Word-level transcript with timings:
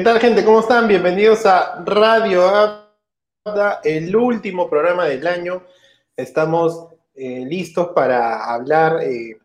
¿Qué 0.00 0.04
tal, 0.04 0.18
gente? 0.18 0.46
¿Cómo 0.46 0.60
están? 0.60 0.88
Bienvenidos 0.88 1.44
a 1.44 1.84
Radio 1.84 2.48
Abda, 3.44 3.82
el 3.84 4.16
último 4.16 4.70
programa 4.70 5.04
del 5.04 5.26
año. 5.26 5.62
Estamos 6.16 6.86
eh, 7.14 7.44
listos 7.44 7.88
para 7.88 8.50
hablar 8.50 9.02
eh, 9.02 9.36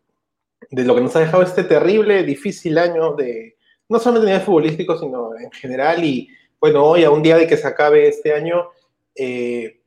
de 0.71 0.83
lo 0.85 0.95
que 0.95 1.01
nos 1.01 1.13
ha 1.17 1.19
dejado 1.19 1.43
este 1.43 1.65
terrible, 1.65 2.23
difícil 2.23 2.77
año 2.77 3.15
de 3.15 3.57
no 3.89 3.99
solamente 3.99 4.27
a 4.27 4.31
nivel 4.31 4.45
futbolístico, 4.45 4.97
sino 4.97 5.35
en 5.37 5.51
general. 5.51 6.01
Y 6.05 6.29
bueno, 6.57 6.85
hoy, 6.85 7.03
a 7.03 7.11
un 7.11 7.21
día 7.21 7.35
de 7.35 7.47
que 7.47 7.57
se 7.57 7.67
acabe 7.67 8.07
este 8.07 8.33
año, 8.33 8.69
eh, 9.13 9.81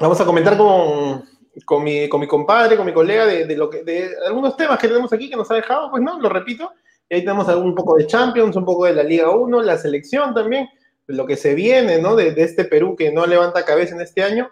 vamos 0.00 0.20
a 0.20 0.26
comentar 0.26 0.56
con, 0.56 1.24
con, 1.64 1.84
mi, 1.84 2.08
con 2.08 2.18
mi 2.18 2.26
compadre, 2.26 2.76
con 2.76 2.86
mi 2.86 2.92
colega, 2.92 3.26
de, 3.26 3.46
de, 3.46 3.56
lo 3.56 3.70
que, 3.70 3.84
de 3.84 4.10
algunos 4.26 4.56
temas 4.56 4.76
que 4.80 4.88
tenemos 4.88 5.12
aquí 5.12 5.30
que 5.30 5.36
nos 5.36 5.48
ha 5.52 5.54
dejado, 5.54 5.88
pues 5.92 6.02
no, 6.02 6.18
lo 6.18 6.28
repito 6.28 6.72
ahí 7.14 7.20
tenemos 7.20 7.48
un 7.48 7.74
poco 7.74 7.96
de 7.96 8.06
Champions, 8.06 8.56
un 8.56 8.64
poco 8.64 8.84
de 8.86 8.94
la 8.94 9.02
Liga 9.02 9.30
1, 9.30 9.62
la 9.62 9.78
selección 9.78 10.34
también, 10.34 10.68
lo 11.06 11.26
que 11.26 11.36
se 11.36 11.54
viene, 11.54 11.98
¿no? 11.98 12.16
De, 12.16 12.34
este 12.36 12.64
Perú 12.64 12.96
que 12.96 13.12
no 13.12 13.26
levanta 13.26 13.64
cabeza 13.64 13.94
en 13.94 14.00
este 14.00 14.22
año. 14.22 14.50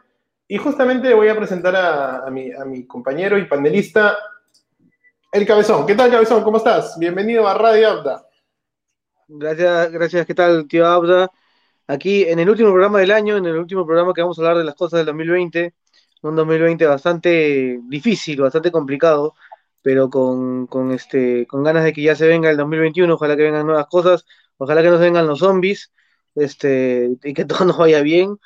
Y 0.48 0.58
justamente 0.58 1.14
voy 1.14 1.28
a 1.28 1.36
presentar 1.36 1.74
a, 1.76 2.28
mi, 2.30 2.52
a 2.52 2.64
mi 2.64 2.86
compañero 2.86 3.38
y 3.38 3.46
panelista, 3.46 4.16
el 5.32 5.46
Cabezón. 5.46 5.86
¿Qué 5.86 5.94
tal, 5.94 6.10
Cabezón? 6.10 6.42
¿Cómo 6.42 6.58
estás? 6.58 6.98
Bienvenido 6.98 7.48
a 7.48 7.54
Radio 7.54 7.88
Abda. 7.88 8.26
Gracias, 9.28 9.90
gracias. 9.90 10.26
¿Qué 10.26 10.34
tal, 10.34 10.68
tío 10.68 10.86
Abda? 10.86 11.30
Aquí 11.86 12.24
en 12.24 12.38
el 12.38 12.50
último 12.50 12.70
programa 12.70 13.00
del 13.00 13.10
año, 13.10 13.38
en 13.38 13.46
el 13.46 13.56
último 13.56 13.86
programa 13.86 14.12
que 14.12 14.20
vamos 14.20 14.38
a 14.38 14.42
hablar 14.42 14.58
de 14.58 14.64
las 14.64 14.74
cosas 14.74 14.98
del 14.98 15.06
2020, 15.06 15.74
un 16.22 16.36
2020 16.36 16.86
bastante 16.86 17.80
difícil, 17.84 18.42
bastante 18.42 18.70
complicado, 18.70 19.34
pero 19.82 20.08
con, 20.08 20.66
con, 20.66 20.92
este, 20.92 21.46
con 21.46 21.62
ganas 21.64 21.84
de 21.84 21.92
que 21.92 22.02
ya 22.02 22.14
se 22.14 22.26
venga 22.26 22.48
el 22.50 22.56
2021, 22.56 23.12
ojalá 23.14 23.36
que 23.36 23.42
vengan 23.42 23.66
nuevas 23.66 23.86
cosas, 23.88 24.24
ojalá 24.56 24.82
que 24.82 24.90
nos 24.90 25.00
vengan 25.00 25.26
los 25.26 25.40
zombies, 25.40 25.92
este, 26.34 27.10
y 27.22 27.34
que 27.34 27.44
todo 27.44 27.64
nos 27.64 27.78
vaya 27.78 28.00
bien. 28.00 28.38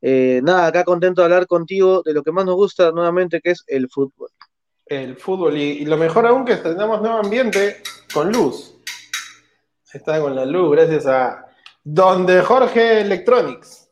Eh, 0.00 0.40
nada, 0.42 0.66
acá 0.66 0.84
contento 0.84 1.20
de 1.20 1.26
hablar 1.26 1.46
contigo 1.46 2.02
de 2.02 2.12
lo 2.12 2.22
que 2.22 2.32
más 2.32 2.44
nos 2.44 2.56
gusta 2.56 2.90
nuevamente, 2.90 3.40
que 3.40 3.52
es 3.52 3.64
el 3.68 3.88
fútbol. 3.88 4.30
El 4.86 5.16
fútbol, 5.16 5.56
y, 5.56 5.84
lo 5.84 5.96
mejor 5.96 6.26
aún 6.26 6.44
que 6.44 6.56
tenemos 6.56 7.00
nuevo 7.00 7.18
ambiente 7.18 7.82
con 8.12 8.32
luz. 8.32 8.74
Está 9.92 10.20
con 10.20 10.34
la 10.34 10.44
luz, 10.44 10.72
gracias 10.72 11.06
a 11.06 11.46
Donde 11.84 12.42
Jorge 12.42 13.00
Electronics. 13.00 13.90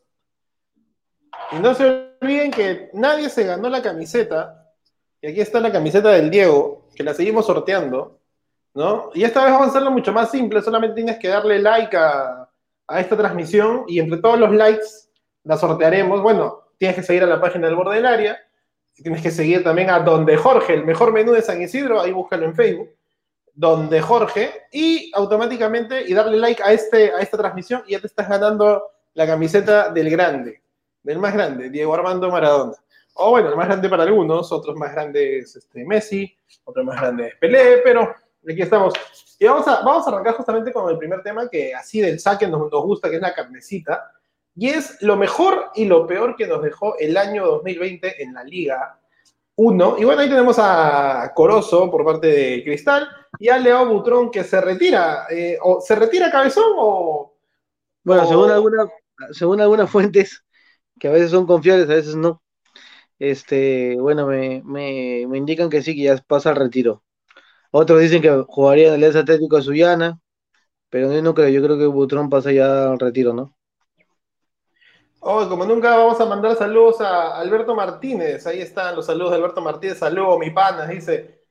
Y 1.53 1.59
no 1.59 1.73
se 1.73 2.15
olviden 2.21 2.51
que 2.51 2.89
nadie 2.93 3.29
se 3.29 3.43
ganó 3.43 3.69
la 3.69 3.81
camiseta. 3.81 4.73
Y 5.21 5.27
aquí 5.27 5.41
está 5.41 5.59
la 5.59 5.71
camiseta 5.71 6.09
del 6.09 6.29
Diego, 6.29 6.80
que 6.95 7.03
la 7.03 7.13
seguimos 7.13 7.45
sorteando, 7.45 8.19
¿no? 8.73 9.11
Y 9.13 9.23
esta 9.23 9.43
vez 9.43 9.51
vamos 9.51 9.67
a 9.67 9.69
hacerlo 9.71 9.91
mucho 9.91 10.11
más 10.11 10.31
simple, 10.31 10.61
solamente 10.61 10.95
tienes 10.95 11.17
que 11.17 11.27
darle 11.27 11.59
like 11.59 11.95
a, 11.95 12.47
esta 12.97 13.15
transmisión 13.15 13.85
y 13.87 13.99
entre 13.99 14.19
todos 14.19 14.37
los 14.37 14.51
likes 14.51 14.85
la 15.43 15.55
sortearemos. 15.55 16.21
Bueno, 16.21 16.63
tienes 16.77 16.97
que 16.97 17.03
seguir 17.03 17.23
a 17.23 17.27
la 17.27 17.39
página 17.39 17.67
del 17.67 17.77
borde 17.77 17.95
del 17.95 18.05
área, 18.05 18.37
tienes 18.93 19.21
que 19.21 19.31
seguir 19.31 19.63
también 19.63 19.89
a 19.89 19.99
Donde 19.99 20.35
Jorge, 20.35 20.73
el 20.73 20.83
mejor 20.83 21.13
menú 21.13 21.31
de 21.31 21.41
San 21.41 21.61
Isidro, 21.61 22.01
ahí 22.01 22.11
búscalo 22.11 22.45
en 22.45 22.53
Facebook, 22.53 22.89
Donde 23.53 24.01
Jorge, 24.01 24.51
y 24.73 25.09
automáticamente, 25.15 26.03
y 26.05 26.13
darle 26.13 26.37
like 26.37 26.61
a, 26.61 26.73
este, 26.73 27.13
a 27.13 27.19
esta 27.19 27.37
transmisión 27.37 27.83
y 27.87 27.91
ya 27.91 28.01
te 28.01 28.07
estás 28.07 28.27
ganando 28.27 28.83
la 29.13 29.25
camiseta 29.25 29.89
del 29.89 30.09
grande, 30.09 30.61
del 31.01 31.19
más 31.19 31.33
grande, 31.33 31.69
Diego 31.69 31.93
Armando 31.93 32.29
Maradona. 32.29 32.75
O 33.13 33.31
bueno, 33.31 33.49
el 33.49 33.55
más 33.55 33.67
grande 33.67 33.89
para 33.89 34.03
algunos, 34.03 34.51
otros 34.51 34.75
más 34.77 34.93
grandes 34.93 35.55
este, 35.55 35.85
Messi, 35.85 36.35
otros 36.63 36.85
más 36.85 36.99
grandes 36.99 37.35
Pelé, 37.39 37.81
pero 37.83 38.13
aquí 38.47 38.61
estamos. 38.61 38.93
Y 39.39 39.45
vamos 39.45 39.67
a, 39.67 39.81
vamos 39.81 40.07
a 40.07 40.11
arrancar 40.11 40.35
justamente 40.35 40.71
con 40.71 40.89
el 40.89 40.97
primer 40.97 41.21
tema 41.21 41.49
que 41.49 41.73
así 41.73 41.99
del 41.99 42.19
saque 42.19 42.47
nos, 42.47 42.71
nos 42.71 42.83
gusta, 42.83 43.09
que 43.09 43.17
es 43.17 43.21
la 43.21 43.33
carnecita. 43.33 44.11
Y 44.55 44.69
es 44.69 45.01
lo 45.01 45.15
mejor 45.15 45.71
y 45.75 45.85
lo 45.85 46.05
peor 46.05 46.35
que 46.35 46.47
nos 46.47 46.61
dejó 46.61 46.97
el 46.99 47.15
año 47.17 47.45
2020 47.45 48.21
en 48.21 48.33
la 48.33 48.43
Liga 48.43 48.99
1. 49.55 49.95
Y 49.99 50.03
bueno, 50.03 50.21
ahí 50.21 50.29
tenemos 50.29 50.57
a 50.59 51.31
Corozo 51.33 51.89
por 51.89 52.03
parte 52.03 52.27
de 52.27 52.63
Cristal 52.63 53.07
y 53.39 53.49
a 53.49 53.57
Leo 53.57 53.85
Butrón 53.87 54.29
que 54.29 54.43
se 54.43 54.59
retira. 54.59 55.25
Eh, 55.29 55.57
o 55.61 55.79
¿Se 55.81 55.95
retira 55.95 56.31
Cabezón 56.31 56.73
o...? 56.77 57.33
Bueno, 58.03 58.27
Según, 58.27 58.49
alguna, 58.49 58.89
según 59.31 59.61
algunas 59.61 59.89
fuentes 59.89 60.43
que 60.99 61.07
a 61.07 61.11
veces 61.11 61.31
son 61.31 61.45
confiables, 61.45 61.87
a 61.89 61.93
veces 61.93 62.15
no 62.15 62.41
este, 63.21 63.97
bueno, 63.99 64.25
me, 64.25 64.63
me, 64.65 65.27
me, 65.27 65.37
indican 65.37 65.69
que 65.69 65.83
sí, 65.83 65.95
que 65.95 66.01
ya 66.05 66.17
pasa 66.25 66.49
al 66.49 66.55
retiro. 66.55 67.03
Otros 67.69 68.01
dicen 68.01 68.19
que 68.19 68.43
jugaría 68.47 68.87
en 68.87 68.95
el 68.95 69.03
S 69.03 69.19
Atlético 69.19 69.57
de 69.57 69.61
Suyana, 69.61 70.19
pero 70.89 71.13
yo 71.13 71.21
no 71.21 71.35
creo, 71.35 71.49
yo 71.49 71.61
creo 71.61 71.77
que 71.77 71.85
Butrón 71.85 72.31
pasa 72.31 72.51
ya 72.51 72.89
al 72.89 72.99
retiro, 72.99 73.31
¿no? 73.33 73.55
Oh, 75.19 75.47
como 75.47 75.65
nunca 75.65 75.95
vamos 75.95 76.19
a 76.19 76.25
mandar 76.25 76.55
saludos 76.55 76.99
a 76.99 77.39
Alberto 77.39 77.75
Martínez, 77.75 78.47
ahí 78.47 78.59
están 78.59 78.95
los 78.95 79.05
saludos 79.05 79.29
de 79.29 79.37
Alberto 79.37 79.61
Martínez, 79.61 79.99
saludos 79.99 80.39
mi 80.39 80.49
pana, 80.49 80.87
dice 80.87 81.43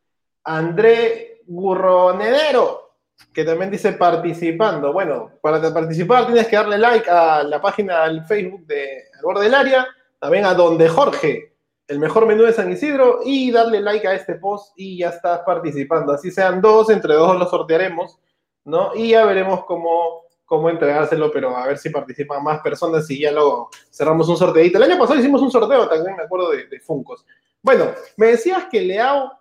André 0.43 1.43
Gurronedero, 1.47 2.97
que 3.33 3.45
también 3.45 3.71
dice 3.71 3.93
participando. 3.93 4.93
Bueno, 4.93 5.39
para 5.41 5.73
participar 5.73 6.27
tienes 6.27 6.49
que 6.49 6.57
darle 6.57 6.79
like 6.79 7.09
a 7.09 7.45
la 7.45 7.63
página 7.63 8.09
del 8.09 8.25
Facebook 8.25 8.67
de 8.67 9.05
Al 9.23 9.41
del 9.41 9.55
Área, 9.55 9.87
también 10.19 10.45
a 10.47 10.55
Donde 10.55 10.89
Jorge, 10.89 11.50
el 11.91 11.99
mejor 11.99 12.25
menú 12.25 12.45
de 12.45 12.53
San 12.53 12.71
Isidro 12.71 13.19
y 13.25 13.51
darle 13.51 13.81
like 13.81 14.07
a 14.07 14.15
este 14.15 14.37
post 14.37 14.73
y 14.77 14.99
ya 14.99 15.09
estás 15.09 15.41
participando. 15.41 16.13
Así 16.13 16.31
sean 16.31 16.61
dos, 16.61 16.89
entre 16.89 17.15
dos 17.15 17.37
los 17.37 17.51
sortearemos, 17.51 18.17
¿no? 18.65 18.95
Y 18.95 19.11
ya 19.11 19.25
veremos 19.25 19.65
cómo, 19.65 20.23
cómo 20.45 20.71
entregárselo, 20.71 21.33
pero 21.33 21.57
a 21.57 21.67
ver 21.67 21.79
si 21.79 21.91
participan 21.91 22.45
más 22.45 22.61
personas 22.61 23.11
y 23.11 23.19
ya 23.19 23.33
luego 23.33 23.71
cerramos 23.91 24.29
un 24.29 24.37
sorteito. 24.37 24.79
El 24.79 24.85
año 24.85 25.01
pasado 25.01 25.19
hicimos 25.19 25.43
un 25.43 25.51
sorteo 25.51 25.89
también, 25.89 26.15
me 26.15 26.23
acuerdo 26.23 26.53
de, 26.53 26.69
de 26.69 26.79
Funcos. 26.79 27.27
Bueno, 27.61 27.87
me 28.17 28.29
decías 28.29 28.67
que 28.71 28.83
Leao, 28.83 29.33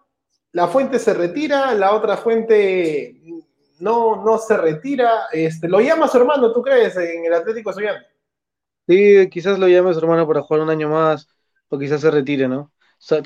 la 0.52 0.68
fuente 0.68 0.98
se 0.98 1.14
retira, 1.14 1.76
la 1.76 1.94
otra 1.94 2.18
fuente 2.18 3.22
no, 3.78 4.24
no 4.26 4.40
se 4.40 4.58
retira. 4.58 5.28
Este, 5.32 5.68
¿Lo 5.68 5.82
llama 5.82 6.08
su 6.08 6.18
hermano, 6.18 6.52
tú 6.52 6.64
crees, 6.64 6.98
en 6.98 7.26
el 7.26 7.34
Atlético 7.36 7.72
Suyano? 7.72 8.00
Sí, 8.88 9.30
quizás 9.30 9.60
lo 9.60 9.68
llame 9.68 9.94
su 9.94 10.00
hermano 10.00 10.28
para 10.28 10.42
jugar 10.42 10.64
un 10.64 10.72
año 10.72 10.90
más 10.90 11.28
o 11.70 11.80
quizás 11.80 12.02
se 12.02 12.12
retire, 12.12 12.48
¿no? 12.48 12.72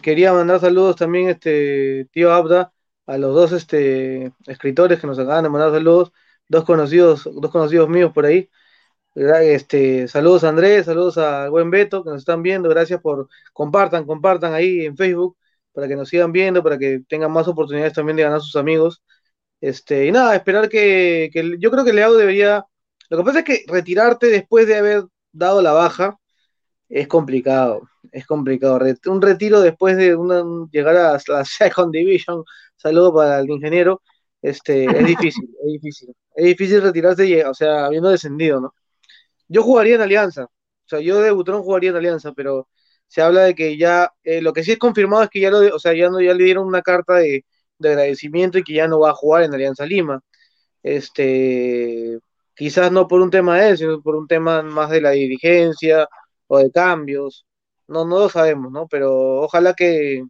quería 0.02 0.34
mandar 0.34 0.60
saludos 0.60 0.96
también, 0.96 1.30
este 1.30 2.08
tío 2.12 2.32
Abda, 2.34 2.74
a 3.06 3.18
los 3.18 3.34
dos 3.36 3.52
este, 3.52 4.32
escritores 4.48 5.00
que 5.00 5.08
nos 5.08 5.20
acaban 5.20 5.44
de 5.44 5.50
mandar 5.50 5.72
saludos, 5.72 6.12
dos 6.48 6.64
conocidos, 6.66 7.24
dos 7.26 7.52
conocidos 7.52 7.90
míos 7.90 8.12
por 8.14 8.26
ahí. 8.26 8.50
Este, 9.16 10.08
saludos 10.08 10.44
a 10.44 10.50
Andrés, 10.50 10.86
saludos 10.86 11.18
al 11.18 11.52
buen 11.52 11.70
Beto 11.72 12.04
que 12.04 12.10
nos 12.12 12.20
están 12.20 12.44
viendo, 12.44 12.70
gracias 12.70 13.02
por 13.02 13.30
compartan, 13.54 14.06
compartan 14.06 14.54
ahí 14.54 14.86
en 14.86 14.98
Facebook 14.98 15.38
para 15.72 15.88
que 15.88 15.96
nos 15.96 16.10
sigan 16.10 16.32
viendo, 16.32 16.64
para 16.64 16.78
que 16.80 17.02
tengan 17.08 17.32
más 17.32 17.48
oportunidades 17.48 17.94
también 17.94 18.18
de 18.18 18.24
ganar 18.24 18.42
sus 18.42 18.56
amigos. 18.56 19.04
Este, 19.62 20.08
y 20.08 20.12
nada, 20.12 20.36
esperar 20.36 20.70
que, 20.70 21.30
que 21.34 21.58
yo 21.60 21.72
creo 21.72 21.86
que 21.86 21.94
Leao 21.94 22.14
debería, 22.16 22.66
lo 23.10 23.18
que 23.18 23.24
pasa 23.24 23.40
es 23.40 23.46
que 23.46 23.64
retirarte 23.68 24.28
después 24.28 24.68
de 24.68 24.78
haber 24.78 25.06
dado 25.32 25.62
la 25.62 25.74
baja 25.74 26.20
es 26.90 27.08
complicado 27.08 27.84
es 28.14 28.26
complicado. 28.28 28.80
Un 29.08 29.22
retiro 29.22 29.62
después 29.62 29.98
de 29.98 30.16
una, 30.16 30.44
llegar 30.72 30.96
a 30.96 31.20
la 31.28 31.46
Second 31.46 31.92
Division, 31.92 32.44
saludo 32.78 33.14
para 33.14 33.40
el 33.40 33.50
ingeniero, 33.50 34.02
este, 34.42 34.86
es 34.86 35.06
difícil, 35.08 35.50
es 35.62 35.74
difícil. 35.74 36.16
Es 36.36 36.46
difícil 36.46 36.82
retirarse, 36.82 37.46
o 37.46 37.54
sea, 37.54 37.86
habiendo 37.86 38.10
descendido, 38.10 38.62
¿no? 38.62 38.74
Yo 39.48 39.64
jugaría 39.64 39.96
en 39.96 40.02
Alianza, 40.02 40.46
o 40.46 40.50
sea, 40.88 41.00
yo 41.00 41.22
de 41.22 41.32
Butrón 41.32 41.64
jugaría 41.64 41.92
en 41.92 41.98
Alianza, 41.98 42.34
pero 42.34 42.70
se 43.08 43.22
habla 43.22 43.44
de 43.44 43.56
que 43.56 43.78
ya, 43.78 44.12
eh, 44.24 44.42
lo 44.42 44.54
que 44.54 44.64
sí 44.64 44.72
es 44.72 44.80
confirmado 44.80 45.24
es 45.24 45.30
que 45.30 45.40
ya 45.42 45.52
lo, 45.52 45.76
o 45.76 45.80
sea, 45.80 45.94
ya 45.94 46.10
no, 46.10 46.22
ya 46.22 46.34
le 46.34 46.44
dieron 46.46 46.68
una 46.68 46.82
carta 46.82 47.16
de, 47.16 47.46
de 47.80 47.90
agradecimiento 47.90 48.58
y 48.58 48.64
que 48.64 48.74
ya 48.74 48.88
no 48.88 49.00
va 49.00 49.12
a 49.12 49.16
jugar 49.16 49.44
en 49.44 49.54
Alianza 49.54 49.86
Lima. 49.86 50.22
Este, 50.84 52.20
quizás 52.56 52.92
no 52.92 53.08
por 53.08 53.22
un 53.22 53.30
tema 53.32 53.60
de 53.60 53.70
él, 53.72 53.78
sino 53.78 54.02
por 54.02 54.16
un 54.16 54.28
tema 54.28 54.62
más 54.64 54.90
de 54.92 55.02
la 55.02 55.12
dirigencia 55.12 56.08
o 56.48 56.60
de 56.60 56.72
cambios 56.72 57.46
no, 57.88 58.06
no 58.06 58.20
lo 58.20 58.30
sabemos, 58.30 58.72
¿no? 58.72 58.88
Pero 58.88 59.42
ojalá 59.42 59.74
que, 59.74 60.24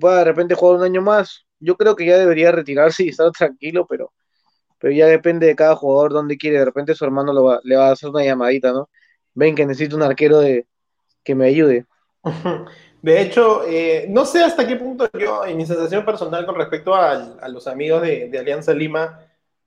pueda 0.00 0.18
de 0.18 0.24
repente 0.24 0.54
jugar 0.54 0.78
un 0.78 0.84
año 0.84 1.02
más. 1.02 1.46
Yo 1.60 1.76
creo 1.76 1.96
que 1.96 2.06
ya 2.06 2.18
debería 2.18 2.52
retirarse 2.52 3.04
y 3.04 3.08
estar 3.10 3.30
tranquilo, 3.38 3.86
pero, 3.88 4.12
pero 4.78 4.92
ya 4.92 5.06
depende 5.06 5.46
de 5.46 5.56
cada 5.56 5.76
jugador 5.76 6.12
dónde 6.12 6.36
quiere. 6.38 6.58
De 6.58 6.64
repente 6.64 6.94
su 6.94 7.04
hermano 7.04 7.32
lo 7.32 7.60
le 7.62 7.76
va 7.76 7.88
a 7.88 7.92
hacer 7.92 8.10
una 8.10 8.24
llamadita, 8.24 8.72
¿no? 8.72 8.90
Ven 9.34 9.54
que 9.54 9.66
necesito 9.66 9.96
un 9.96 10.02
arquero 10.02 10.40
de, 10.40 10.66
que 11.24 11.34
me 11.34 11.46
ayude. 11.46 11.86
De 13.02 13.20
hecho, 13.20 13.64
eh, 13.68 14.06
no 14.08 14.24
sé 14.24 14.42
hasta 14.42 14.66
qué 14.66 14.76
punto 14.76 15.10
yo, 15.18 15.44
en 15.44 15.58
mi 15.58 15.66
sensación 15.66 16.06
personal 16.06 16.46
con 16.46 16.54
respecto 16.54 16.94
a, 16.94 17.36
los 17.48 17.66
amigos 17.66 18.00
de, 18.00 18.30
Alianza 18.38 18.72
Lima, 18.72 19.20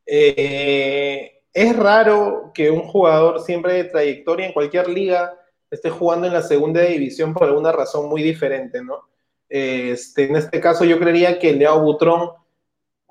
eh, 0.07 1.43
es 1.53 1.75
raro 1.75 2.51
que 2.51 2.71
un 2.71 2.81
jugador 2.81 3.39
siempre 3.41 3.73
de 3.73 3.83
trayectoria 3.83 4.47
en 4.47 4.53
cualquier 4.53 4.89
liga 4.89 5.37
esté 5.69 5.89
jugando 5.89 6.27
en 6.27 6.33
la 6.33 6.41
segunda 6.41 6.81
división 6.81 7.33
por 7.33 7.43
alguna 7.43 7.71
razón 7.71 8.09
muy 8.09 8.23
diferente, 8.23 8.83
¿no? 8.83 9.01
Este, 9.49 10.25
en 10.25 10.35
este 10.35 10.59
caso 10.59 10.83
yo 10.83 10.99
creería 10.99 11.39
que 11.39 11.53
Leo 11.53 11.79
Butrón 11.81 12.31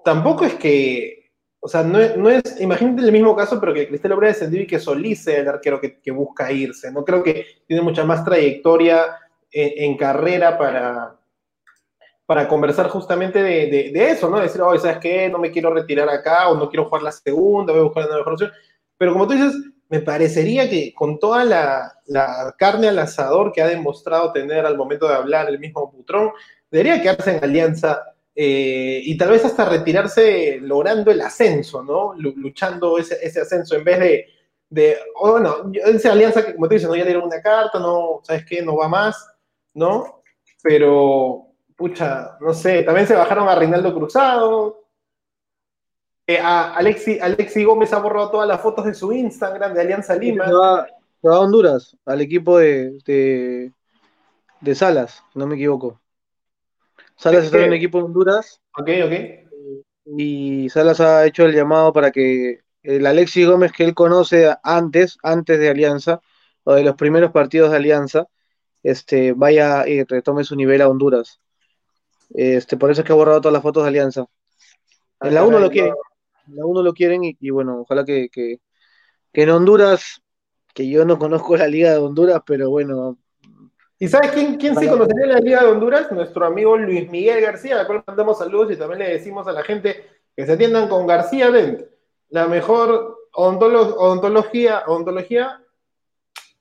tampoco 0.05 0.44
es 0.44 0.55
que, 0.55 1.31
O 1.61 1.69
sea, 1.69 1.82
no 1.82 1.99
es, 1.99 2.17
no 2.17 2.31
es, 2.31 2.61
imagínate 2.61 3.03
el 3.03 3.12
mismo 3.12 3.35
caso, 3.35 3.58
pero 3.58 3.75
que 3.75 3.88
Cristal 3.88 4.12
hubiera 4.12 4.29
descendido 4.29 4.62
y 4.62 4.67
que 4.67 4.79
Solís 4.79 5.25
sea 5.25 5.41
el 5.41 5.49
arquero 5.49 5.81
que, 5.81 5.99
que, 6.00 6.11
busca 6.12 6.53
irse. 6.53 6.93
No 6.93 7.05
creo 7.05 7.23
que 7.23 7.47
tiene 7.67 7.82
mucha 7.82 8.05
más 8.05 8.25
trayectoria 8.25 9.19
en, 9.50 9.91
en 9.91 9.97
carrera 9.97 10.56
para, 10.59 11.17
para 12.26 12.49
conversar 12.49 12.88
justamente 12.88 13.43
de, 13.43 13.67
de, 13.67 13.91
de 13.93 14.11
eso, 14.11 14.29
¿no? 14.29 14.38
Decir, 14.38 14.61
oye, 14.62 14.79
¿sabes 14.81 14.99
qué? 14.99 15.29
No 15.29 15.38
me 15.38 15.50
quiero 15.50 15.73
retirar 15.73 16.09
acá 16.09 16.49
o 16.49 16.56
no 16.56 16.69
quiero 16.69 16.85
jugar 16.87 17.02
la 17.02 17.12
segunda, 17.12 17.73
voy 17.73 17.81
a 17.81 17.85
buscar 17.85 18.06
una 18.06 18.19
mejor 18.19 18.32
opción. 18.35 18.52
Pero 18.99 19.12
como 19.12 19.26
tú 19.26 19.35
dices, 19.35 19.55
me 19.88 20.00
parecería 20.00 20.69
que 20.69 20.93
con 20.94 21.19
toda 21.19 21.44
la, 21.44 21.93
la, 22.06 22.55
carne 22.59 22.88
al 22.88 22.99
asador 22.99 23.53
que 23.53 23.62
ha 23.62 23.69
demostrado 23.69 24.33
tener 24.33 24.67
al 24.67 24.77
momento 24.77 25.09
de 25.09 25.15
hablar 25.15 25.49
el 25.49 25.59
mismo 25.59 25.91
Putrón, 25.91 26.33
debería 26.71 27.00
quedarse 27.00 27.37
en 27.37 27.44
alianza 27.44 28.03
eh, 28.35 29.00
y 29.03 29.17
tal 29.17 29.31
vez 29.31 29.44
hasta 29.44 29.65
retirarse 29.65 30.59
logrando 30.61 31.11
el 31.11 31.21
ascenso, 31.21 31.83
¿no? 31.83 32.12
Luchando 32.15 32.99
ese, 32.99 33.19
ese 33.23 33.41
ascenso 33.41 33.77
en 33.77 33.85
vez 33.85 33.99
de, 33.99 34.27
de 34.69 34.99
oh, 35.15 35.33
bueno, 35.33 35.73
esa 35.73 36.12
alianza 36.12 36.44
que 36.44 36.55
como 36.55 36.69
tú 36.69 36.75
dices, 36.75 36.88
no, 36.88 36.97
ya 36.97 37.05
dieron 37.05 37.25
una 37.25 37.41
carta, 37.41 37.79
no, 37.79 38.21
¿sabes 38.25 38.44
qué? 38.44 38.62
No 38.62 38.77
va 38.77 38.88
más, 38.88 39.27
¿no? 39.75 40.23
Pero, 40.62 41.47
pucha, 41.77 42.37
no 42.41 42.53
sé, 42.53 42.83
también 42.83 43.06
se 43.06 43.15
bajaron 43.15 43.49
a 43.49 43.55
Reinaldo 43.55 43.94
Cruzado, 43.94 44.86
eh, 46.26 46.38
a 46.38 46.75
Alexi, 46.75 47.20
Alexi 47.20 47.62
Gómez 47.62 47.93
ha 47.93 48.00
borrado 48.00 48.31
todas 48.31 48.49
las 48.49 48.61
fotos 48.61 48.84
de 48.84 48.94
su 48.94 49.12
Instagram 49.12 49.75
de 49.75 49.81
Alianza 49.81 50.17
Lima. 50.17 50.46
Se 50.46 50.52
va, 50.52 50.87
se 51.23 51.28
va 51.28 51.37
a 51.37 51.40
Honduras, 51.40 51.96
al 52.05 52.20
equipo 52.20 52.58
de, 52.58 52.99
de, 53.05 53.73
de, 54.61 54.75
Salas, 54.75 55.23
no 55.34 55.46
me 55.46 55.55
equivoco. 55.55 56.00
Salas 57.14 57.44
está 57.44 57.58
en 57.58 57.69
un 57.69 57.75
equipo 57.75 57.99
de 57.99 58.05
Honduras. 58.05 58.61
Ok, 58.76 58.88
ok. 59.05 59.12
Y 60.19 60.69
Salas 60.69 61.00
ha 61.00 61.25
hecho 61.26 61.44
el 61.44 61.55
llamado 61.55 61.93
para 61.93 62.11
que 62.11 62.62
el 62.82 63.06
Alexi 63.06 63.44
Gómez 63.44 63.70
que 63.70 63.84
él 63.84 63.94
conoce 63.94 64.52
antes, 64.64 65.19
antes 65.23 65.61
de 65.61 65.70
Alianza, 65.70 66.20
o 66.64 66.75
de 66.75 66.82
los 66.82 66.96
primeros 66.96 67.31
partidos 67.31 67.70
de 67.70 67.76
Alianza, 67.76 68.26
este, 68.82 69.32
vaya 69.32 69.87
y 69.87 70.02
retome 70.02 70.43
su 70.43 70.56
nivel 70.56 70.82
a 70.82 70.88
Honduras. 70.88 71.40
Este, 72.31 72.76
por 72.76 72.90
eso 72.90 73.02
es 73.02 73.06
que 73.06 73.12
ha 73.12 73.17
borrado 73.17 73.40
todas 73.40 73.52
las 73.52 73.62
fotos 73.62 73.84
de 73.84 73.90
Alianza. 73.90 74.26
En 75.20 75.34
la 75.34 75.44
1 75.44 75.61
lo 75.61 75.70
quiere 75.70 75.93
uno 76.47 76.83
lo 76.83 76.93
quieren 76.93 77.25
y, 77.25 77.37
y 77.41 77.51
bueno, 77.51 77.81
ojalá 77.81 78.05
que, 78.05 78.29
que, 78.31 78.61
que, 79.33 79.43
en 79.43 79.51
Honduras, 79.51 80.23
que 80.75 80.89
yo 80.89 81.05
no 81.05 81.19
conozco 81.19 81.57
la 81.57 81.67
Liga 81.67 81.93
de 81.93 81.99
Honduras, 81.99 82.43
pero 82.47 82.71
bueno. 82.71 83.19
¿Y 83.99 84.09
sabes 84.09 84.33
quién, 84.33 84.57
quién 84.57 84.77
sí 84.77 84.87
conocería 84.87 85.27
la 85.27 85.41
Liga 85.41 85.63
de 85.63 85.71
Honduras? 85.71 86.13
Nuestro 86.13 86.47
amigo 86.47 86.77
Luis 86.77 87.11
Miguel 87.11 87.41
García, 87.41 87.81
al 87.81 87.87
cual 87.87 88.05
mandamos 88.07 88.39
saludos 88.39 88.73
y 88.73 88.77
también 88.77 89.01
le 89.01 89.11
decimos 89.11 89.47
a 89.47 89.53
la 89.53 89.63
gente 89.63 90.05
que 90.37 90.45
se 90.45 90.53
atiendan 90.53 90.89
con 90.89 91.07
García 91.07 91.51
Dent, 91.51 91.81
la 92.29 92.47
mejor 92.47 93.17
odontolo 93.33 93.97
odontología, 93.97 94.85
odontología, 94.87 95.63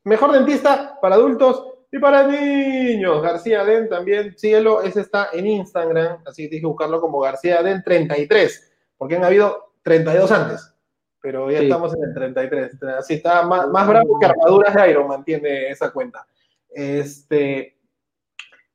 mejor 0.04 0.32
dentista 0.32 0.98
para 1.02 1.16
adultos 1.16 1.66
y 1.92 2.00
para 2.00 2.28
niños. 2.28 3.22
García 3.22 3.64
Dent 3.66 3.90
también, 3.90 4.38
síguelo, 4.38 4.82
ese 4.82 5.02
está 5.02 5.30
en 5.34 5.48
Instagram, 5.48 6.22
así 6.26 6.44
que 6.44 6.50
tienes 6.50 6.64
que 6.64 6.68
buscarlo 6.68 7.02
como 7.02 7.20
García 7.20 7.62
Dent 7.64 7.84
33, 7.84 8.72
porque 8.98 9.16
han 9.16 9.24
habido 9.24 9.65
32 9.86 10.32
antes, 10.32 10.74
pero 11.22 11.52
ya 11.52 11.60
sí. 11.60 11.66
estamos 11.66 11.94
en 11.94 12.04
el 12.06 12.14
33. 12.16 12.84
Así 12.98 13.14
está 13.14 13.44
más, 13.44 13.68
más, 13.68 13.88
bravo 13.88 14.20
que 14.20 14.26
armaduras 14.26 14.74
de 14.74 14.90
Iron 14.90 15.08
Man 15.08 15.24
tiene 15.24 15.70
esa 15.70 15.92
cuenta. 15.92 16.26
Este, 16.68 17.78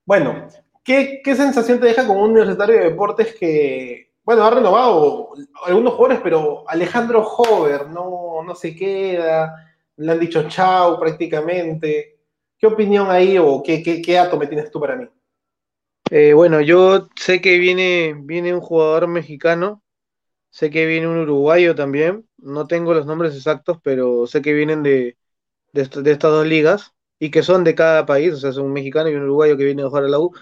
bueno, 0.06 0.46
¿qué, 0.84 1.20
¿qué, 1.24 1.34
sensación 1.34 1.80
te 1.80 1.86
deja 1.86 2.06
con 2.06 2.16
un 2.16 2.30
universitario 2.30 2.76
de 2.76 2.84
deportes 2.90 3.34
que, 3.34 4.12
bueno, 4.22 4.44
ha 4.44 4.50
renovado 4.50 5.30
algunos 5.66 5.94
jugadores, 5.94 6.20
pero 6.22 6.62
Alejandro 6.68 7.26
Hover 7.26 7.88
no, 7.88 8.44
no 8.44 8.54
se 8.54 8.76
queda, 8.76 9.66
le 9.96 10.12
han 10.12 10.20
dicho 10.20 10.48
chao 10.48 11.00
prácticamente? 11.00 12.20
¿Qué 12.56 12.68
opinión 12.68 13.10
ahí 13.10 13.36
o 13.36 13.60
qué, 13.64 13.82
qué, 13.82 14.00
qué 14.00 14.22
me 14.38 14.46
tienes 14.46 14.70
tú 14.70 14.78
para 14.78 14.94
mí? 14.94 15.08
Eh, 16.08 16.34
bueno, 16.34 16.60
yo 16.60 17.08
sé 17.16 17.40
que 17.40 17.58
viene, 17.58 18.14
viene 18.16 18.54
un 18.54 18.60
jugador 18.60 19.08
mexicano 19.08 19.82
Sé 20.50 20.70
que 20.70 20.86
viene 20.86 21.06
un 21.08 21.18
uruguayo 21.18 21.74
también. 21.74 22.28
No 22.38 22.66
tengo 22.66 22.94
los 22.94 23.06
nombres 23.06 23.34
exactos, 23.36 23.78
pero 23.82 24.26
sé 24.26 24.42
que 24.42 24.52
vienen 24.52 24.82
de, 24.82 25.16
de, 25.72 25.82
estas 25.82 26.32
dos 26.32 26.46
ligas 26.46 26.92
y 27.18 27.30
que 27.30 27.42
son 27.42 27.64
de 27.64 27.74
cada 27.74 28.06
país. 28.06 28.34
O 28.34 28.38
sea, 28.38 28.52
son 28.52 28.66
un 28.66 28.72
mexicano 28.72 29.10
y 29.10 29.14
un 29.16 29.24
uruguayo 29.24 29.56
que 29.56 29.64
viene 29.64 29.82
a 29.82 29.88
jugar 29.88 30.04
a 30.04 30.08
la 30.08 30.18
U, 30.20 30.32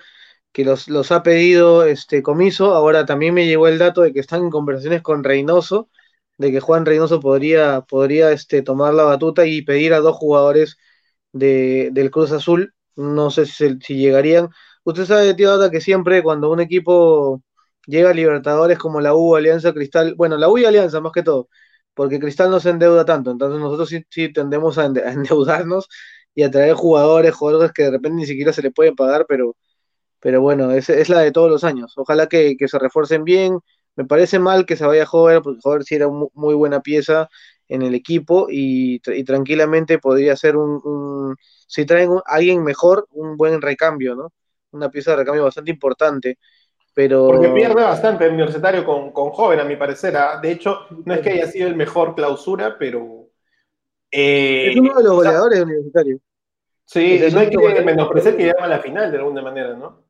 que 0.52 0.64
los, 0.64 0.88
los 0.88 1.12
ha 1.12 1.22
pedido 1.22 1.84
este 1.84 2.22
comiso. 2.22 2.75
Ahora 2.75 3.06
también 3.06 3.34
me 3.34 3.46
llegó 3.46 3.69
el 3.69 3.78
dato 3.78 4.02
de 4.02 4.12
que 4.12 4.20
están 4.20 4.43
en 4.44 4.50
conversaciones 4.50 5.02
con 5.02 5.25
Reynoso, 5.25 5.90
de 6.38 6.52
que 6.52 6.60
Juan 6.60 6.87
Reynoso 6.87 7.20
podría, 7.20 7.82
podría 7.82 8.32
este, 8.32 8.62
tomar 8.62 8.94
la 8.94 9.05
batuta 9.05 9.46
y 9.46 9.62
pedir 9.62 9.94
a 9.94 10.00
dos 10.00 10.16
jugadores 10.16 10.78
de, 11.32 11.90
del 11.93 12.10
Cruz 12.10 12.32
Azul. 12.32 12.75
No 12.96 13.31
sé 13.31 13.46
si, 13.46 13.78
si 13.81 13.96
llegarían. 13.96 14.49
Usted 14.84 15.05
sabe, 15.06 15.34
tío 15.34 15.56
Data, 15.56 15.70
que 15.70 15.81
siempre 15.81 16.22
cuando 16.22 16.50
un 16.50 16.60
equipo 16.60 17.43
llega 17.88 18.11
a 18.11 18.14
Libertadores 18.14 18.79
como 18.79 19.00
la 19.00 19.14
U, 19.14 19.37
Alianza, 19.37 19.73
Cristal, 19.73 20.14
bueno, 20.17 20.37
la 20.38 20.49
U 20.49 20.58
y 20.58 20.64
Alianza 20.67 21.00
más 21.00 21.12
que 21.12 21.23
todo, 21.23 21.49
porque 21.94 22.20
Cristal 22.20 22.50
no 22.50 22.61
se 22.61 22.70
endeuda 22.70 23.05
tanto, 23.05 23.31
entonces 23.32 23.61
nosotros 23.61 23.88
sí, 23.88 24.05
sí 24.11 24.32
tendemos 24.32 24.79
a, 24.79 24.87
endeudarnos 24.87 25.88
y 26.35 26.43
a 26.44 26.50
traer 26.50 26.75
jugadores, 26.75 27.35
jugadores 27.35 27.73
que 27.73 27.85
de 27.85 27.90
repente 27.93 28.17
ni 28.19 28.26
siquiera 28.26 28.52
se 28.52 28.62
le 28.62 28.70
pueden 28.70 28.94
pagar, 28.96 29.26
pero, 29.29 29.56
pero 30.20 30.40
bueno, 30.40 30.70
es, 30.73 30.88
es 30.90 31.08
la 31.08 31.20
de 31.20 31.32
todos 31.32 31.50
los 31.50 31.64
años. 31.64 31.94
Ojalá 31.96 32.26
que, 32.29 32.56
que, 32.56 32.69
se 32.69 32.79
refuercen 32.79 33.25
bien. 33.25 33.58
Me 33.96 34.05
parece 34.05 34.38
mal 34.38 34.67
que 34.67 34.76
se 34.76 34.87
vaya 34.87 35.06
Jover, 35.06 35.43
porque 35.43 35.61
Jover 35.62 35.84
sí 35.84 35.94
era 35.96 36.08
muy, 36.08 36.29
muy 36.34 36.55
buena 36.55 36.81
pieza 36.82 37.29
en 37.69 37.82
el 37.82 37.94
equipo 37.94 38.46
y, 38.50 39.00
y 39.06 39.25
tranquilamente 39.25 39.99
podría 39.99 40.37
ser 40.37 40.56
un, 40.56 40.81
un 40.84 41.37
si 41.67 41.84
traen 41.87 42.12
a 42.12 42.20
alguien 42.26 42.62
mejor, 42.64 43.06
un 43.10 43.36
buen 43.36 43.60
recambio, 43.60 44.15
¿no? 44.15 44.32
Una 44.70 44.91
pieza 44.91 45.12
de 45.12 45.19
recambio 45.19 45.44
bastante 45.44 45.70
importante. 45.70 46.39
Pero... 46.98 47.28
Porque 47.28 47.50
pierde 47.50 47.81
bastante 47.81 48.24
el 48.24 48.32
universitario 48.32 48.84
con, 48.84 49.12
con 49.12 49.31
joven, 49.31 49.60
a 49.60 49.64
mi 49.64 49.76
parecer. 49.76 50.17
¿ah? 50.17 50.40
De 50.43 50.50
hecho, 50.50 50.81
no 51.05 51.14
es 51.14 51.20
que 51.20 51.31
haya 51.31 51.46
sido 51.46 51.69
el 51.69 51.76
mejor 51.76 52.17
clausura, 52.17 52.76
pero. 52.76 53.31
Eh, 54.10 54.70
es 54.72 54.76
uno 54.76 54.96
de 54.96 55.05
los 55.05 55.12
goleadores 55.12 55.60
universitarios. 55.60 56.20
Sí, 56.86 57.20
es 57.22 57.32
no 57.32 57.38
hay 57.38 57.50
que 57.50 57.82
menospreciar 57.84 58.36
que 58.36 58.46
llama 58.46 58.64
a 58.64 58.69
la 58.70 58.81
final 58.81 59.12
de 59.12 59.19
alguna 59.19 59.43
manera, 59.43 59.74
¿no? 59.74 60.02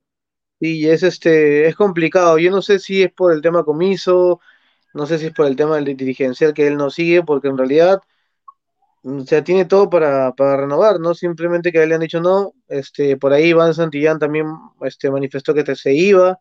Sí, 0.58 0.88
es 0.88 1.02
este, 1.02 1.66
es 1.66 1.76
complicado. 1.76 2.38
Yo 2.38 2.50
no 2.50 2.62
sé 2.62 2.78
si 2.78 3.02
es 3.02 3.12
por 3.12 3.34
el 3.34 3.42
tema 3.42 3.64
comiso, 3.64 4.40
no 4.94 5.04
sé 5.04 5.18
si 5.18 5.26
es 5.26 5.34
por 5.34 5.44
el 5.44 5.56
tema 5.56 5.76
del 5.76 5.94
dirigencial 5.94 6.54
que 6.54 6.68
él 6.68 6.78
no 6.78 6.88
sigue, 6.88 7.22
porque 7.22 7.48
en 7.48 7.58
realidad 7.58 8.00
o 9.02 9.20
sea, 9.26 9.44
tiene 9.44 9.66
todo 9.66 9.90
para, 9.90 10.32
para 10.32 10.56
renovar, 10.56 11.00
¿no? 11.00 11.14
Simplemente 11.14 11.70
que 11.70 11.86
le 11.86 11.94
han 11.94 12.00
dicho 12.00 12.22
no, 12.22 12.54
este, 12.66 13.18
por 13.18 13.34
ahí 13.34 13.48
Iván 13.48 13.74
Santillán 13.74 14.18
también 14.18 14.46
este, 14.80 15.10
manifestó 15.10 15.52
que 15.52 15.76
se 15.76 15.92
iba, 15.92 16.40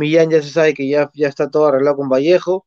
Millán 0.00 0.30
ya 0.30 0.42
se 0.42 0.50
sabe 0.50 0.74
que 0.74 0.88
ya, 0.88 1.10
ya 1.14 1.28
está 1.28 1.50
todo 1.50 1.66
arreglado 1.66 1.96
con 1.98 2.08
Vallejo. 2.08 2.66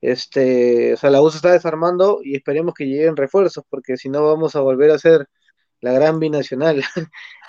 Este, 0.00 0.94
o 0.94 0.96
sea, 0.96 1.10
la 1.10 1.22
U 1.22 1.30
se 1.30 1.36
está 1.38 1.52
desarmando 1.52 2.20
y 2.22 2.36
esperemos 2.36 2.74
que 2.74 2.86
lleguen 2.86 3.16
refuerzos, 3.16 3.64
porque 3.70 3.96
si 3.96 4.08
no 4.08 4.24
vamos 4.26 4.54
a 4.56 4.60
volver 4.60 4.90
a 4.90 4.98
ser 4.98 5.28
la 5.80 5.92
gran 5.92 6.20
binacional. 6.20 6.82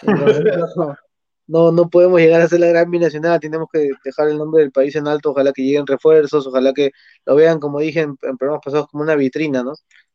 no, 1.47 1.71
no, 1.71 1.89
podemos 1.89 2.19
llegar 2.19 2.41
a 2.41 2.47
ser 2.47 2.59
la 2.61 2.67
gran 2.67 2.89
binacional, 2.91 3.39
tenemos 3.39 3.67
que 3.71 3.89
dejar 4.03 4.29
el 4.29 4.37
nombre 4.37 4.61
del 4.61 4.71
país 4.71 4.95
en 4.95 5.07
alto, 5.07 5.31
ojalá 5.31 5.51
que 5.53 5.63
lleguen 5.63 5.87
refuerzos, 5.87 6.47
ojalá 6.47 6.73
que 6.73 6.91
lo 7.25 7.35
vean, 7.35 7.59
como 7.59 7.79
dije 7.79 8.01
en, 8.01 8.17
en 8.21 8.37
programas 8.37 8.63
pasados, 8.63 8.87
como 8.87 9.03
una 9.03 9.15
vitrina, 9.15 9.63
¿no? 9.63 9.73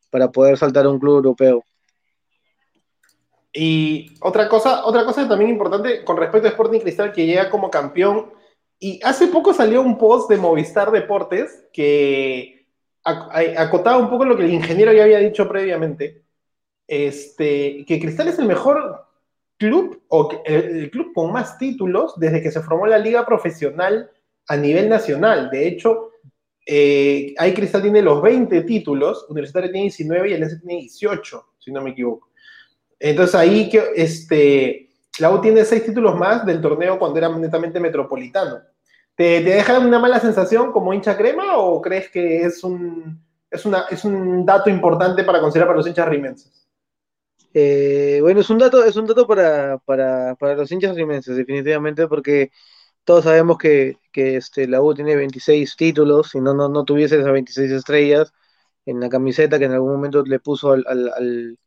Para 0.09 0.31
poder 0.31 0.57
saltar 0.57 0.85
a 0.85 0.89
un 0.89 0.99
club 0.99 1.17
europeo. 1.17 1.63
Y 3.57 4.13
otra 4.19 4.49
cosa, 4.49 4.85
otra 4.85 5.05
cosa 5.05 5.27
también 5.29 5.51
importante 5.51 6.03
con 6.03 6.17
respecto 6.17 6.47
a 6.47 6.51
Sporting 6.51 6.81
Cristal 6.81 7.13
que 7.13 7.25
llega 7.25 7.49
como 7.49 7.71
campeón 7.71 8.33
y 8.79 8.99
hace 9.03 9.27
poco 9.27 9.53
salió 9.53 9.81
un 9.81 9.97
post 9.97 10.29
de 10.29 10.37
Movistar 10.37 10.91
Deportes 10.91 11.65
que 11.71 12.67
acotaba 13.03 13.97
un 13.97 14.09
poco 14.09 14.25
lo 14.25 14.35
que 14.35 14.43
el 14.43 14.53
ingeniero 14.53 14.91
ya 14.91 15.03
había 15.03 15.19
dicho 15.19 15.47
previamente, 15.47 16.23
este, 16.87 17.85
que 17.85 17.99
Cristal 17.99 18.29
es 18.29 18.39
el 18.39 18.47
mejor 18.47 19.05
club 19.57 20.03
o 20.09 20.29
el, 20.43 20.89
club 20.89 21.13
con 21.13 21.31
más 21.31 21.57
títulos 21.57 22.13
desde 22.17 22.41
que 22.41 22.51
se 22.51 22.61
formó 22.61 22.87
la 22.87 22.97
liga 22.97 23.25
profesional 23.25 24.09
a 24.47 24.57
nivel 24.57 24.89
nacional. 24.89 25.49
De 25.49 25.67
hecho, 25.67 26.11
eh, 26.65 27.33
ahí 27.37 27.53
Cristal 27.53 27.83
tiene 27.83 28.01
los 28.01 28.21
20 28.21 28.61
títulos, 28.61 29.27
Universitario 29.29 29.71
tiene 29.71 29.83
19 29.83 30.29
y 30.29 30.33
el 30.33 30.43
S 30.43 30.59
tiene 30.59 30.81
18, 30.81 31.45
si 31.59 31.71
no 31.71 31.81
me 31.81 31.91
equivoco. 31.91 32.29
Entonces 32.99 33.35
ahí 33.35 33.69
que 33.69 33.83
este 33.95 34.89
la 35.19 35.31
U 35.31 35.41
tiene 35.41 35.65
seis 35.65 35.85
títulos 35.85 36.15
más 36.15 36.45
del 36.45 36.61
torneo 36.61 36.99
cuando 36.99 37.17
era 37.17 37.29
netamente 37.29 37.79
metropolitano. 37.79 38.61
¿Te, 39.15 39.41
te 39.41 39.49
deja 39.49 39.79
una 39.79 39.99
mala 39.99 40.19
sensación 40.19 40.71
como 40.71 40.93
hincha 40.93 41.15
crema 41.17 41.57
o 41.57 41.81
crees 41.81 42.09
que 42.09 42.41
es 42.41 42.63
un, 42.63 43.23
es 43.49 43.65
una, 43.65 43.85
es 43.89 44.03
un 44.03 44.45
dato 44.45 44.69
importante 44.69 45.23
para 45.23 45.39
considerar 45.39 45.67
para 45.67 45.77
los 45.77 45.87
hinchas 45.87 46.09
rimenses? 46.09 46.67
Eh, 47.53 48.19
bueno, 48.21 48.41
es 48.41 48.49
un 48.49 48.57
dato, 48.57 48.83
es 48.83 48.97
un 48.97 49.05
dato 49.05 49.25
para, 49.25 49.77
para, 49.79 50.35
para, 50.35 50.55
los 50.55 50.69
hinchas 50.71 50.95
rimenses, 50.95 51.37
definitivamente, 51.37 52.07
porque 52.07 52.51
todos 53.05 53.23
sabemos 53.23 53.57
que, 53.57 53.97
este, 54.13 54.67
la 54.67 54.81
U 54.81 54.93
tiene 54.93 55.15
26 55.15 55.75
títulos, 55.77 56.31
si 56.31 56.41
no, 56.41 56.53
no, 56.53 56.67
no 56.69 56.83
tuviese 56.83 57.17
esas 57.17 57.31
26 57.31 57.71
estrellas 57.71 58.33
en 58.85 58.99
la 58.99 59.09
camiseta 59.09 59.57
que 59.59 59.65
en 59.65 59.71
algún 59.73 59.93
momento 59.93 60.23
le 60.23 60.39
puso 60.39 60.71
al, 60.73 61.57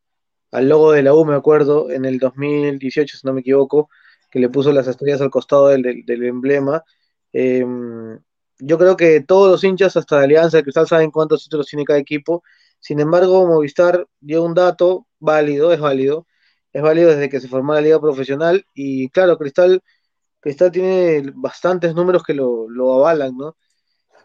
logo 0.52 0.92
de 0.92 1.02
la 1.02 1.14
U, 1.14 1.24
me 1.24 1.34
acuerdo, 1.34 1.90
en 1.90 2.04
el 2.04 2.18
2018, 2.18 3.18
si 3.18 3.26
no 3.26 3.32
me 3.32 3.40
equivoco, 3.40 3.90
que 4.30 4.40
le 4.40 4.48
puso 4.48 4.72
las 4.72 4.88
estrellas 4.88 5.20
al 5.20 5.30
costado 5.30 5.68
del, 5.68 6.04
emblema. 6.24 6.84
Em, 7.32 8.18
yo 8.58 8.78
creo 8.78 8.96
que 8.96 9.20
todos 9.20 9.50
los 9.50 9.64
hinchas, 9.64 9.96
hasta 9.96 10.18
de 10.18 10.24
Alianza 10.24 10.58
de 10.58 10.62
Cristal, 10.64 10.88
saben 10.88 11.10
cuántos 11.10 11.44
títulos 11.44 11.66
tiene 11.66 11.84
cada 11.84 11.98
equipo. 11.98 12.42
Sin 12.80 13.00
embargo, 13.00 13.46
Movistar 13.46 14.06
dio 14.20 14.42
un 14.44 14.54
dato 14.54 15.06
válido, 15.18 15.72
es 15.72 15.80
válido, 15.80 16.26
es 16.72 16.82
válido 16.82 17.10
desde 17.10 17.28
que 17.28 17.40
se 17.40 17.48
formó 17.48 17.74
la 17.74 17.80
liga 17.80 18.00
profesional 18.00 18.64
y 18.74 19.08
claro, 19.10 19.38
Cristal, 19.38 19.82
Cristal 20.40 20.72
tiene 20.72 21.32
bastantes 21.34 21.94
números 21.94 22.22
que 22.24 22.34
lo, 22.34 22.68
lo 22.68 22.94
avalan, 22.94 23.36
¿no? 23.36 23.56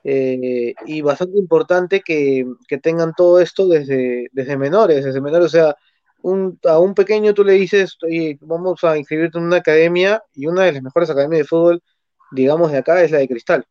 Eh, 0.04 0.74
y 0.86 1.02
bastante 1.02 1.38
importante 1.38 2.02
que, 2.02 2.46
tengan 2.82 3.14
todo 3.16 3.40
esto 3.40 3.68
desde, 3.68 4.28
desde 4.34 4.58
menores, 4.58 5.06
desde 5.06 5.22
menores, 5.22 5.46
o 5.48 5.50
sea, 5.50 5.76
un, 6.24 6.60
a 6.66 6.80
un 6.80 6.96
pequeño 6.96 7.34
tú 7.34 7.44
le 7.44 7.54
dices, 7.54 7.98
vamos 8.42 8.84
a 8.84 8.98
inscribirte 8.98 9.38
en 9.38 9.46
una 9.46 9.58
academia 9.58 10.24
y 10.34 10.48
una 10.48 10.64
de 10.64 10.74
las 10.74 10.84
mejores 10.84 11.10
academias 11.10 11.42
de 11.42 11.46
fútbol, 11.48 11.84
digamos, 12.32 12.72
de 12.72 12.80
acá 12.80 13.04
es 13.04 13.12
la 13.12 13.20
de 13.20 13.28
Cristal. 13.28 13.66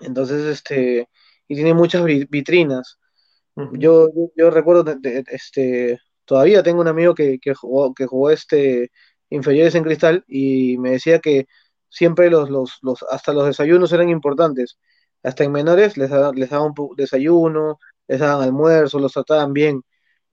Entonces, 0.00 0.44
este, 0.46 1.08
y 1.48 1.54
tiene 1.54 1.74
muchas 1.74 2.04
vitrinas. 2.04 2.98
yo, 3.72 4.08
yo, 4.36 4.50
recuerdo, 4.50 4.84
este, 5.02 5.98
todavía 6.24 6.62
tengo 6.62 6.80
un 6.80 6.88
amigo 6.88 7.14
que, 7.14 7.38
que, 7.40 7.54
jugó, 7.54 7.94
que 7.94 8.06
jugó 8.06 8.30
este 8.30 8.90
inferiores 9.30 9.74
en 9.74 9.84
Cristal 9.84 10.24
y 10.28 10.78
me 10.78 10.92
decía 10.92 11.18
que 11.20 11.46
siempre 11.90 12.30
los, 12.30 12.50
los, 12.50 12.78
los, 12.82 13.04
hasta 13.10 13.32
los 13.32 13.46
desayunos 13.46 13.92
eran 13.92 14.08
importantes 14.10 14.78
hasta 15.22 15.44
en 15.44 15.52
menores 15.52 15.96
les, 15.96 16.10
les 16.10 16.50
daban 16.50 16.72
desayuno, 16.96 17.78
les 18.06 18.20
daban 18.20 18.42
almuerzo, 18.42 18.98
los 18.98 19.12
trataban 19.12 19.52
bien. 19.52 19.82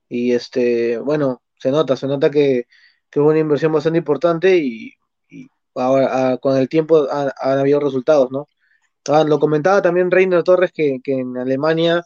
Y 0.08 0.32
este, 0.32 0.98
bueno, 0.98 1.42
se 1.58 1.70
nota, 1.70 1.96
se 1.96 2.06
nota 2.06 2.30
que, 2.30 2.66
que 3.10 3.20
hubo 3.20 3.30
una 3.30 3.38
inversión 3.38 3.72
bastante 3.72 3.98
importante 3.98 4.56
y, 4.58 4.92
ahora, 5.74 6.38
con 6.38 6.56
el 6.56 6.68
tiempo 6.68 7.06
han, 7.10 7.58
habido 7.58 7.80
resultados, 7.80 8.30
¿no? 8.30 8.46
Ah, 9.08 9.24
lo 9.24 9.38
comentaba 9.38 9.82
también 9.82 10.10
Reiner 10.10 10.42
Torres 10.42 10.72
que, 10.72 11.00
en 11.04 11.36
Alemania 11.36 12.02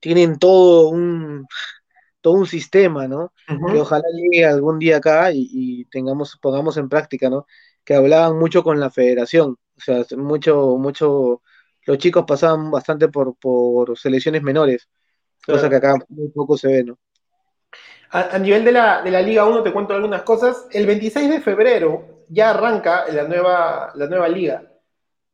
tienen 0.00 0.38
todo 0.38 0.88
un 0.88 1.46
todo 2.20 2.34
un 2.34 2.46
sistema, 2.46 3.08
¿no? 3.08 3.32
Que 3.46 3.80
ojalá 3.80 4.04
llegue 4.12 4.44
algún 4.44 4.78
día 4.78 4.98
acá 4.98 5.32
y, 5.32 5.48
y, 5.50 5.84
tengamos, 5.86 6.38
pongamos 6.40 6.76
en 6.76 6.88
práctica, 6.88 7.30
¿no? 7.30 7.46
Que 7.84 7.94
hablaban 7.94 8.38
mucho 8.38 8.62
con 8.62 8.80
la 8.80 8.90
federación, 8.90 9.56
o 9.76 9.80
sea, 9.80 10.04
mucho, 10.16 10.76
mucho 10.76 11.42
los 11.86 11.98
chicos 11.98 12.24
pasaban 12.26 12.70
bastante 12.70 13.08
por, 13.08 13.98
selecciones 13.98 14.42
menores, 14.42 14.88
cosa 15.46 15.70
que 15.70 15.76
acá 15.76 15.94
muy 16.08 16.28
poco 16.28 16.58
se 16.58 16.68
ve, 16.68 16.84
¿no? 16.84 16.98
A, 18.10 18.38
nivel 18.38 18.64
de 18.64 18.72
la, 18.72 19.02
Liga 19.02 19.44
1 19.44 19.62
te 19.62 19.72
cuento 19.72 19.94
algunas 19.94 20.22
cosas. 20.22 20.66
El 20.70 20.86
26 20.86 21.28
de 21.28 21.40
febrero 21.40 22.24
ya 22.28 22.50
arranca 22.50 23.04
la 23.12 23.24
nueva, 23.24 23.92
la 23.94 24.06
nueva 24.06 24.28
liga. 24.28 24.62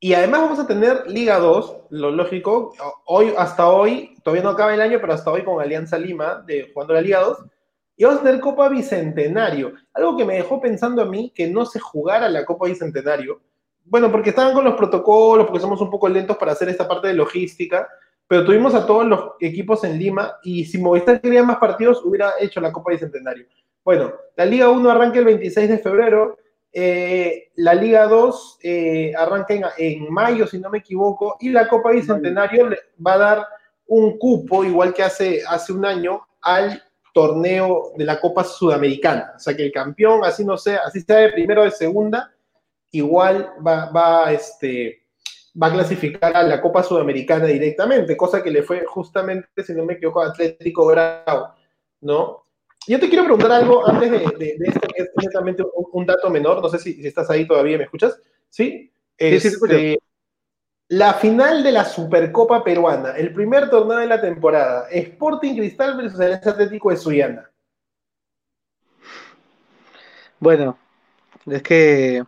Y 0.00 0.14
además 0.14 0.42
vamos 0.42 0.58
a 0.58 0.66
tener 0.66 1.06
Liga 1.06 1.38
2, 1.38 1.76
lo 1.90 2.10
lógico, 2.10 2.74
hoy, 3.06 3.32
hasta 3.38 3.68
hoy, 3.68 4.16
todavía 4.22 4.42
no 4.42 4.50
acaba 4.50 4.74
el 4.74 4.80
año, 4.80 4.98
pero 5.00 5.14
hasta 5.14 5.30
hoy 5.30 5.44
con 5.44 5.62
Alianza 5.62 5.98
Lima, 5.98 6.42
de, 6.46 6.70
jugando 6.74 6.94
la 6.94 7.00
Liga 7.00 7.20
2. 7.20 7.38
Y 7.96 8.04
vamos 8.04 8.20
a 8.20 8.24
tener 8.24 8.40
Copa 8.40 8.68
Bicentenario. 8.68 9.72
Algo 9.92 10.16
que 10.16 10.24
me 10.24 10.34
dejó 10.34 10.60
pensando 10.60 11.00
a 11.00 11.06
mí 11.06 11.32
que 11.34 11.46
no 11.46 11.64
se 11.64 11.78
jugara 11.78 12.28
la 12.28 12.44
Copa 12.44 12.66
Bicentenario, 12.66 13.40
bueno, 13.84 14.10
porque 14.10 14.30
estaban 14.30 14.54
con 14.54 14.64
los 14.64 14.74
protocolos, 14.74 15.46
porque 15.46 15.60
somos 15.60 15.80
un 15.80 15.90
poco 15.90 16.08
lentos 16.08 16.36
para 16.36 16.52
hacer 16.52 16.68
esta 16.68 16.88
parte 16.88 17.08
de 17.08 17.14
logística, 17.14 17.88
pero 18.26 18.44
tuvimos 18.44 18.74
a 18.74 18.86
todos 18.86 19.06
los 19.06 19.32
equipos 19.40 19.84
en 19.84 19.98
Lima 19.98 20.36
y 20.42 20.64
si 20.64 20.78
Movistar 20.78 21.20
quería 21.20 21.42
más 21.42 21.58
partidos, 21.58 22.02
hubiera 22.04 22.32
hecho 22.40 22.60
la 22.60 22.72
Copa 22.72 22.92
Bicentenario. 22.92 23.46
Bueno, 23.84 24.12
la 24.36 24.46
Liga 24.46 24.70
1 24.70 24.90
arranca 24.90 25.18
el 25.18 25.26
26 25.26 25.68
de 25.68 25.78
febrero, 25.78 26.38
eh, 26.72 27.52
la 27.56 27.74
Liga 27.74 28.06
2 28.06 28.58
eh, 28.62 29.12
arranca 29.16 29.54
en, 29.76 30.12
mayo, 30.12 30.46
si 30.46 30.58
no 30.58 30.70
me 30.70 30.78
equivoco, 30.78 31.36
y 31.40 31.50
la 31.50 31.68
Copa 31.68 31.90
Bicentenario 31.90 32.70
va 33.06 33.12
a 33.12 33.18
dar 33.18 33.46
un 33.86 34.18
cupo, 34.18 34.64
igual 34.64 34.94
que 34.94 35.02
hace, 35.02 35.42
hace 35.46 35.72
un 35.72 35.84
año, 35.84 36.26
al 36.40 36.82
torneo 37.12 37.92
de 37.96 38.04
la 38.04 38.18
Copa 38.18 38.42
Sudamericana. 38.42 39.34
O 39.36 39.38
sea, 39.38 39.54
que 39.54 39.66
el 39.66 39.72
campeón, 39.72 40.24
así 40.24 40.44
no 40.44 40.56
sea, 40.56 40.80
así 40.84 41.00
sea 41.00 41.18
de 41.18 41.32
primero 41.32 41.60
o 41.60 41.64
de 41.64 41.70
segunda, 41.70 42.32
igual 42.90 43.52
va, 43.64 43.90
va, 43.90 44.32
este, 44.32 45.03
va 45.60 45.68
a 45.68 45.72
clasificar 45.72 46.36
a 46.36 46.42
la 46.42 46.60
Copa 46.60 46.82
Sudamericana 46.82 47.46
directamente, 47.46 48.16
cosa 48.16 48.42
que 48.42 48.50
le 48.50 48.62
fue 48.62 48.84
justamente, 48.84 49.62
si 49.62 49.72
no 49.74 49.84
me 49.84 49.94
equivoco, 49.94 50.22
a 50.22 50.28
Atlético 50.28 50.86
Bravo, 50.86 51.54
¿no? 52.00 52.44
Yo 52.86 53.00
te 53.00 53.08
quiero 53.08 53.24
preguntar 53.24 53.52
algo 53.52 53.88
antes 53.88 54.10
de, 54.10 54.18
de, 54.18 54.56
esto, 54.66 54.86
que 54.94 55.02
es 55.02 55.10
netamente 55.16 55.62
un, 55.92 56.04
dato 56.04 56.28
menor, 56.28 56.60
no 56.60 56.68
sé 56.68 56.78
si, 56.78 57.06
estás 57.06 57.30
ahí 57.30 57.46
todavía, 57.46 57.78
¿me 57.78 57.84
escuchas? 57.84 58.20
¿Sí? 58.50 58.92
sí, 59.18 59.40
sí, 59.40 59.48
este, 59.48 59.98
la 60.88 61.14
final 61.14 61.62
de 61.62 61.72
la 61.72 61.84
Supercopa 61.84 62.62
Peruana, 62.62 63.12
el 63.12 63.32
primer 63.32 63.70
torneo 63.70 63.98
de 63.98 64.06
la 64.06 64.20
temporada, 64.20 64.88
Sporting 64.90 65.56
Cristal 65.56 65.96
versus 65.96 66.20
el 66.20 66.34
Atlético 66.34 66.90
de 66.90 66.96
Suyana. 66.96 67.50
Bueno, 70.38 70.78
es 71.46 71.62
que 71.62 72.22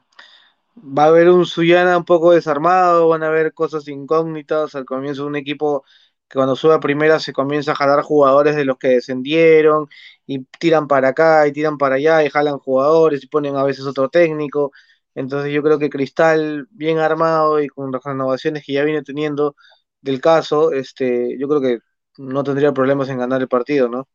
va 0.76 1.04
a 1.04 1.06
haber 1.08 1.30
un 1.30 1.46
Suyana 1.46 1.96
un 1.98 2.04
poco 2.04 2.32
desarmado, 2.32 3.08
van 3.08 3.22
a 3.22 3.28
haber 3.28 3.52
cosas 3.54 3.88
incógnitas 3.88 4.74
al 4.74 4.84
comienzo 4.84 5.22
de 5.22 5.28
un 5.28 5.36
equipo 5.36 5.84
que 6.28 6.34
cuando 6.36 6.56
sube 6.56 6.74
a 6.74 6.80
primera 6.80 7.18
se 7.20 7.32
comienza 7.32 7.72
a 7.72 7.74
jalar 7.76 8.02
jugadores 8.02 8.56
de 8.56 8.64
los 8.64 8.78
que 8.78 8.88
descendieron 8.88 9.88
y 10.26 10.44
tiran 10.58 10.88
para 10.88 11.08
acá 11.08 11.46
y 11.46 11.52
tiran 11.52 11.78
para 11.78 11.96
allá 11.96 12.24
y 12.24 12.30
jalan 12.30 12.58
jugadores 12.58 13.22
y 13.24 13.28
ponen 13.28 13.56
a 13.56 13.64
veces 13.64 13.86
otro 13.86 14.08
técnico. 14.08 14.72
Entonces 15.14 15.52
yo 15.52 15.62
creo 15.62 15.78
que 15.78 15.88
Cristal 15.90 16.66
bien 16.70 16.98
armado 16.98 17.60
y 17.62 17.68
con 17.68 17.90
las 17.92 18.02
renovaciones 18.04 18.64
que 18.64 18.72
ya 18.74 18.84
viene 18.84 19.02
teniendo 19.02 19.56
del 20.00 20.20
caso, 20.20 20.72
este, 20.72 21.36
yo 21.38 21.48
creo 21.48 21.60
que 21.60 21.78
no 22.18 22.42
tendría 22.44 22.72
problemas 22.72 23.08
en 23.08 23.18
ganar 23.18 23.40
el 23.40 23.48
partido, 23.48 23.88
¿no? 23.88 24.08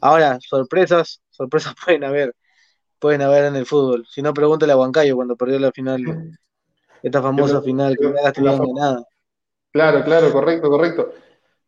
Ahora, 0.00 0.38
sorpresas, 0.40 1.22
sorpresas 1.30 1.74
pueden 1.84 2.04
haber 2.04 2.34
pueden 3.02 3.20
haber 3.20 3.46
en 3.46 3.56
el 3.56 3.66
fútbol. 3.66 4.06
Si 4.08 4.22
no, 4.22 4.32
pregúntale 4.32 4.72
a 4.72 4.76
Huancayo 4.76 5.16
cuando 5.16 5.36
perdió 5.36 5.58
la 5.58 5.72
final, 5.72 6.00
esta 7.02 7.20
famosa 7.20 7.60
final 7.60 7.96
que 7.98 8.06
no 8.06 8.74
ganada. 8.74 9.04
Claro, 9.72 10.04
claro, 10.04 10.32
correcto, 10.32 10.70
correcto. 10.70 11.12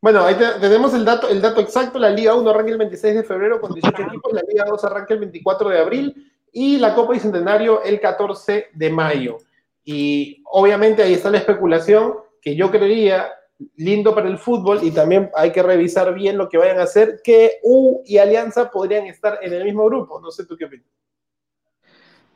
Bueno, 0.00 0.24
ahí 0.24 0.36
tenemos 0.60 0.94
el 0.94 1.04
dato, 1.04 1.28
el 1.28 1.42
dato 1.42 1.60
exacto. 1.60 1.98
La 1.98 2.10
Liga 2.10 2.36
1 2.36 2.48
arranca 2.48 2.70
el 2.70 2.78
26 2.78 3.16
de 3.16 3.24
febrero 3.24 3.60
con 3.60 3.74
18 3.74 4.02
equipos, 4.02 4.32
la 4.32 4.42
Liga 4.48 4.64
2 4.68 4.84
arranca 4.84 5.12
el 5.14 5.20
24 5.20 5.70
de 5.70 5.78
abril 5.80 6.32
y 6.52 6.76
la 6.76 6.94
Copa 6.94 7.14
Bicentenario 7.14 7.82
el 7.82 7.98
14 7.98 8.68
de 8.72 8.90
mayo. 8.90 9.38
Y 9.82 10.40
obviamente 10.44 11.02
ahí 11.02 11.14
está 11.14 11.30
la 11.30 11.38
especulación 11.38 12.14
que 12.40 12.54
yo 12.54 12.70
creería 12.70 13.28
lindo 13.74 14.14
para 14.14 14.28
el 14.28 14.38
fútbol 14.38 14.80
y 14.82 14.92
también 14.92 15.32
hay 15.34 15.50
que 15.50 15.64
revisar 15.64 16.14
bien 16.14 16.38
lo 16.38 16.48
que 16.48 16.58
vayan 16.58 16.78
a 16.78 16.84
hacer, 16.84 17.20
que 17.24 17.58
U 17.64 18.02
y 18.04 18.18
Alianza 18.18 18.70
podrían 18.70 19.06
estar 19.06 19.40
en 19.42 19.52
el 19.52 19.64
mismo 19.64 19.84
grupo. 19.86 20.20
No 20.20 20.30
sé 20.30 20.46
tú 20.46 20.56
qué 20.56 20.66
opinas. 20.66 20.86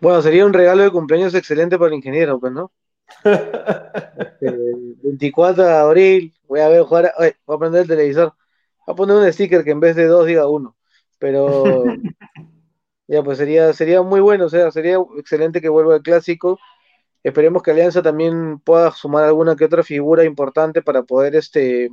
Bueno, 0.00 0.23
sería 0.23 0.47
un 0.47 0.52
regalo 0.52 0.83
de 0.83 0.90
cumpleaños 0.90 1.35
excelente 1.35 1.76
para 1.76 1.88
el 1.88 1.95
ingeniero, 1.95 2.38
pues, 2.38 2.52
¿no? 2.52 2.71
24 5.02 5.64
de 5.64 5.73
abril, 5.73 6.35
voy 6.47 6.61
a 6.61 6.69
ver 6.69 6.83
jugar, 6.83 7.12
voy 7.19 7.57
a 7.57 7.59
prender 7.59 7.83
el 7.83 7.88
televisor, 7.88 8.35
voy 8.87 8.93
a 8.93 8.97
poner 8.97 9.17
un 9.17 9.33
sticker 9.33 9.64
que 9.64 9.71
en 9.71 9.81
vez 9.81 9.97
de 9.97 10.07
dos 10.07 10.26
diga 10.26 10.49
uno, 10.49 10.76
pero 11.19 11.85
ya 13.09 13.23
pues 13.23 13.38
sería, 13.38 13.73
sería 13.73 14.02
muy 14.02 14.21
bueno, 14.21 14.47
o 14.47 14.49
sea, 14.49 14.71
sería 14.71 14.99
excelente 15.17 15.61
que 15.61 15.69
vuelva 15.69 15.97
el 15.97 16.02
clásico. 16.02 16.59
Esperemos 17.25 17.62
que 17.62 17.73
Alianza 17.73 18.02
también 18.02 18.61
pueda 18.61 18.93
sumar 18.93 19.25
alguna 19.25 19.57
que 19.57 19.64
otra 19.64 19.83
figura 19.83 20.25
importante 20.25 20.83
para 20.83 21.02
poder 21.02 21.35
este 21.37 21.90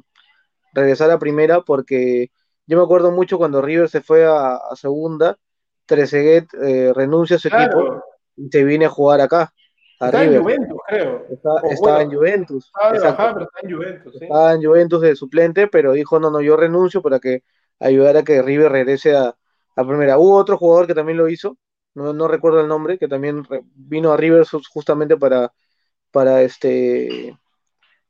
regresar 0.74 1.12
a 1.12 1.20
primera, 1.20 1.62
porque 1.62 2.32
yo 2.68 2.78
me 2.78 2.84
acuerdo 2.84 3.12
mucho 3.12 3.38
cuando 3.38 3.62
River 3.62 3.90
se 3.90 4.02
fue 4.02 4.26
a 4.26 4.60
segunda, 4.76 5.38
Trezeguet 5.86 6.54
eh, 6.54 6.92
renuncia 6.94 7.36
a 7.36 7.40
su 7.40 7.48
equipo 7.48 8.04
y 8.36 8.50
se 8.50 8.64
viene 8.64 8.86
a 8.86 8.90
jugar 8.90 9.22
acá. 9.22 9.54
está 10.00 10.24
en 10.24 10.42
Juventus, 10.42 10.78
creo. 10.88 11.26
estaba 11.30 12.02
en 12.02 12.12
Juventus. 12.12 12.72
Estaba, 12.94 13.48
en 13.62 13.74
Juventus, 13.74 14.22
Estaba 14.22 14.54
en 14.54 14.64
Juventus 14.64 15.02
de 15.02 15.16
suplente, 15.16 15.68
pero 15.68 15.94
dijo, 15.94 16.20
no, 16.20 16.30
no, 16.30 16.42
yo 16.42 16.58
renuncio 16.58 17.02
para 17.02 17.20
que 17.20 17.44
ayudara 17.80 18.20
a 18.20 18.24
que 18.24 18.42
River 18.42 18.72
regrese 18.72 19.16
a, 19.16 19.36
primera. 19.76 20.18
Hubo 20.18 20.36
otro 20.36 20.58
jugador 20.58 20.88
que 20.88 20.96
también 20.96 21.18
lo 21.18 21.30
hizo, 21.30 21.58
no, 21.94 22.28
recuerdo 22.28 22.62
el 22.62 22.68
nombre, 22.68 22.98
que 22.98 23.08
también 23.08 23.48
vino 23.74 24.12
a 24.12 24.18
River 24.18 24.46
justamente 24.74 25.16
para, 25.16 25.54
para 26.12 26.42
este 26.42 27.38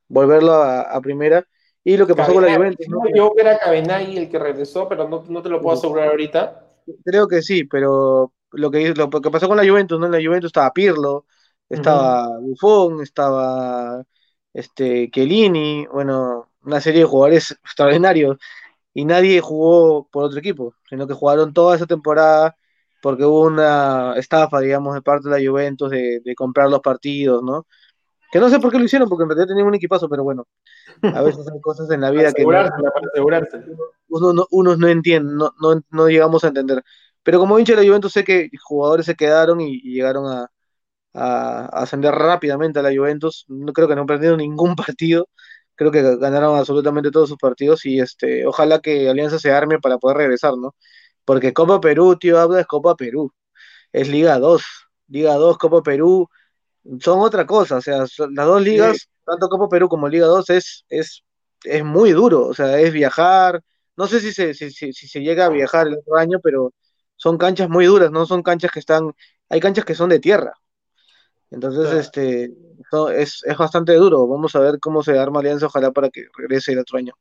volverlo 0.08 0.54
a, 0.54 1.00
primera. 1.02 1.46
Y 1.84 1.98
lo 1.98 2.08
que 2.08 2.16
pasó 2.16 2.34
con 2.34 2.44
la 2.44 2.56
Juventus. 2.56 2.88
¿no? 2.88 3.02
Yo 3.14 3.32
era 3.38 3.60
Cabenay 3.60 4.18
el 4.18 4.30
que 4.30 4.40
regresó, 4.40 4.90
pero 4.90 5.08
no, 5.08 5.24
no 5.28 5.42
te 5.44 5.50
lo 5.50 5.62
puedo 5.62 5.78
asegurar 5.78 6.10
ahorita. 6.10 6.65
Creo 7.04 7.28
que 7.28 7.42
sí, 7.42 7.64
pero 7.64 8.34
lo 8.52 8.72
que, 8.72 8.94
lo 8.94 9.10
que 9.10 9.32
pasó 9.32 9.48
con 9.48 9.58
la 9.58 9.68
Juventus, 9.68 10.00
¿no? 10.00 10.06
En 10.06 10.12
la 10.12 10.24
Juventus 10.24 10.50
estaba 10.50 10.74
Pirlo, 10.74 11.26
Estaba 11.70 12.40
Buffon, 12.40 13.02
estaba 13.02 14.04
este, 14.54 15.10
Chiellini, 15.12 15.88
bueno, 15.88 16.52
una 16.64 16.82
serie 16.82 17.02
de 17.02 17.08
jugadores 17.08 17.52
extraordinarios 17.52 18.38
y 18.94 19.06
nadie 19.06 19.42
jugó 19.42 20.08
por 20.10 20.26
otro 20.26 20.40
equipo, 20.40 20.76
sino 20.90 21.08
que 21.08 21.14
jugaron 21.14 21.54
toda 21.54 21.76
esa 21.76 21.88
temporada 21.88 22.56
porque 23.02 23.26
hubo 23.26 23.44
una 23.46 24.16
estafa, 24.18 24.60
digamos, 24.62 24.96
de 24.96 25.02
parte 25.02 25.30
de 25.30 25.40
la 25.40 25.50
Juventus 25.50 25.92
de, 25.92 26.22
comprar 26.36 26.70
los 26.70 26.82
partidos, 26.82 27.44
¿no? 27.44 27.68
Que 28.36 28.42
no 28.42 28.50
sé 28.50 28.60
por 28.60 28.70
qué 28.70 28.78
lo 28.78 28.84
hicieron, 28.84 29.08
porque 29.08 29.24
en 29.24 29.30
realidad 29.30 29.48
tenían 29.48 29.66
un 29.66 29.76
equipazo, 29.76 30.10
pero 30.10 30.26
bueno, 30.26 30.46
a 31.04 31.22
veces 31.22 31.48
hay 31.54 31.62
cosas 31.62 31.90
en 31.90 32.02
la 32.02 32.12
vida 32.12 32.34
que 32.34 32.44
no, 32.44 32.50
unos 34.52 34.78
no 34.78 34.88
entienden, 34.90 35.38
no, 35.38 35.54
no, 35.90 36.10
llegamos 36.10 36.44
a 36.44 36.50
entender. 36.50 36.84
Pero 37.24 37.40
como 37.40 37.58
hincha 37.58 37.76
de 37.76 37.82
la 37.82 37.88
Juventus 37.88 38.12
sé 38.12 38.26
que 38.26 38.50
jugadores 38.62 39.06
se 39.06 39.16
quedaron 39.16 39.62
y, 39.62 39.80
llegaron 39.84 40.50
a, 41.14 41.14
ascender 41.14 42.14
rápidamente 42.14 42.80
a 42.80 42.82
la 42.82 42.94
Juventus. 42.94 43.46
No 43.48 43.72
creo 43.72 43.88
que 43.88 43.96
no 43.96 44.02
han 44.02 44.08
perdido 44.08 44.36
ningún 44.36 44.76
partido. 44.76 45.30
Creo 45.76 45.92
que 45.92 46.18
ganaron 46.18 46.58
absolutamente 46.58 47.12
todos 47.12 47.30
sus 47.30 47.38
partidos 47.38 47.86
y 47.86 48.02
este, 48.02 48.46
ojalá 48.46 48.82
que 48.82 49.10
Alianza 49.10 49.40
se 49.40 49.54
arme 49.54 49.80
para 49.80 49.98
poder 49.98 50.18
regresar, 50.18 50.58
¿no? 50.58 50.76
Porque 51.24 51.54
Copa 51.54 51.80
Perú, 51.80 52.18
tío, 52.18 52.38
habla 52.38 52.60
es 52.60 52.68
Copa 52.68 52.98
Perú. 52.98 53.32
Es 53.94 54.10
Liga 54.10 54.40
2. 54.40 54.62
Liga 55.08 55.36
2, 55.36 55.58
Copa 55.58 55.82
Perú, 55.84 56.30
son 57.00 57.20
otra 57.20 57.46
cosa. 57.46 57.78
O 57.78 57.82
sea, 57.82 58.00
las 58.00 58.46
dos 58.48 58.62
ligas, 58.62 59.10
tanto 59.26 59.50
Copa 59.50 59.70
Perú 59.70 59.90
como 59.90 60.08
Liga 60.08 60.28
2, 60.28 60.50
es, 60.52 60.86
es, 60.90 61.24
es 61.64 61.84
muy 61.84 62.12
duro. 62.12 62.48
O 62.48 62.54
sea, 62.54 62.80
es 62.80 62.94
viajar. 62.94 63.62
No 63.98 64.08
sé 64.08 64.20
si 64.20 64.32
se, 64.34 64.54
si, 64.54 64.72
si, 64.72 64.94
se 64.94 65.22
llega 65.22 65.46
a 65.46 65.50
viajar 65.50 65.88
el 65.88 65.96
otro 65.96 66.16
año, 66.18 66.40
pero 66.42 66.74
son 67.16 67.38
canchas 67.38 67.70
muy 67.70 67.86
duras, 67.86 68.12
no 68.12 68.26
son 68.26 68.44
canchas 68.44 68.72
que 68.72 68.80
están. 68.80 69.14
Hay 69.50 69.60
canchas 69.60 69.86
que 69.86 69.96
son 69.96 70.10
de 70.10 70.20
tierra. 70.20 70.54
Entonces, 71.52 71.94
este, 71.94 72.52
es, 73.16 73.42
es 73.44 73.58
bastante 73.58 73.94
duro. 73.94 74.28
Vamos 74.28 74.56
a 74.56 74.60
ver 74.60 74.80
cómo 74.80 75.04
se 75.04 75.18
arma 75.18 75.40
Alianza, 75.40 75.68
ojalá 75.68 75.92
para 75.92 76.10
que 76.10 76.26
regrese 76.38 76.74
el 76.74 76.80
otro 76.80 76.98
año. 76.98 77.14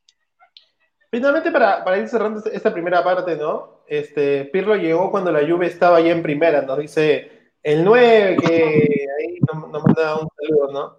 Finalmente, 1.11 1.53
para, 1.53 1.85
para, 1.85 1.99
ir 1.99 2.09
cerrando 2.09 2.43
esta 2.51 2.73
primera 2.73 3.05
parte, 3.05 3.37
¿no? 3.37 3.85
Este, 3.87 4.47
Pirlo 4.47 4.75
llegó 4.75 5.13
cuando 5.13 5.31
la 5.31 5.47
Juve 5.47 5.67
estaba 5.67 6.01
ya 6.01 6.11
en 6.11 6.23
primera, 6.25 6.63
nos 6.63 6.79
dice 6.79 7.34
el 7.65 7.83
9, 7.83 8.37
que 8.37 9.07
ahí 9.19 9.39
nos, 9.41 9.83
manda 9.83 10.21
un 10.21 10.29
saludo, 10.37 10.73
¿no? 10.73 10.99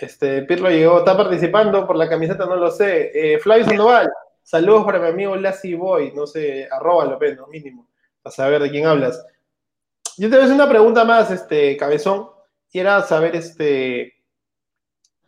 Este, 0.00 0.42
Pirlo 0.42 0.70
llegó, 0.70 0.98
está 0.98 1.16
participando 1.16 1.86
por 1.86 1.96
la 1.96 2.08
camiseta, 2.08 2.46
no 2.46 2.56
lo 2.56 2.70
sé. 2.70 3.10
Eh, 3.12 3.38
Flavio 3.40 3.64
Sandoval, 3.64 4.10
saludos 4.42 4.84
para 4.84 5.00
mi 5.00 5.08
amigo 5.08 5.36
Lassie 5.36 5.74
Boy, 5.74 6.12
no 6.14 6.26
sé, 6.26 6.68
arroba 6.70 7.04
lo 7.04 7.18
¿no? 7.18 7.48
Mínimo, 7.48 7.88
para 8.22 8.34
saber 8.34 8.62
de 8.62 8.70
quién 8.70 8.86
hablas. 8.86 9.26
Yo 10.16 10.30
te 10.30 10.36
voy 10.36 10.42
a 10.42 10.44
hacer 10.44 10.54
una 10.54 10.68
pregunta 10.68 11.04
más, 11.04 11.30
este, 11.32 11.76
cabezón. 11.76 12.30
Quiera 12.70 13.02
saber, 13.02 13.34
este, 13.34 14.18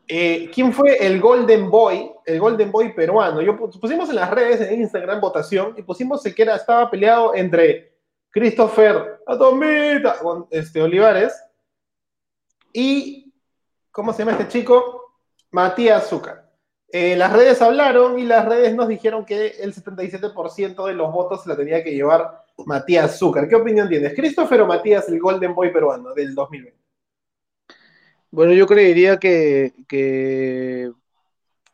eh, 0.06 0.50
¿Quién 0.52 0.72
fue 0.72 1.04
el 1.04 1.20
Golden 1.20 1.70
Boy, 1.70 2.12
el 2.26 2.40
Golden 2.40 2.72
Boy 2.72 2.92
peruano? 2.92 3.42
Yo 3.42 3.56
pusimos 3.56 4.08
en 4.10 4.16
las 4.16 4.30
redes, 4.30 4.60
en 4.60 4.80
Instagram, 4.80 5.20
votación, 5.20 5.74
y 5.76 5.82
pusimos 5.82 6.22
que 6.22 6.42
estaba 6.42 6.90
peleado 6.90 7.32
entre 7.34 7.89
Christopher 8.30 9.20
Atomita 9.26 10.16
este, 10.50 10.80
Olivares 10.82 11.34
y, 12.72 13.32
¿cómo 13.90 14.12
se 14.12 14.20
llama 14.20 14.32
este 14.32 14.48
chico? 14.48 15.16
Matías 15.50 16.08
Zúcar. 16.08 16.48
Eh, 16.92 17.16
las 17.16 17.32
redes 17.32 17.62
hablaron 17.62 18.18
y 18.18 18.24
las 18.24 18.46
redes 18.46 18.74
nos 18.74 18.88
dijeron 18.88 19.24
que 19.24 19.48
el 19.60 19.74
77% 19.74 20.86
de 20.86 20.94
los 20.94 21.12
votos 21.12 21.42
se 21.42 21.48
la 21.48 21.56
tenía 21.56 21.84
que 21.84 21.92
llevar 21.92 22.44
Matías 22.66 23.18
Zúcar. 23.18 23.48
¿Qué 23.48 23.54
opinión 23.54 23.88
tienes? 23.88 24.14
¿Christopher 24.14 24.62
o 24.62 24.66
Matías, 24.66 25.08
el 25.08 25.20
Golden 25.20 25.54
Boy 25.54 25.72
peruano 25.72 26.12
del 26.14 26.34
2020? 26.34 26.80
Bueno, 28.32 28.52
yo 28.52 28.66
creería 28.66 29.18
que, 29.18 30.92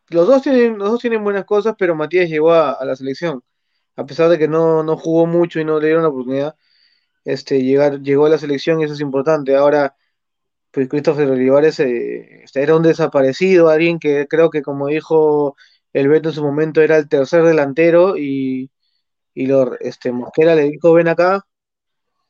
los 0.09 0.26
dos 0.26 0.42
tienen 0.42 1.24
buenas 1.24 1.44
cosas, 1.44 1.74
pero 1.78 1.94
Matías 1.94 2.28
llegó 2.28 2.52
a, 2.52 2.83
la 2.85 2.96
selección. 2.96 3.42
A 3.96 4.06
pesar 4.06 4.28
de 4.30 4.38
que 4.38 4.48
no, 4.48 4.96
jugó 4.98 5.26
mucho 5.26 5.61
y 5.61 5.64
no 5.64 5.78
le 5.80 5.87
dieron 5.87 6.02
la 6.04 6.11
oportunidad, 6.11 6.56
este, 7.24 7.62
llegar, 7.62 8.02
llegó 8.02 8.26
a 8.26 8.30
la 8.30 8.38
selección 8.38 8.80
y 8.80 8.85
eso 8.85 8.94
es 8.94 9.00
importante. 9.00 9.56
Ahora, 9.56 9.96
pues 10.70 10.88
Christopher 10.88 11.30
Olivares 11.30 11.80
eh, 11.80 12.44
este, 12.44 12.62
era 12.62 12.76
un 12.76 12.82
desaparecido, 12.82 13.70
alguien 13.70 13.98
que 13.98 14.26
creo 14.28 14.50
que 14.50 14.62
como 14.62 14.88
dijo 14.88 15.56
el 15.92 16.09
Beto 16.09 16.30
en 16.30 16.35
su 16.35 16.44
momento 16.44 16.82
era 16.82 16.98
el 16.98 17.09
tercer 17.09 17.44
delantero 17.44 18.18
y, 18.18 18.70
y 19.35 19.46
lo, 19.46 19.78
este, 19.80 20.12
Mosquera 20.12 20.54
le 20.54 20.70
dijo, 20.70 20.92
ven 20.94 21.09
acá, 21.09 21.46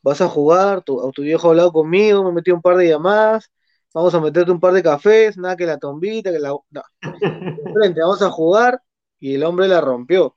vas 0.02 0.20
a 0.20 0.28
jugar, 0.28 0.82
tu, 0.82 1.10
tu 1.12 1.22
viejo 1.22 1.48
ha 1.48 1.50
hablado 1.50 1.72
conmigo, 1.72 2.24
me 2.24 2.32
metió 2.32 2.54
un 2.54 2.62
par 2.62 2.76
de 2.76 2.88
llamadas, 2.88 3.50
vamos 3.92 4.14
a 4.14 4.20
meterte 4.20 4.52
un 4.52 4.60
par 4.60 4.72
de 4.72 4.82
cafés, 4.82 5.36
nada 5.36 5.56
que 5.56 5.66
la 5.66 5.78
tombita, 5.78 6.30
que 6.30 6.38
la... 6.38 6.50
No. 6.70 6.82
Frente, 7.74 8.00
vamos 8.00 8.22
a 8.22 8.30
jugar 8.30 8.82
y 9.18 9.34
el 9.34 9.42
hombre 9.44 9.68
la 9.68 9.80
rompió. 9.80 10.35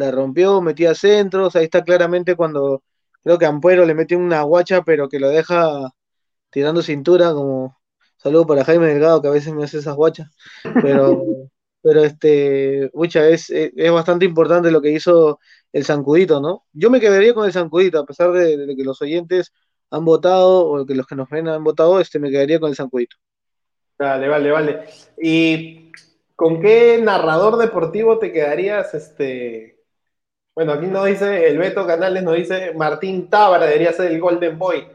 La 0.00 0.10
rompió, 0.10 0.62
metía 0.62 0.94
centros, 0.94 1.56
ahí 1.56 1.64
está 1.64 1.84
claramente 1.84 2.36
cuando 2.36 2.82
creo 3.22 3.38
que 3.38 3.46
Ampuero 3.46 3.84
le 3.84 3.94
mete 3.94 4.16
una 4.16 4.42
guacha, 4.42 4.82
pero 4.82 5.08
que 5.08 5.20
lo 5.20 5.28
deja 5.28 5.90
tirando 6.50 6.82
cintura, 6.82 7.32
como 7.34 7.78
saludo 8.16 8.46
para 8.46 8.64
Jaime 8.64 8.86
Delgado, 8.86 9.20
que 9.20 9.28
a 9.28 9.32
veces 9.32 9.52
me 9.52 9.64
hace 9.64 9.78
esas 9.78 9.94
guachas. 9.94 10.30
Pero, 10.82 11.22
pero 11.82 12.04
este, 12.04 12.90
mucha, 12.94 13.28
es, 13.28 13.50
es, 13.50 13.92
bastante 13.92 14.24
importante 14.24 14.70
lo 14.70 14.80
que 14.80 14.90
hizo 14.90 15.38
el 15.72 15.84
Zancudito, 15.84 16.40
¿no? 16.40 16.64
Yo 16.72 16.90
me 16.90 17.00
quedaría 17.00 17.34
con 17.34 17.44
el 17.44 17.52
Zancudito, 17.52 17.98
a 18.00 18.06
pesar 18.06 18.32
de 18.32 18.74
que 18.76 18.84
los 18.84 19.02
oyentes 19.02 19.52
han 19.90 20.04
votado, 20.04 20.66
o 20.66 20.86
que 20.86 20.94
los 20.94 21.06
que 21.06 21.16
nos 21.16 21.28
ven 21.28 21.48
han 21.48 21.64
votado, 21.64 22.00
este, 22.00 22.18
me 22.18 22.30
quedaría 22.30 22.60
con 22.60 22.70
el 22.70 22.76
Sancuito. 22.76 23.16
Vale, 23.98 24.28
vale, 24.28 24.50
vale. 24.50 24.84
¿Y 25.20 25.92
con 26.34 26.60
qué 26.60 26.98
narrador 27.02 27.58
deportivo 27.58 28.18
te 28.18 28.32
quedarías? 28.32 28.94
Este... 28.94 29.79
Bueno, 30.60 30.74
aquí 30.74 30.88
nos 30.88 31.06
dice, 31.06 31.48
el 31.48 31.56
Beto 31.56 31.86
Canales 31.86 32.22
nos 32.22 32.36
dice, 32.36 32.74
Martín 32.74 33.30
Tábara 33.30 33.64
debería 33.64 33.94
ser 33.94 34.12
el 34.12 34.20
Golden 34.20 34.58
Boy. 34.58 34.86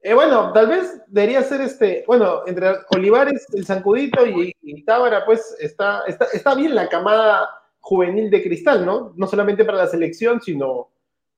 Eh, 0.00 0.14
bueno, 0.14 0.54
tal 0.54 0.68
vez 0.68 1.02
debería 1.06 1.42
ser 1.42 1.60
este, 1.60 2.02
bueno, 2.06 2.40
entre 2.46 2.76
Olivares, 2.96 3.44
el 3.52 3.66
Sancudito 3.66 4.26
y, 4.26 4.54
Tábara, 4.86 5.26
pues 5.26 5.54
está, 5.60 6.04
está, 6.06 6.24
está 6.32 6.54
bien 6.54 6.74
la 6.74 6.88
camada 6.88 7.46
juvenil 7.80 8.30
de 8.30 8.42
cristal, 8.42 8.86
¿no? 8.86 9.12
No 9.14 9.26
solamente 9.26 9.66
para 9.66 9.76
la 9.76 9.86
selección, 9.86 10.40
sino 10.40 10.88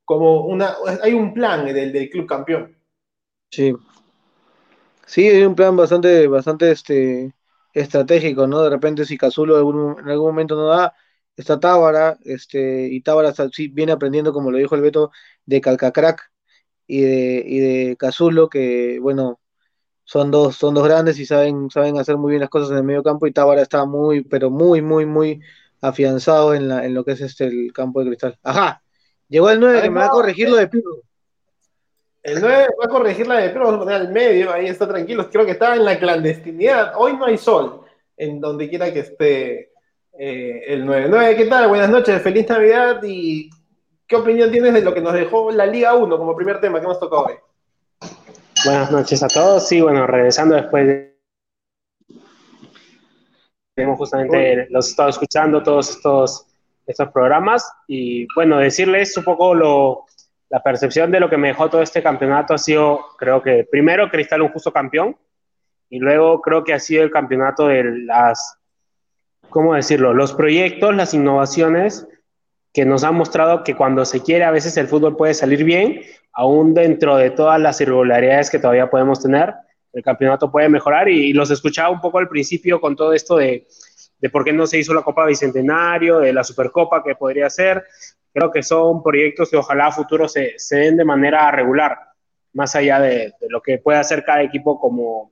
como 0.04 0.46
una, 0.46 0.76
hay 1.02 1.14
un 1.14 1.34
plan 1.34 1.66
del, 1.66 1.92
del 1.92 2.10
club 2.10 2.28
campeón. 2.28 2.78
Sí. 3.50 3.74
Sí, 5.04 5.26
hay 5.26 5.42
un 5.42 5.56
plan 5.56 5.74
bastante, 5.74 6.28
bastante 6.28 6.70
este, 6.70 7.34
estratégico, 7.72 8.46
¿no? 8.46 8.62
De 8.62 8.70
repente 8.70 9.04
si 9.04 9.18
Cazulo 9.18 9.58
en 9.58 10.08
algún 10.08 10.28
momento 10.28 10.54
no 10.54 10.66
da, 10.66 10.94
está 11.36 11.60
Tábara, 11.60 12.18
este, 12.24 12.88
y 12.88 13.00
Tábara 13.00 13.32
sí, 13.52 13.68
viene 13.68 13.92
aprendiendo, 13.92 14.32
como 14.32 14.50
lo 14.50 14.58
dijo 14.58 14.74
el 14.74 14.82
Beto, 14.82 15.10
de 15.46 15.60
Calcacrack 15.60 16.30
y 16.86 17.00
de, 17.02 17.44
y 17.46 17.58
de 17.58 17.96
Cazulo, 17.96 18.48
que 18.48 18.98
bueno, 19.00 19.40
son 20.04 20.30
dos, 20.30 20.56
son 20.56 20.74
dos 20.74 20.84
grandes 20.84 21.18
y 21.18 21.26
saben, 21.26 21.70
saben 21.70 21.98
hacer 21.98 22.16
muy 22.16 22.30
bien 22.30 22.40
las 22.40 22.50
cosas 22.50 22.70
en 22.70 22.78
el 22.78 22.84
medio 22.84 23.02
campo, 23.02 23.26
y 23.26 23.32
Tábara 23.32 23.62
está 23.62 23.84
muy, 23.84 24.22
pero 24.22 24.50
muy, 24.50 24.82
muy, 24.82 25.06
muy 25.06 25.40
afianzado 25.80 26.54
en, 26.54 26.68
la, 26.68 26.84
en 26.84 26.94
lo 26.94 27.04
que 27.04 27.12
es 27.12 27.20
este 27.20 27.46
el 27.46 27.72
campo 27.72 28.00
de 28.00 28.06
cristal. 28.06 28.38
Ajá, 28.42 28.82
llegó 29.28 29.50
el 29.50 29.60
9 29.60 29.82
que 29.82 29.90
me 29.90 30.00
va 30.00 30.06
a 30.06 30.10
corregir 30.10 30.48
lo 30.48 30.56
de 30.56 30.68
Pirro. 30.68 31.02
El 32.22 32.40
9 32.40 32.68
va 32.80 32.86
a 32.86 32.88
corregir 32.88 33.26
la 33.26 33.36
de 33.36 33.50
pero 33.50 33.66
vamos 33.66 33.80
a 33.80 33.84
poner 33.84 34.00
al 34.00 34.12
medio, 34.12 34.50
ahí 34.52 34.66
está 34.66 34.88
tranquilo. 34.88 35.28
Creo 35.30 35.44
que 35.44 35.52
está 35.52 35.74
en 35.74 35.84
la 35.84 35.98
clandestinidad. 35.98 36.94
Hoy 36.96 37.16
no 37.16 37.26
hay 37.26 37.36
sol, 37.36 37.82
en 38.16 38.40
donde 38.40 38.70
quiera 38.70 38.90
que 38.92 39.00
esté 39.00 39.73
eh, 40.18 40.62
el 40.68 40.86
9. 40.86 41.06
9, 41.08 41.36
¿qué 41.36 41.46
tal? 41.46 41.68
Buenas 41.68 41.90
noches, 41.90 42.22
feliz 42.22 42.48
Navidad 42.48 43.00
y 43.02 43.50
¿qué 44.06 44.16
opinión 44.16 44.50
tienes 44.50 44.74
de 44.74 44.82
lo 44.82 44.94
que 44.94 45.00
nos 45.00 45.12
dejó 45.12 45.50
la 45.50 45.66
Liga 45.66 45.94
1 45.94 46.18
como 46.18 46.36
primer 46.36 46.60
tema 46.60 46.78
que 46.78 46.84
hemos 46.84 47.00
tocado 47.00 47.26
hoy? 47.26 47.34
Buenas 48.64 48.90
noches 48.92 49.22
a 49.22 49.28
todos. 49.28 49.66
Sí, 49.68 49.80
bueno, 49.80 50.06
regresando 50.06 50.54
después 50.54 50.86
de. 50.86 51.14
Hemos 53.76 53.98
justamente 53.98 54.68
los 54.70 54.88
estado 54.88 55.08
escuchando 55.08 55.60
todos 55.60 55.90
estos, 55.90 56.46
estos 56.86 57.08
programas 57.08 57.68
y 57.88 58.26
bueno, 58.36 58.58
decirles 58.58 59.16
un 59.16 59.24
poco 59.24 59.52
lo, 59.52 60.04
la 60.48 60.62
percepción 60.62 61.10
de 61.10 61.18
lo 61.18 61.28
que 61.28 61.36
me 61.36 61.48
dejó 61.48 61.68
todo 61.68 61.82
este 61.82 62.00
campeonato 62.00 62.54
ha 62.54 62.58
sido, 62.58 63.00
creo 63.18 63.42
que 63.42 63.66
primero 63.68 64.08
Cristal 64.08 64.42
un 64.42 64.50
justo 64.50 64.72
campeón 64.72 65.16
y 65.90 65.98
luego 65.98 66.40
creo 66.40 66.62
que 66.62 66.72
ha 66.72 66.78
sido 66.78 67.02
el 67.02 67.10
campeonato 67.10 67.66
de 67.66 67.82
las, 68.04 68.60
¿cómo 69.54 69.74
decirlo? 69.74 70.12
Los 70.14 70.32
proyectos, 70.32 70.96
las 70.96 71.14
innovaciones 71.14 72.08
que 72.72 72.84
nos 72.84 73.04
han 73.04 73.14
mostrado 73.14 73.62
que 73.62 73.76
cuando 73.76 74.04
se 74.04 74.20
quiere 74.20 74.42
a 74.42 74.50
veces 74.50 74.76
el 74.76 74.88
fútbol 74.88 75.16
puede 75.16 75.32
salir 75.32 75.62
bien, 75.62 76.00
aún 76.32 76.74
dentro 76.74 77.16
de 77.16 77.30
todas 77.30 77.60
las 77.60 77.80
irregularidades 77.80 78.50
que 78.50 78.58
todavía 78.58 78.90
podemos 78.90 79.22
tener, 79.22 79.54
el 79.92 80.02
campeonato 80.02 80.50
puede 80.50 80.68
mejorar. 80.68 81.08
Y, 81.08 81.32
los 81.32 81.52
escuchaba 81.52 81.90
un 81.90 82.00
poco 82.00 82.18
al 82.18 82.28
principio 82.28 82.80
con 82.80 82.96
todo 82.96 83.12
esto 83.12 83.36
de, 83.36 83.68
de 84.18 84.28
por 84.28 84.42
qué 84.42 84.52
no 84.52 84.66
se 84.66 84.80
hizo 84.80 84.92
la 84.92 85.02
Copa 85.02 85.24
Bicentenario, 85.24 86.18
de 86.18 86.32
la 86.32 86.42
Supercopa 86.42 87.04
que 87.04 87.14
podría 87.14 87.48
ser, 87.48 87.84
creo 88.32 88.50
que 88.50 88.64
son 88.64 89.04
proyectos 89.04 89.50
que 89.50 89.56
ojalá 89.56 89.86
a 89.86 89.92
futuro 89.92 90.26
se, 90.26 90.54
se 90.56 90.78
den 90.78 90.96
de 90.96 91.04
manera 91.04 91.48
regular, 91.52 91.96
más 92.54 92.74
allá 92.74 92.98
de, 92.98 93.34
lo 93.48 93.62
que 93.62 93.78
pueda 93.78 94.00
hacer 94.00 94.24
cada 94.24 94.42
equipo 94.42 94.80
como, 94.80 95.30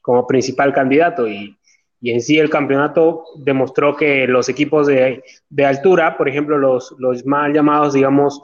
como 0.00 0.26
principal 0.26 0.72
candidato. 0.72 1.28
Y, 1.28 1.57
y, 2.00 2.12
en 2.12 2.20
sí 2.20 2.38
el 2.38 2.50
campeonato 2.50 3.24
demostró 3.36 3.96
que 3.96 4.26
los 4.26 4.48
equipos 4.48 4.86
de, 4.86 5.22
de 5.48 5.66
altura, 5.66 6.16
por 6.16 6.28
ejemplo, 6.28 6.58
los, 6.58 6.94
los 6.98 7.24
mal 7.26 7.52
llamados, 7.52 7.94
digamos, 7.94 8.40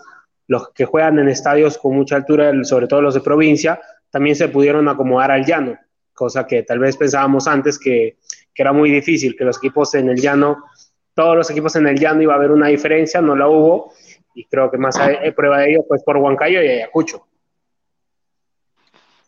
los 0.46 0.70
que 0.70 0.84
juegan 0.84 1.18
en 1.18 1.28
estadios 1.28 1.78
con 1.78 1.94
mucha 1.94 2.16
altura, 2.16 2.52
sobre 2.64 2.86
todo 2.86 3.00
los 3.00 3.14
de 3.14 3.20
provincia, 3.20 3.80
también 4.10 4.36
se 4.36 4.48
pudieron 4.48 4.88
acomodar 4.88 5.30
al 5.30 5.44
llano, 5.44 5.78
cosa 6.12 6.46
que 6.46 6.62
tal 6.62 6.78
vez 6.78 6.96
pensábamos 6.96 7.48
antes 7.48 7.78
que, 7.78 8.18
que 8.54 8.62
era 8.62 8.72
muy 8.72 8.90
difícil, 8.90 9.36
que 9.36 9.44
los 9.44 9.58
equipos 9.58 9.94
en 9.94 10.08
el 10.08 10.16
llano, 10.20 10.64
todos 11.14 11.36
los 11.36 11.50
equipos 11.50 11.74
en 11.76 11.86
el 11.86 11.98
llano 11.98 12.22
iba 12.22 12.34
a 12.34 12.36
haber 12.36 12.50
una 12.50 12.68
diferencia, 12.68 13.20
no 13.20 13.34
la 13.34 13.48
hubo, 13.48 13.92
y 14.34 14.44
creo 14.46 14.70
que 14.70 14.78
más 14.78 14.98
hay, 14.98 15.30
prueba 15.32 15.60
de 15.60 15.70
ello 15.70 15.84
pues 15.88 16.02
por 16.02 16.16
Huancayo 16.16 16.62
y 16.62 16.68
Ayacucho. 16.68 17.26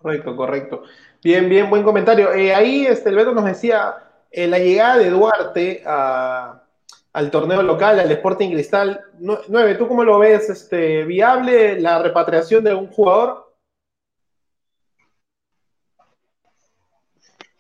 Correcto, 0.00 0.36
correcto. 0.36 0.82
Bien, 1.22 1.48
bien, 1.48 1.68
buen 1.70 1.82
comentario. 1.82 2.32
Eh, 2.32 2.54
ahí 2.54 2.86
este, 2.86 3.08
el 3.08 3.16
Beto 3.16 3.32
nos 3.32 3.44
decía, 3.44 3.94
eh, 4.30 4.46
la 4.46 4.58
llegada 4.58 4.98
de 4.98 5.10
Duarte 5.10 5.82
al 5.84 7.30
torneo 7.30 7.62
local, 7.62 7.98
al 7.98 8.10
Sporting 8.12 8.50
Cristal, 8.50 9.00
9, 9.18 9.74
¿tú 9.76 9.88
cómo 9.88 10.04
lo 10.04 10.18
ves? 10.18 10.50
Este, 10.50 11.04
¿Viable 11.04 11.80
la 11.80 12.02
repatriación 12.02 12.62
de 12.62 12.74
un 12.74 12.88
jugador? 12.88 13.46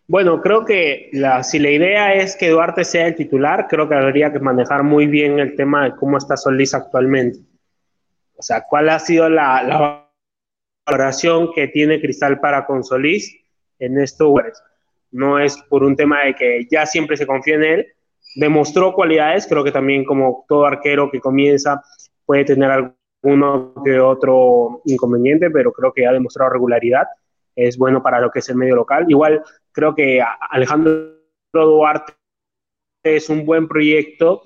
Bueno, 0.08 0.40
creo 0.40 0.64
que 0.64 1.10
si 1.42 1.58
la 1.58 1.70
idea 1.70 2.14
es 2.14 2.36
que 2.36 2.50
Duarte 2.50 2.84
sea 2.84 3.08
el 3.08 3.16
titular, 3.16 3.66
creo 3.68 3.88
que 3.88 3.94
habría 3.96 4.32
que 4.32 4.38
manejar 4.38 4.84
muy 4.84 5.06
bien 5.06 5.40
el 5.40 5.56
tema 5.56 5.84
de 5.84 5.96
cómo 5.96 6.18
está 6.18 6.36
Solís 6.36 6.74
actualmente. 6.74 7.40
O 8.36 8.42
sea, 8.42 8.64
cuál 8.68 8.88
ha 8.90 8.98
sido 8.98 9.28
la, 9.28 9.62
la 9.62 10.08
valoración 10.86 11.52
que 11.52 11.66
tiene 11.68 12.00
Cristal 12.00 12.38
para 12.38 12.66
con 12.66 12.84
Solís 12.84 13.36
en 13.78 13.98
estos 13.98 14.28
No 15.16 15.38
es 15.38 15.56
por 15.68 15.82
un 15.82 15.96
tema 15.96 16.24
de 16.24 16.34
que 16.34 16.66
ya 16.70 16.86
siempre 16.86 17.16
se 17.16 17.26
confía 17.26 17.56
en 17.56 17.64
él. 17.64 17.86
Demostró 18.34 18.92
cualidades, 18.92 19.46
creo 19.46 19.64
que 19.64 19.72
también 19.72 20.04
como 20.04 20.44
todo 20.48 20.66
arquero 20.66 21.10
que 21.10 21.20
comienza 21.20 21.82
puede 22.24 22.44
tener 22.44 22.70
alguno 22.70 23.74
que 23.84 23.98
otro 23.98 24.82
inconveniente, 24.84 25.50
pero 25.50 25.72
creo 25.72 25.92
que 25.92 26.06
ha 26.06 26.12
demostrado 26.12 26.50
regularidad. 26.50 27.06
Es 27.54 27.78
bueno 27.78 28.02
para 28.02 28.20
lo 28.20 28.30
que 28.30 28.40
es 28.40 28.48
el 28.50 28.56
medio 28.56 28.76
local. 28.76 29.06
Igual 29.08 29.42
Creo 29.76 29.94
que 29.94 30.22
Alejandro 30.50 31.18
Duarte 31.52 32.14
es 33.04 33.28
un 33.28 33.44
buen 33.44 33.68
proyecto, 33.68 34.42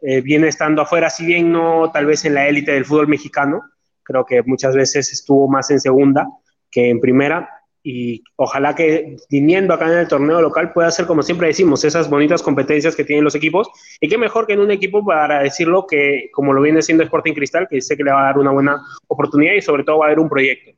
eh, 0.00 0.22
viene 0.22 0.48
estando 0.48 0.80
afuera, 0.80 1.10
si 1.10 1.26
bien 1.26 1.52
no 1.52 1.90
tal 1.92 2.06
vez 2.06 2.24
en 2.24 2.32
la 2.32 2.48
élite 2.48 2.72
del 2.72 2.86
fútbol 2.86 3.06
mexicano, 3.06 3.60
creo 4.02 4.24
que 4.24 4.42
muchas 4.42 4.74
veces 4.74 5.12
estuvo 5.12 5.48
más 5.48 5.70
en 5.70 5.80
segunda 5.80 6.26
que 6.70 6.88
en 6.88 6.98
primera 6.98 7.59
y 7.82 8.22
ojalá 8.36 8.74
que 8.74 9.16
viniendo 9.30 9.72
acá 9.72 9.86
en 9.90 9.98
el 9.98 10.08
torneo 10.08 10.40
local 10.40 10.72
pueda 10.72 10.88
hacer, 10.88 11.06
como 11.06 11.22
siempre 11.22 11.48
decimos, 11.48 11.84
esas 11.84 12.10
bonitas 12.10 12.42
competencias 12.42 12.94
que 12.94 13.04
tienen 13.04 13.24
los 13.24 13.34
equipos 13.34 13.68
y 14.00 14.08
qué 14.08 14.18
mejor 14.18 14.46
que 14.46 14.52
en 14.52 14.60
un 14.60 14.70
equipo 14.70 15.04
para 15.04 15.42
decirlo 15.42 15.86
que 15.86 16.30
como 16.32 16.52
lo 16.52 16.60
viene 16.60 16.82
siendo 16.82 17.04
Sporting 17.04 17.32
Cristal, 17.32 17.68
que 17.68 17.80
sé 17.80 17.96
que 17.96 18.04
le 18.04 18.12
va 18.12 18.22
a 18.22 18.26
dar 18.26 18.38
una 18.38 18.50
buena 18.50 18.82
oportunidad 19.08 19.54
y 19.54 19.62
sobre 19.62 19.84
todo 19.84 19.98
va 19.98 20.06
a 20.06 20.08
haber 20.08 20.20
un 20.20 20.28
proyecto. 20.28 20.72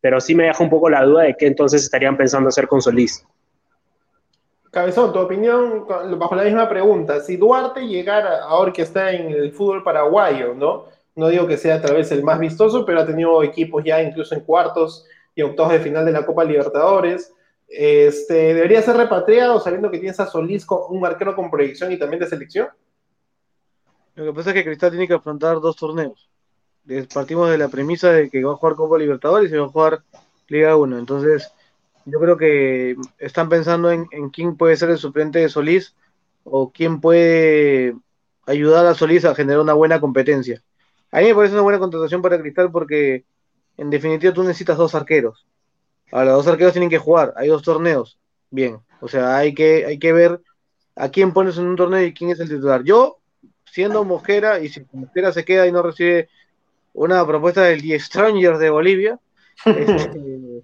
Pero 0.00 0.20
sí 0.20 0.34
me 0.34 0.44
deja 0.44 0.62
un 0.62 0.70
poco 0.70 0.88
la 0.88 1.04
duda 1.04 1.22
de 1.24 1.34
qué 1.36 1.46
entonces 1.46 1.82
estarían 1.82 2.16
pensando 2.16 2.48
hacer 2.48 2.68
con 2.68 2.80
Solís. 2.80 3.26
Cabezón, 4.70 5.12
tu 5.12 5.20
opinión 5.20 5.86
bajo 6.18 6.34
la 6.34 6.44
misma 6.44 6.68
pregunta. 6.68 7.20
Si 7.20 7.36
Duarte 7.36 7.86
llegara, 7.86 8.42
ahora 8.42 8.72
que 8.72 8.82
está 8.82 9.12
en 9.12 9.30
el 9.30 9.52
fútbol 9.52 9.82
paraguayo, 9.82 10.52
¿no? 10.54 10.86
No 11.16 11.28
digo 11.28 11.46
que 11.46 11.56
sea 11.56 11.80
tal 11.80 11.94
vez 11.94 12.10
el 12.10 12.24
más 12.24 12.40
vistoso, 12.40 12.84
pero 12.84 13.00
ha 13.00 13.06
tenido 13.06 13.42
equipos 13.42 13.84
ya 13.84 14.02
incluso 14.02 14.34
en 14.34 14.40
cuartos 14.40 15.06
y 15.34 15.42
octavos 15.42 15.72
de 15.72 15.80
final 15.80 16.04
de 16.04 16.12
la 16.12 16.24
Copa 16.24 16.44
Libertadores. 16.44 17.32
Este, 17.68 18.54
¿Debería 18.54 18.82
ser 18.82 18.96
repatriado 18.96 19.58
sabiendo 19.60 19.90
que 19.90 19.98
tienes 19.98 20.20
a 20.20 20.26
Solís, 20.26 20.66
un 20.88 21.04
arquero 21.04 21.34
con 21.34 21.50
proyección 21.50 21.92
y 21.92 21.98
también 21.98 22.20
de 22.20 22.28
selección? 22.28 22.68
Lo 24.14 24.26
que 24.26 24.32
pasa 24.32 24.50
es 24.50 24.54
que 24.54 24.64
Cristal 24.64 24.90
tiene 24.90 25.08
que 25.08 25.14
afrontar 25.14 25.60
dos 25.60 25.76
torneos. 25.76 26.30
Partimos 27.12 27.50
de 27.50 27.58
la 27.58 27.68
premisa 27.68 28.12
de 28.12 28.30
que 28.30 28.44
va 28.44 28.52
a 28.52 28.56
jugar 28.56 28.76
Copa 28.76 28.98
Libertadores 28.98 29.50
y 29.50 29.56
va 29.56 29.64
a 29.64 29.68
jugar 29.68 30.02
Liga 30.48 30.76
1. 30.76 30.98
Entonces, 30.98 31.50
yo 32.04 32.20
creo 32.20 32.36
que 32.36 32.96
están 33.18 33.48
pensando 33.48 33.90
en, 33.90 34.06
quién 34.30 34.56
puede 34.56 34.76
ser 34.76 34.90
el 34.90 34.98
suplente 34.98 35.38
de 35.38 35.48
Solís 35.48 35.94
o 36.44 36.70
quién 36.70 37.00
puede 37.00 37.96
ayudar 38.46 38.86
a 38.86 38.94
Solís 38.94 39.24
a 39.24 39.34
generar 39.34 39.60
una 39.60 39.72
buena 39.72 40.00
competencia. 40.00 40.62
A 41.10 41.20
mí 41.20 41.26
me 41.26 41.34
parece 41.34 41.54
una 41.54 41.62
buena 41.62 41.78
contratación 41.78 42.20
para 42.20 42.38
Cristal 42.38 42.70
porque 42.70 43.24
en 43.76 43.90
definitiva 43.90 44.32
tú 44.32 44.42
necesitas 44.42 44.76
dos 44.76 44.94
arqueros. 44.94 45.46
Ahora, 46.12 46.32
los 46.32 46.44
dos 46.44 46.52
arqueros 46.52 46.72
tienen 46.72 46.90
que 46.90 46.98
jugar, 46.98 47.32
hay 47.36 47.48
dos 47.48 47.62
torneos. 47.62 48.18
Bien, 48.50 48.78
o 49.00 49.08
sea, 49.08 49.36
hay 49.36 49.54
que, 49.54 49.84
hay 49.84 49.98
que 49.98 50.12
ver 50.12 50.40
a 50.96 51.08
quién 51.08 51.32
pones 51.32 51.58
en 51.58 51.66
un 51.66 51.76
torneo 51.76 52.04
y 52.04 52.14
quién 52.14 52.30
es 52.30 52.40
el 52.40 52.48
titular. 52.48 52.84
Yo, 52.84 53.18
siendo 53.64 54.04
Mosquera, 54.04 54.60
y 54.60 54.68
si 54.68 54.84
Mosquera 54.92 55.32
se 55.32 55.44
queda 55.44 55.66
y 55.66 55.72
no 55.72 55.82
recibe 55.82 56.28
una 56.92 57.26
propuesta 57.26 57.62
del 57.62 57.82
The 57.82 57.98
Stranger 57.98 58.58
de 58.58 58.70
Bolivia, 58.70 59.18
este, 59.64 60.62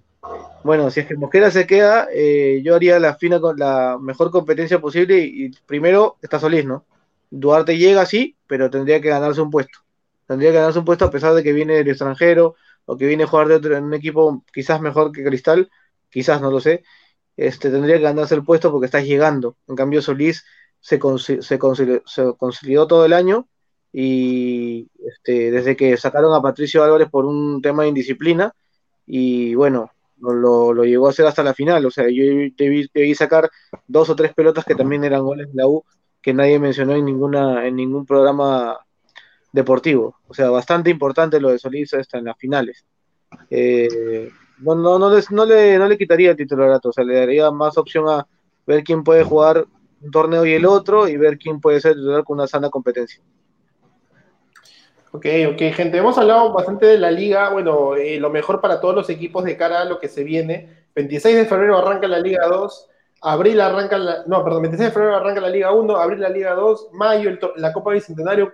bueno, 0.63 0.91
si 0.91 1.01
es 1.01 1.07
que 1.07 1.15
Mosquera 1.15 1.49
se 1.51 1.65
queda, 1.65 2.07
eh, 2.13 2.61
yo 2.63 2.75
haría 2.75 2.99
la 2.99 3.15
fina 3.15 3.39
con 3.39 3.57
la 3.57 3.97
mejor 3.99 4.31
competencia 4.31 4.79
posible 4.79 5.19
y, 5.19 5.51
primero 5.65 6.17
está 6.21 6.39
Solís, 6.39 6.65
¿no? 6.65 6.85
Duarte 7.29 7.77
llega 7.77 8.05
sí, 8.05 8.35
pero 8.47 8.69
tendría 8.69 9.01
que 9.01 9.09
ganarse 9.09 9.41
un 9.41 9.49
puesto. 9.49 9.79
Tendría 10.27 10.51
que 10.51 10.57
ganarse 10.57 10.79
un 10.79 10.85
puesto 10.85 11.05
a 11.05 11.11
pesar 11.11 11.33
de 11.33 11.43
que 11.43 11.53
viene 11.53 11.75
del 11.75 11.89
extranjero 11.89 12.55
o 12.91 12.97
que 12.97 13.07
viene 13.07 13.23
a 13.23 13.27
jugar 13.27 13.47
de 13.47 13.55
otro, 13.55 13.77
en 13.77 13.85
un 13.85 13.93
equipo 13.93 14.43
quizás 14.53 14.81
mejor 14.81 15.13
que 15.13 15.23
Cristal, 15.23 15.71
quizás 16.09 16.41
no 16.41 16.51
lo 16.51 16.59
sé. 16.59 16.83
Este, 17.37 17.71
tendría 17.71 17.95
que 17.95 18.03
ganarse 18.03 18.35
el 18.35 18.43
puesto 18.43 18.69
porque 18.69 18.87
está 18.87 18.99
llegando. 18.99 19.55
En 19.69 19.77
cambio, 19.77 20.01
Solís 20.01 20.43
se, 20.81 20.99
se, 21.41 21.57
consolidó 21.57 22.87
todo 22.87 23.05
el 23.05 23.13
año 23.13 23.47
y 23.93 24.89
este, 25.07 25.51
desde 25.51 25.77
que 25.77 25.95
sacaron 25.95 26.33
a 26.33 26.41
Patricio 26.41 26.83
Álvarez 26.83 27.09
por 27.09 27.25
un 27.25 27.61
tema 27.61 27.83
de 27.83 27.89
indisciplina 27.89 28.53
y 29.05 29.55
bueno, 29.55 29.91
lo, 30.17 30.73
lo, 30.73 30.83
llegó 30.83 31.07
a 31.07 31.11
hacer 31.11 31.25
hasta 31.25 31.43
la 31.43 31.53
final. 31.53 31.85
O 31.85 31.91
sea, 31.91 32.09
yo 32.09 32.25
debí, 32.57 33.15
sacar 33.15 33.49
dos 33.87 34.09
o 34.09 34.17
tres 34.17 34.33
pelotas 34.33 34.65
que 34.65 34.75
también 34.75 35.05
eran 35.05 35.23
goles 35.23 35.47
de 35.47 35.53
la 35.55 35.65
U 35.65 35.85
que 36.21 36.33
nadie 36.33 36.59
mencionó 36.59 36.93
en 36.93 37.05
ninguna 37.05 37.65
en 37.65 37.77
ningún 37.77 38.05
programa 38.05 38.79
deportivo. 39.51 40.17
O 40.27 40.33
sea, 40.33 40.49
bastante 40.49 40.89
importante 40.89 41.39
lo 41.39 41.49
de 41.49 41.59
Solís 41.59 41.93
hasta 41.93 42.17
en 42.17 42.25
las 42.25 42.37
finales. 42.37 42.85
Eh, 43.49 44.29
no, 44.59 44.75
no, 44.75 44.99
no, 44.99 45.09
no, 45.09 45.45
le, 45.45 45.77
no 45.77 45.87
le 45.87 45.97
quitaría 45.97 46.31
el 46.31 46.37
titularato, 46.37 46.89
o 46.89 46.93
sea, 46.93 47.03
le 47.03 47.15
daría 47.15 47.49
más 47.51 47.77
opción 47.77 48.07
a 48.09 48.27
ver 48.65 48.83
quién 48.83 49.03
puede 49.03 49.23
jugar 49.23 49.65
un 50.01 50.11
torneo 50.11 50.45
y 50.45 50.53
el 50.53 50.65
otro 50.65 51.07
y 51.07 51.17
ver 51.17 51.37
quién 51.37 51.59
puede 51.59 51.79
ser 51.81 51.93
titular 51.93 52.23
con 52.23 52.37
una 52.37 52.47
sana 52.47 52.69
competencia. 52.69 53.21
Ok, 55.13 55.25
ok, 55.49 55.61
gente, 55.73 55.97
hemos 55.97 56.17
hablado 56.17 56.53
bastante 56.53 56.85
de 56.85 56.97
la 56.97 57.11
liga, 57.11 57.49
bueno, 57.49 57.95
eh, 57.95 58.17
lo 58.19 58.29
mejor 58.29 58.61
para 58.61 58.79
todos 58.79 58.95
los 58.95 59.09
equipos 59.09 59.43
de 59.43 59.57
cara 59.57 59.81
a 59.81 59.85
lo 59.85 59.99
que 59.99 60.07
se 60.07 60.23
viene. 60.23 60.85
26 60.95 61.35
de 61.35 61.45
febrero 61.45 61.77
arranca 61.77 62.07
la 62.07 62.19
Liga 62.19 62.47
2, 62.47 62.89
abril 63.21 63.61
arranca 63.61 63.97
la, 63.97 64.23
no, 64.25 64.43
perdón, 64.43 64.63
26 64.63 64.89
de 64.89 64.93
febrero 64.93 65.15
arranca 65.15 65.41
la 65.41 65.49
Liga 65.49 65.71
1, 65.71 65.95
abril 65.95 66.21
la 66.21 66.29
Liga 66.29 66.53
2, 66.53 66.89
mayo 66.93 67.31
la 67.55 67.71
Copa 67.71 67.91
Bicentenario 67.91 68.53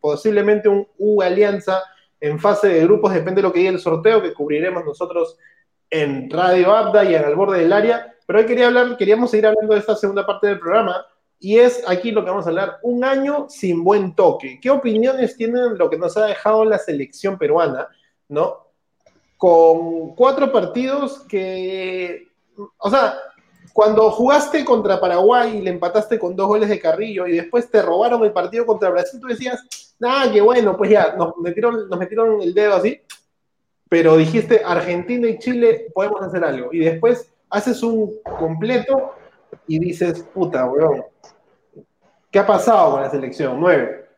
posiblemente 0.00 0.68
un 0.68 0.86
U 0.98 1.22
Alianza 1.22 1.82
en 2.20 2.38
fase 2.38 2.68
de 2.68 2.82
grupos, 2.82 3.14
depende 3.14 3.40
de 3.40 3.48
lo 3.48 3.52
que 3.52 3.60
diga 3.60 3.70
el 3.70 3.78
sorteo 3.78 4.20
que 4.20 4.34
cubriremos 4.34 4.84
nosotros 4.84 5.38
en 5.88 6.28
Radio 6.30 6.74
Abda 6.74 7.04
y 7.04 7.14
en 7.14 7.24
el 7.24 7.36
borde 7.36 7.60
del 7.60 7.72
área, 7.72 8.14
pero 8.26 8.40
hoy 8.40 8.46
quería 8.46 8.66
hablar, 8.66 8.96
queríamos 8.96 9.30
seguir 9.30 9.46
hablando 9.46 9.74
de 9.74 9.80
esta 9.80 9.94
segunda 9.94 10.26
parte 10.26 10.48
del 10.48 10.58
programa, 10.58 11.06
y 11.40 11.58
es 11.58 11.84
aquí 11.86 12.10
lo 12.10 12.24
que 12.24 12.30
vamos 12.30 12.46
a 12.46 12.48
hablar, 12.48 12.78
un 12.82 13.04
año 13.04 13.46
sin 13.48 13.84
buen 13.84 14.16
toque. 14.16 14.58
¿Qué 14.60 14.70
opiniones 14.70 15.36
tienen 15.36 15.78
lo 15.78 15.88
que 15.88 15.96
nos 15.96 16.16
ha 16.16 16.26
dejado 16.26 16.64
la 16.64 16.78
selección 16.78 17.38
peruana, 17.38 17.86
no? 18.28 18.66
Con 19.36 20.16
cuatro 20.16 20.50
partidos 20.50 21.20
que, 21.28 22.26
o 22.78 22.90
sea, 22.90 23.14
cuando 23.78 24.10
jugaste 24.10 24.64
contra 24.64 24.98
Paraguay 24.98 25.58
y 25.58 25.60
le 25.60 25.70
empataste 25.70 26.18
con 26.18 26.34
dos 26.34 26.48
goles 26.48 26.68
de 26.68 26.80
Carrillo 26.80 27.28
y 27.28 27.36
después 27.36 27.70
te 27.70 27.80
robaron 27.80 28.24
el 28.24 28.32
partido 28.32 28.66
contra 28.66 28.90
Brasil, 28.90 29.20
tú 29.20 29.28
decías, 29.28 29.94
nada, 30.00 30.32
qué 30.32 30.40
bueno, 30.40 30.76
pues 30.76 30.90
ya, 30.90 31.14
nos 31.16 31.36
metieron, 31.36 31.88
nos 31.88 31.96
metieron 31.96 32.42
el 32.42 32.52
dedo 32.52 32.74
así, 32.74 33.00
pero 33.88 34.16
dijiste, 34.16 34.62
Argentina 34.64 35.28
y 35.28 35.38
Chile 35.38 35.86
podemos 35.94 36.20
hacer 36.22 36.42
algo. 36.42 36.72
Y 36.72 36.80
después 36.80 37.32
haces 37.50 37.80
un 37.84 38.16
completo 38.24 39.14
y 39.68 39.78
dices, 39.78 40.24
puta, 40.34 40.68
weón, 40.68 41.04
¿qué 42.32 42.40
ha 42.40 42.46
pasado 42.48 42.94
con 42.94 43.02
la 43.02 43.10
selección? 43.10 43.60
Nueve. 43.60 44.08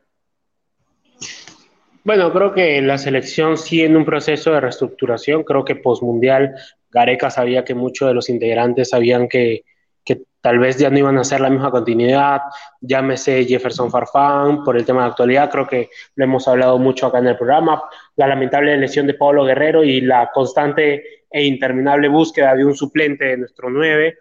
Bueno, 2.02 2.32
creo 2.32 2.54
que 2.54 2.80
la 2.80 2.96
selección 2.96 3.58
sí 3.58 3.82
en 3.82 3.94
un 3.94 4.06
proceso 4.06 4.52
de 4.52 4.60
reestructuración, 4.62 5.44
creo 5.44 5.66
que 5.66 5.76
postmundial 5.76 6.54
Gareca 6.90 7.30
sabía 7.30 7.64
que 7.64 7.74
muchos 7.74 8.08
de 8.08 8.14
los 8.14 8.28
integrantes 8.28 8.90
sabían 8.90 9.28
que, 9.28 9.62
que 10.04 10.22
tal 10.40 10.58
vez 10.58 10.78
ya 10.78 10.90
no 10.90 10.98
iban 10.98 11.18
a 11.18 11.24
ser 11.24 11.40
la 11.40 11.50
misma 11.50 11.70
continuidad, 11.70 12.40
llámese 12.80 13.44
Jefferson 13.44 13.90
Farfán, 13.90 14.64
por 14.64 14.76
el 14.76 14.84
tema 14.84 15.02
de 15.02 15.10
actualidad, 15.10 15.50
creo 15.50 15.66
que 15.66 15.90
lo 16.14 16.24
hemos 16.24 16.48
hablado 16.48 16.78
mucho 16.78 17.06
acá 17.06 17.18
en 17.18 17.28
el 17.28 17.36
programa, 17.36 17.82
la 18.16 18.26
lamentable 18.26 18.76
lesión 18.76 19.06
de 19.06 19.14
Pablo 19.14 19.44
Guerrero 19.44 19.84
y 19.84 20.00
la 20.00 20.30
constante 20.32 21.24
e 21.30 21.44
interminable 21.44 22.08
búsqueda 22.08 22.54
de 22.54 22.64
un 22.64 22.74
suplente 22.74 23.24
de 23.24 23.36
nuestro 23.36 23.70
9, 23.70 24.18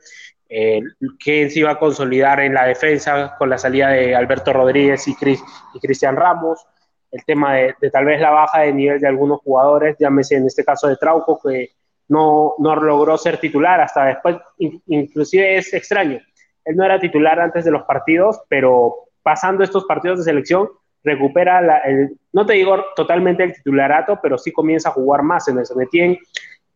eh, 0.49 0.81
se 1.19 1.59
iba 1.59 1.71
a 1.71 1.79
consolidar 1.79 2.39
en 2.39 2.53
la 2.53 2.65
defensa 2.65 3.35
con 3.37 3.49
la 3.49 3.57
salida 3.57 3.89
de 3.89 4.15
Alberto 4.15 4.51
Rodríguez 4.51 5.07
y, 5.07 5.15
y 5.21 5.79
Cristian 5.79 6.15
Ramos, 6.15 6.65
el 7.11 7.23
tema 7.25 7.55
de, 7.55 7.75
de, 7.79 7.89
tal 7.89 8.05
vez 8.05 8.19
la 8.19 8.29
baja 8.31 8.61
de 8.61 8.73
nivel 8.73 8.99
de 8.99 9.07
algunos 9.07 9.39
jugadores, 9.41 9.95
llámese 9.99 10.35
en 10.35 10.45
este 10.45 10.63
caso 10.63 10.87
de 10.87 10.97
Trauco, 10.97 11.39
que 11.39 11.71
no, 12.09 12.55
no 12.59 12.75
logró 12.75 13.17
ser 13.17 13.37
titular 13.37 13.79
hasta 13.79 14.05
después, 14.05 14.37
inclusive 14.57 15.57
es 15.57 15.73
extraño, 15.73 16.19
él 16.65 16.75
no 16.75 16.83
era 16.83 16.99
titular 16.99 17.39
antes 17.39 17.65
de 17.65 17.71
los 17.71 17.83
partidos, 17.83 18.41
pero 18.47 18.93
pasando 19.23 19.63
estos 19.63 19.85
partidos 19.85 20.19
de 20.19 20.25
selección, 20.25 20.69
recupera, 21.03 21.61
la, 21.61 21.77
el, 21.79 22.17
no 22.33 22.45
te 22.45 22.53
digo 22.53 22.85
totalmente 22.95 23.43
el 23.43 23.53
titularato, 23.53 24.19
pero 24.21 24.37
sí 24.37 24.51
comienza 24.51 24.89
a 24.89 24.93
jugar 24.93 25.23
más 25.23 25.47
en 25.47 25.57
el 25.59 25.65
Sonetien. 25.65 26.19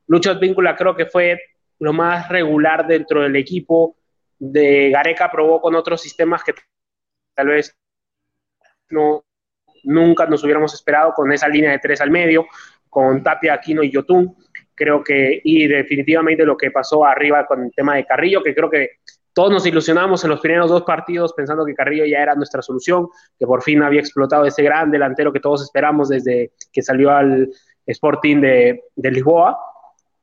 Lucho 0.07 0.31
Advíncula 0.31 0.75
creo 0.75 0.95
que 0.95 1.05
fue 1.05 1.39
lo 1.79 1.93
más 1.93 2.29
regular 2.29 2.87
dentro 2.87 3.21
del 3.21 3.35
equipo. 3.35 3.95
De 4.39 4.89
Gareca 4.89 5.29
probó 5.31 5.61
con 5.61 5.75
otros 5.75 6.01
sistemas 6.01 6.43
que 6.43 6.53
tal 7.33 7.47
vez 7.47 7.77
no, 8.89 9.23
nunca 9.83 10.25
nos 10.25 10.43
hubiéramos 10.43 10.73
esperado 10.73 11.13
con 11.13 11.31
esa 11.31 11.47
línea 11.47 11.71
de 11.71 11.79
tres 11.79 12.01
al 12.01 12.11
medio, 12.11 12.45
con 12.89 13.23
Tapia, 13.23 13.53
Aquino 13.53 13.83
y 13.83 13.91
Yotun. 13.91 14.35
Creo 14.75 15.03
que, 15.03 15.41
y 15.43 15.67
definitivamente 15.67 16.45
lo 16.45 16.57
que 16.57 16.71
pasó 16.71 17.05
arriba 17.05 17.45
con 17.45 17.63
el 17.63 17.71
tema 17.71 17.95
de 17.95 18.05
Carrillo, 18.05 18.41
que 18.43 18.55
creo 18.55 18.69
que 18.69 18.91
todos 19.33 19.51
nos 19.51 19.65
ilusionamos 19.65 20.23
en 20.23 20.29
los 20.29 20.39
primeros 20.39 20.69
dos 20.69 20.83
partidos 20.83 21.33
pensando 21.33 21.65
que 21.65 21.73
Carrillo 21.73 22.05
ya 22.05 22.19
era 22.19 22.35
nuestra 22.35 22.61
solución, 22.61 23.07
que 23.37 23.47
por 23.47 23.63
fin 23.63 23.81
había 23.81 23.99
explotado 23.99 24.45
ese 24.45 24.63
gran 24.63 24.91
delantero 24.91 25.33
que 25.33 25.39
todos 25.39 25.63
esperamos 25.63 26.09
desde 26.09 26.51
que 26.71 26.81
salió 26.81 27.11
al 27.11 27.49
Sporting 27.85 28.41
de, 28.41 28.83
de 28.95 29.11
Lisboa, 29.11 29.57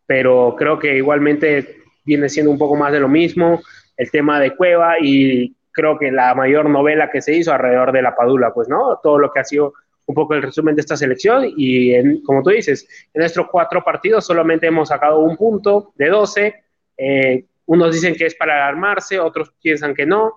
pero 0.07 0.55
creo 0.57 0.79
que 0.79 0.97
igualmente 0.97 1.83
viene 2.05 2.29
siendo 2.29 2.51
un 2.51 2.59
poco 2.59 2.77
más 2.77 2.93
de 2.93 3.01
lo 3.01 3.09
mismo 3.09 3.61
el 3.97 4.11
tema 4.11 4.41
de 4.41 4.57
Cueva 4.57 4.95
y 5.01 5.55
creo 5.73 5.99
que 5.99 6.11
la 6.11 6.35
mayor 6.35 6.69
novela 6.71 7.11
que 7.11 7.21
se 7.21 7.35
hizo 7.35 7.53
alrededor 7.53 7.93
de 7.93 8.03
la 8.03 8.17
Padula, 8.17 8.53
pues, 8.55 8.69
¿no? 8.69 8.99
Todo 9.03 9.19
lo 9.19 9.31
que 9.31 9.41
ha 9.41 9.45
sido 9.45 9.75
un 10.11 10.15
poco 10.15 10.35
el 10.35 10.43
resumen 10.43 10.75
de 10.75 10.81
esta 10.81 10.97
selección 10.97 11.53
y 11.57 11.95
en, 11.95 12.21
como 12.23 12.43
tú 12.43 12.51
dices, 12.51 12.87
en 13.15 13.21
nuestros 13.21 13.47
cuatro 13.49 13.83
partidos 13.85 14.27
solamente 14.27 14.67
hemos 14.67 14.89
sacado 14.89 15.21
un 15.21 15.37
punto 15.37 15.93
de 15.95 16.09
12. 16.09 16.55
Eh, 16.97 17.45
unos 17.67 17.95
dicen 17.95 18.17
que 18.17 18.27
es 18.27 18.35
para 18.35 18.57
alarmarse, 18.57 19.21
otros 19.21 19.53
piensan 19.63 19.95
que 19.95 20.05
no, 20.05 20.35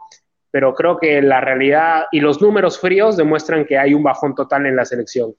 pero 0.52 0.76
creo 0.76 0.98
que 1.00 1.24
la 1.24 1.42
realidad 1.42 2.04
y 2.12 2.20
los 2.20 2.40
números 2.40 2.80
fríos 2.80 3.18
demuestran 3.18 3.66
que 3.66 3.80
hay 3.80 3.96
un 3.96 4.04
bajón 4.04 4.36
total 4.36 4.68
en 4.68 4.76
la 4.76 4.86
selección. 4.86 5.34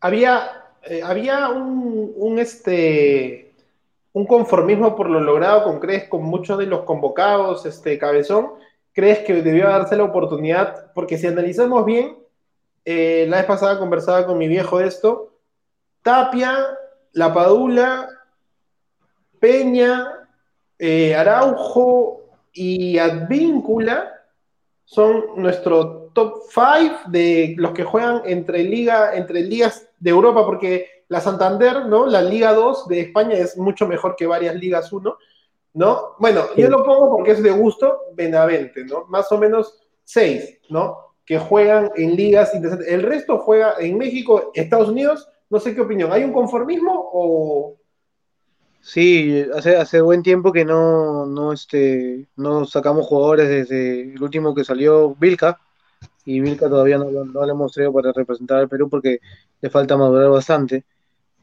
Había, 0.00 0.66
eh, 0.82 1.00
había 1.02 1.48
un, 1.48 2.12
un, 2.16 2.38
este, 2.38 3.54
un 4.12 4.26
conformismo 4.26 4.94
por 4.94 5.08
lo 5.08 5.20
logrado 5.20 5.64
con 5.64 5.80
con 6.10 6.22
muchos 6.22 6.58
de 6.58 6.66
los 6.66 6.82
convocados, 6.82 7.64
este 7.64 7.98
Cabezón. 7.98 8.50
¿Crees 8.92 9.20
que 9.20 9.42
debió 9.42 9.68
darse 9.68 9.96
la 9.96 10.04
oportunidad? 10.04 10.92
Porque 10.92 11.16
si 11.16 11.26
analizamos 11.26 11.86
bien, 11.86 12.18
eh, 12.84 13.26
la 13.28 13.38
vez 13.38 13.46
pasada 13.46 13.78
conversaba 13.78 14.26
con 14.26 14.38
mi 14.38 14.48
viejo 14.48 14.78
de 14.78 14.86
esto, 14.86 15.34
Tapia, 16.02 16.78
La 17.12 17.32
Padula, 17.32 18.08
Peña, 19.40 20.26
eh, 20.78 21.14
Araujo 21.14 22.22
y 22.52 22.98
Advíncula 22.98 24.14
son 24.84 25.24
nuestro 25.36 26.10
top 26.14 26.44
5 26.48 27.10
de 27.10 27.54
los 27.58 27.72
que 27.72 27.84
juegan 27.84 28.22
entre, 28.24 28.64
liga, 28.64 29.14
entre 29.14 29.42
ligas 29.42 29.88
de 30.00 30.10
Europa, 30.10 30.44
porque 30.46 31.04
la 31.08 31.20
Santander, 31.20 31.86
¿no? 31.86 32.06
La 32.06 32.22
Liga 32.22 32.52
2 32.52 32.88
de 32.88 33.00
España 33.00 33.36
es 33.36 33.56
mucho 33.56 33.86
mejor 33.86 34.16
que 34.16 34.26
varias 34.26 34.54
Ligas 34.54 34.92
1, 34.92 35.16
¿no? 35.74 36.14
Bueno, 36.18 36.44
yo 36.56 36.68
lo 36.68 36.82
pongo 36.82 37.10
porque 37.16 37.32
es 37.32 37.42
de 37.42 37.50
gusto, 37.50 38.00
Benavente, 38.14 38.84
¿no? 38.84 39.04
Más 39.08 39.30
o 39.32 39.38
menos 39.38 39.78
6, 40.04 40.60
¿no? 40.70 41.07
Que 41.28 41.38
juegan 41.38 41.90
en 41.94 42.16
ligas 42.16 42.54
interesantes. 42.54 42.88
El 42.88 43.02
resto 43.02 43.38
juega 43.38 43.74
en 43.78 43.96
México, 43.96 44.50
Estados 44.54 44.88
Unidos, 44.88 45.28
no 45.50 45.60
sé 45.60 45.74
qué 45.74 45.82
opinión. 45.82 46.10
¿Hay 46.10 46.24
un 46.24 46.32
conformismo 46.32 47.10
o, 47.12 47.76
Sí, 48.80 49.44
hace, 49.54 49.76
hace 49.76 50.00
buen 50.00 50.22
tiempo 50.22 50.50
que 50.52 50.64
no, 50.64 51.26
no, 51.26 51.52
este, 51.52 52.26
no 52.36 52.64
sacamos 52.64 53.06
jugadores 53.06 53.48
desde 53.48 54.14
el 54.14 54.22
último 54.22 54.54
que 54.54 54.64
salió, 54.64 55.14
Vilca, 55.14 55.60
y 56.24 56.40
Vilca 56.40 56.68
todavía 56.68 56.98
no, 56.98 57.10
no 57.10 57.44
le 57.44 57.52
hemos 57.52 57.72
traído 57.72 57.92
para 57.92 58.12
representar 58.12 58.58
al 58.58 58.68
Perú 58.68 58.88
porque 58.88 59.20
le 59.60 59.70
falta 59.70 59.96
madurar 59.96 60.30
bastante. 60.30 60.84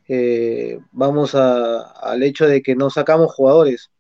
Eh, 0.07 0.79
vamos 0.91 1.35
a, 1.35 1.81
al 1.91 2.23
hecho 2.23 2.47
de 2.47 2.61
que 2.61 2.75
no 2.75 2.89
sacamos 2.89 3.33
jugadores. 3.33 3.91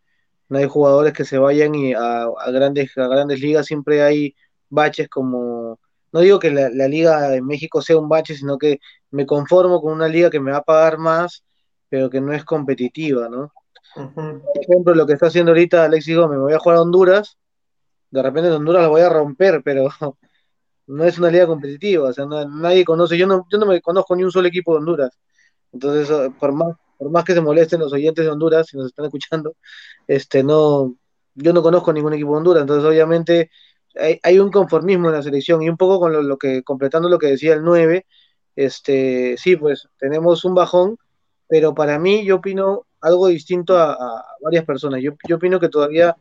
No 0.49 0.59
hay 0.59 0.67
jugadores 0.67 1.13
que 1.13 1.25
se 1.25 1.37
vayan 1.37 1.75
y 1.75 1.93
a, 1.93 2.27
grandes, 2.51 2.97
a 2.97 3.07
grandes 3.07 3.41
ligas, 3.41 3.65
siempre 3.65 4.03
hay 4.03 4.35
baches 4.69 5.09
como, 5.09 5.79
no 6.11 6.19
digo 6.19 6.39
que 6.39 6.51
la, 6.51 6.69
la 6.69 6.87
liga 6.87 7.29
de 7.29 7.41
México 7.41 7.81
sea 7.81 7.97
un 7.97 8.09
bache, 8.09 8.35
sino 8.35 8.57
que 8.57 8.79
me 9.11 9.25
conformo 9.25 9.81
con 9.81 9.93
una 9.93 10.07
liga 10.07 10.29
que 10.29 10.39
me 10.39 10.51
va 10.51 10.57
a 10.57 10.63
pagar 10.63 10.97
más 10.97 11.43
pero 11.89 12.09
que 12.09 12.21
no 12.21 12.33
es 12.33 12.43
competitiva, 12.43 13.29
¿no? 13.29 13.51
Uh 13.95 14.01
-huh. 14.01 14.41
Por 14.41 14.61
ejemplo, 14.61 14.95
lo 14.95 15.05
que 15.05 15.13
está 15.13 15.27
haciendo 15.27 15.51
ahorita 15.51 15.85
Alexis 15.85 16.17
Gómez, 16.17 16.37
me 16.37 16.43
voy 16.43 16.53
a 16.53 16.59
jugar 16.59 16.77
a 16.77 16.81
Honduras, 16.81 17.37
de 18.11 18.21
repente 18.21 18.49
en 18.49 18.55
Honduras 18.55 18.83
lo 18.83 18.89
voy 18.89 19.01
a 19.01 19.09
romper, 19.09 19.61
pero 19.63 19.87
no 20.87 21.03
es 21.05 21.17
una 21.17 21.31
liga 21.31 21.47
competitiva, 21.47 22.09
o 22.09 22.13
sea, 22.13 22.25
no, 22.25 22.45
nadie 22.47 22.83
conoce, 22.83 23.17
yo 23.17 23.27
no, 23.27 23.45
yo 23.49 23.57
no 23.57 23.65
me 23.65 23.81
conozco 23.81 24.15
ni 24.15 24.23
un 24.23 24.31
solo 24.31 24.47
equipo 24.47 24.73
de 24.73 24.79
Honduras, 24.79 25.17
entonces, 25.71 26.31
por 26.39 26.51
más, 26.51 26.75
por 26.97 27.09
más 27.11 27.23
que 27.23 27.33
se 27.33 27.41
molesten 27.41 27.79
los 27.79 27.93
oyentes 27.93 28.25
de 28.25 28.31
Honduras, 28.31 28.67
si 28.67 28.77
nos 28.77 28.87
están 28.87 29.05
escuchando, 29.05 29.55
este, 30.07 30.43
no, 30.43 30.95
yo 31.33 31.53
no 31.53 31.61
conozco 31.61 31.93
ningún 31.93 32.13
equipo 32.13 32.31
de 32.31 32.37
Honduras, 32.37 32.61
entonces 32.61 32.85
obviamente 32.85 33.51
hay, 33.99 34.19
hay 34.23 34.39
un 34.39 34.51
conformismo 34.51 35.07
en 35.09 35.15
la 35.15 35.23
selección 35.23 35.61
y 35.61 35.69
un 35.69 35.77
poco 35.77 35.99
con 35.99 36.13
lo, 36.13 36.21
lo, 36.21 36.37
que, 36.37 36.63
completando 36.63 37.09
lo 37.09 37.19
que 37.19 37.27
decía 37.27 37.53
el 37.53 37.63
9, 37.63 38.05
este, 38.55 39.35
sí, 39.37 39.55
pues 39.55 39.87
tenemos 39.97 40.45
un 40.45 40.55
bajón, 40.55 40.97
pero 41.47 41.73
para 41.73 41.99
mí 41.99 42.25
yo 42.25 42.37
opino 42.37 42.85
algo 43.01 43.27
distinto 43.27 43.77
a, 43.77 43.93
a 43.93 44.25
varias 44.41 44.65
personas. 44.65 45.01
Yo, 45.01 45.11
yo, 45.27 45.35
opino 45.35 45.59
que 45.59 45.69
todavía 45.69 46.15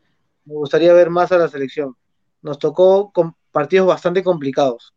me 0.44 0.54
gustaría 0.54 0.92
ver 0.92 1.10
más 1.10 1.32
a 1.32 1.38
la 1.38 1.48
selección. 1.48 1.96
Nos 2.42 2.58
tocó 2.58 3.10
con 3.12 3.34
partidos 3.52 3.86
bastante 3.86 4.22
complicados. 4.22 4.92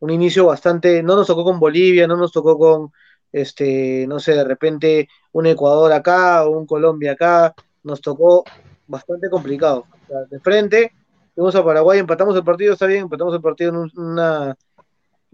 Un 0.00 0.10
inicio 0.10 0.46
bastante, 0.46 1.02
no 1.02 1.16
nos 1.16 1.28
tocó 1.28 1.44
con 1.44 1.60
Bolivia, 1.60 2.06
no 2.06 2.16
nos 2.16 2.32
tocó 2.32 2.58
con, 2.58 2.92
este, 3.30 4.06
no 4.08 4.18
sé, 4.18 4.34
de 4.34 4.44
repente 4.44 5.08
un 5.32 5.46
Ecuador 5.46 5.92
acá 5.92 6.44
o 6.44 6.50
un 6.50 6.66
Colombia 6.66 7.12
acá. 7.12 7.54
Nos 7.84 8.00
tocó 8.00 8.44
bastante 8.86 9.30
complicado. 9.30 9.86
O 10.04 10.06
sea, 10.08 10.18
de 10.28 10.40
frente, 10.40 10.92
fuimos 11.34 11.54
a 11.54 11.64
Paraguay, 11.64 11.98
empatamos 11.98 12.36
el 12.36 12.44
partido, 12.44 12.74
está 12.74 12.86
bien, 12.86 13.02
empatamos 13.02 13.34
el 13.34 13.40
partido 13.40 13.70
en 13.70 13.90
una, 13.96 14.56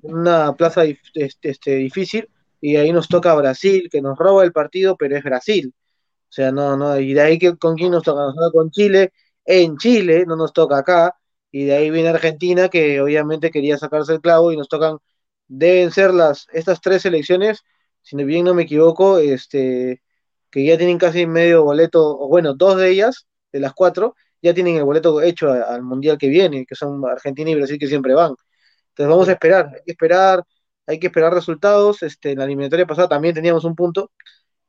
una 0.03 0.55
plaza 0.57 0.85
este, 0.85 1.29
este, 1.43 1.77
difícil 1.77 2.29
y 2.61 2.77
ahí 2.77 2.93
nos 2.93 3.09
toca 3.09 3.35
Brasil, 3.35 3.89
que 3.91 4.01
nos 4.01 4.19
roba 4.19 4.45
el 4.45 4.53
partido, 4.53 4.97
pero 4.97 5.17
es 5.17 5.25
Brasil. 5.25 5.75
O 6.29 6.33
sea, 6.33 6.53
no, 6.53 6.77
no, 6.77 6.99
y 6.99 7.15
de 7.15 7.21
ahí 7.21 7.39
que 7.39 7.57
con 7.57 7.77
quién 7.77 7.91
nos 7.93 8.03
toca, 8.03 8.23
nos 8.23 8.35
toca 8.35 8.51
con 8.53 8.71
Chile, 8.71 9.13
en 9.45 9.79
Chile, 9.79 10.25
no 10.27 10.37
nos 10.37 10.53
toca 10.53 10.79
acá, 10.79 11.17
y 11.51 11.65
de 11.65 11.77
ahí 11.77 11.91
viene 11.91 12.11
Argentina, 12.11 12.69
que 12.69 13.01
obviamente 13.01 13.51
quería 13.51 13.79
sacarse 13.79 14.13
el 14.15 14.21
clavo, 14.21 14.53
y 14.53 14.57
nos 14.57 14.69
tocan, 14.69 14.99
deben 15.47 15.91
ser 15.91 16.13
las, 16.13 16.47
estas 16.53 16.81
tres 16.81 17.03
selecciones, 17.03 17.65
si 18.03 18.17
bien 18.25 18.45
no 18.45 18.55
me 18.55 18.65
equivoco, 18.65 19.19
este, 19.19 20.03
que 20.51 20.65
ya 20.65 20.77
tienen 20.79 20.99
casi 20.99 21.27
medio 21.27 21.65
boleto, 21.65 22.19
o 22.19 22.29
bueno, 22.29 22.55
dos 22.55 22.77
de 22.77 22.91
ellas, 22.91 23.27
de 23.53 23.61
las 23.61 23.73
cuatro, 23.75 24.15
ya 24.43 24.55
tienen 24.55 24.77
el 24.77 24.85
boleto 24.85 25.21
hecho 25.23 25.51
al 25.51 25.83
mundial 25.83 26.19
que 26.19 26.29
viene, 26.29 26.67
que 26.67 26.75
son 26.75 27.05
Argentina 27.07 27.51
y 27.51 27.55
Brasil 27.57 27.79
que 27.79 27.89
siempre 27.89 28.15
van. 28.15 28.35
Entonces 28.91 29.11
vamos 29.11 29.29
a 29.29 29.33
esperar, 29.33 29.71
hay 29.75 29.83
que 29.85 29.93
esperar 29.93 30.45
hay 30.89 30.99
que 30.99 31.09
esperar 31.09 31.35
resultados. 31.35 32.03
Este, 32.03 32.33
en 32.33 32.39
la 32.39 32.45
eliminatoria 32.47 32.87
pasada 32.87 33.09
también 33.09 33.35
teníamos 33.35 33.65
un 33.65 33.77
punto 33.77 34.11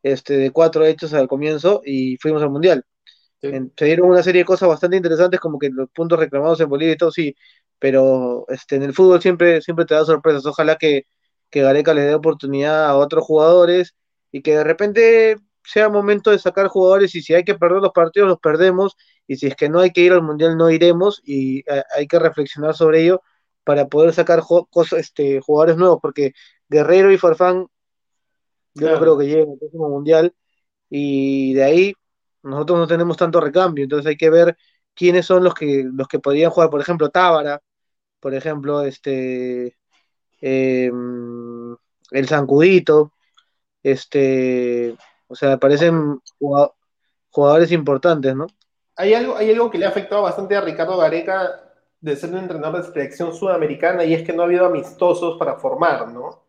este, 0.04 0.38
de 0.38 0.52
cuatro 0.52 0.86
hechos 0.86 1.14
al 1.14 1.28
comienzo 1.28 1.82
y 1.86 2.18
fuimos 2.18 2.44
al 2.44 2.52
Mundial. 2.52 2.86
Sí. 3.42 3.50
Se 3.78 3.86
dieron 3.86 4.10
una 4.10 4.24
serie 4.24 4.42
de 4.42 4.46
cosas 4.46 4.70
bastante 4.70 4.98
interesantes, 4.98 5.40
como 5.40 5.60
que 5.60 5.70
los 5.70 5.90
puntos 5.92 6.20
reclamados 6.20 6.60
en 6.62 6.70
Bolivia 6.70 6.94
y 6.94 6.98
todo, 6.98 7.12
sí, 7.12 7.36
pero 7.80 8.46
este, 8.50 8.76
en 8.76 8.84
el 8.84 8.94
fútbol 8.94 9.22
siempre, 9.22 9.62
siempre 9.62 9.86
te 9.86 9.96
da 9.96 10.06
sorpresas. 10.06 10.46
Ojalá 10.46 10.76
que, 10.78 11.06
que 11.50 11.62
Gareca 11.62 11.94
le 11.94 12.02
dé 12.02 12.16
oportunidad 12.16 12.86
a 12.88 12.98
otros 12.98 13.24
jugadores 13.26 13.96
y 14.32 14.42
que 14.42 14.58
de 14.58 14.64
repente 14.66 15.38
sea 15.70 15.90
momento 15.90 16.32
de 16.32 16.40
sacar 16.40 16.68
jugadores 16.68 17.16
y 17.16 17.22
si 17.22 17.34
hay 17.34 17.44
que 17.44 17.56
perder 17.56 17.82
los 17.82 17.92
partidos, 17.92 18.30
los 18.30 18.40
perdemos. 18.40 18.96
Y 19.28 19.38
si 19.38 19.48
es 19.48 19.56
que 19.56 19.70
no 19.70 19.80
hay 19.80 19.92
que 19.92 20.02
ir 20.02 20.14
al 20.14 20.24
Mundial, 20.24 20.58
no 20.58 20.70
iremos. 20.70 21.22
Y 21.26 21.60
eh, 21.60 21.84
hay 21.96 22.08
que 22.08 22.20
reflexionar 22.20 22.76
sobre 22.76 23.04
ello 23.04 23.22
para 23.64 23.88
poder 23.88 24.14
sacar 24.14 24.42
cosas, 24.70 25.00
este, 25.00 25.42
jugadores 25.42 25.78
nuevos, 25.78 26.00
porque 26.02 26.34
Guerrero 26.70 27.12
y 27.12 27.18
Farfán 27.18 27.68
yo 28.74 28.82
claro. 28.88 28.96
no 28.96 29.02
creo 29.02 29.18
que 29.18 29.26
lleguen 29.26 29.52
al 29.52 29.58
próximo 29.60 29.90
mundial. 29.90 30.34
Y 30.90 31.54
de 31.54 31.64
ahí 31.64 31.94
nosotros 32.44 32.80
no 32.80 32.88
tenemos 32.88 33.18
tanto 33.18 33.40
recambio, 33.42 33.84
entonces 33.84 34.08
hay 34.08 34.18
que 34.18 34.30
ver 34.30 34.58
quiénes 34.96 35.26
son 35.26 35.44
los 35.44 35.54
que, 35.54 35.86
los 35.94 36.08
que 36.08 36.20
podrían 36.20 36.52
jugar, 36.52 36.70
por 36.70 36.82
ejemplo, 36.82 37.10
Tábara, 37.10 37.62
por 38.20 38.34
ejemplo, 38.34 38.84
este 38.84 39.78
em, 40.42 41.76
el 42.12 42.28
Zancudito, 42.28 43.14
este, 43.84 44.98
o 45.30 45.36
sea, 45.36 45.58
parecen 45.58 46.20
jugadores 47.30 47.72
importantes, 47.72 48.36
¿no? 48.36 48.48
Hay 48.96 49.13
algo, 49.13 49.38
hay 49.38 49.52
algo 49.52 49.70
que 49.70 49.78
le 49.78 49.86
ha 49.86 49.89
afectado 49.89 50.24
bastante 50.24 50.56
a 50.58 50.62
Ricardo 50.62 50.98
Gareca 50.98 51.62
de 52.02 52.15
ser 52.15 52.32
un 52.32 52.39
entrenador 52.39 52.84
de 52.84 52.92
selección 52.92 53.34
sudamericana 53.34 54.04
y 54.04 54.13
es 54.13 54.24
que 54.24 54.34
no 54.34 54.42
ha 54.42 54.46
habido 54.46 54.65
amistosos 54.65 55.38
para 55.38 55.56
formar, 55.56 56.10
¿no? 56.10 56.44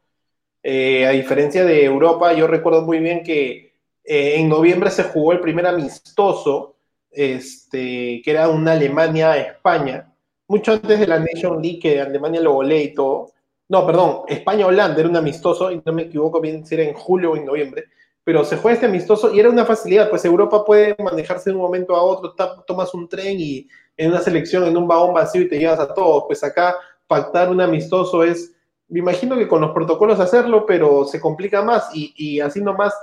Eh, 0.62 1.07
a 1.07 1.11
diferencia 1.11 1.64
de 1.64 1.85
Europa, 1.85 2.33
yo 2.33 2.47
recuerdo 2.47 2.83
muy 2.83 2.99
bien 3.01 3.23
que 3.23 3.75
eh, 4.05 4.35
en 4.37 4.49
noviembre 4.49 4.90
se 4.90 5.05
jugó 5.05 5.33
el 5.33 5.40
primer 5.40 5.66
amistoso, 5.66 6.77
este, 7.11 8.23
que 8.25 8.31
era 8.31 8.49
una 8.49 8.73
Alemania-España, 8.73 10.12
mucho 10.49 10.73
antes 10.73 10.99
de 10.99 11.07
la 11.07 11.19
Nation 11.19 11.61
League, 11.62 11.81
que 11.81 12.01
Alemania 12.01 12.40
lo 12.40 12.55
volé 12.55 12.83
y 12.83 12.95
todo. 12.95 13.33
No, 13.69 13.87
perdón, 13.87 14.23
España-Holanda 14.27 15.01
era 15.01 15.09
un 15.09 15.16
amistoso, 15.16 15.71
y 15.71 15.81
no 15.85 15.93
me 15.93 16.03
equivoco 16.03 16.40
bien 16.40 16.66
si 16.66 16.75
era 16.75 16.85
en 16.85 16.95
julio 16.95 17.33
o 17.33 17.37
en 17.37 17.45
noviembre, 17.45 17.85
pero 18.25 18.45
se 18.45 18.57
juega 18.57 18.75
este 18.75 18.87
amistoso 18.87 19.33
y 19.33 19.41
era 19.41 19.51
una 19.51 19.65
facilidad, 19.65 20.11
pues 20.11 20.25
Europa 20.25 20.65
puede 20.65 20.95
manejarse 20.99 21.51
de 21.51 21.57
un 21.57 21.63
momento 21.63 21.95
a 21.95 22.03
otro, 22.03 22.35
tomas 22.67 22.93
un 22.95 23.09
tren 23.09 23.41
y 23.41 23.69
en 23.97 24.11
una 24.11 24.21
selección, 24.21 24.65
en 24.65 24.77
un 24.77 24.87
vagón 24.87 25.15
vacío 25.15 25.43
y 25.43 25.49
te 25.49 25.59
llevas 25.59 25.81
a 25.81 25.93
todos, 25.93 26.25
pues 26.27 26.43
acá 26.45 26.77
pactar 27.07 27.49
un 27.49 27.61
amistoso 27.61 28.23
es, 28.23 28.55
me 28.89 29.01
imagino 29.01 29.37
que 29.37 29.49
con 29.49 29.61
los 29.61 29.73
protocolos 29.73 30.21
hacerlo, 30.21 30.67
pero 30.67 31.05
se 31.05 31.21
complica 31.21 31.63
más 31.63 31.95
y, 31.95 32.15
y 32.17 32.41
así 32.41 32.61
nomás 32.61 32.95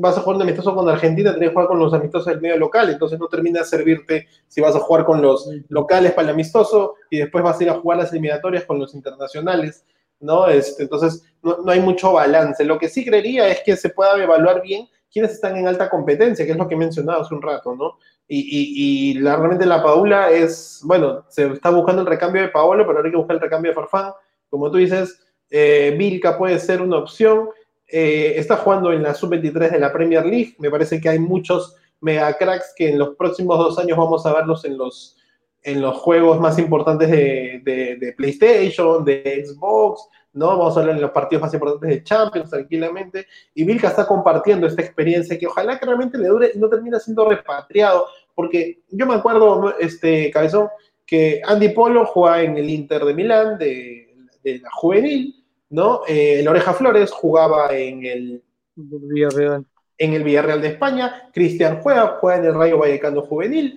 vas 0.00 0.18
a 0.18 0.20
jugar 0.20 0.36
un 0.36 0.42
amistoso 0.42 0.74
con 0.74 0.88
Argentina, 0.88 1.30
tienes 1.30 1.50
que 1.50 1.54
jugar 1.54 1.68
con 1.68 1.78
los 1.78 1.94
amistosos 1.94 2.26
del 2.26 2.40
medio 2.40 2.58
local, 2.58 2.90
entonces 2.90 3.18
no 3.18 3.28
termina 3.28 3.60
de 3.60 3.66
servirte 3.66 4.26
si 4.46 4.60
vas 4.60 4.74
a 4.74 4.80
jugar 4.80 5.04
con 5.04 5.22
los 5.22 5.48
locales 5.68 6.12
para 6.12 6.28
el 6.28 6.34
amistoso 6.34 6.94
y 7.10 7.18
después 7.18 7.42
vas 7.42 7.58
a 7.58 7.62
ir 7.64 7.70
a 7.70 7.80
jugar 7.80 7.98
las 7.98 8.12
eliminatorias 8.12 8.64
con 8.64 8.78
los 8.78 8.94
internacionales, 8.94 9.84
¿no? 10.20 10.46
Este, 10.48 10.84
entonces 10.84 11.24
no, 11.42 11.70
hay 11.70 11.80
mucho 11.80 12.12
balance. 12.12 12.64
Lo 12.64 12.78
que 12.78 12.88
sí 12.88 13.04
creería 13.04 13.48
es 13.48 13.60
que 13.64 13.76
se 13.76 13.90
pueda 13.90 14.22
evaluar 14.22 14.62
bien 14.62 14.88
quiénes 15.12 15.32
están 15.32 15.56
en 15.56 15.68
alta 15.68 15.88
competencia, 15.88 16.44
que 16.44 16.52
es 16.52 16.58
lo 16.58 16.68
que 16.68 16.74
he 16.74 16.78
mencionado 16.78 17.22
hace 17.22 17.34
un 17.34 17.42
rato, 17.42 17.74
¿no? 17.74 17.98
Y, 18.28 19.12
y, 19.12 19.14
la, 19.20 19.36
realmente 19.36 19.66
la 19.66 19.82
Paula 19.82 20.30
es, 20.30 20.80
bueno, 20.84 21.24
se 21.28 21.46
está 21.46 21.70
buscando 21.70 22.02
el 22.02 22.08
recambio 22.08 22.42
de 22.42 22.48
Paolo, 22.48 22.84
pero 22.84 22.98
ahora 22.98 23.06
hay 23.06 23.12
que 23.12 23.18
buscar 23.18 23.36
el 23.36 23.42
recambio 23.42 23.70
de 23.70 23.74
Farfán. 23.76 24.12
Como 24.50 24.70
tú 24.70 24.78
dices, 24.78 25.24
eh, 25.50 25.94
Vilca 25.96 26.36
puede 26.36 26.58
ser 26.58 26.82
una 26.82 26.98
opción. 26.98 27.50
Eh, 27.86 28.34
está 28.36 28.56
jugando 28.56 28.92
en 28.92 29.04
la 29.04 29.14
sub-23 29.14 29.70
de 29.70 29.78
la 29.78 29.92
Premier 29.92 30.26
League. 30.26 30.56
Me 30.58 30.70
parece 30.70 31.00
que 31.00 31.08
hay 31.08 31.20
muchos 31.20 31.76
mega 32.00 32.36
cracks 32.36 32.74
que 32.76 32.90
en 32.90 32.98
los 32.98 33.14
próximos 33.16 33.58
dos 33.58 33.78
años 33.78 33.96
vamos 33.96 34.26
a 34.26 34.34
verlos 34.34 34.64
en 34.64 34.76
los, 34.76 35.16
en 35.62 35.80
los 35.80 35.96
juegos 35.96 36.40
más 36.40 36.58
importantes 36.58 37.10
de, 37.10 37.60
de, 37.64 38.12
PlayStation, 38.16 39.04
de 39.04 39.44
Xbox, 39.44 40.08
¿no? 40.32 40.48
Vamos 40.48 40.76
a 40.76 40.80
hablar 40.80 40.96
en 40.96 41.02
los 41.02 41.10
partidos 41.10 41.42
más 41.42 41.54
importantes 41.54 41.90
de 41.90 42.04
Champions 42.04 42.50
tranquilamente. 42.50 43.26
Y 43.54 43.64
Vilca 43.64 43.88
está 43.88 44.06
compartiendo 44.06 44.66
esta 44.66 44.82
experiencia 44.82 45.38
que 45.38 45.46
ojalá 45.46 45.78
que 45.78 45.86
realmente 45.86 46.18
le 46.18 46.28
dure 46.28 46.52
y 46.54 46.58
no 46.58 46.68
termine 46.68 47.00
siendo 47.00 47.28
repatriado. 47.28 48.06
Porque 48.34 48.82
yo 48.90 49.06
me 49.06 49.14
acuerdo, 49.14 49.76
este 49.78 50.30
Cabezón, 50.30 50.68
que 51.04 51.40
Andy 51.44 51.70
Polo 51.70 52.06
juega 52.06 52.42
en 52.42 52.56
el 52.56 52.70
Inter 52.70 53.04
de 53.04 53.14
Milán, 53.14 53.58
de, 53.58 54.14
de 54.44 54.58
la 54.58 54.70
juvenil, 54.70 55.44
¿no? 55.70 56.02
Eh, 56.06 56.40
el 56.40 56.48
Oreja 56.48 56.74
Flores 56.74 57.10
jugaba 57.10 57.76
en 57.76 58.04
el 58.04 58.42
Villarreal. 58.76 59.64
En 59.98 60.12
el 60.12 60.22
Villarreal 60.22 60.60
de 60.60 60.68
España. 60.68 61.30
Cristian 61.32 61.80
juega, 61.82 62.18
juega 62.20 62.38
en 62.38 62.44
el 62.46 62.54
Rayo 62.54 62.78
Vallecano 62.78 63.22
Juvenil. 63.22 63.76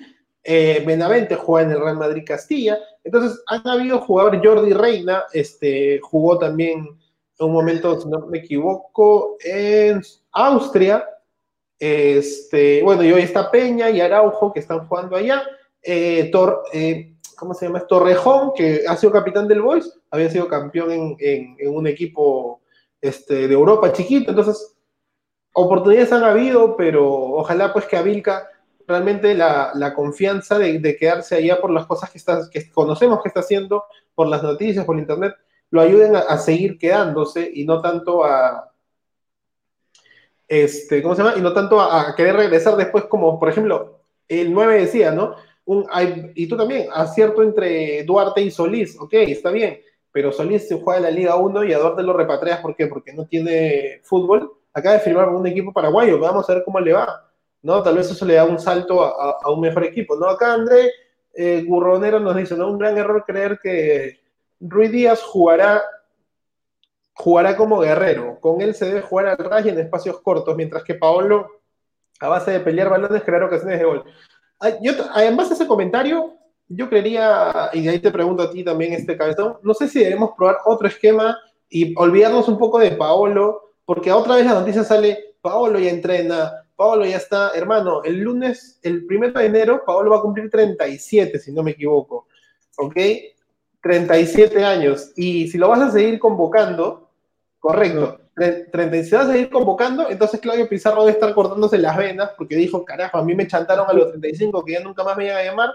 Eh, 0.52 0.84
Benavente 0.84 1.36
juega 1.36 1.68
en 1.68 1.74
el 1.74 1.80
Real 1.80 1.98
Madrid 1.98 2.24
Castilla. 2.26 2.80
Entonces, 3.04 3.40
han 3.46 3.68
habido 3.68 4.00
jugadores, 4.00 4.42
Jordi 4.44 4.74
Reina, 4.74 5.26
este, 5.32 6.00
jugó 6.02 6.40
también 6.40 6.88
en 7.38 7.46
un 7.46 7.54
momento, 7.54 8.02
si 8.02 8.10
no 8.10 8.26
me 8.26 8.40
equivoco, 8.40 9.38
en 9.44 10.02
Austria. 10.32 11.08
Este, 11.78 12.82
bueno, 12.82 13.04
y 13.04 13.12
hoy 13.12 13.22
está 13.22 13.52
Peña 13.52 13.92
y 13.92 14.02
Araujo 14.02 14.52
que 14.52 14.62
están 14.62 14.88
jugando 14.88 15.16
allá. 15.18 15.44
Eh, 15.84 16.32
Tor, 16.32 16.64
eh, 16.74 17.14
¿cómo 17.38 17.54
se 17.54 17.68
llama? 17.68 17.82
Torrejón, 17.82 18.54
que 18.56 18.86
ha 18.88 18.96
sido 18.98 19.14
capitán 19.14 19.48
del 19.48 19.62
Boys, 19.62 20.00
había 20.10 20.32
sido 20.32 20.48
campeón 20.48 21.16
en, 21.20 21.58
un 21.68 21.86
equipo 21.86 22.62
este, 23.00 23.48
de 23.48 23.54
Europa 23.54 23.94
chiquito, 23.94 24.32
entonces 24.32 24.76
oportunidades 25.54 26.12
han 26.12 26.24
habido, 26.24 26.76
pero 26.76 27.08
ojalá 27.08 27.72
pues 27.72 27.86
que 27.86 27.98
a 27.98 28.02
Vilca 28.02 28.48
realmente 28.90 29.36
la, 29.36 29.94
confianza 29.96 30.58
de, 30.58 30.98
quedarse 30.98 31.36
allá 31.36 31.62
por 31.62 31.70
las 31.70 31.86
cosas 31.86 32.10
que, 32.10 32.18
está, 32.18 32.50
que 32.52 32.70
conocemos 32.72 33.22
que 33.22 33.30
está 33.30 33.42
haciendo, 33.42 33.86
por 34.16 34.28
las 34.28 34.42
noticias, 34.44 34.84
por 34.84 34.98
internet, 34.98 35.36
lo 35.70 35.82
ayuden 35.82 36.16
a, 36.16 36.38
seguir 36.38 36.80
quedándose 36.80 37.50
y 37.54 37.66
no 37.66 37.82
tanto 37.82 38.26
a, 38.26 38.72
este, 40.48 41.04
¿cómo 41.04 41.16
se 41.16 41.22
llama? 41.22 41.38
Y 41.38 41.42
no 41.42 41.54
tanto 41.54 41.80
a, 41.80 42.16
querer 42.16 42.36
regresar 42.36 42.76
después, 42.76 43.06
como 43.06 43.40
por 43.40 43.50
ejemplo, 43.50 44.00
el 44.28 44.52
9 44.52 44.82
decía, 44.82 45.12
¿no? 45.12 45.36
y 46.34 46.48
tú 46.48 46.58
también, 46.58 46.88
acierto 46.92 47.44
entre 47.44 48.04
Duarte 48.04 48.42
y 48.42 48.50
Solís, 48.50 49.00
ok, 49.00 49.14
está 49.14 49.52
bien, 49.52 49.80
pero 50.12 50.32
Solís 50.32 50.68
se 50.68 50.82
juega 50.82 50.98
en 50.98 51.04
la 51.04 51.12
Liga 51.12 51.36
1 51.36 51.64
y 51.66 51.74
a 51.74 51.78
Duarte 51.78 52.02
lo 52.02 52.14
repatrias, 52.14 52.60
¿por 52.60 52.76
qué? 52.76 52.88
Porque 52.88 53.14
no 53.14 53.28
tiene 53.28 54.02
fútbol, 54.02 54.52
acaba 54.74 54.96
de 54.96 55.02
firmar 55.02 55.30
un 55.30 55.46
equipo 55.46 55.72
paraguayo, 55.72 56.18
vamos 56.18 56.50
a 56.50 56.56
ver 56.56 56.64
cómo 56.64 56.80
le 56.80 56.94
va, 56.94 57.29
¿no? 57.62 57.84
Tal 57.84 57.96
vez 57.96 58.10
eso 58.10 58.26
le 58.26 58.36
da 58.36 58.46
un 58.46 58.60
salto 58.60 59.04
a, 59.04 59.52
un 59.52 59.62
mejor 59.62 59.84
equipo, 59.84 60.16
¿no? 60.16 60.28
Acá 60.28 60.54
André 60.54 60.92
eh, 61.34 61.64
Gurronero 61.68 62.20
nos 62.20 62.36
dice, 62.36 62.56
¿no? 62.56 62.70
Un 62.70 62.80
gran 62.80 62.98
error 62.98 63.24
creer 63.26 63.60
que 63.62 64.20
Ruiz 64.60 64.92
Díaz 64.92 65.22
jugará 65.22 65.82
jugará 67.20 67.58
como 67.58 67.80
guerrero. 67.80 68.40
Con 68.40 68.62
él 68.62 68.74
se 68.74 68.86
debe 68.86 69.02
jugar 69.02 69.28
al 69.28 69.38
ray 69.38 69.70
en 69.70 69.80
espacios 69.80 70.22
cortos, 70.22 70.56
mientras 70.56 70.84
que 70.84 70.96
Paolo, 70.96 71.48
a 72.20 72.30
base 72.30 72.52
de 72.52 72.60
pelear 72.62 72.90
balones, 72.90 73.24
crear 73.24 73.44
ocasiones 73.44 73.78
de 73.78 73.86
gol. 73.86 74.06
Yo, 74.82 74.94
además 75.14 75.50
de 75.50 75.56
ese 75.56 75.68
comentario, 75.68 76.34
yo 76.70 76.88
creería, 76.88 77.72
y 77.74 77.84
de 77.84 77.90
ahí 77.90 78.00
te 78.00 78.12
pregunto 78.12 78.44
a 78.44 78.52
ti 78.52 78.64
también, 78.64 78.94
este 78.94 79.18
cabezón, 79.18 79.58
no 79.64 79.74
sé 79.74 79.90
si 79.90 80.00
debemos 80.00 80.32
probar 80.38 80.60
otro 80.66 80.88
esquema 80.88 81.38
y 81.70 81.94
olvidarnos 81.98 82.48
un 82.48 82.58
poco 82.58 82.80
de 82.80 82.92
Paolo, 82.92 83.74
porque 83.84 84.14
otra 84.14 84.36
vez 84.36 84.46
la 84.46 84.54
noticia 84.54 84.86
sale, 84.86 85.36
Paolo 85.42 85.78
ya 85.78 85.90
entrena, 85.90 86.54
Paolo 86.80 87.06
ya 87.06 87.18
está, 87.18 87.52
hermano, 87.56 88.04
el 88.06 88.22
lunes, 88.22 88.80
el 88.84 89.06
primero 89.06 89.38
de 89.38 89.48
enero, 89.48 89.84
Paolo 89.86 90.12
va 90.12 90.20
a 90.20 90.22
cumplir 90.22 90.50
37, 90.50 91.38
si 91.38 91.52
no 91.52 91.62
me 91.62 91.72
equivoco, 91.72 92.28
¿ok? 92.78 92.96
37 93.82 94.64
años, 94.64 95.12
y 95.18 95.50
si 95.50 95.58
lo 95.58 95.68
vas 95.68 95.82
a 95.82 95.92
seguir 95.92 96.18
convocando, 96.20 97.10
correcto, 97.60 98.22
36 98.72 99.12
vas 99.12 99.28
a 99.28 99.32
seguir 99.34 99.50
convocando, 99.50 100.10
entonces 100.10 100.40
Claudio 100.40 100.70
Pizarro 100.70 101.02
debe 101.02 101.12
estar 101.12 101.34
cortándose 101.34 101.78
las 101.78 101.98
venas 101.98 102.32
porque 102.38 102.56
dijo, 102.56 102.86
carajo, 102.86 103.18
a 103.18 103.26
mí 103.26 103.36
me 103.36 103.46
chantaron 103.46 103.86
a 103.90 103.92
los 103.92 104.12
35 104.12 104.64
que 104.64 104.72
ya 104.72 104.80
nunca 104.80 105.04
más 105.04 105.18
me 105.18 105.26
iban 105.26 105.36
a 105.36 105.44
llamar 105.44 105.72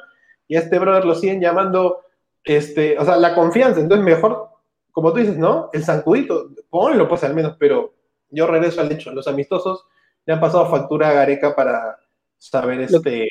y 0.48 0.56
a 0.56 0.60
este 0.60 0.78
brother 0.78 1.04
lo 1.04 1.14
siguen 1.14 1.38
llamando, 1.38 2.00
este, 2.42 2.98
o 2.98 3.04
sea, 3.04 3.18
la 3.18 3.34
confianza, 3.34 3.78
entonces 3.78 4.06
mejor, 4.06 4.48
como 4.90 5.12
tú 5.12 5.18
dices, 5.18 5.36
¿no? 5.36 5.68
El 5.74 5.84
zancudito, 5.84 6.48
ponlo 6.70 7.06
pues 7.06 7.22
al 7.24 7.34
menos, 7.34 7.56
pero 7.58 7.92
yo 8.30 8.46
regreso 8.46 8.80
al 8.80 8.90
hecho, 8.90 9.12
los 9.12 9.28
amistosos 9.28 9.84
le 10.26 10.32
han 10.32 10.40
pasado 10.40 10.70
factura 10.70 11.10
a 11.10 11.12
Gareca 11.12 11.54
para 11.54 11.98
saber 12.38 12.80
este... 12.80 13.28